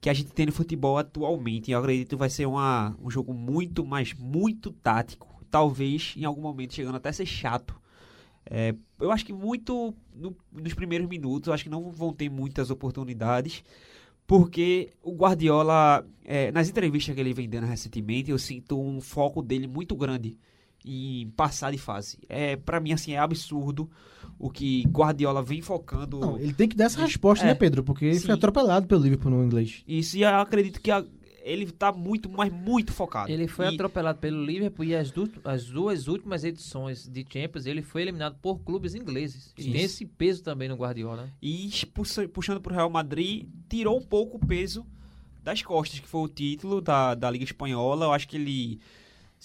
que 0.01 0.09
a 0.09 0.13
gente 0.13 0.31
tem 0.33 0.45
no 0.45 0.51
futebol 0.51 0.97
atualmente. 0.97 1.71
Eu 1.71 1.79
acredito 1.79 2.17
vai 2.17 2.29
ser 2.29 2.45
uma, 2.45 2.95
um 3.01 3.09
jogo 3.09 3.33
muito, 3.33 3.85
mas 3.85 4.13
muito 4.13 4.71
tático. 4.71 5.43
Talvez 5.49 6.13
em 6.17 6.25
algum 6.25 6.41
momento 6.41 6.73
chegando 6.73 6.95
até 6.95 7.09
a 7.09 7.13
ser 7.13 7.25
chato. 7.25 7.75
É, 8.49 8.75
eu 8.99 9.11
acho 9.11 9.25
que 9.25 9.33
muito 9.33 9.93
no- 10.13 10.35
nos 10.51 10.73
primeiros 10.73 11.07
minutos, 11.07 11.47
eu 11.47 11.53
acho 11.53 11.63
que 11.63 11.69
não 11.69 11.91
vão 11.91 12.13
ter 12.13 12.29
muitas 12.29 12.69
oportunidades. 12.69 13.63
Porque 14.27 14.89
o 15.03 15.13
Guardiola, 15.13 16.05
é, 16.23 16.51
nas 16.51 16.67
entrevistas 16.69 17.13
que 17.13 17.21
ele 17.21 17.33
vem 17.33 17.47
dando 17.47 17.67
recentemente, 17.67 18.31
eu 18.31 18.39
sinto 18.39 18.79
um 18.79 18.99
foco 18.99 19.41
dele 19.41 19.67
muito 19.67 19.95
grande 19.95 20.35
em 20.83 21.29
passar 21.35 21.71
de 21.71 21.77
fase. 21.77 22.17
É, 22.27 22.55
para 22.55 22.79
mim, 22.79 22.91
assim, 22.91 23.13
é 23.13 23.17
absurdo 23.19 23.89
o 24.39 24.49
que 24.49 24.83
Guardiola 24.87 25.43
vem 25.43 25.61
focando. 25.61 26.19
Não, 26.19 26.39
ele 26.39 26.53
tem 26.53 26.67
que 26.67 26.75
dar 26.75 26.85
essa 26.85 27.01
resposta, 27.01 27.45
É, 27.45 27.49
né, 27.49 27.55
Pedro? 27.55 27.83
Porque 27.83 28.05
ele 28.05 28.19
sim. 28.19 28.25
foi 28.25 28.35
atropelado 28.35 28.87
pelo 28.87 29.03
Liverpool 29.03 29.31
no 29.31 29.43
inglês. 29.43 29.83
Isso, 29.87 30.17
e 30.17 30.23
eu 30.23 30.29
acredito 30.29 30.81
que 30.81 30.89
a- 30.89 31.05
ele 31.47 31.71
tá 31.71 31.91
muito, 31.91 32.27
mas 32.27 32.51
muito 32.51 32.91
focado. 32.91 33.31
Ele 33.31 33.47
foi 33.47 33.65
E- 33.65 33.75
atropelado 33.75 34.17
pelo 34.19 34.43
Liverpool 34.43 34.83
e 34.83 34.95
as, 34.95 35.11
du- 35.11 35.29
as 35.43 35.65
duas 35.65 36.07
últimas 36.07 36.43
edições 36.43 37.07
de 37.07 37.23
Champions 37.31 37.65
ele 37.67 37.81
foi 37.83 38.01
eliminado 38.01 38.35
por 38.41 38.57
clubes 38.59 38.95
ingleses. 38.95 39.53
E 39.57 39.71
tem 39.71 39.81
esse 39.81 40.05
peso 40.05 40.41
também 40.43 40.67
no 40.67 40.75
Guardiola. 40.75 41.23
né? 41.23 41.29
E 41.41 41.69
puxa- 41.93 42.27
puxando 42.27 42.59
pro 42.59 42.73
Real 42.73 42.89
Madrid, 42.89 43.45
tirou 43.69 43.97
um 43.97 44.01
pouco 44.03 44.37
o 44.37 44.45
peso 44.45 44.83
das 45.43 45.61
costas, 45.61 45.99
que 45.99 46.07
foi 46.07 46.21
o 46.21 46.27
título 46.27 46.81
da, 46.81 47.13
da 47.13 47.29
Liga 47.29 47.43
Espanhola. 47.43 48.05
Eu 48.07 48.11
acho 48.11 48.27
que 48.27 48.35
ele. 48.37 48.79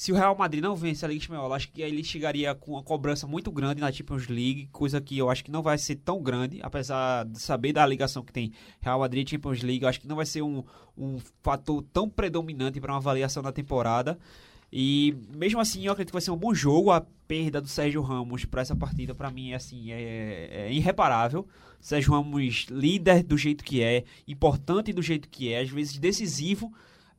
Se 0.00 0.12
o 0.12 0.14
Real 0.14 0.34
Madrid 0.34 0.62
não 0.62 0.74
vence 0.74 1.04
a 1.04 1.08
Liga 1.08 1.20
Espanhola, 1.20 1.56
acho 1.56 1.70
que 1.70 1.82
ele 1.82 2.02
chegaria 2.02 2.54
com 2.54 2.72
uma 2.72 2.82
cobrança 2.82 3.26
muito 3.26 3.52
grande 3.52 3.82
na 3.82 3.92
Champions 3.92 4.28
League, 4.28 4.66
coisa 4.72 4.98
que 4.98 5.18
eu 5.18 5.28
acho 5.28 5.44
que 5.44 5.50
não 5.50 5.62
vai 5.62 5.76
ser 5.76 5.96
tão 5.96 6.22
grande, 6.22 6.58
apesar 6.62 7.26
de 7.26 7.38
saber 7.38 7.74
da 7.74 7.84
ligação 7.84 8.22
que 8.22 8.32
tem 8.32 8.50
Real 8.80 8.98
Madrid 8.98 9.28
e 9.28 9.30
Champions 9.32 9.60
League, 9.60 9.82
eu 9.82 9.88
acho 9.90 10.00
que 10.00 10.08
não 10.08 10.16
vai 10.16 10.24
ser 10.24 10.40
um, 10.40 10.64
um 10.96 11.18
fator 11.42 11.84
tão 11.92 12.08
predominante 12.08 12.80
para 12.80 12.92
uma 12.92 12.96
avaliação 12.96 13.42
da 13.42 13.52
temporada. 13.52 14.18
E 14.72 15.14
mesmo 15.36 15.60
assim, 15.60 15.84
eu 15.84 15.92
acredito 15.92 16.12
que 16.12 16.14
vai 16.14 16.22
ser 16.22 16.30
um 16.30 16.36
bom 16.38 16.54
jogo. 16.54 16.92
A 16.92 17.02
perda 17.28 17.60
do 17.60 17.68
Sérgio 17.68 18.00
Ramos 18.00 18.46
para 18.46 18.62
essa 18.62 18.74
partida, 18.74 19.14
para 19.14 19.30
mim, 19.30 19.50
é 19.50 19.56
assim, 19.56 19.92
é, 19.92 20.48
é 20.50 20.72
irreparável. 20.72 21.46
Sérgio 21.78 22.14
Ramos, 22.14 22.68
líder 22.70 23.22
do 23.22 23.36
jeito 23.36 23.62
que 23.62 23.82
é, 23.82 24.04
importante 24.26 24.94
do 24.94 25.02
jeito 25.02 25.28
que 25.28 25.52
é, 25.52 25.60
às 25.60 25.68
vezes 25.68 25.98
decisivo 25.98 26.72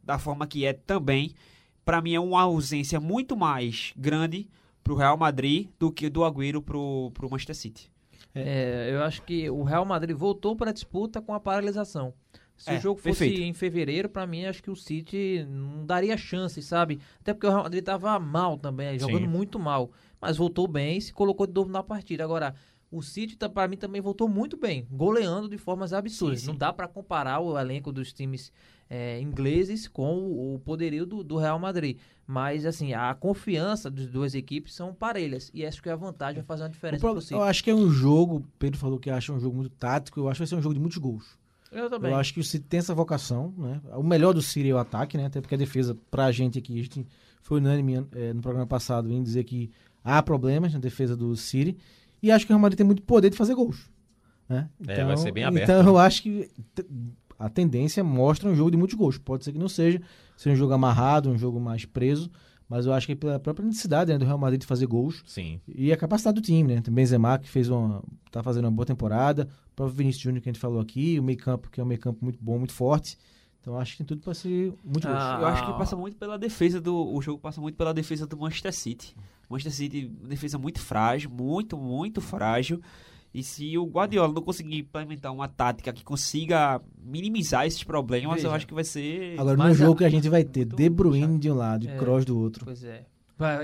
da 0.04 0.18
forma 0.18 0.48
que 0.48 0.66
é 0.66 0.74
também. 0.74 1.36
Para 1.84 2.02
mim, 2.02 2.14
é 2.14 2.20
uma 2.20 2.42
ausência 2.42 3.00
muito 3.00 3.36
mais 3.36 3.94
grande 3.98 4.48
pro 4.84 4.96
Real 4.96 5.18
Madrid 5.18 5.68
do 5.80 5.92
que 5.92 6.10
do 6.10 6.24
Agüero 6.24 6.62
pro, 6.62 7.12
pro 7.14 7.30
Manchester 7.30 7.56
City. 7.56 7.92
É, 8.34 8.90
eu 8.92 9.04
acho 9.04 9.22
que 9.24 9.50
o 9.50 9.64
Real 9.64 9.84
Madrid 9.86 10.16
voltou 10.16 10.56
para 10.56 10.70
a 10.70 10.74
disputa 10.74 11.22
com 11.22 11.34
a 11.34 11.40
paralisação. 11.40 12.14
Se 12.56 12.70
É, 12.70 12.78
o 12.78 12.82
jogo 12.82 13.00
fosse 13.02 13.20
perfeito. 13.20 13.42
em 13.42 13.54
fevereiro, 13.54 14.08
para 14.08 14.28
mim, 14.28 14.46
acho 14.46 14.62
que 14.62 14.70
o 14.70 14.76
City 14.76 15.46
não 15.50 15.86
daria 15.86 16.16
chance, 16.16 16.62
sabe? 16.62 17.00
Até 17.20 17.34
porque 17.34 17.48
o 17.48 17.50
Real 17.50 17.64
Madrid 17.64 17.84
tava 17.84 18.18
mal 18.20 18.58
também, 18.58 18.98
jogando 19.00 19.22
Sim. 19.22 19.28
muito 19.28 19.58
mal. 19.60 19.92
Mas 20.22 20.38
voltou 20.38 20.68
bem 20.68 20.98
e 20.98 21.02
se 21.02 21.12
colocou 21.12 21.48
de 21.48 21.54
novo 21.54 21.72
na 21.72 21.82
partida. 21.82 22.24
Agora, 22.24 22.54
o 22.92 23.02
City, 23.02 23.36
para 23.50 23.68
mim, 23.68 23.78
também 23.78 24.00
voltou 24.00 24.30
muito 24.30 24.56
bem, 24.58 24.86
goleando 24.92 25.50
de 25.50 25.58
formas 25.58 25.92
absurdas. 25.92 26.40
Sim, 26.42 26.46
sim. 26.46 26.52
Não 26.52 26.58
dá 26.58 26.72
para 26.72 26.88
comparar 26.88 27.40
o 27.40 27.58
elenco 27.58 27.92
dos 27.92 28.14
times 28.14 28.52
é, 28.94 29.22
ingleses 29.22 29.88
com 29.88 30.18
o, 30.18 30.56
o 30.56 30.60
poderio 30.60 31.06
do, 31.06 31.24
do 31.24 31.38
Real 31.38 31.58
Madrid. 31.58 31.98
Mas, 32.28 32.66
assim, 32.66 32.94
a 32.94 33.14
confiança 33.14 33.90
das 33.90 34.06
duas 34.08 34.36
equipes 34.36 34.74
são 34.74 34.94
parelhas. 34.94 35.50
E 35.54 35.66
acho 35.66 35.82
que 35.82 35.90
a 35.90 35.96
vantagem 35.96 36.36
vai 36.42 36.44
fazer 36.46 36.64
uma 36.64 36.70
diferença 36.70 37.00
pro- 37.00 37.22
eu 37.32 37.42
acho 37.42 37.64
que 37.64 37.70
é 37.70 37.76
um 37.76 37.90
jogo, 37.90 38.38
o 38.38 38.46
Pedro 38.60 38.78
falou 38.78 39.00
que 39.00 39.10
acha 39.10 39.32
um 39.32 39.40
jogo 39.40 39.56
muito 39.56 39.70
tático, 39.72 40.20
eu 40.20 40.28
acho 40.28 40.38
que 40.38 40.42
vai 40.42 40.48
ser 40.48 40.56
um 40.56 40.62
jogo 40.62 40.74
de 40.76 40.80
muitos 40.82 40.98
gols. 40.98 41.40
Eu 41.72 41.90
também. 41.90 42.12
Eu 42.12 42.18
acho 42.18 42.34
que 42.34 42.42
o 42.42 42.44
City 42.44 42.66
tem 42.68 42.80
essa 42.80 42.94
vocação, 42.94 43.54
né? 43.58 43.80
O 43.96 44.04
melhor 44.04 44.34
do 44.34 44.42
City 44.42 44.70
é 44.70 44.74
o 44.74 44.78
ataque, 44.78 45.16
né? 45.18 45.28
Até 45.28 45.40
porque 45.40 45.56
a 45.56 45.58
defesa, 45.58 45.98
pra 46.12 46.30
gente 46.30 46.60
aqui, 46.60 46.78
a 46.78 46.84
gente 46.84 47.08
foi 47.42 47.60
unânime 47.60 48.06
eh, 48.12 48.34
no 48.34 48.42
programa 48.42 48.68
passado 48.68 49.10
em 49.10 49.24
dizer 49.24 49.46
que 49.46 49.72
há 50.04 50.22
problemas 50.22 50.74
na 50.74 50.80
defesa 50.80 51.16
do 51.16 51.34
City. 51.38 51.78
E 52.22 52.30
acho 52.30 52.46
que 52.46 52.52
o 52.52 52.54
Real 52.56 52.62
Madrid 52.62 52.78
tem 52.78 52.86
muito 52.86 53.02
poder 53.04 53.30
de 53.30 53.38
fazer 53.38 53.56
gols. 53.56 53.90
Né? 54.50 54.70
É, 54.86 55.06
vai 55.06 55.16
ser 55.16 55.32
bem 55.32 55.46
aberto, 55.46 55.64
Então 55.64 55.82
né? 55.82 55.90
eu 55.90 55.98
acho 55.98 56.22
que 56.24 56.50
a 57.46 57.50
tendência 57.50 58.04
mostra 58.04 58.50
um 58.50 58.56
jogo 58.56 58.72
de 58.72 58.78
muitos 58.78 58.96
gols. 58.96 59.18
Pode 59.18 59.44
ser 59.44 59.52
que 59.52 59.58
não 59.60 59.68
seja, 59.68 60.02
seja 60.38 60.54
um 60.54 60.58
jogo 60.58 60.74
amarrado, 60.74 61.30
um 61.30 61.38
jogo 61.38 61.60
mais 61.60 61.86
preso. 61.86 62.30
Mas 62.70 62.86
eu 62.86 62.94
acho 62.94 63.06
que 63.06 63.16
pela 63.16 63.38
própria 63.38 63.66
necessidade 63.66 64.14
né, 64.14 64.18
do 64.18 64.24
Real 64.24 64.38
Madrid 64.38 64.62
de 64.62 64.66
fazer 64.66 64.86
gols, 64.86 65.22
Sim. 65.26 65.60
e 65.68 65.92
a 65.92 65.98
capacidade 65.98 66.36
do 66.36 66.42
time, 66.42 66.74
né? 66.76 66.82
Tem 66.82 66.94
Benzema 66.94 67.38
que 67.38 67.50
fez 67.50 67.68
uma, 67.68 68.02
tá 68.32 68.42
fazendo 68.42 68.64
uma 68.64 68.72
boa 68.72 68.86
temporada, 68.86 69.50
o 69.74 69.76
próprio 69.76 69.98
Vinícius 69.98 70.24
Júnior 70.24 70.42
que 70.42 70.48
a 70.48 70.54
gente 70.54 70.62
falou 70.62 70.80
aqui, 70.80 71.20
o 71.20 71.24
meio 71.24 71.38
campo 71.38 71.70
que 71.70 71.82
é 71.82 71.84
um 71.84 71.88
meio 71.88 72.00
campo 72.00 72.20
muito 72.24 72.40
bom, 72.42 72.58
muito 72.58 72.72
forte. 72.72 73.18
Então 73.60 73.78
acho 73.78 73.92
que 73.92 73.98
tem 73.98 74.06
tudo 74.08 74.22
para 74.22 74.34
ser 74.34 74.74
muito 74.86 75.06
gols. 75.06 75.20
Ah, 75.20 75.38
Eu 75.42 75.48
acho 75.48 75.66
que 75.66 75.74
passa 75.74 75.98
muito 75.98 76.16
pela 76.16 76.38
defesa 76.38 76.80
do. 76.80 77.14
O 77.14 77.22
jogo 77.22 77.40
passa 77.40 77.60
muito 77.60 77.76
pela 77.76 77.94
defesa 77.94 78.26
do 78.26 78.38
Manchester 78.38 78.74
City. 78.74 79.16
Manchester 79.50 79.74
City, 79.74 80.08
defesa 80.08 80.58
muito 80.58 80.80
frágil, 80.80 81.30
muito, 81.30 81.78
muito 81.78 82.22
frágil. 82.22 82.82
E 83.34 83.42
se 83.44 83.78
o 83.78 83.86
Guardiola 83.86 84.34
não 84.34 84.42
conseguir 84.42 84.80
implementar 84.80 85.32
uma 85.34 85.48
tática 85.48 85.94
que 85.94 86.04
consiga 86.04 86.82
minimizar 87.02 87.66
esses 87.66 87.82
problemas, 87.84 88.38
eu 88.40 88.50
Veja. 88.50 88.56
acho 88.58 88.68
que 88.68 88.74
vai 88.74 88.84
ser. 88.84 89.40
Agora 89.40 89.56
no 89.56 89.64
mas 89.64 89.78
jogo 89.78 89.94
a- 89.94 89.98
que 90.00 90.06
a 90.06 90.10
gente 90.10 90.28
vai 90.28 90.44
ter 90.44 90.66
De 90.66 90.90
Bruyne 90.90 91.22
puxado. 91.26 91.40
de 91.40 91.52
um 91.52 91.56
lado 91.56 91.86
e 91.86 91.90
É. 91.90 91.96
Kroos 91.98 92.26
do 92.26 92.38
outro, 92.38 92.66
Pois 92.66 92.84
é. 92.84 93.06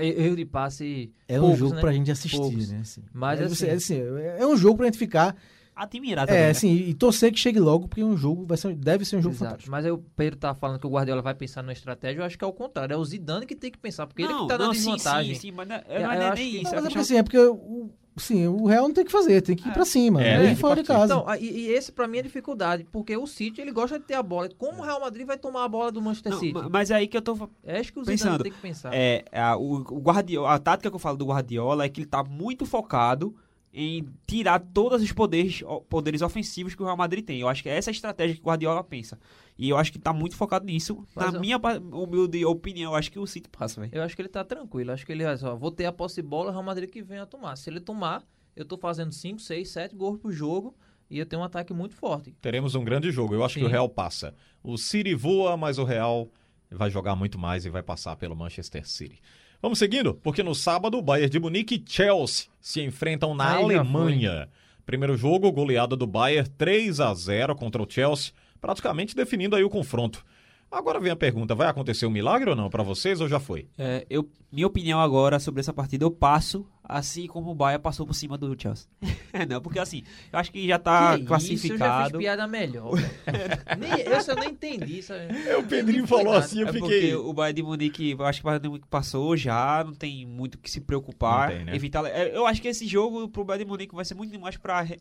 Erro 0.00 0.34
de 0.36 0.44
passe. 0.44 1.12
é 1.28 1.38
um 1.38 1.42
poucos, 1.42 1.58
jogo 1.58 1.74
né? 1.74 1.80
pra 1.82 1.92
gente 1.92 2.10
assistir, 2.10 2.36
Poucos. 2.36 2.68
né? 2.70 2.78
assim. 2.80 3.02
Mas 3.12 3.40
é, 3.40 3.44
assim- 3.44 3.66
é 3.66 3.72
assim, 3.74 3.96
é 4.38 4.44
um 4.46 4.56
jogo 4.56 4.78
pra 4.78 4.86
gente 4.86 4.98
ficar, 4.98 5.36
admirar 5.76 6.26
também. 6.26 6.42
é, 6.42 6.44
né? 6.46 6.50
assim, 6.50 6.72
e 6.74 6.94
torcer 6.94 7.30
que 7.30 7.38
chegue 7.38 7.60
logo, 7.60 7.86
porque 7.86 8.00
é 8.00 8.04
um 8.04 8.16
jogo 8.16 8.44
vai 8.44 8.56
ser, 8.56 8.74
deve 8.74 9.04
ser 9.04 9.18
um 9.18 9.22
jogo 9.22 9.34
Exato. 9.36 9.50
fantástico. 9.50 9.70
Mas 9.70 9.84
aí 9.84 9.92
o 9.92 9.98
Pedro 10.16 10.36
tá 10.40 10.52
falando 10.52 10.80
que 10.80 10.86
o 10.86 10.90
Guardiola 10.90 11.22
vai 11.22 11.34
pensar 11.34 11.62
numa 11.62 11.72
estratégia, 11.72 12.22
eu 12.22 12.24
acho 12.24 12.36
que 12.36 12.42
é 12.42 12.46
o 12.48 12.52
contrário. 12.52 12.94
É 12.94 12.96
o 12.96 13.04
Zidane 13.04 13.46
que 13.46 13.54
tem 13.54 13.70
que 13.70 13.78
pensar, 13.78 14.06
porque 14.08 14.22
ele 14.22 14.34
que 14.34 14.48
tá 14.48 14.58
na 14.58 14.64
sim, 14.66 14.70
desvantagem. 14.72 15.34
Sim, 15.34 15.40
sim, 15.42 15.50
mas 15.52 15.68
não 15.68 15.76
é, 15.76 15.84
Eu- 15.88 16.02
não 16.02 16.12
é 16.12 16.30
eu 16.30 16.34
nem 16.34 16.50
que- 16.50 16.56
isso. 16.56 16.64
Mas 16.64 16.72
é 16.72 16.76
é 16.78 16.80
porque 16.82 16.98
assim, 16.98 17.16
é 17.18 17.22
porque 17.22 17.38
o, 17.38 17.90
sim, 18.18 18.46
o 18.46 18.66
Real 18.66 18.84
não 18.88 18.94
tem 18.94 19.02
o 19.02 19.06
que 19.06 19.12
fazer, 19.12 19.40
tem 19.42 19.54
que 19.56 19.68
ir 19.68 19.72
pra 19.72 19.84
cima, 19.84 20.22
É, 20.22 20.36
né? 20.38 20.42
tem 20.44 20.52
E 20.52 20.54
que 20.54 20.60
fora 20.60 20.82
de 20.82 20.86
casa. 20.88 21.14
Então, 21.14 21.34
e, 21.36 21.44
e 21.46 21.66
esse 21.72 21.92
pra 21.92 22.06
mim 22.08 22.16
é 22.18 22.20
a 22.20 22.24
dificuldade, 22.24 22.86
porque 22.90 23.16
o 23.16 23.26
City 23.26 23.60
ele 23.60 23.70
gosta 23.72 23.98
de 23.98 24.04
ter 24.04 24.14
a 24.14 24.22
bola. 24.22 24.48
Como 24.58 24.78
o 24.80 24.82
Real 24.84 25.00
Madrid 25.00 25.26
vai 25.26 25.38
tomar 25.38 25.64
a 25.64 25.68
bola 25.68 25.90
do 25.92 26.00
Manchester 26.02 26.32
Não, 26.32 26.38
City? 26.40 26.52
ma- 26.54 26.68
mas 26.68 26.90
é 26.90 26.94
aí 26.96 27.06
que 27.08 27.16
eu 27.16 27.22
tô 27.22 27.48
É 27.64 27.78
acho 27.80 27.92
que 27.92 28.00
o 28.00 28.04
pensando, 28.04 28.42
tem 28.42 28.52
que 28.52 28.60
pensar. 28.60 28.90
É, 28.94 29.24
a, 29.32 29.56
o, 29.56 29.74
o 29.76 30.00
Guardiola, 30.00 30.54
a 30.54 30.58
tática 30.58 30.90
que 30.90 30.96
eu 30.96 31.00
falo 31.00 31.16
do 31.16 31.26
Guardiola 31.26 31.84
é 31.84 31.88
que 31.88 32.00
ele 32.00 32.06
tá 32.08 32.22
muito 32.24 32.64
focado 32.66 33.34
em 33.72 34.08
tirar 34.26 34.58
todos 34.60 35.02
os 35.02 35.12
poderes, 35.12 35.62
poderes 35.88 36.22
ofensivos 36.22 36.74
que 36.74 36.82
o 36.82 36.84
Real 36.86 36.96
Madrid 36.96 37.24
tem. 37.24 37.38
Eu 37.40 37.48
acho 37.48 37.62
que 37.62 37.68
é 37.68 37.76
essa 37.76 37.90
a 37.90 37.92
estratégia 37.92 38.34
que 38.34 38.40
o 38.40 38.44
Guardiola 38.44 38.82
pensa. 38.82 39.18
E 39.58 39.68
eu 39.68 39.76
acho 39.76 39.92
que 39.92 39.98
tá 39.98 40.12
muito 40.12 40.36
focado 40.36 40.64
nisso. 40.64 41.04
Mas 41.14 41.32
Na 41.32 41.38
eu- 41.38 41.40
minha 41.40 41.58
humilde 41.92 42.44
opinião, 42.44 42.92
eu 42.92 42.96
acho 42.96 43.10
que 43.12 43.18
o 43.18 43.26
City 43.26 43.48
passa, 43.48 43.80
velho. 43.80 43.92
Eu 43.94 44.02
acho 44.02 44.16
que 44.16 44.22
ele 44.22 44.28
tá 44.28 44.42
tranquilo. 44.42 44.92
Acho 44.92 45.04
que 45.04 45.12
ele, 45.12 45.36
só, 45.36 45.54
vou 45.54 45.70
ter 45.70 45.84
a 45.84 45.92
posse 45.92 46.16
de 46.16 46.22
bola, 46.22 46.48
o 46.48 46.52
Real 46.52 46.62
Madrid 46.62 46.88
que 46.88 47.02
venha 47.02 47.26
tomar. 47.26 47.56
Se 47.56 47.68
ele 47.68 47.80
tomar, 47.80 48.24
eu 48.56 48.64
tô 48.64 48.76
fazendo 48.78 49.12
5, 49.12 49.38
6, 49.40 49.68
7 49.68 49.94
gols 49.94 50.18
pro 50.18 50.32
jogo 50.32 50.74
e 51.10 51.18
eu 51.18 51.26
tenho 51.26 51.42
um 51.42 51.44
ataque 51.44 51.72
muito 51.74 51.94
forte. 51.94 52.34
Teremos 52.40 52.74
um 52.74 52.82
grande 52.84 53.10
jogo. 53.10 53.34
Eu 53.34 53.44
acho 53.44 53.54
que 53.54 53.60
Sim. 53.60 53.66
o 53.66 53.70
Real 53.70 53.88
passa. 53.88 54.34
O 54.62 54.76
City 54.78 55.14
voa, 55.14 55.56
mas 55.56 55.78
o 55.78 55.84
Real 55.84 56.28
vai 56.70 56.90
jogar 56.90 57.14
muito 57.16 57.38
mais 57.38 57.64
e 57.64 57.70
vai 57.70 57.82
passar 57.82 58.16
pelo 58.16 58.34
Manchester 58.36 58.86
City. 58.88 59.20
Vamos 59.60 59.80
seguindo, 59.80 60.14
porque 60.14 60.42
no 60.42 60.54
sábado, 60.54 61.02
Bayern 61.02 61.30
de 61.30 61.40
Munique 61.40 61.74
e 61.74 61.90
Chelsea 61.90 62.46
se 62.60 62.80
enfrentam 62.80 63.34
na 63.34 63.56
Aí 63.56 63.62
Alemanha. 63.64 64.48
Primeiro 64.86 65.16
jogo, 65.16 65.50
goleada 65.50 65.96
do 65.96 66.06
Bayern 66.06 66.48
3 66.56 67.00
a 67.00 67.12
0 67.12 67.56
contra 67.56 67.82
o 67.82 67.90
Chelsea, 67.90 68.32
praticamente 68.60 69.16
definindo 69.16 69.56
aí 69.56 69.64
o 69.64 69.68
confronto. 69.68 70.24
Agora 70.70 71.00
vem 71.00 71.10
a 71.10 71.16
pergunta, 71.16 71.56
vai 71.56 71.66
acontecer 71.66 72.06
um 72.06 72.10
milagre 72.10 72.50
ou 72.50 72.54
não 72.54 72.70
para 72.70 72.84
vocês 72.84 73.20
ou 73.20 73.28
já 73.28 73.40
foi? 73.40 73.66
É, 73.76 74.06
eu, 74.08 74.28
minha 74.52 74.66
opinião 74.66 75.00
agora 75.00 75.40
sobre 75.40 75.60
essa 75.60 75.72
partida, 75.72 76.04
eu 76.04 76.10
passo 76.10 76.64
assim 76.88 77.26
como 77.26 77.50
o 77.50 77.54
Bahia 77.54 77.78
passou 77.78 78.06
por 78.06 78.14
cima 78.14 78.38
do 78.38 78.56
Chelsea. 78.60 78.88
não, 79.48 79.60
porque 79.60 79.78
assim, 79.78 80.02
eu 80.32 80.38
acho 80.38 80.50
que 80.50 80.66
já 80.66 80.78
tá 80.78 81.18
Que 81.18 81.24
classificado. 81.24 81.66
Isso, 81.66 81.72
eu 81.74 81.78
já 81.78 82.04
fiz 82.08 82.18
piada 82.18 82.46
melhor. 82.48 82.92
nem, 83.78 83.90
eu 84.00 84.36
nem 84.36 84.50
entendi. 84.50 85.02
Sabe? 85.02 85.20
É, 85.46 85.56
o 85.56 85.62
Pedrinho 85.64 86.00
Não 86.02 86.06
falou 86.08 86.24
nada. 86.32 86.38
assim, 86.38 86.60
eu 86.60 86.68
É 86.68 86.72
fiquei... 86.72 86.80
porque 87.10 87.14
o 87.14 87.32
Bayern 87.32 87.56
de 87.56 87.62
Munique, 87.62 88.10
eu 88.18 88.24
acho 88.24 88.40
que 88.40 88.46
o 88.46 88.48
Bayern 88.48 88.62
de 88.62 88.68
Munique 88.68 88.88
passou 88.88 89.36
já, 89.36 89.84
não 89.84 89.92
tem 89.94 90.24
muito 90.26 90.54
o 90.54 90.58
que 90.58 90.70
se 90.70 90.80
preocupar. 90.80 91.50
Não 91.50 91.56
tem, 91.56 91.64
né? 91.66 91.76
evitar, 91.76 92.04
é, 92.06 92.34
eu 92.36 92.46
acho 92.46 92.62
que 92.62 92.68
esse 92.68 92.86
jogo 92.86 93.28
pro 93.28 93.44
Bayern 93.44 93.64
de 93.64 93.70
Munique 93.70 93.94
vai 93.94 94.04
ser 94.04 94.14
muito 94.14 94.38
mais 94.40 94.56
pra 94.56 94.80
re- 94.80 95.00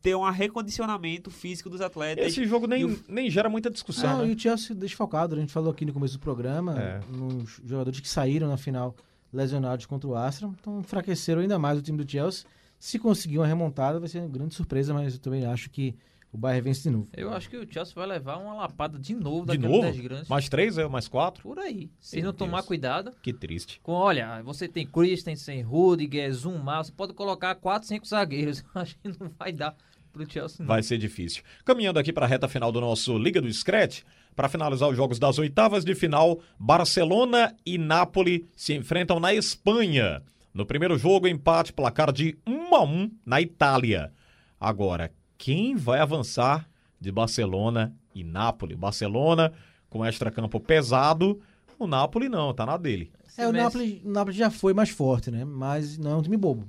ter 0.00 0.14
um 0.14 0.28
recondicionamento 0.30 1.30
físico 1.30 1.68
dos 1.68 1.80
atletas. 1.80 2.26
Esse 2.26 2.44
jogo 2.46 2.66
nem, 2.66 2.84
o- 2.84 2.98
nem 3.08 3.30
gera 3.30 3.48
muita 3.48 3.70
discussão, 3.70 4.18
Não, 4.18 4.24
né? 4.24 4.28
e 4.30 4.34
o 4.34 4.38
Chelsea 4.38 4.74
desfocado, 4.74 5.34
a 5.34 5.38
gente 5.38 5.52
falou 5.52 5.70
aqui 5.70 5.84
no 5.84 5.92
começo 5.92 6.14
do 6.14 6.20
programa, 6.20 6.78
É. 6.80 7.00
nos 7.10 7.60
jogadores 7.64 8.00
que 8.00 8.08
saíram 8.08 8.48
na 8.48 8.56
final 8.56 8.94
lesionados 9.32 9.86
contra 9.86 10.08
o 10.08 10.14
Astra, 10.14 10.48
então 10.48 10.80
enfraqueceram 10.80 11.40
ainda 11.40 11.58
mais 11.58 11.78
o 11.78 11.82
time 11.82 12.02
do 12.02 12.10
Chelsea. 12.10 12.46
Se 12.78 12.98
conseguir 12.98 13.38
uma 13.38 13.46
remontada, 13.46 13.98
vai 13.98 14.08
ser 14.08 14.20
uma 14.20 14.28
grande 14.28 14.54
surpresa, 14.54 14.94
mas 14.94 15.14
eu 15.14 15.20
também 15.20 15.44
acho 15.44 15.68
que 15.68 15.94
o 16.32 16.36
Bayern 16.38 16.62
vence 16.62 16.82
de 16.82 16.90
novo. 16.90 17.08
Eu 17.16 17.32
acho 17.32 17.48
que 17.48 17.56
o 17.56 17.66
Chelsea 17.70 17.94
vai 17.94 18.06
levar 18.06 18.36
uma 18.36 18.54
lapada 18.54 18.98
de 18.98 19.14
novo 19.14 19.40
De 19.40 19.46
daquele 19.56 19.68
novo? 19.68 19.82
10 19.82 20.00
grandes. 20.00 20.28
Mais 20.28 20.48
três, 20.48 20.76
é? 20.78 20.86
Mais 20.86 21.08
quatro? 21.08 21.42
Por 21.42 21.58
aí. 21.58 21.90
Se 21.98 22.16
Meu 22.16 22.26
não 22.26 22.32
tomar 22.32 22.58
Deus. 22.58 22.66
cuidado. 22.66 23.12
Que 23.22 23.32
triste. 23.32 23.80
Com, 23.82 23.92
olha, 23.92 24.42
você 24.42 24.68
tem 24.68 24.86
Christensen, 24.86 25.62
Rudiger, 25.62 26.32
Zuma, 26.32 26.84
você 26.84 26.92
pode 26.92 27.14
colocar 27.14 27.54
4, 27.54 27.88
5 27.88 28.06
zagueiros. 28.06 28.60
Eu 28.74 28.80
Acho 28.82 28.96
que 28.98 29.08
não 29.08 29.30
vai 29.38 29.52
dar 29.52 29.74
pro 30.12 30.30
Chelsea, 30.30 30.58
não. 30.60 30.66
Vai 30.66 30.82
ser 30.82 30.98
difícil. 30.98 31.42
Caminhando 31.64 31.98
aqui 31.98 32.12
para 32.12 32.26
a 32.26 32.28
reta 32.28 32.46
final 32.46 32.70
do 32.70 32.80
nosso 32.80 33.16
Liga 33.18 33.40
do 33.40 33.52
Scratch, 33.52 34.02
para 34.38 34.48
finalizar 34.48 34.88
os 34.88 34.96
jogos 34.96 35.18
das 35.18 35.36
oitavas 35.36 35.84
de 35.84 35.96
final, 35.96 36.38
Barcelona 36.56 37.56
e 37.66 37.76
Nápoles 37.76 38.42
se 38.54 38.72
enfrentam 38.72 39.18
na 39.18 39.34
Espanha. 39.34 40.22
No 40.54 40.64
primeiro 40.64 40.96
jogo, 40.96 41.26
empate 41.26 41.72
placar 41.72 42.12
de 42.12 42.38
1 42.46 42.72
a 42.72 42.84
1 42.84 43.10
na 43.26 43.40
Itália. 43.40 44.12
Agora, 44.60 45.10
quem 45.36 45.74
vai 45.74 45.98
avançar 45.98 46.68
de 47.00 47.10
Barcelona 47.10 47.92
e 48.14 48.22
Nápoles? 48.22 48.78
Barcelona 48.78 49.52
com 49.90 50.06
extra-campo 50.06 50.60
pesado, 50.60 51.40
o 51.76 51.88
Nápoles 51.88 52.30
não, 52.30 52.54
tá 52.54 52.64
na 52.64 52.76
dele. 52.76 53.10
É, 53.36 53.48
o 53.48 53.52
Napoli, 53.52 54.00
o 54.04 54.08
Napoli 54.08 54.36
já 54.36 54.50
foi 54.50 54.72
mais 54.72 54.90
forte, 54.90 55.32
né? 55.32 55.44
Mas 55.44 55.98
não 55.98 56.12
é 56.12 56.14
um 56.14 56.22
time 56.22 56.36
bobo. 56.36 56.68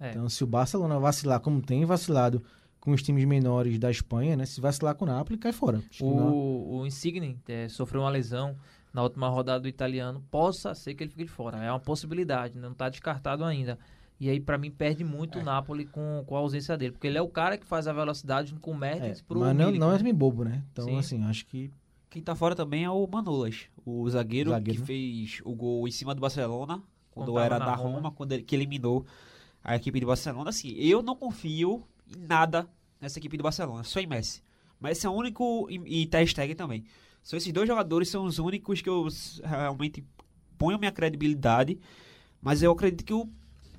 É. 0.00 0.10
Então, 0.10 0.28
se 0.28 0.42
o 0.42 0.48
Barcelona 0.48 0.98
vacilar 0.98 1.38
como 1.38 1.62
tem 1.62 1.84
vacilado 1.84 2.42
com 2.84 2.90
os 2.92 3.02
times 3.02 3.24
menores 3.24 3.78
da 3.78 3.90
Espanha, 3.90 4.36
né? 4.36 4.44
Se 4.44 4.60
vacilar 4.60 4.94
com 4.94 5.04
o 5.04 5.08
Napoli, 5.08 5.38
cai 5.38 5.52
fora. 5.52 5.82
Não- 6.00 6.34
O, 6.34 6.80
o 6.80 6.86
Insigne 6.86 7.38
eh, 7.48 7.68
sofreu 7.68 8.02
uma 8.02 8.10
lesão 8.10 8.54
na 8.92 9.02
última 9.02 9.28
rodada 9.28 9.60
do 9.60 9.68
italiano. 9.68 10.22
Possa 10.30 10.74
ser 10.74 10.94
que 10.94 11.02
ele 11.02 11.10
fique 11.10 11.24
de 11.24 11.30
fora. 11.30 11.64
É 11.64 11.70
uma 11.70 11.80
possibilidade, 11.80 12.58
não 12.58 12.72
está 12.72 12.88
descartado 12.88 13.42
ainda. 13.44 13.78
E 14.20 14.28
aí, 14.30 14.38
pra 14.38 14.56
mim, 14.58 14.70
perde 14.70 15.02
muito 15.02 15.38
o 15.38 15.42
Napoli 15.42 15.86
com, 15.86 16.22
com 16.26 16.36
a 16.36 16.38
ausência 16.38 16.76
dele. 16.76 16.92
Porque 16.92 17.06
ele 17.06 17.18
é 17.18 17.22
o 17.22 17.28
cara 17.28 17.56
que 17.58 17.66
faz 17.66 17.88
a 17.88 17.92
velocidade 17.92 18.54
com 18.60 18.70
o 18.72 18.74
É, 18.74 18.78
Mertens 18.78 19.20
pro 19.22 19.40
mas 19.40 19.56
não, 19.56 19.64
Milik, 19.66 19.78
não 19.80 19.88
é 19.88 19.92
né? 19.92 19.98
time 19.98 20.12
bobo, 20.12 20.44
né? 20.44 20.62
Então, 20.72 20.84
Sim. 20.84 20.98
assim, 20.98 21.24
acho 21.24 21.46
que 21.46 21.70
Quem 22.10 22.22
tá 22.22 22.34
fora 22.36 22.54
também 22.54 22.84
é 22.84 22.90
o 22.90 23.06
Manolas, 23.10 23.66
o 23.84 24.08
zagueiro, 24.08 24.50
Zagueiro. 24.50 24.80
que 24.80 24.86
fez 24.86 25.40
o 25.44 25.52
gol 25.54 25.88
em 25.88 25.90
cima 25.90 26.14
do 26.14 26.20
Barcelona, 26.20 26.80
quando 27.10 27.36
era 27.38 27.58
da 27.58 27.74
Roma. 27.74 27.96
Roma, 27.96 28.12
quando 28.12 28.32
ele 28.32 28.42
que 28.44 28.54
eliminou 28.54 29.04
a 29.64 29.74
equipe 29.74 29.98
do 29.98 30.06
Barcelona. 30.06 30.50
Assim, 30.50 30.68
eu 30.74 31.02
não 31.02 31.16
confio 31.16 31.82
nada 32.06 32.68
nessa 33.00 33.18
equipe 33.18 33.36
do 33.36 33.42
Barcelona, 33.42 33.84
só 33.84 34.00
em 34.00 34.06
Messi. 34.06 34.42
Messi 34.80 35.06
é 35.06 35.08
o 35.08 35.12
único 35.12 35.68
e, 35.70 36.02
e 36.02 36.06
Ter 36.06 36.26
Stegen 36.26 36.54
também. 36.54 36.84
São 37.22 37.36
esses 37.36 37.52
dois 37.52 37.66
jogadores 37.66 38.08
são 38.08 38.24
os 38.24 38.38
únicos 38.38 38.82
que 38.82 38.88
eu 38.88 39.08
realmente 39.42 40.04
ponho 40.58 40.78
minha 40.78 40.92
credibilidade, 40.92 41.78
mas 42.40 42.62
eu 42.62 42.70
acredito 42.72 43.04
que 43.04 43.14
o 43.14 43.28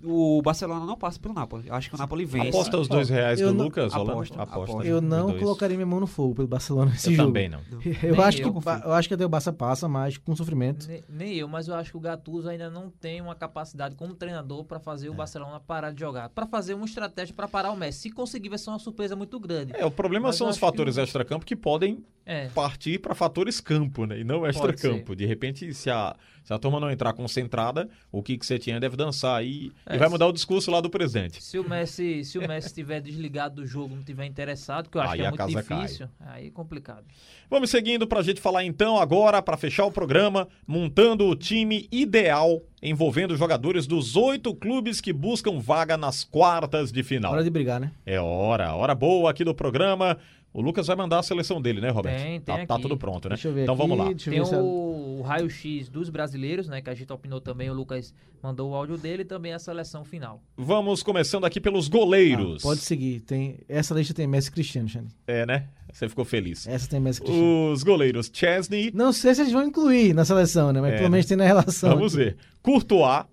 o 0.05 0.41
Barcelona 0.41 0.85
não 0.85 0.97
passa 0.97 1.19
pelo 1.19 1.33
Napoli. 1.33 1.67
Eu 1.67 1.73
acho 1.75 1.89
que 1.89 1.95
o 1.95 1.97
Napoli 1.97 2.25
vence. 2.25 2.49
Aposta 2.49 2.77
os 2.77 2.87
dois 2.87 3.09
reais 3.09 3.39
eu 3.39 3.49
do 3.49 3.53
não- 3.55 3.65
Lucas, 3.65 3.93
Holanda? 3.93 4.11
Aposto, 4.13 4.39
aposto. 4.39 4.83
eu 4.83 5.01
não 5.01 5.37
colocaria 5.37 5.75
minha 5.75 5.85
mão 5.85 5.99
no 5.99 6.07
fogo 6.07 6.35
pelo 6.35 6.47
Barcelona 6.47 6.91
nesse 6.91 7.09
Eu 7.09 7.13
jogo. 7.15 7.29
também 7.29 7.49
não. 7.49 7.59
Eu 8.03 8.15
Nem 8.15 8.23
acho, 8.23 8.37
que, 8.37 8.43
eu 8.43 8.53
confio. 8.53 8.71
eu 8.71 8.93
acho 8.93 9.07
que 9.07 9.13
até 9.13 9.25
o 9.25 9.29
Barça 9.29 9.51
passa, 9.53 9.87
mas 9.87 10.17
com 10.17 10.35
sofrimento. 10.35 10.87
Ne- 10.87 11.03
Nem 11.09 11.33
eu, 11.35 11.47
mas 11.47 11.67
eu 11.67 11.75
acho 11.75 11.91
que 11.91 11.97
o 11.97 11.99
Gattuso 11.99 12.47
ainda 12.49 12.69
não 12.69 12.89
tem 12.89 13.21
uma 13.21 13.35
capacidade 13.35 13.95
como 13.95 14.13
treinador 14.13 14.63
pra 14.65 14.79
fazer 14.79 15.09
o 15.09 15.13
É. 15.13 15.15
Barcelona 15.15 15.59
parar 15.59 15.91
de 15.91 15.99
jogar. 15.99 16.29
Pra 16.29 16.45
fazer 16.45 16.73
uma 16.73 16.85
estratégia 16.85 17.33
pra 17.33 17.47
parar 17.47 17.71
o 17.71 17.75
Messi. 17.75 17.99
Se 17.99 18.11
conseguir, 18.11 18.49
vai 18.49 18.57
ser 18.57 18.69
uma 18.69 18.79
surpresa 18.79 19.15
muito 19.15 19.39
grande. 19.39 19.73
É, 19.75 19.85
o 19.85 19.91
problema 19.91 20.27
Mas 20.27 20.35
são 20.35 20.47
os 20.49 20.55
que 20.55 20.59
fatores 20.61 20.95
não- 20.97 21.03
extra-campo 21.03 21.45
que 21.45 21.55
podem 21.55 22.03
É. 22.25 22.47
partir 22.49 22.99
para 22.99 23.13
fatores 23.13 23.61
campo, 23.61 24.05
né? 24.05 24.19
E 24.19 24.23
não 24.23 24.45
extra-campo. 24.45 25.15
De 25.15 25.25
repente, 25.25 25.71
se 25.73 25.89
a, 25.91 26.15
se 26.43 26.51
a 26.51 26.57
turma 26.57 26.79
não 26.79 26.89
entrar 26.89 27.13
concentrada, 27.13 27.87
o 28.11 28.23
que, 28.23 28.37
que 28.37 28.45
você 28.45 28.57
tinha 28.57 28.79
deve 28.79 28.95
dançar 28.97 29.37
aí 29.39 29.71
É, 29.85 29.95
e 29.95 29.97
vai 29.99 30.07
se- 30.07 30.11
mudar 30.11 30.25
o 30.27 30.33
discurso 30.33 30.71
lá 30.71 30.81
do 30.81 30.89
presidente. 30.89 31.43
Se 31.43 31.59
o 31.59 31.67
Messi, 31.69 32.23
se 32.25 32.39
o 32.39 32.47
Messi 32.47 32.67
estiver 32.67 32.99
desligado 32.99 33.55
do 33.61 33.65
jogo, 33.67 33.93
não 33.93 33.99
estiver 34.01 34.25
interessado, 34.25 34.89
que 34.89 34.97
eu 34.97 35.01
acho 35.01 35.11
Aí 35.13 35.19
que 35.19 35.25
é 35.25 35.29
muito 35.29 35.37
casa 35.37 35.63
cai. 35.63 35.81
difícil, 35.81 36.07
aí 36.19 36.47
é 36.47 36.51
complicado. 36.51 37.03
Vamos 37.49 37.69
seguindo 37.69 38.07
para 38.07 38.19
a 38.19 38.23
gente 38.23 38.41
falar 38.41 38.63
então 38.63 38.97
agora, 38.97 39.41
para 39.41 39.55
fechar 39.55 39.85
o 39.85 39.91
programa, 39.91 40.47
montando 40.65 41.25
o 41.27 41.35
time 41.35 41.87
ideal 41.91 42.61
envolvendo 42.81 43.35
jogadores 43.35 43.87
dos 43.87 44.15
oito 44.15 44.53
clubes 44.53 45.01
que 45.01 45.11
buscam 45.11 45.59
vaga 45.59 45.97
nas 45.97 46.23
quartas 46.23 46.91
de 46.91 47.01
final. 47.03 47.33
Hora 47.33 47.43
de 47.43 47.49
brigar, 47.49 47.79
né? 47.79 47.91
É 48.05 48.19
hora, 48.19 48.73
hora 48.75 48.93
boa 48.93 49.31
aqui 49.31 49.43
do 49.43 49.55
programa. 49.55 50.17
O 50.55 50.61
Lucas 50.61 50.87
vai 50.87 50.95
mandar 50.95 51.19
a 51.19 51.23
seleção 51.23 51.61
dele, 51.61 51.81
né, 51.81 51.89
Roberto? 51.89 52.21
Tem, 52.21 52.39
tem 52.39 52.55
tá, 52.59 52.65
tá 52.65 52.79
tudo 52.79 52.95
pronto, 52.95 53.27
né? 53.27 53.35
Deixa 53.35 53.49
eu 53.49 53.53
ver 53.53 53.63
então 53.63 53.75
aqui, 53.75 53.81
vamos 53.87 53.97
lá. 53.97 54.13
Tem 54.13 54.39
o, 54.39 55.17
o 55.19 55.21
raio-x 55.21 55.89
dos 55.89 56.09
brasileiros, 56.09 56.69
né? 56.69 56.81
Que 56.81 56.89
a 56.89 56.93
gente 56.95 57.11
opinou 57.11 57.41
também, 57.41 57.69
o 57.69 57.73
Lucas 57.73 58.13
mandou 58.41 58.71
o 58.71 58.73
áudio 58.73 58.97
dele 58.97 59.23
e 59.23 59.25
também 59.25 59.51
a 59.51 59.59
seleção 59.59 60.05
final. 60.05 60.41
Vamos 60.55 61.03
começando 61.03 61.43
aqui 61.43 61.59
pelos 61.59 61.89
goleiros. 61.89 62.63
Ah, 62.63 62.69
pode 62.69 62.79
seguir. 62.79 63.19
Tem, 63.19 63.57
essa 63.67 63.93
lista 63.93 64.13
tem 64.13 64.27
Messi 64.27 64.47
e 64.47 64.51
Cristiano, 64.53 64.87
Xande. 64.87 65.13
É, 65.27 65.45
né? 65.45 65.67
Você 65.91 66.07
ficou 66.07 66.23
feliz. 66.23 66.65
Essa 66.65 66.87
tem 66.89 67.01
Messi 67.01 67.19
e 67.19 67.25
Cristiano. 67.25 67.71
Os 67.73 67.83
goleiros 67.83 68.31
Chesney, 68.33 68.91
Não 68.93 69.11
sei 69.11 69.35
se 69.35 69.41
eles 69.41 69.51
vão 69.51 69.63
incluir 69.63 70.13
na 70.13 70.23
seleção, 70.23 70.71
né? 70.71 70.79
Mas 70.79 70.93
É, 70.93 70.97
pelo 70.99 71.09
menos 71.09 71.25
tem 71.25 71.35
na 71.35 71.43
relação. 71.43 71.89
vamos 71.89 72.15
aqui. 72.15 72.23
ver. 72.23 72.37
Courtois, 72.61 73.25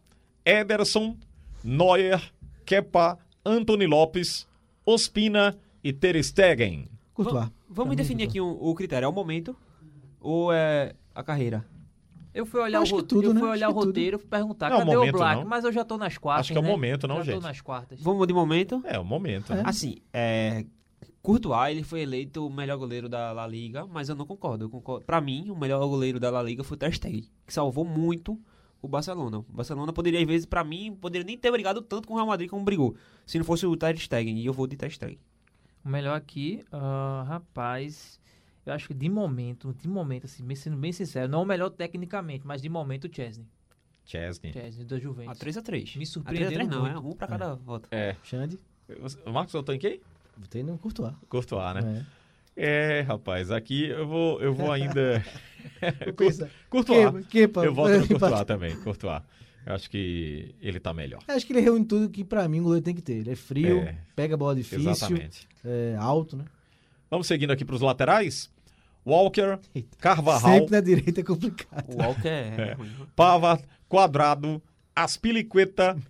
Ederson, 0.45 1.17
Neuer, 1.63 2.21
Kepa, 2.67 3.17
Anthony 3.47 3.87
Lopes, 3.87 4.45
Ospina 4.85 5.57
e 5.85 5.93
Ter 5.93 6.21
Stegen. 6.25 6.89
Courtois. 7.15 7.45
Vamos 7.69 7.75
Pra 7.75 7.85
mim, 7.87 7.97
definir 7.97 8.25
aqui 8.25 8.41
o, 8.41 8.49
o 8.51 8.75
critério. 8.75 9.07
É 9.07 9.09
o 9.09 9.13
momento 9.13 9.57
ou 10.21 10.53
é 10.53 10.95
a 11.15 11.23
carreira? 11.23 11.65
Eu 12.35 12.47
fui 12.47 12.61
olhar, 12.61 12.81
o, 12.81 12.83
Acho 12.83 12.95
ro- 12.97 13.03
tudo, 13.03 13.25
eu 13.29 13.35
né? 13.35 13.41
fui 13.41 13.49
Acho 13.51 13.59
olhar 13.59 13.69
o 13.69 13.75
tudo. 13.75 13.87
roteiro, 13.87 14.19
perguntar, 14.19 14.71
Não, 14.71 14.79
cadê 14.79 14.95
momento 14.97 15.15
o 15.15 15.19
Black? 15.19 15.41
não. 15.43 15.49
Mas 15.49 15.65
eu 15.65 15.73
já 15.73 15.85
tô 15.85 15.99
nas 15.99 16.17
quartas, 16.17 16.47
Acho 16.47 16.53
que 16.53 16.59
é 16.59 16.61
o 16.61 16.65
né? 16.65 16.71
momento, 16.71 17.07
não, 17.07 17.17
já 17.17 17.25
gente? 17.25 17.35
tô 17.43 17.47
nas 17.47 17.61
quartas. 17.61 18.01
Vamos 18.01 18.27
de 18.27 18.33
momento? 18.33 18.81
É, 18.87 18.99
o 18.99 19.05
momento, 19.05 19.55
né? 19.55 19.63
Assim, 19.67 19.97
é. 20.13 20.65
Courtois, 21.21 21.71
ele 21.77 21.85
foi 21.85 22.01
eleito 22.01 22.47
o 22.47 22.51
melhor 22.51 22.79
goleiro 22.79 23.09
da 23.09 23.31
La 23.33 23.47
Liga, 23.47 23.87
mas 23.87 24.09
eu 24.09 24.15
não 24.17 24.27
concordo. 24.27 24.65
Eu 24.65 24.71
concordo. 24.71 25.05
Pra 25.05 25.21
mim, 25.21 25.51
o 25.51 25.57
melhor 25.57 25.87
goleiro 25.87 26.19
da 26.19 26.31
La 26.31 26.43
Liga 26.43 26.65
foi 26.65 26.75
o 26.75 26.79
Ter 26.79 26.93
Stegen, 26.95 27.29
que 27.47 27.53
salvou 27.53 27.85
muito 27.85 28.41
o 28.81 28.89
Barcelona. 28.89 29.39
O 29.39 29.43
Barcelona 29.49 29.93
poderia, 29.93 30.19
às 30.19 30.27
vezes, 30.27 30.47
pra 30.47 30.65
mim, 30.65 30.97
poderia 31.01 31.25
nem 31.27 31.37
ter 31.39 31.51
brigado 31.53 31.81
tanto 31.83 32.09
com 32.09 32.15
o 32.15 32.17
Real 32.17 32.27
Madrid 32.27 32.49
como 32.49 32.65
brigou, 32.65 32.97
se 33.27 33.39
não 33.39 33.45
fosse 33.45 33.67
o 33.67 33.77
Ter 33.77 33.97
Stegen. 33.99 34.39
E 34.39 34.47
eu 34.47 34.53
vou 34.55 34.67
de 34.67 34.75
Ter 34.77 34.91
Stegen. 34.91 35.19
O 35.85 35.89
melhor 35.89 36.17
aqui, 36.17 36.65
ah, 36.73 37.25
rapaz, 37.27 38.21
eu 38.65 38.73
acho 38.73 38.87
que 38.89 38.95
de 38.95 39.09
momento, 39.09 39.75
de 39.75 39.89
momento, 39.89 40.27
assim, 40.27 40.45
bem- 40.45 40.57
sendo 40.57 40.77
bem 40.77 40.93
sincero, 40.93 41.29
não 41.31 41.41
é 41.41 41.43
o 41.43 41.47
melhor 41.47 41.71
tecnicamente, 41.71 42.47
mas 42.47 42.63
de 42.63 42.69
momento 42.69 43.07
o 43.09 43.15
Chesney. 43.15 43.47
Chesney. 44.05 44.53
Chesney 44.53 44.85
da 44.85 44.97
A 44.97 44.99
Juventus. 45.01 45.39
3x3. 45.39 45.97
Me 45.97 46.03
A 46.03 46.07
surpreendeu 46.07 46.51
3x3 46.51 46.67
não, 46.69 46.87
é 46.87 46.99
um 46.99 47.13
pra 47.13 47.27
cada 47.27 47.55
volta. 47.55 47.89
É. 47.91 48.17
Xande, 48.25 48.59
O 49.27 49.31
Marcos 49.33 49.53
votou 49.53 49.75
em 49.75 49.79
quem? 49.79 50.01
botei 50.37 50.63
no 50.63 50.77
Courtois. 50.79 51.15
Courtois, 51.29 51.75
né? 51.85 52.05
É. 52.17 52.23
É, 52.55 53.01
rapaz, 53.01 53.51
aqui 53.51 53.85
eu 53.87 54.07
vou, 54.07 54.41
eu 54.41 54.53
vou 54.55 54.71
ainda. 54.73 55.25
Courtois. 56.71 57.23
que- 57.23 57.29
que, 57.29 57.49
pá, 57.49 57.65
Eu 57.65 57.75
voto 57.75 57.93
no. 57.99 58.07
Courtois 58.19 58.45
também, 58.45 58.77
Courtois. 58.83 59.23
Eu 59.65 59.75
acho 59.75 59.89
que 59.89 60.55
ele 60.61 60.81
tá 60.81 60.93
melhor. 60.93 61.23
Acho 61.29 61.47
que 61.47 61.53
ele 61.53 61.61
reúne 61.61 61.85
tudo 61.85 62.11
que 62.11 62.25
pra 62.25 62.49
mim 62.49 62.61
o 62.61 62.65
goleiro 62.65 62.85
tem 62.85 62.95
que 62.95 63.03
ter. 63.03 63.15
Ele 63.19 63.31
é 63.31 63.37
frio, 63.37 63.79
É. 63.81 63.97
pega 64.17 64.35
a 64.35 64.37
bola 64.37 64.55
difícil, 64.57 65.17
é 65.65 65.97
alto, 65.99 66.37
né? 66.37 66.45
Vamos 67.11 67.27
seguindo 67.27 67.51
aqui 67.53 67.65
pros 67.65 67.81
laterais. 67.81 68.51
Walker, 69.07 69.59
Eita. 69.75 69.97
Carvajal, 69.99 70.53
Sempre 70.61 70.71
na 70.73 70.81
direita 70.81 71.21
é 71.21 71.25
complicado. 71.25 71.93
O 71.93 71.97
Walker 72.03 72.29
é, 72.29 72.75
ruim. 72.75 72.91
Pava, 73.17 73.61
Quadrado, 73.89 74.63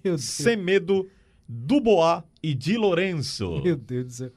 Deus. 0.03 0.23
Semedo, 0.25 1.09
Dubois 1.49 2.23
e 2.43 2.55
Di 2.55 2.77
Lorenzo. 2.77 3.63
Meu 3.63 3.77
Deus 3.77 4.07
do 4.07 4.13
céu. 4.13 4.31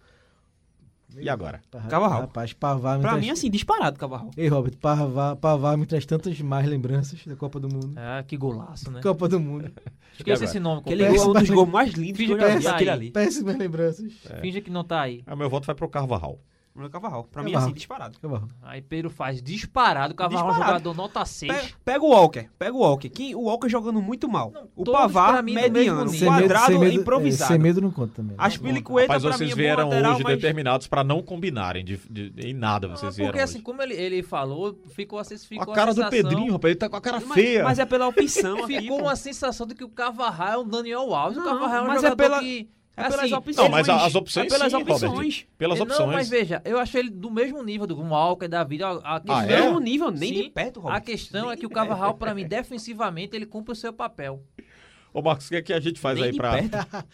E 1.22 1.30
agora? 1.30 1.62
Cavarral. 1.90 2.22
Rapaz, 2.22 2.54
Pavar 2.54 2.96
me 2.98 3.02
Pra 3.02 3.12
traz... 3.12 3.24
mim, 3.26 3.32
assim, 3.32 3.50
disparado, 3.50 3.98
Cavarral. 3.98 4.32
Ei, 4.38 4.48
Robert, 4.48 4.76
Pavar, 4.78 5.36
Pavar 5.36 5.78
me 5.78 5.86
traz 5.86 6.06
tantas 6.06 6.40
mais 6.42 6.68
lembranças 6.68 7.26
da 7.26 7.36
Copa 7.36 7.60
do 7.60 7.70
Mundo. 7.70 7.94
Ah, 7.96 8.24
que 8.26 8.36
golaço, 8.38 8.92
né? 8.92 9.02
Copa 9.02 9.28
do 9.28 9.40
Mundo. 9.40 9.72
Esqueça 10.18 10.46
esse 10.46 10.60
nome. 10.60 10.82
Completo. 10.82 11.14
gol 11.14 11.26
é 11.26 11.28
um 11.28 11.34
dos 11.34 11.50
gols 11.50 11.70
mais 11.70 11.92
lindos 11.94 12.18
que 12.18 12.28
Finge 12.28 12.32
eu 12.32 12.38
que 12.38 12.62
já 12.62 12.76
é 12.76 12.78
vi. 12.80 12.90
ali. 12.90 13.12
Péssimas 13.12 13.58
lembranças. 13.58 14.14
Finge 14.42 14.62
que 14.62 14.72
não 14.72 14.84
tá 14.84 15.02
aí. 15.02 15.24
Ah, 15.28 15.36
meu 15.36 15.50
voto 15.50 15.66
vai 15.66 15.76
pro 15.76 15.90
Carvajal. 15.90 16.40
Bruno 16.76 16.90
Cavarral. 16.90 17.24
Pra 17.24 17.42
mim, 17.42 17.52
Cavarral. 17.52 17.70
assim, 17.70 17.74
disparado. 17.76 18.20
Cavarral. 18.20 18.50
Aí 18.62 18.82
Pedro 18.82 19.10
faz 19.10 19.42
disparado. 19.42 20.14
O 20.14 20.16
Cavarral 20.18 20.42
é 20.42 20.44
um 20.44 20.50
Disparado. 20.52 20.80
jogador 20.84 21.02
nota 21.02 21.24
6. 21.24 21.54
Pe- 21.54 21.74
Pega 21.86 22.04
o 22.04 22.10
Walker, 22.10 22.50
pega 22.60 22.74
o 22.76 22.80
Walker. 22.80 23.08
Quem, 23.10 23.34
o 23.34 23.44
Walker 23.44 23.70
jogando 23.70 24.02
muito 24.02 24.28
mal. 24.28 24.52
o 24.76 24.84
todos 24.84 24.92
pra 25.00 25.08
Pavar, 25.08 25.42
mim 25.42 25.54
mediano. 25.54 26.12
nível. 26.12 26.28
Quadrado, 26.28 26.78
medo, 26.80 27.00
improvisado. 27.02 27.54
É, 27.54 27.56
sem 27.56 27.64
medo 27.64 27.80
não 27.80 27.92
conta 27.92 28.16
também. 28.16 28.36
As 28.38 28.58
Pilicueta, 28.58 29.08
pra 29.08 29.20
vocês 29.20 29.40
mim, 29.40 29.52
é 29.54 29.56
vieram 29.56 29.88
lateral, 29.88 30.14
hoje 30.16 30.24
mas... 30.24 30.36
determinados 30.36 30.88
pra 30.88 31.02
não 31.02 31.22
combinarem 31.24 31.86
de, 31.86 31.96
de- 32.10 32.34
em 32.46 32.54
nada. 32.54 32.90
Vocês 32.90 33.16
Porque 33.16 33.22
vieram 33.22 33.40
assim, 33.44 33.56
hoje. 33.56 33.64
como 33.64 33.82
ele, 33.82 33.94
ele 33.94 34.22
falou, 34.22 34.78
ficou, 34.90 35.18
assim, 35.18 35.38
ficou 35.38 35.72
a 35.72 35.76
cara 35.76 35.94
do 35.94 36.10
Pedrinho, 36.10 36.52
rapaz, 36.52 36.72
ele 36.72 36.80
tá 36.80 36.90
com 36.90 36.98
a 36.98 37.02
cara 37.02 37.22
Mas, 37.26 37.34
feia. 37.34 37.64
mas 37.64 37.80
é 37.80 37.86
pela 37.86 38.08
opção 38.08 38.68
Ficou 38.68 39.00
uma 39.02 39.16
sensação 39.16 39.66
de 39.66 39.76
que 39.76 39.84
o 39.86 39.90
Cavarral 39.90 40.52
é 40.54 40.58
um 40.58 40.68
Daniel 40.68 41.14
Alves. 41.16 41.38
o 41.38 41.42
Não, 41.42 41.54
Cavarral 41.54 41.78
é 41.78 41.82
um 41.84 41.88
mas 41.88 42.04
é 42.04 42.10
jogador 42.10 42.18
pela- 42.18 42.40
que... 42.42 42.68
É 42.98 43.04
pelas 43.10 43.20
assim, 43.26 43.34
opções. 43.34 43.58
Não, 43.58 43.70
mas 43.70 43.90
as 43.90 44.16
opções 44.16 44.46
É 44.46 44.50
pelas 44.58 44.72
sim, 44.72 44.78
opções. 44.78 45.12
Robert. 45.12 45.46
Pelas 45.58 45.80
Não, 45.80 45.86
opções. 45.86 46.12
mas 46.14 46.30
veja, 46.30 46.62
eu 46.64 46.80
acho 46.80 46.98
ele 46.98 47.10
do 47.10 47.30
mesmo 47.30 47.62
nível 47.64 47.86
do 47.86 48.00
Walker, 48.00 48.48
da 48.48 48.64
vida. 48.64 48.88
A, 48.88 49.16
a 49.16 49.20
questão, 49.20 49.36
Ah, 49.38 49.46
é? 49.46 49.60
Não, 49.60 49.80
nível 49.80 50.12
nem 50.12 50.34
Sim. 50.34 50.44
de 50.44 50.50
perto, 50.50 50.80
Robert. 50.80 50.96
a 50.98 51.02
questão 51.02 51.44
Nem 51.44 51.52
é 51.54 51.58
que 51.58 51.66
o. 51.66 51.70
Cavarral, 51.70 52.14
pra 52.14 52.34
mim, 52.34 52.48
defensivamente, 52.48 53.36
ele 53.36 53.46
cumpre 53.46 53.74
o 53.74 53.76
seu 53.76 53.92
papel. 53.92 54.42
Ô, 55.14 55.22
Marcos, 55.22 55.46
o 55.48 55.50
que, 55.50 55.56
é 55.56 55.62
que 55.62 55.72
a 55.74 55.80
gente 55.80 56.00
faz 56.00 56.16
Nem 56.20 56.30
aí 56.30 56.36
pra. 56.36 56.54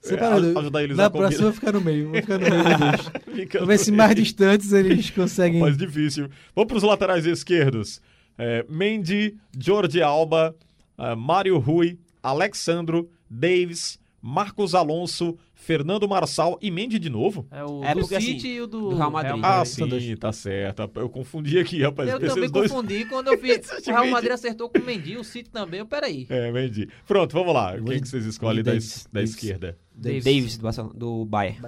Separado. 0.00 0.52
é, 0.54 0.58
ajudar 0.58 0.82
eles 0.82 0.96
Na 0.96 1.06
a 1.06 1.10
próxima 1.10 1.42
eu 1.42 1.50
vou 1.50 1.52
ficar 1.52 1.72
no 1.72 1.80
meio. 1.80 2.06
Vou 2.10 2.16
ficar 2.16 2.38
no 2.38 2.46
meio. 2.46 3.36
Fica 3.36 3.58
Vamos 3.58 3.68
ver 3.74 3.78
se 3.78 3.92
mais 3.92 4.14
distantes 4.14 4.72
eles 4.72 5.08
conseguem. 5.12 5.60
mais 5.60 5.76
difícil. 5.76 6.28
Vamos 6.54 6.68
pros 6.68 6.82
laterais 6.82 7.26
esquerdos. 7.26 8.00
É, 8.38 8.64
Mendy, 8.68 9.36
Jordi 9.58 10.00
Alba, 10.02 10.56
ah, 10.96 11.14
Mário 11.14 11.58
Rui, 11.58 11.98
Alexandro, 12.22 13.10
Davis, 13.28 13.99
Marcos 14.22 14.74
Alonso, 14.74 15.38
Fernando 15.54 16.08
Marçal 16.08 16.58
e 16.60 16.70
Mendy 16.70 16.98
de 16.98 17.08
novo? 17.08 17.46
É 17.50 17.64
o 17.64 17.82
É 17.84 17.94
do 17.94 18.00
porque, 18.00 18.20
City 18.20 18.36
assim, 18.36 18.48
e 18.48 18.60
o 18.60 18.66
do, 18.66 18.90
do 18.90 18.96
Real 18.96 19.10
Madrid. 19.10 19.40
Ah, 19.42 19.64
são 19.64 19.88
dois. 19.88 20.02
sim, 20.02 20.16
tá 20.16 20.30
certo. 20.32 20.90
Eu 20.96 21.08
confundi 21.08 21.58
aqui, 21.58 21.82
rapaz. 21.82 22.08
Eu 22.10 22.20
também 22.20 22.50
dois- 22.50 22.70
confundi 22.70 23.04
quando 23.06 23.28
eu 23.28 23.38
vi. 23.38 23.50
O 23.86 23.90
Real 23.90 24.06
Madrid 24.08 24.32
acertou 24.32 24.68
com 24.68 24.78
o 24.78 24.84
Mendy, 24.84 25.16
o 25.16 25.24
City 25.24 25.48
também. 25.50 25.80
Eu, 25.80 25.86
peraí. 25.86 26.26
É, 26.28 26.50
Mendy. 26.52 26.88
Pronto, 27.06 27.32
vamos 27.32 27.54
lá. 27.54 27.74
Quem 27.80 28.00
que 28.00 28.08
vocês 28.08 28.26
escolhem 28.26 28.62
da, 28.62 28.72
Davis. 28.72 29.04
da 29.04 29.20
Davis. 29.20 29.30
esquerda? 29.30 29.78
Davis. 29.94 30.24
Davis, 30.24 30.56
do, 30.58 30.82
do 30.94 31.24
Bayern. 31.24 31.66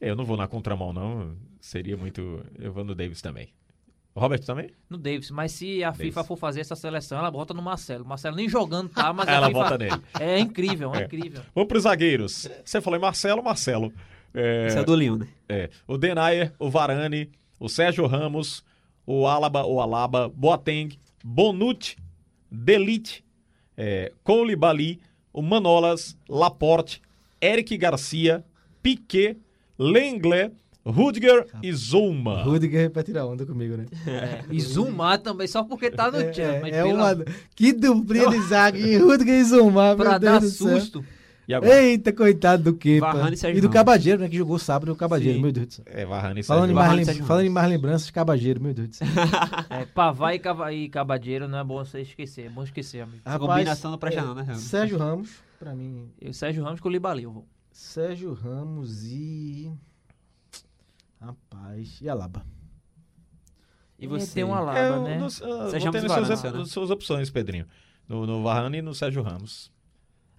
É, 0.00 0.10
Eu 0.10 0.16
não 0.16 0.24
vou 0.24 0.36
na 0.36 0.46
contramão, 0.46 0.92
não. 0.92 1.34
Seria 1.60 1.96
muito... 1.96 2.40
Eu 2.58 2.72
vou 2.72 2.84
no 2.84 2.94
Davis 2.94 3.20
também. 3.20 3.48
O 4.18 4.20
Robert 4.20 4.40
também? 4.44 4.68
No 4.90 4.98
Davis. 4.98 5.30
Mas 5.30 5.52
se 5.52 5.84
a 5.84 5.90
Davis. 5.90 6.06
FIFA 6.06 6.24
for 6.24 6.36
fazer 6.36 6.60
essa 6.60 6.74
seleção, 6.74 7.18
ela 7.20 7.30
bota 7.30 7.54
no 7.54 7.62
Marcelo. 7.62 8.02
O 8.04 8.08
Marcelo 8.08 8.34
nem 8.34 8.48
jogando 8.48 8.88
tá, 8.88 9.12
mas 9.12 9.28
Ela 9.28 9.46
a 9.46 9.48
FIFA... 9.48 9.62
bota 9.62 9.78
nele. 9.78 10.02
É 10.18 10.38
incrível, 10.40 10.92
é, 10.92 11.02
É. 11.02 11.04
incrível. 11.04 11.42
Vamos 11.54 11.68
pros 11.68 11.84
zagueiros. 11.84 12.48
Você 12.64 12.80
falou 12.80 12.98
em 12.98 13.02
Marcelo, 13.02 13.42
Marcelo. 13.44 13.92
É, 14.34 14.66
Esse 14.66 14.76
é 14.78 14.80
o 14.80 14.84
do 14.84 14.96
Lyon, 14.96 15.18
né? 15.18 15.28
é, 15.48 15.70
o 15.86 15.96
Denayer, 15.96 16.52
o 16.58 16.68
Varane, 16.68 17.30
o 17.60 17.68
Sérgio 17.68 18.06
Ramos, 18.06 18.64
o 19.06 19.24
Alaba, 19.26 19.64
o 19.64 19.80
Alaba, 19.80 20.28
Boateng, 20.28 20.98
Bonucci, 21.24 21.96
Delite, 22.50 23.24
é, 23.76 24.12
Koulibaly, 24.24 25.00
o 25.32 25.40
Manolas, 25.42 26.16
Laporte, 26.28 27.00
Eric 27.40 27.76
Garcia, 27.78 28.44
Piquet, 28.82 29.36
Lenglet, 29.78 30.52
Rudiger 30.90 31.46
e 31.62 31.72
Zouma. 31.72 32.42
Rudiger 32.42 32.90
vai 32.90 33.02
tirar 33.04 33.26
onda 33.26 33.44
comigo, 33.46 33.76
né? 33.76 33.86
É. 34.06 34.44
E 34.50 34.60
Zumar 34.60 35.18
também, 35.18 35.46
só 35.46 35.62
porque 35.64 35.90
tá 35.90 36.10
no 36.10 36.18
É, 36.20 36.30
time. 36.30 36.60
mas 36.62 36.72
é 36.74 36.82
pela- 36.82 37.14
uma. 37.14 37.24
Que 37.54 37.72
duplinha 37.72 38.28
de 38.30 38.40
zaga. 38.42 38.78
E 38.78 38.96
Rudiger 38.96 39.34
e 39.40 39.44
Zumar, 39.44 39.96
meu 39.96 40.06
Pra 40.06 40.18
Deus 40.18 40.32
dar 40.32 40.40
céu. 40.42 40.80
susto. 40.80 41.04
E 41.46 41.54
agora? 41.54 41.82
Eita, 41.82 42.12
coitado 42.12 42.62
do 42.64 42.74
Kepa. 42.74 43.10
Varane 43.10 43.34
e 43.42 43.56
E 43.56 43.60
do. 43.62 43.70
Cabageiro, 43.70 44.20
né? 44.20 44.28
Que 44.28 44.36
jogou 44.36 44.58
sábado 44.58 44.92
o 44.92 44.96
Cabageiro, 44.96 45.36
Sim. 45.36 45.42
meu 45.42 45.50
Deus 45.50 45.66
do 45.68 45.72
céu. 45.74 45.84
É, 45.88 46.04
Varane 46.04 46.40
e 46.40 46.42
Falando 46.42 46.74
mais, 46.74 47.06
Varane 47.06 47.22
falando 47.26 47.46
em 47.46 47.48
mais 47.48 47.68
lembranças, 47.70 48.10
Cabageiro, 48.10 48.60
meu 48.60 48.74
Deus 48.74 48.88
do 48.90 48.96
céu. 48.96 49.08
É, 49.70 49.86
Pavá 49.86 50.34
e, 50.34 50.38
Cava, 50.38 50.70
e 50.74 50.90
Cabadeiro 50.90 51.48
não 51.48 51.58
é 51.58 51.64
bom 51.64 51.82
você 51.82 52.02
esquecer. 52.02 52.46
É 52.46 52.48
bom 52.50 52.62
esquecer, 52.64 53.00
amigo. 53.00 53.22
Combinação 53.38 53.90
não 53.92 53.96
presta 53.98 54.20
não, 54.22 54.34
né, 54.34 54.42
Ramos? 54.42 54.62
Sérgio 54.62 54.98
Ramos, 54.98 55.30
pra 55.58 55.74
mim. 55.74 56.10
E 56.20 56.28
o 56.28 56.34
Sérgio 56.34 56.62
Ramos 56.62 56.80
com 56.80 56.88
o 56.90 56.92
Libali, 56.92 57.22
eu 57.22 57.32
vou. 57.32 57.46
Sérgio 57.72 58.34
Ramos 58.34 59.04
e. 59.06 59.70
Rapaz. 61.20 61.98
E 62.00 62.08
Alaba. 62.08 62.44
E 63.98 64.06
você? 64.06 64.34
Tem 64.34 64.44
uma 64.44 64.60
lava, 64.60 64.78
É, 64.78 64.98
né? 65.00 65.18
nos, 65.18 65.40
uh, 65.40 65.44
e 65.76 65.84
nas 65.84 66.12
suas, 66.28 66.42
né? 66.42 66.64
suas 66.66 66.90
opções, 66.90 67.30
Pedrinho. 67.30 67.66
No, 68.08 68.24
no 68.26 68.42
Varane 68.42 68.78
e 68.78 68.82
no 68.82 68.94
Sérgio 68.94 69.22
Ramos. 69.22 69.70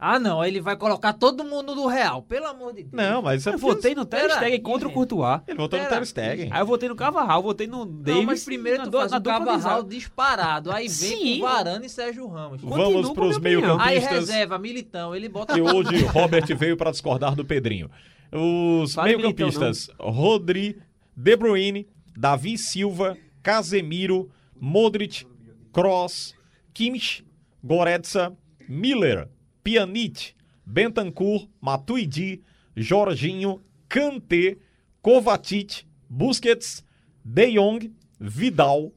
Ah, 0.02 0.18
não. 0.18 0.40
Aí 0.40 0.50
ele 0.50 0.62
vai 0.62 0.78
colocar 0.78 1.12
todo 1.12 1.44
mundo 1.44 1.76
do 1.76 1.86
Real. 1.86 2.22
Pelo 2.22 2.48
amor 2.48 2.72
de 2.74 2.84
Deus. 2.84 2.94
Não, 2.94 3.22
mas 3.22 3.46
é 3.46 3.54
Eu 3.54 3.58
votei 3.58 3.94
no 3.94 4.06
Ter 4.06 4.32
Stegen 4.32 4.62
contra 4.62 4.88
o. 4.88 4.92
Courtois. 4.94 5.42
Ele 5.46 5.58
votou 5.58 5.78
no 5.78 5.90
Ter 5.90 6.06
Stegen. 6.06 6.50
Aí 6.54 6.62
eu 6.62 6.66
votei 6.66 6.88
no 6.88 6.96
Cavarral, 6.96 7.44
votei 7.44 7.68
no 7.68 7.86
Davis. 7.86 8.16
Não, 8.22 8.24
mas 8.24 8.46
primeiro 8.46 8.78
na 8.78 8.84
tu 8.86 8.92
du- 8.92 8.98
faz 8.98 9.12
o 9.12 9.22
Cavarral 9.22 9.84
disparado. 9.84 10.72
Aí 10.72 10.88
vem 10.88 11.18
Sim. 11.18 11.40
com 11.42 11.46
Varane 11.46 11.86
e 11.86 11.90
Sérgio 11.90 12.26
Ramos. 12.28 12.62
Vamos 12.62 13.10
a 13.10 13.14
pros 13.14 13.36
opinião. 13.36 13.78
Aí 13.78 13.96
meio-campistas. 13.98 14.30
reserva, 14.30 14.58
Militão. 14.58 15.14
Ele 15.14 15.28
bota... 15.28 15.54
que 15.54 15.60
hoje 15.62 16.06
Robert 16.06 16.46
veio 16.58 16.78
para 16.78 16.92
discordar 16.92 17.36
do 17.36 17.44
Pedrinho. 17.44 17.92
Os 18.32 18.96
meio-campistas: 18.96 19.90
Rodri, 20.00 20.78
De 21.16 21.36
Bruyne, 21.36 21.88
Davi 22.16 22.58
Silva, 22.58 23.18
Casemiro, 23.42 24.30
Modric, 24.60 25.26
Kroos, 25.72 26.36
Kimmich, 26.74 27.26
Goretzka, 27.64 28.36
Miller, 28.68 29.28
Pjanic, 29.64 30.36
Bentancur, 30.66 31.48
Matuidi, 31.60 32.44
Jorginho, 32.76 33.62
Kanté, 33.88 34.58
Kovacic, 35.02 35.86
Busquets, 36.10 36.84
De 37.24 37.54
Jong, 37.54 37.92
Vidal. 38.20 38.94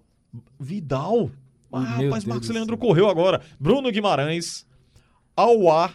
Vidal? 0.59 1.31
Ah, 1.73 1.81
rapaz, 1.81 2.01
Deus 2.11 2.25
Marcos 2.27 2.49
Leandro 2.51 2.77
correu 2.77 3.09
agora. 3.09 3.41
Bruno 3.59 3.91
Guimarães, 3.91 4.67
Auá, 5.35 5.95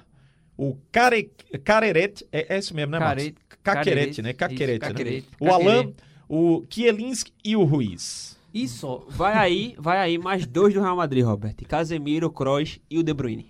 o 0.57 0.75
Care, 0.91 1.31
Careret, 1.63 2.25
é, 2.31 2.55
é 2.55 2.57
isso 2.59 2.73
mesmo, 2.75 2.91
né, 2.91 2.99
Marcos? 2.99 3.23
Care- 3.23 3.35
Caquerete, 3.63 4.21
né? 4.21 4.29
Isso, 4.29 4.37
Caquerete, 4.39 4.81
né? 4.85 4.89
Caquerete. 4.89 5.27
O 5.39 5.49
Alan, 5.51 5.91
o 6.27 6.61
Kielinski 6.69 7.31
e 7.43 7.55
o 7.55 7.63
Ruiz. 7.63 8.37
Isso. 8.53 9.05
Vai 9.09 9.33
aí, 9.33 9.75
vai 9.77 9.99
aí 9.99 10.17
mais 10.17 10.47
dois 10.47 10.73
do 10.73 10.81
Real 10.81 10.95
Madrid, 10.95 11.23
Robert. 11.23 11.55
Casemiro, 11.67 12.31
Kroos 12.31 12.79
e 12.89 12.97
o 12.97 13.03
De 13.03 13.13
Bruyne. 13.13 13.45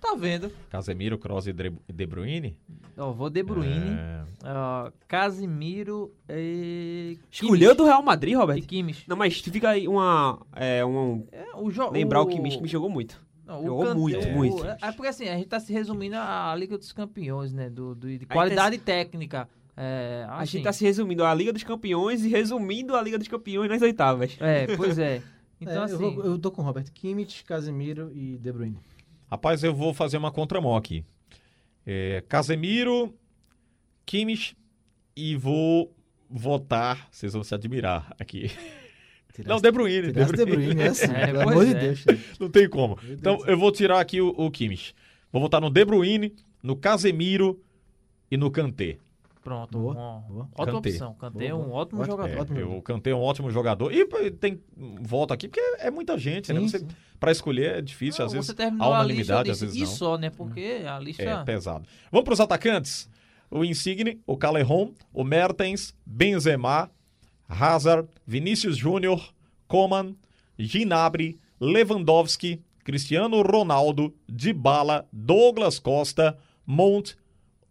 Tá 0.00 0.14
vendo? 0.14 0.50
Casemiro, 0.70 1.16
Kroos 1.18 1.46
e 1.46 1.52
De 1.52 2.06
Bruyne? 2.06 2.56
Ó, 2.96 3.10
vou 3.12 3.30
De 3.30 3.42
Bruyne. 3.42 3.90
É, 3.98 4.22
ó, 4.44 4.90
Casimiro 5.08 6.14
e... 6.28 7.18
Escolheu 7.30 7.74
do 7.74 7.84
Real 7.84 8.02
Madrid, 8.02 8.32
E 8.32 8.36
Robert? 8.36 8.62
Kimmich. 8.66 9.04
Não, 9.08 9.16
mas 9.16 9.40
fica 9.40 9.70
aí 9.70 9.88
uma... 9.88 10.40
É, 10.54 10.84
um, 10.84 11.26
É, 11.32 11.46
o 11.56 11.70
jo- 11.70 11.90
lembrar 11.90 12.20
o 12.20 12.26
Kimmich, 12.26 12.56
que 12.58 12.62
me 12.62 12.68
jogou 12.68 12.90
muito. 12.90 13.20
Não, 13.46 13.60
o 13.60 13.64
Jogou 13.66 13.94
muito, 13.94 14.18
o- 14.18 14.32
muito. 14.32 14.64
É, 14.66 14.78
é 14.82 14.92
porque 14.92 15.08
assim, 15.08 15.28
a 15.28 15.36
gente 15.36 15.46
tá 15.48 15.60
se 15.60 15.72
resumindo 15.72 16.16
à 16.16 16.54
Liga 16.56 16.78
dos 16.78 16.92
Campeões, 16.92 17.52
né? 17.52 17.68
Do, 17.68 17.94
do- 17.94 18.08
de 18.18 18.24
tá 18.26 18.34
qualidade 18.34 18.78
técnica. 18.78 19.48
É, 19.76 20.24
A 20.28 20.38
assim, 20.38 20.52
gente 20.52 20.64
tá 20.64 20.72
se 20.72 20.84
resumindo 20.84 21.24
a 21.24 21.34
Liga 21.34 21.52
dos 21.52 21.62
Campeões 21.64 22.24
e 22.24 22.28
resumindo 22.28 22.94
a 22.96 23.02
Liga 23.02 23.18
dos 23.18 23.26
Campeões 23.28 23.68
nas 23.68 23.82
oitavas. 23.82 24.36
É, 24.40 24.74
pois 24.76 24.98
é. 24.98 25.20
Então, 25.60 25.82
É, 25.82 25.84
assim. 25.84 25.92
eu, 25.94 25.98
vou- 26.14 26.24
eu 26.24 26.38
tô 26.38 26.50
com 26.50 26.60
o 26.60 26.64
Robert 26.64 26.84
Kimmich, 26.92 27.42
Casemiro 27.44 28.10
e 28.12 28.36
De 28.38 28.52
Bruyne. 28.52 28.76
Rapaz, 29.30 29.62
eu 29.64 29.74
vou 29.74 29.94
fazer 29.94 30.16
uma 30.18 30.30
contramão 30.30 30.76
aqui. 30.76 31.04
É, 31.86 32.22
Casemiro, 32.28 33.14
Kimmich 34.04 34.56
e 35.16 35.36
vou 35.36 35.94
votar, 36.28 37.08
vocês 37.10 37.32
vão 37.32 37.42
se 37.42 37.54
admirar 37.54 38.14
aqui. 38.18 38.50
Não, 39.44 39.60
De 39.60 39.70
Bruyne. 39.72 40.06
De 40.08 40.12
Tirasse 40.12 40.32
De 40.32 40.44
Bruyne. 40.44 40.64
Bruyne, 40.66 40.82
é 40.82 40.86
assim, 40.88 41.12
É, 41.12 41.26
pelo 41.26 41.40
amor 41.40 41.64
de 41.66 41.70
é. 41.72 41.74
Deus. 41.80 42.04
Não 42.38 42.48
tem 42.48 42.68
como. 42.68 42.98
Então 43.08 43.38
eu 43.46 43.58
vou 43.58 43.72
tirar 43.72 44.00
aqui 44.00 44.20
o, 44.20 44.28
o 44.28 44.50
Kimmich. 44.50 44.94
Vou 45.32 45.42
votar 45.42 45.60
no 45.60 45.70
De 45.70 45.84
Bruyne, 45.84 46.34
no 46.62 46.76
Casemiro 46.76 47.60
e 48.30 48.36
no 48.36 48.50
Kanté. 48.50 48.98
Pronto, 49.42 49.78
Boa, 49.78 49.92
uma 49.94 50.20
boa. 50.20 50.48
ótima 50.56 50.76
Kanté. 50.78 50.88
opção. 50.90 51.14
Kanté 51.14 51.46
é 51.46 51.50
Boa, 51.50 51.62
um 51.62 51.66
boa. 51.68 51.80
ótimo 51.82 52.00
Ótimo, 52.00 52.16
jogador. 52.16 52.34
É, 52.34 52.40
Ótimo 52.40 52.58
eu 52.60 52.80
cantei 52.82 53.12
um 53.12 53.20
ótimo 53.20 53.50
jogador. 53.50 53.92
E 53.92 54.06
tem 54.30 54.58
volta 55.02 55.34
aqui, 55.34 55.48
porque 55.48 55.60
é 55.80 55.90
muita 55.90 56.16
gente, 56.16 56.50
né? 56.50 56.60
Sim, 56.60 56.68
Você, 56.68 56.78
sim. 56.78 56.86
pra 57.20 57.30
escolher 57.30 57.74
é 57.76 57.82
difícil, 57.82 58.20
Não, 58.20 58.26
às 58.26 58.32
vezes 58.32 58.46
você 58.46 58.52
há 58.52 58.54
terminou 58.54 58.86
a 58.86 59.02
lista, 59.04 59.34
unanimidade, 59.34 59.50
às 59.50 59.60
vezes 59.60 59.76
e 59.76 59.80
não. 59.80 59.86
só, 59.86 60.16
né? 60.16 60.30
Porque 60.30 60.82
a 60.86 60.98
lista... 60.98 61.22
É 61.22 61.44
pesado. 61.44 61.84
Vamos 62.10 62.24
pros 62.24 62.40
atacantes. 62.40 63.06
O 63.50 63.62
Insigne, 63.62 64.18
o 64.26 64.34
Calejon, 64.34 64.92
o 65.12 65.22
Mertens, 65.22 65.94
Benzema, 66.06 66.90
Hazard, 67.48 68.08
Vinícius 68.26 68.76
Júnior, 68.76 69.32
Coman, 69.68 70.14
Ginabri, 70.58 71.38
Lewandowski, 71.60 72.62
Cristiano 72.84 73.42
Ronaldo, 73.42 74.14
Dybala, 74.28 75.06
Douglas 75.12 75.78
Costa, 75.78 76.36
Mount, 76.66 77.14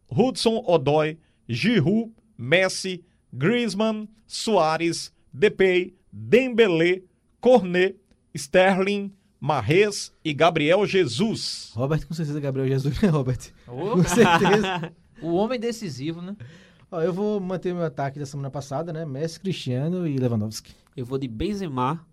Hudson 0.10 0.64
Odoi, 0.66 1.18
Giroud, 1.48 2.12
Messi, 2.38 3.04
Griezmann, 3.32 4.08
Soares, 4.28 5.12
Depay, 5.32 5.94
Dembélé, 6.12 7.04
Cornet, 7.40 7.96
Sterling, 8.36 9.12
Marrez 9.40 10.14
e 10.24 10.34
Gabriel 10.34 10.86
Jesus. 10.86 11.72
Robert, 11.76 12.08
com 12.08 12.14
certeza, 12.14 12.40
Gabriel 12.40 12.68
Jesus, 12.68 13.02
né, 13.02 13.10
Robert? 13.10 13.40
Ô, 13.68 13.92
Com 13.92 14.04
certeza. 14.04 14.94
o 15.22 15.34
homem 15.34 15.60
decisivo, 15.60 16.22
né? 16.22 16.36
Ó, 16.94 17.02
eu 17.02 17.12
vou 17.12 17.40
manter 17.40 17.74
meu 17.74 17.84
ataque 17.84 18.20
da 18.20 18.26
semana 18.26 18.52
passada, 18.52 18.94
né? 18.94 19.04
Messi, 19.04 19.40
Cristiano 19.40 20.06
e 20.08 20.16
Lewandowski. 20.16 20.76
Eu 20.96 21.04
vou 21.06 21.18
de 21.18 21.28
Benzema. 21.28 22.06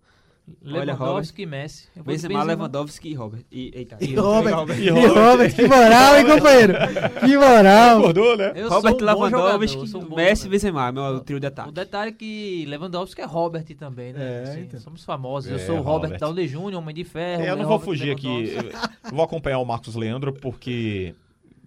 Robert. 0.65 0.85
Lewandowski 0.87 1.43
e 1.43 1.45
Messi. 1.45 1.87
Eu 1.95 2.03
vou 2.03 2.11
Benzema, 2.11 2.41
Lewandowski 2.43 3.09
e 3.09 3.13
Robert. 3.13 3.43
E, 3.51 3.71
eita, 3.75 3.97
E 4.01 4.15
Robert. 4.15 4.75
E 4.79 4.83
E 4.85 4.89
Robert. 4.89 5.13
Robert, 5.13 5.55
que 5.55 5.67
moral, 5.67 6.17
hein, 6.17 6.25
companheiro? 6.25 6.73
Que 7.19 7.37
moral. 7.37 7.99
Acordou, 7.99 8.35
né? 8.35 8.53
Eu 8.55 8.69
Robert 8.69 8.91
sou 8.91 8.95
um 8.97 8.99
jogador, 9.29 9.29
Lewandowski, 9.29 9.93
eu 9.93 10.01
um 10.01 10.15
Messi 10.15 10.47
e. 10.47 10.49
Benzema, 10.49 10.91
meu 10.91 11.19
trio 11.19 11.39
de 11.39 11.45
O 11.45 11.47
ataque. 11.49 11.71
detalhe 11.71 12.09
é 12.09 12.13
que 12.13 12.65
Lewandowski 12.67 13.21
é 13.21 13.25
Robert 13.25 13.63
também, 13.77 14.13
né? 14.13 14.19
É, 14.19 14.43
Assim, 14.49 14.61
então. 14.61 14.79
Somos 14.79 15.05
famosos. 15.05 15.51
Eu 15.51 15.57
É, 15.57 15.59
sou 15.59 15.77
o 15.77 15.81
Robert, 15.81 16.13
Robert. 16.13 16.19
Downey 16.19 16.47
Jr., 16.47 16.75
Homem 16.75 16.95
de 16.95 17.03
Ferro. 17.03 17.43
É, 17.43 17.51
eu 17.51 17.55
não 17.55 17.57
né, 17.61 17.67
vou 17.69 17.77
Robert 17.77 17.85
fugir 17.85 18.11
aqui. 18.11 18.55
Eu 19.05 19.11
vou 19.15 19.23
acompanhar 19.23 19.59
o 19.59 19.65
Marcos 19.65 19.93
Leandro, 19.95 20.33
porque 20.33 21.13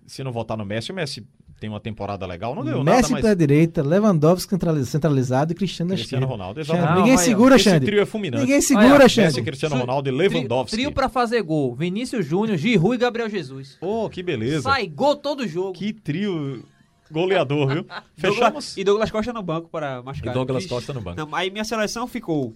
se 0.05 0.25
não 0.25 0.33
votar 0.33 0.57
no 0.59 0.65
Messi, 0.67 0.91
o 0.91 0.95
Messi 0.95 1.25
tem 1.65 1.71
uma 1.71 1.81
temporada 1.81 2.27
legal. 2.27 2.55
Não 2.55 2.63
ganhou 2.63 2.85
Messi 2.85 3.01
nada, 3.01 3.09
mas 3.13 3.21
pra 3.23 3.33
direita, 3.35 3.83
Lewandowski 3.83 4.51
centraliz- 4.51 4.87
centralizado 4.91 5.53
e 5.53 5.55
Cristiano 5.55 5.89
na 5.89 5.95
Cristiano 5.97 6.25
esquerda. 6.25 6.35
Ronaldo. 6.43 6.61
Exatamente. 6.61 6.89
Ninguém 6.91 7.11
Não, 7.13 7.17
vai, 7.17 7.25
segura, 7.25 7.57
Esse 7.57 7.65
Xande. 7.65 7.87
trio 7.87 8.03
é 8.03 8.05
fulminante. 8.07 8.43
Ninguém 8.45 8.61
segura, 8.61 8.95
Olha, 8.95 9.09
Xande. 9.09 9.27
Messi, 9.29 9.43
Cristiano 9.43 9.77
Ronaldo 9.77 10.11
e 10.11 10.13
Trio, 10.15 10.31
Lewandowski. 10.31 10.77
trio 10.77 10.93
pra 10.93 11.09
fazer 11.09 11.41
gol. 11.43 11.75
Vinícius 11.75 12.27
Júnior, 12.27 12.59
Giroud 12.59 12.95
e 12.95 12.99
Gabriel 12.99 13.31
Jesus. 13.31 13.79
Oh, 13.81 14.11
que 14.11 14.23
beleza. 14.23 14.61
Sai 14.65 14.87
gol 14.89 15.17
todo 15.17 15.49
jogo. 15.49 15.73
Que 15.73 15.95
trio 15.95 16.63
goleador, 17.11 17.67
viu? 17.69 17.83
Douglas, 18.19 18.37
Fechamos. 18.37 18.77
e 18.77 18.85
Douglas 18.85 19.11
Costa 19.11 19.33
no 19.33 19.43
banco 19.43 19.71
para 19.71 20.01
E 20.01 20.03
machucar. 20.05 20.35
Douglas 20.35 20.65
Ixi. 20.65 20.69
Costa 20.75 20.93
no 20.93 21.01
banco. 21.01 21.19
Não, 21.19 21.35
aí 21.35 21.49
minha 21.51 21.65
seleção 21.65 22.07
ficou 22.07 22.55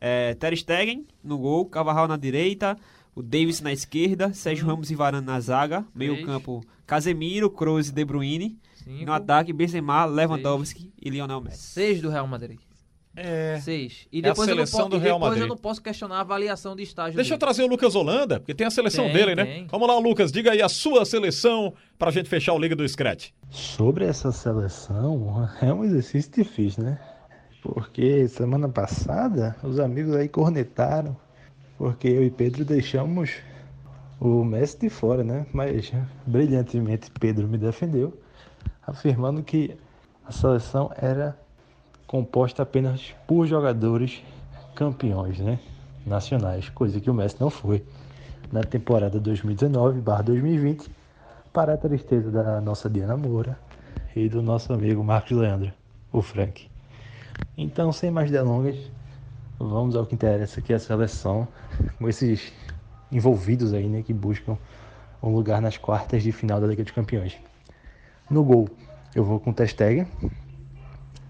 é, 0.00 0.34
Ter 0.34 0.56
Stegen 0.56 1.06
no 1.22 1.38
gol, 1.38 1.64
Cavarral 1.66 2.08
na 2.08 2.16
direita, 2.16 2.76
o 3.18 3.22
Davis 3.22 3.60
na 3.60 3.72
esquerda, 3.72 4.32
Sérgio 4.32 4.64
Ramos 4.66 4.90
e 4.90 4.94
Varane 4.94 5.26
na 5.26 5.40
zaga, 5.40 5.84
meio 5.94 6.24
campo 6.24 6.62
Casemiro, 6.86 7.50
Kroos 7.50 7.88
e 7.88 7.92
De 7.92 8.04
Bruyne, 8.04 8.56
Cinco, 8.74 9.04
no 9.06 9.12
ataque 9.12 9.52
Benzema, 9.52 10.04
Lewandowski 10.04 10.92
e 11.02 11.10
Lionel 11.10 11.40
Messi. 11.40 11.58
Seis 11.72 12.00
do 12.00 12.08
Real 12.10 12.26
Madrid. 12.28 12.58
É. 13.16 13.58
Seis. 13.60 14.06
E 14.12 14.18
É 14.18 14.20
a 14.20 14.22
depois, 14.30 14.48
eu, 14.48 14.54
não 14.54 14.64
seleção 14.64 14.88
do 14.88 14.96
Real 14.98 15.16
depois 15.16 15.30
Madrid. 15.30 15.42
eu 15.42 15.48
não 15.48 15.56
posso 15.56 15.82
questionar 15.82 16.18
a 16.18 16.20
avaliação 16.20 16.76
de 16.76 16.84
estágio 16.84 17.16
Deixa 17.16 17.34
eu 17.34 17.36
dele. 17.36 17.40
trazer 17.40 17.64
o 17.64 17.66
Lucas 17.66 17.96
Holanda, 17.96 18.38
porque 18.38 18.54
tem 18.54 18.64
a 18.66 18.70
seleção 18.70 19.06
Tem, 19.06 19.12
dele, 19.14 19.34
né? 19.34 19.44
tem. 19.44 19.66
Vamos 19.66 19.88
lá, 19.88 19.98
Lucas, 19.98 20.30
diga 20.30 20.52
aí 20.52 20.62
a 20.62 20.68
sua 20.68 21.04
seleção 21.04 21.74
pra 21.98 22.12
gente 22.12 22.28
fechar 22.28 22.52
o 22.52 22.58
Liga 22.60 22.76
do 22.76 22.88
Scratch. 22.88 23.30
Sobre 23.50 24.04
essa 24.04 24.30
seleção, 24.30 25.48
é 25.60 25.72
um 25.74 25.82
exercício 25.84 26.30
difícil, 26.32 26.84
né? 26.84 27.00
Porque 27.60 28.28
semana 28.28 28.68
passada 28.68 29.56
os 29.64 29.80
amigos 29.80 30.14
aí 30.14 30.28
cornetaram, 30.28 31.16
porque 31.78 32.08
eu 32.08 32.24
e 32.24 32.30
Pedro 32.30 32.64
deixamos 32.64 33.36
o 34.20 34.44
Messi 34.44 34.80
de 34.80 34.90
fora, 34.90 35.22
né? 35.22 35.46
Mas 35.52 35.92
brilhantemente 36.26 37.08
Pedro 37.12 37.46
me 37.46 37.56
defendeu, 37.56 38.18
afirmando 38.84 39.42
que 39.44 39.78
a 40.26 40.32
seleção 40.32 40.90
era 40.96 41.38
composta 42.06 42.64
apenas 42.64 43.14
por 43.26 43.46
jogadores 43.46 44.22
campeões, 44.74 45.38
né? 45.38 45.60
Nacionais, 46.04 46.68
coisa 46.70 47.00
que 47.00 47.10
o 47.10 47.14
Messi 47.14 47.36
não 47.38 47.50
foi 47.50 47.84
na 48.50 48.64
temporada 48.64 49.20
2019/2020 49.20 50.88
para 51.52 51.74
a 51.74 51.76
tristeza 51.76 52.30
da 52.30 52.60
nossa 52.60 52.88
Diana 52.88 53.16
Moura 53.16 53.58
e 54.16 54.28
do 54.28 54.42
nosso 54.42 54.72
amigo 54.72 55.04
Marcos 55.04 55.32
Leandro, 55.32 55.72
o 56.12 56.22
Frank. 56.22 56.68
Então, 57.56 57.92
sem 57.92 58.10
mais 58.10 58.30
delongas, 58.30 58.76
vamos 59.58 59.96
ao 59.96 60.06
que 60.06 60.14
interessa, 60.14 60.60
que 60.60 60.72
é 60.72 60.76
a 60.76 60.78
seleção, 60.78 61.48
com 61.98 62.08
esses 62.08 62.52
envolvidos 63.10 63.72
aí, 63.72 63.88
né, 63.88 64.02
que 64.02 64.12
buscam 64.12 64.56
um 65.22 65.30
lugar 65.30 65.60
nas 65.60 65.76
quartas 65.76 66.22
de 66.22 66.30
final 66.30 66.60
da 66.60 66.66
Liga 66.66 66.82
dos 66.84 66.92
Campeões. 66.92 67.36
No 68.30 68.44
gol, 68.44 68.68
eu 69.14 69.24
vou 69.24 69.40
com 69.40 69.50
o 69.50 69.54
Ter 69.54 69.68
Stegen, 69.68 70.06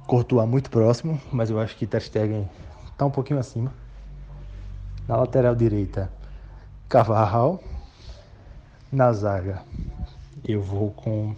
Courtois 0.07 0.49
muito 0.49 0.71
próximo, 0.71 1.21
mas 1.33 1.51
eu 1.51 1.61
acho 1.61 1.77
que 1.77 1.87
Ter 1.87 2.03
Stegen 2.03 2.49
está 2.91 3.07
um 3.07 3.11
pouquinho 3.11 3.39
acima. 3.39 3.73
Na 5.07 5.17
lateral 5.17 5.55
direita, 5.55 6.11
Cavarral. 6.89 7.63
Na 8.91 9.13
zaga, 9.13 9.63
eu 10.43 10.63
vou 10.63 10.91
com 10.91 11.37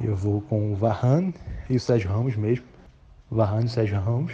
eu 0.00 0.14
vou 0.14 0.40
com 0.40 0.72
o 0.72 0.76
Varane 0.76 1.34
e 1.68 1.74
o 1.74 1.80
Sérgio 1.80 2.08
Ramos 2.08 2.36
mesmo. 2.36 2.64
Varane 3.28 3.64
e 3.64 3.66
o 3.66 3.68
Sérgio 3.68 4.00
Ramos. 4.00 4.32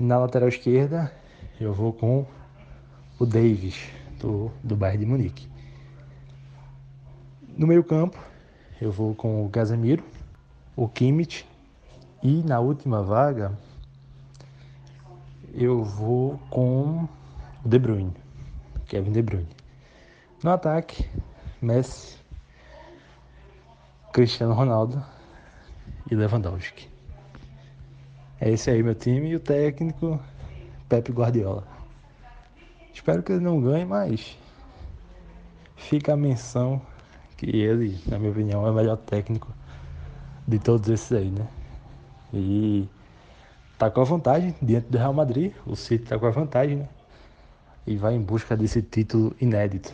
Na 0.00 0.16
lateral 0.16 0.48
esquerda, 0.48 1.12
eu 1.60 1.74
vou 1.74 1.92
com 1.92 2.24
o 3.18 3.26
Davis 3.26 3.92
do 4.18 4.50
do 4.64 4.74
Bayern 4.74 5.04
de 5.04 5.10
Munique. 5.10 5.46
No 7.46 7.66
meio-campo, 7.66 8.18
eu 8.80 8.90
vou 8.90 9.14
com 9.14 9.44
o 9.44 9.50
Casemiro, 9.50 10.02
o 10.74 10.88
Kimmich 10.88 11.46
e 12.22 12.42
na 12.42 12.60
última 12.60 13.02
vaga 13.02 13.52
eu 15.52 15.84
vou 15.84 16.40
com 16.48 17.06
o 17.62 17.68
De 17.68 17.78
Bruyne, 17.78 18.16
Kevin 18.86 19.12
De 19.12 19.20
Bruyne. 19.20 19.54
No 20.42 20.52
ataque, 20.52 21.06
Messi, 21.60 22.16
Cristiano 24.14 24.54
Ronaldo 24.54 25.04
e 26.10 26.14
Lewandowski. 26.14 26.89
É 28.40 28.48
esse 28.48 28.70
aí 28.70 28.82
meu 28.82 28.94
time 28.94 29.28
e 29.28 29.36
o 29.36 29.40
técnico 29.40 30.18
Pepe 30.88 31.12
Guardiola. 31.12 31.62
Espero 32.94 33.22
que 33.22 33.32
ele 33.32 33.44
não 33.44 33.60
ganhe, 33.60 33.84
mas 33.84 34.38
fica 35.76 36.14
a 36.14 36.16
menção 36.16 36.80
que 37.36 37.54
ele, 37.54 38.00
na 38.06 38.18
minha 38.18 38.30
opinião, 38.30 38.66
é 38.66 38.70
o 38.70 38.74
melhor 38.74 38.96
técnico 38.96 39.52
de 40.48 40.58
todos 40.58 40.88
esses 40.88 41.12
aí, 41.12 41.30
né? 41.30 41.46
E 42.32 42.88
tá 43.78 43.90
com 43.90 44.00
a 44.00 44.04
vantagem 44.04 44.54
diante 44.62 44.88
do 44.88 44.96
Real 44.96 45.12
Madrid. 45.12 45.52
O 45.66 45.76
City 45.76 46.06
tá 46.06 46.18
com 46.18 46.26
a 46.26 46.30
vantagem, 46.30 46.76
né? 46.76 46.88
E 47.86 47.94
vai 47.98 48.14
em 48.14 48.22
busca 48.22 48.56
desse 48.56 48.80
título 48.80 49.36
inédito. 49.38 49.92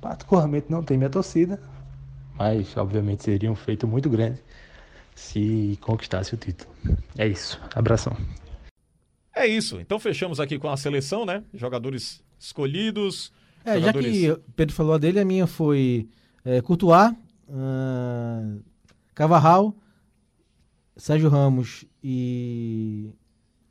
Particularmente 0.00 0.66
não 0.68 0.82
tem 0.82 0.98
minha 0.98 1.10
torcida, 1.10 1.60
mas 2.36 2.76
obviamente 2.76 3.22
seria 3.22 3.50
um 3.50 3.56
feito 3.56 3.86
muito 3.86 4.10
grande 4.10 4.42
se 5.16 5.78
conquistasse 5.80 6.34
o 6.34 6.36
título. 6.36 6.70
É 7.16 7.26
isso. 7.26 7.58
Abração. 7.74 8.16
É 9.34 9.46
isso. 9.46 9.80
Então 9.80 9.98
fechamos 9.98 10.38
aqui 10.38 10.58
com 10.58 10.68
a 10.68 10.76
seleção, 10.76 11.24
né? 11.24 11.42
Jogadores 11.54 12.22
escolhidos. 12.38 13.32
É, 13.64 13.72
já 13.74 13.80
jogadores... 13.80 14.12
que 14.12 14.30
o 14.30 14.38
Pedro 14.54 14.74
falou 14.74 14.94
a 14.94 14.98
dele, 14.98 15.18
a 15.18 15.24
minha 15.24 15.46
foi 15.46 16.08
é, 16.44 16.60
Courtois, 16.60 17.12
ah, 17.50 18.56
Cavarral, 19.14 19.74
Sérgio 20.96 21.28
Ramos 21.30 21.84
e, 22.04 23.10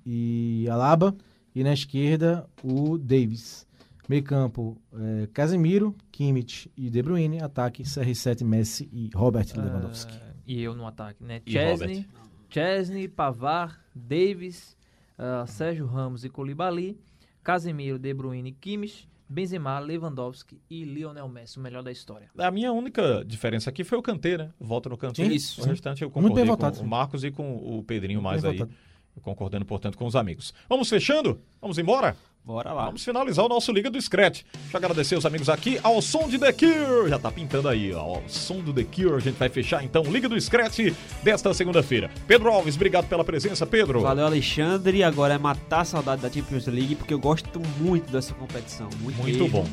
e 0.06 0.68
Alaba. 0.70 1.16
E 1.54 1.64
na 1.64 1.74
esquerda, 1.74 2.46
o 2.62 2.98
Davis. 2.98 3.66
Meio 4.10 4.24
campo, 4.24 4.78
é, 4.94 5.28
Casemiro, 5.28 5.96
Kimmich 6.12 6.70
e 6.76 6.90
De 6.90 7.02
Bruyne. 7.02 7.42
Ataque, 7.42 7.84
CR7, 7.84 8.44
Messi 8.44 8.90
e 8.92 9.10
Robert 9.16 9.48
Lewandowski. 9.56 10.25
E 10.46 10.62
eu 10.62 10.76
no 10.76 10.86
ataque, 10.86 11.24
né? 11.24 11.42
E 11.46 11.52
Chesney, 11.52 12.06
Chesney, 12.50 13.08
Pavar, 13.08 13.84
Davis, 13.94 14.78
ah, 15.18 15.46
Sérgio 15.48 15.86
Ramos 15.86 16.24
e 16.24 16.30
Colibali, 16.30 16.98
Casemiro, 17.44 17.98
De 17.98 18.14
Bruyne, 18.14 18.52
Kimmich, 18.52 19.08
Benzema, 19.28 19.80
Lewandowski 19.80 20.62
e 20.70 20.84
Lionel 20.84 21.28
Messi, 21.28 21.58
o 21.58 21.62
melhor 21.62 21.82
da 21.82 21.92
história. 21.92 22.30
A 22.38 22.52
minha 22.52 22.72
única 22.72 23.24
diferença 23.26 23.70
aqui 23.70 23.84
foi 23.84 23.98
o 23.98 24.02
Kanté, 24.02 24.38
né? 24.38 24.52
Voto 24.60 24.90
no 24.90 24.98
Kanté. 24.98 25.26
Sim, 25.26 25.32
Isso. 25.32 25.62
O 25.62 25.66
restante 25.66 26.04
eu 26.04 26.10
Muito 26.10 26.36
bem 26.36 26.46
concordei 26.46 26.46
votado, 26.46 26.76
com 26.76 26.82
sim. 26.82 26.86
o 26.86 26.90
Marcos 26.90 27.24
e 27.24 27.32
com 27.32 27.56
o 27.56 27.84
Pedrinho 27.84 28.22
Muito 28.22 28.24
mais 28.32 28.46
aí. 28.46 28.58
votado. 28.58 28.76
Concordando, 29.22 29.66
portanto, 29.66 29.98
com 29.98 30.06
os 30.06 30.16
amigos. 30.16 30.54
Vamos 30.68 30.90
fechando? 30.90 31.40
Vamos 31.62 31.78
embora? 31.78 32.16
Bora 32.46 32.72
lá. 32.74 32.86
Vamos 32.86 33.04
finalizar 33.04 33.44
o 33.44 33.50
nosso 33.50 33.72
Liga 33.72 33.90
do 33.90 34.00
Scratch. 34.00 34.44
Deixa 34.54 34.74
eu 34.74 34.78
agradecer 34.78 35.16
os 35.18 35.26
amigos 35.26 35.50
aqui 35.50 35.80
ao 35.82 36.00
som 36.00 36.28
de 36.30 36.38
The 36.38 36.54
Cure. 36.54 37.10
Já 37.10 37.18
tá 37.18 37.32
pintando 37.32 37.68
aí, 37.68 37.92
ó. 37.92 38.00
Ao 38.02 38.24
som 38.28 38.60
do 38.60 38.72
The 38.72 38.84
Cure. 38.84 39.16
A 39.16 39.20
gente 39.20 39.36
vai 39.36 39.50
fechar 39.50 39.84
então 39.84 40.04
o 40.04 40.12
Liga 40.12 40.30
do 40.30 40.40
Scratch 40.40 40.94
desta 41.24 41.52
segunda-feira. 41.56 42.12
Pedro 42.28 42.52
Alves, 42.52 42.76
obrigado 42.76 43.08
pela 43.08 43.24
presença, 43.24 43.66
Pedro. 43.66 44.02
Valeu, 44.02 44.28
Alexandre. 44.28 45.02
Agora 45.04 45.34
é 45.34 45.38
matar 45.40 45.82
a 45.82 45.86
saudade 45.86 46.22
da 46.22 46.30
Champions 46.30 46.68
League, 46.68 46.94
porque 46.96 47.16
eu 47.16 47.20
gosto 47.20 47.60
muito 47.80 48.12
dessa 48.12 48.36
competição. 48.36 48.88
Muito, 49.02 49.18
Muito 49.24 49.40
mesmo. 49.40 49.50
bom. 49.50 49.66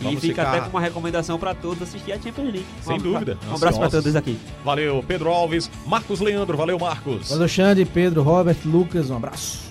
E 0.00 0.04
Vamos 0.04 0.20
fica 0.20 0.42
ficar- 0.44 0.50
até 0.56 0.60
com 0.60 0.76
uma 0.76 0.80
recomendação 0.82 1.38
pra 1.38 1.54
todos 1.54 1.82
assistir 1.82 2.12
a 2.12 2.16
Champions 2.20 2.52
League. 2.52 2.66
Sem 2.82 2.96
Um- 2.96 3.02
dúvida. 3.02 3.38
Um 3.50 3.54
abraço 3.54 3.78
pra 3.78 3.86
Ansiosos. 3.86 4.04
todos 4.04 4.16
aqui. 4.16 4.38
Valeu, 4.62 5.02
Pedro 5.08 5.30
Alves. 5.30 5.70
Marcos 5.86 6.20
Leandro, 6.20 6.58
valeu, 6.58 6.78
Marcos. 6.78 7.30
Valeu, 7.30 7.48
Xande, 7.48 7.86
Pedro, 7.86 8.22
Robert, 8.22 8.58
Lucas, 8.66 9.08
um 9.10 9.16
abraço. 9.16 9.67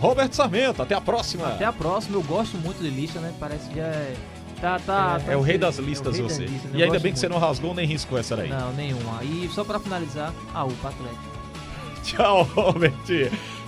Robert 0.00 0.32
Sarmento, 0.32 0.82
até 0.82 0.94
a 0.94 1.00
próxima. 1.00 1.46
Até 1.48 1.64
a 1.66 1.72
próxima, 1.72 2.16
eu 2.16 2.22
gosto 2.22 2.56
muito 2.56 2.82
de 2.82 2.88
lista, 2.88 3.20
né? 3.20 3.32
Parece 3.38 3.68
que 3.68 3.76
já 3.76 3.84
é. 3.84 4.16
Tá, 4.60 4.78
tá, 4.78 5.20
tá 5.20 5.32
É 5.32 5.36
o 5.36 5.40
rei 5.42 5.54
é 5.56 5.58
das 5.58 5.76
listas 5.76 6.16
rei 6.16 6.24
das 6.24 6.32
você. 6.32 6.44
listas, 6.44 6.70
né? 6.70 6.78
E 6.78 6.82
ainda 6.82 6.98
bem 6.98 7.12
que 7.12 7.18
você 7.18 7.28
muito. 7.28 7.40
não 7.40 7.46
rasgou 7.46 7.74
nem 7.74 7.86
riscou 7.86 8.18
essa 8.18 8.36
daí. 8.36 8.48
Não, 8.48 8.72
nenhuma. 8.72 9.22
E 9.22 9.48
só 9.54 9.62
pra 9.62 9.78
finalizar, 9.78 10.32
a 10.54 10.64
UPA 10.64 10.88
Atlético. 10.88 11.22
Tchau, 12.02 12.42
Robert. 12.54 12.92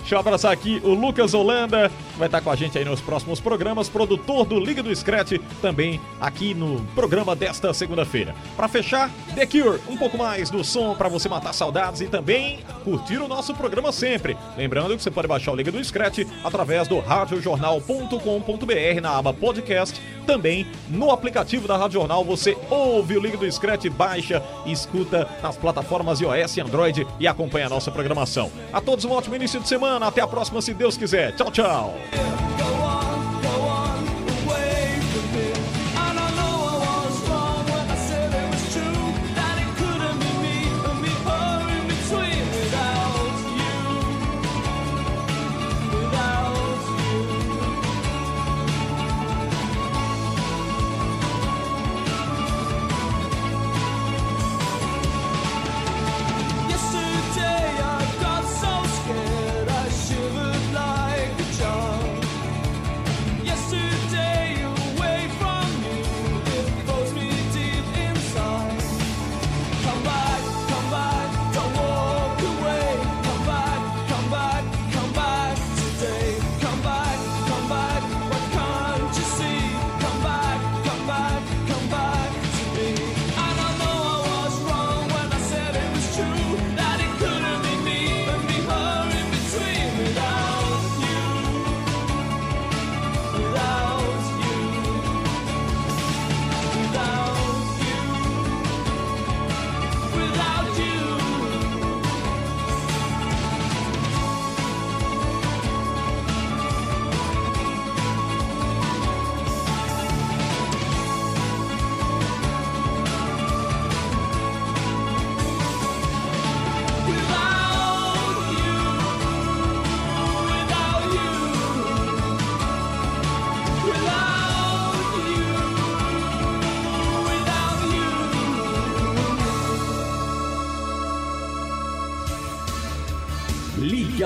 Deixa 0.03 0.15
eu 0.15 0.19
abraçar 0.19 0.51
aqui 0.51 0.81
o 0.83 0.89
Lucas 0.89 1.33
Holanda, 1.33 1.89
que 1.89 2.19
vai 2.19 2.27
estar 2.27 2.41
com 2.41 2.51
a 2.51 2.57
gente 2.57 2.77
aí 2.77 2.83
nos 2.83 2.99
próximos 2.99 3.39
programas, 3.39 3.87
produtor 3.87 4.45
do 4.45 4.59
Liga 4.59 4.83
do 4.83 4.93
Scratch, 4.93 5.39
também 5.61 6.01
aqui 6.19 6.53
no 6.53 6.81
programa 6.93 7.33
desta 7.33 7.73
segunda-feira. 7.73 8.35
Pra 8.57 8.67
fechar, 8.67 9.09
The 9.33 9.45
Cure, 9.45 9.79
um 9.87 9.95
pouco 9.95 10.17
mais 10.17 10.49
do 10.49 10.61
som 10.61 10.93
pra 10.93 11.07
você 11.07 11.29
matar 11.29 11.53
saudades 11.53 12.01
e 12.01 12.07
também 12.07 12.59
curtir 12.83 13.19
o 13.19 13.29
nosso 13.29 13.55
programa 13.55 13.93
sempre. 13.93 14.35
Lembrando 14.57 14.97
que 14.97 15.01
você 15.01 15.09
pode 15.09 15.29
baixar 15.29 15.53
o 15.53 15.55
Liga 15.55 15.71
do 15.71 15.81
Scratch 15.81 16.27
através 16.43 16.85
do 16.85 16.99
radiojornal.com.br 16.99 19.01
na 19.01 19.17
aba 19.17 19.33
podcast. 19.33 20.01
Também 20.25 20.65
no 20.89 21.11
aplicativo 21.11 21.67
da 21.67 21.77
Rádio 21.77 21.99
Jornal 21.99 22.23
você 22.23 22.57
ouve 22.69 23.17
o 23.17 23.21
Liga 23.21 23.37
do 23.37 23.51
Scratch, 23.51 23.85
baixa 23.89 24.41
escuta 24.65 25.27
nas 25.41 25.57
plataformas 25.57 26.21
iOS 26.21 26.57
e 26.57 26.61
Android 26.61 27.07
e 27.19 27.27
acompanha 27.27 27.67
a 27.67 27.69
nossa 27.69 27.91
programação. 27.91 28.51
A 28.71 28.81
todos 28.81 29.05
um 29.05 29.11
ótimo 29.11 29.35
início 29.35 29.59
de 29.59 29.67
semana. 29.67 30.07
Até 30.07 30.21
a 30.21 30.27
próxima, 30.27 30.61
se 30.61 30.73
Deus 30.73 30.97
quiser. 30.97 31.35
Tchau, 31.35 31.51
tchau. 31.51 31.93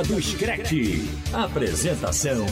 Do 0.08 0.22
Scratch. 0.22 0.72
Apresentação. 1.34 2.46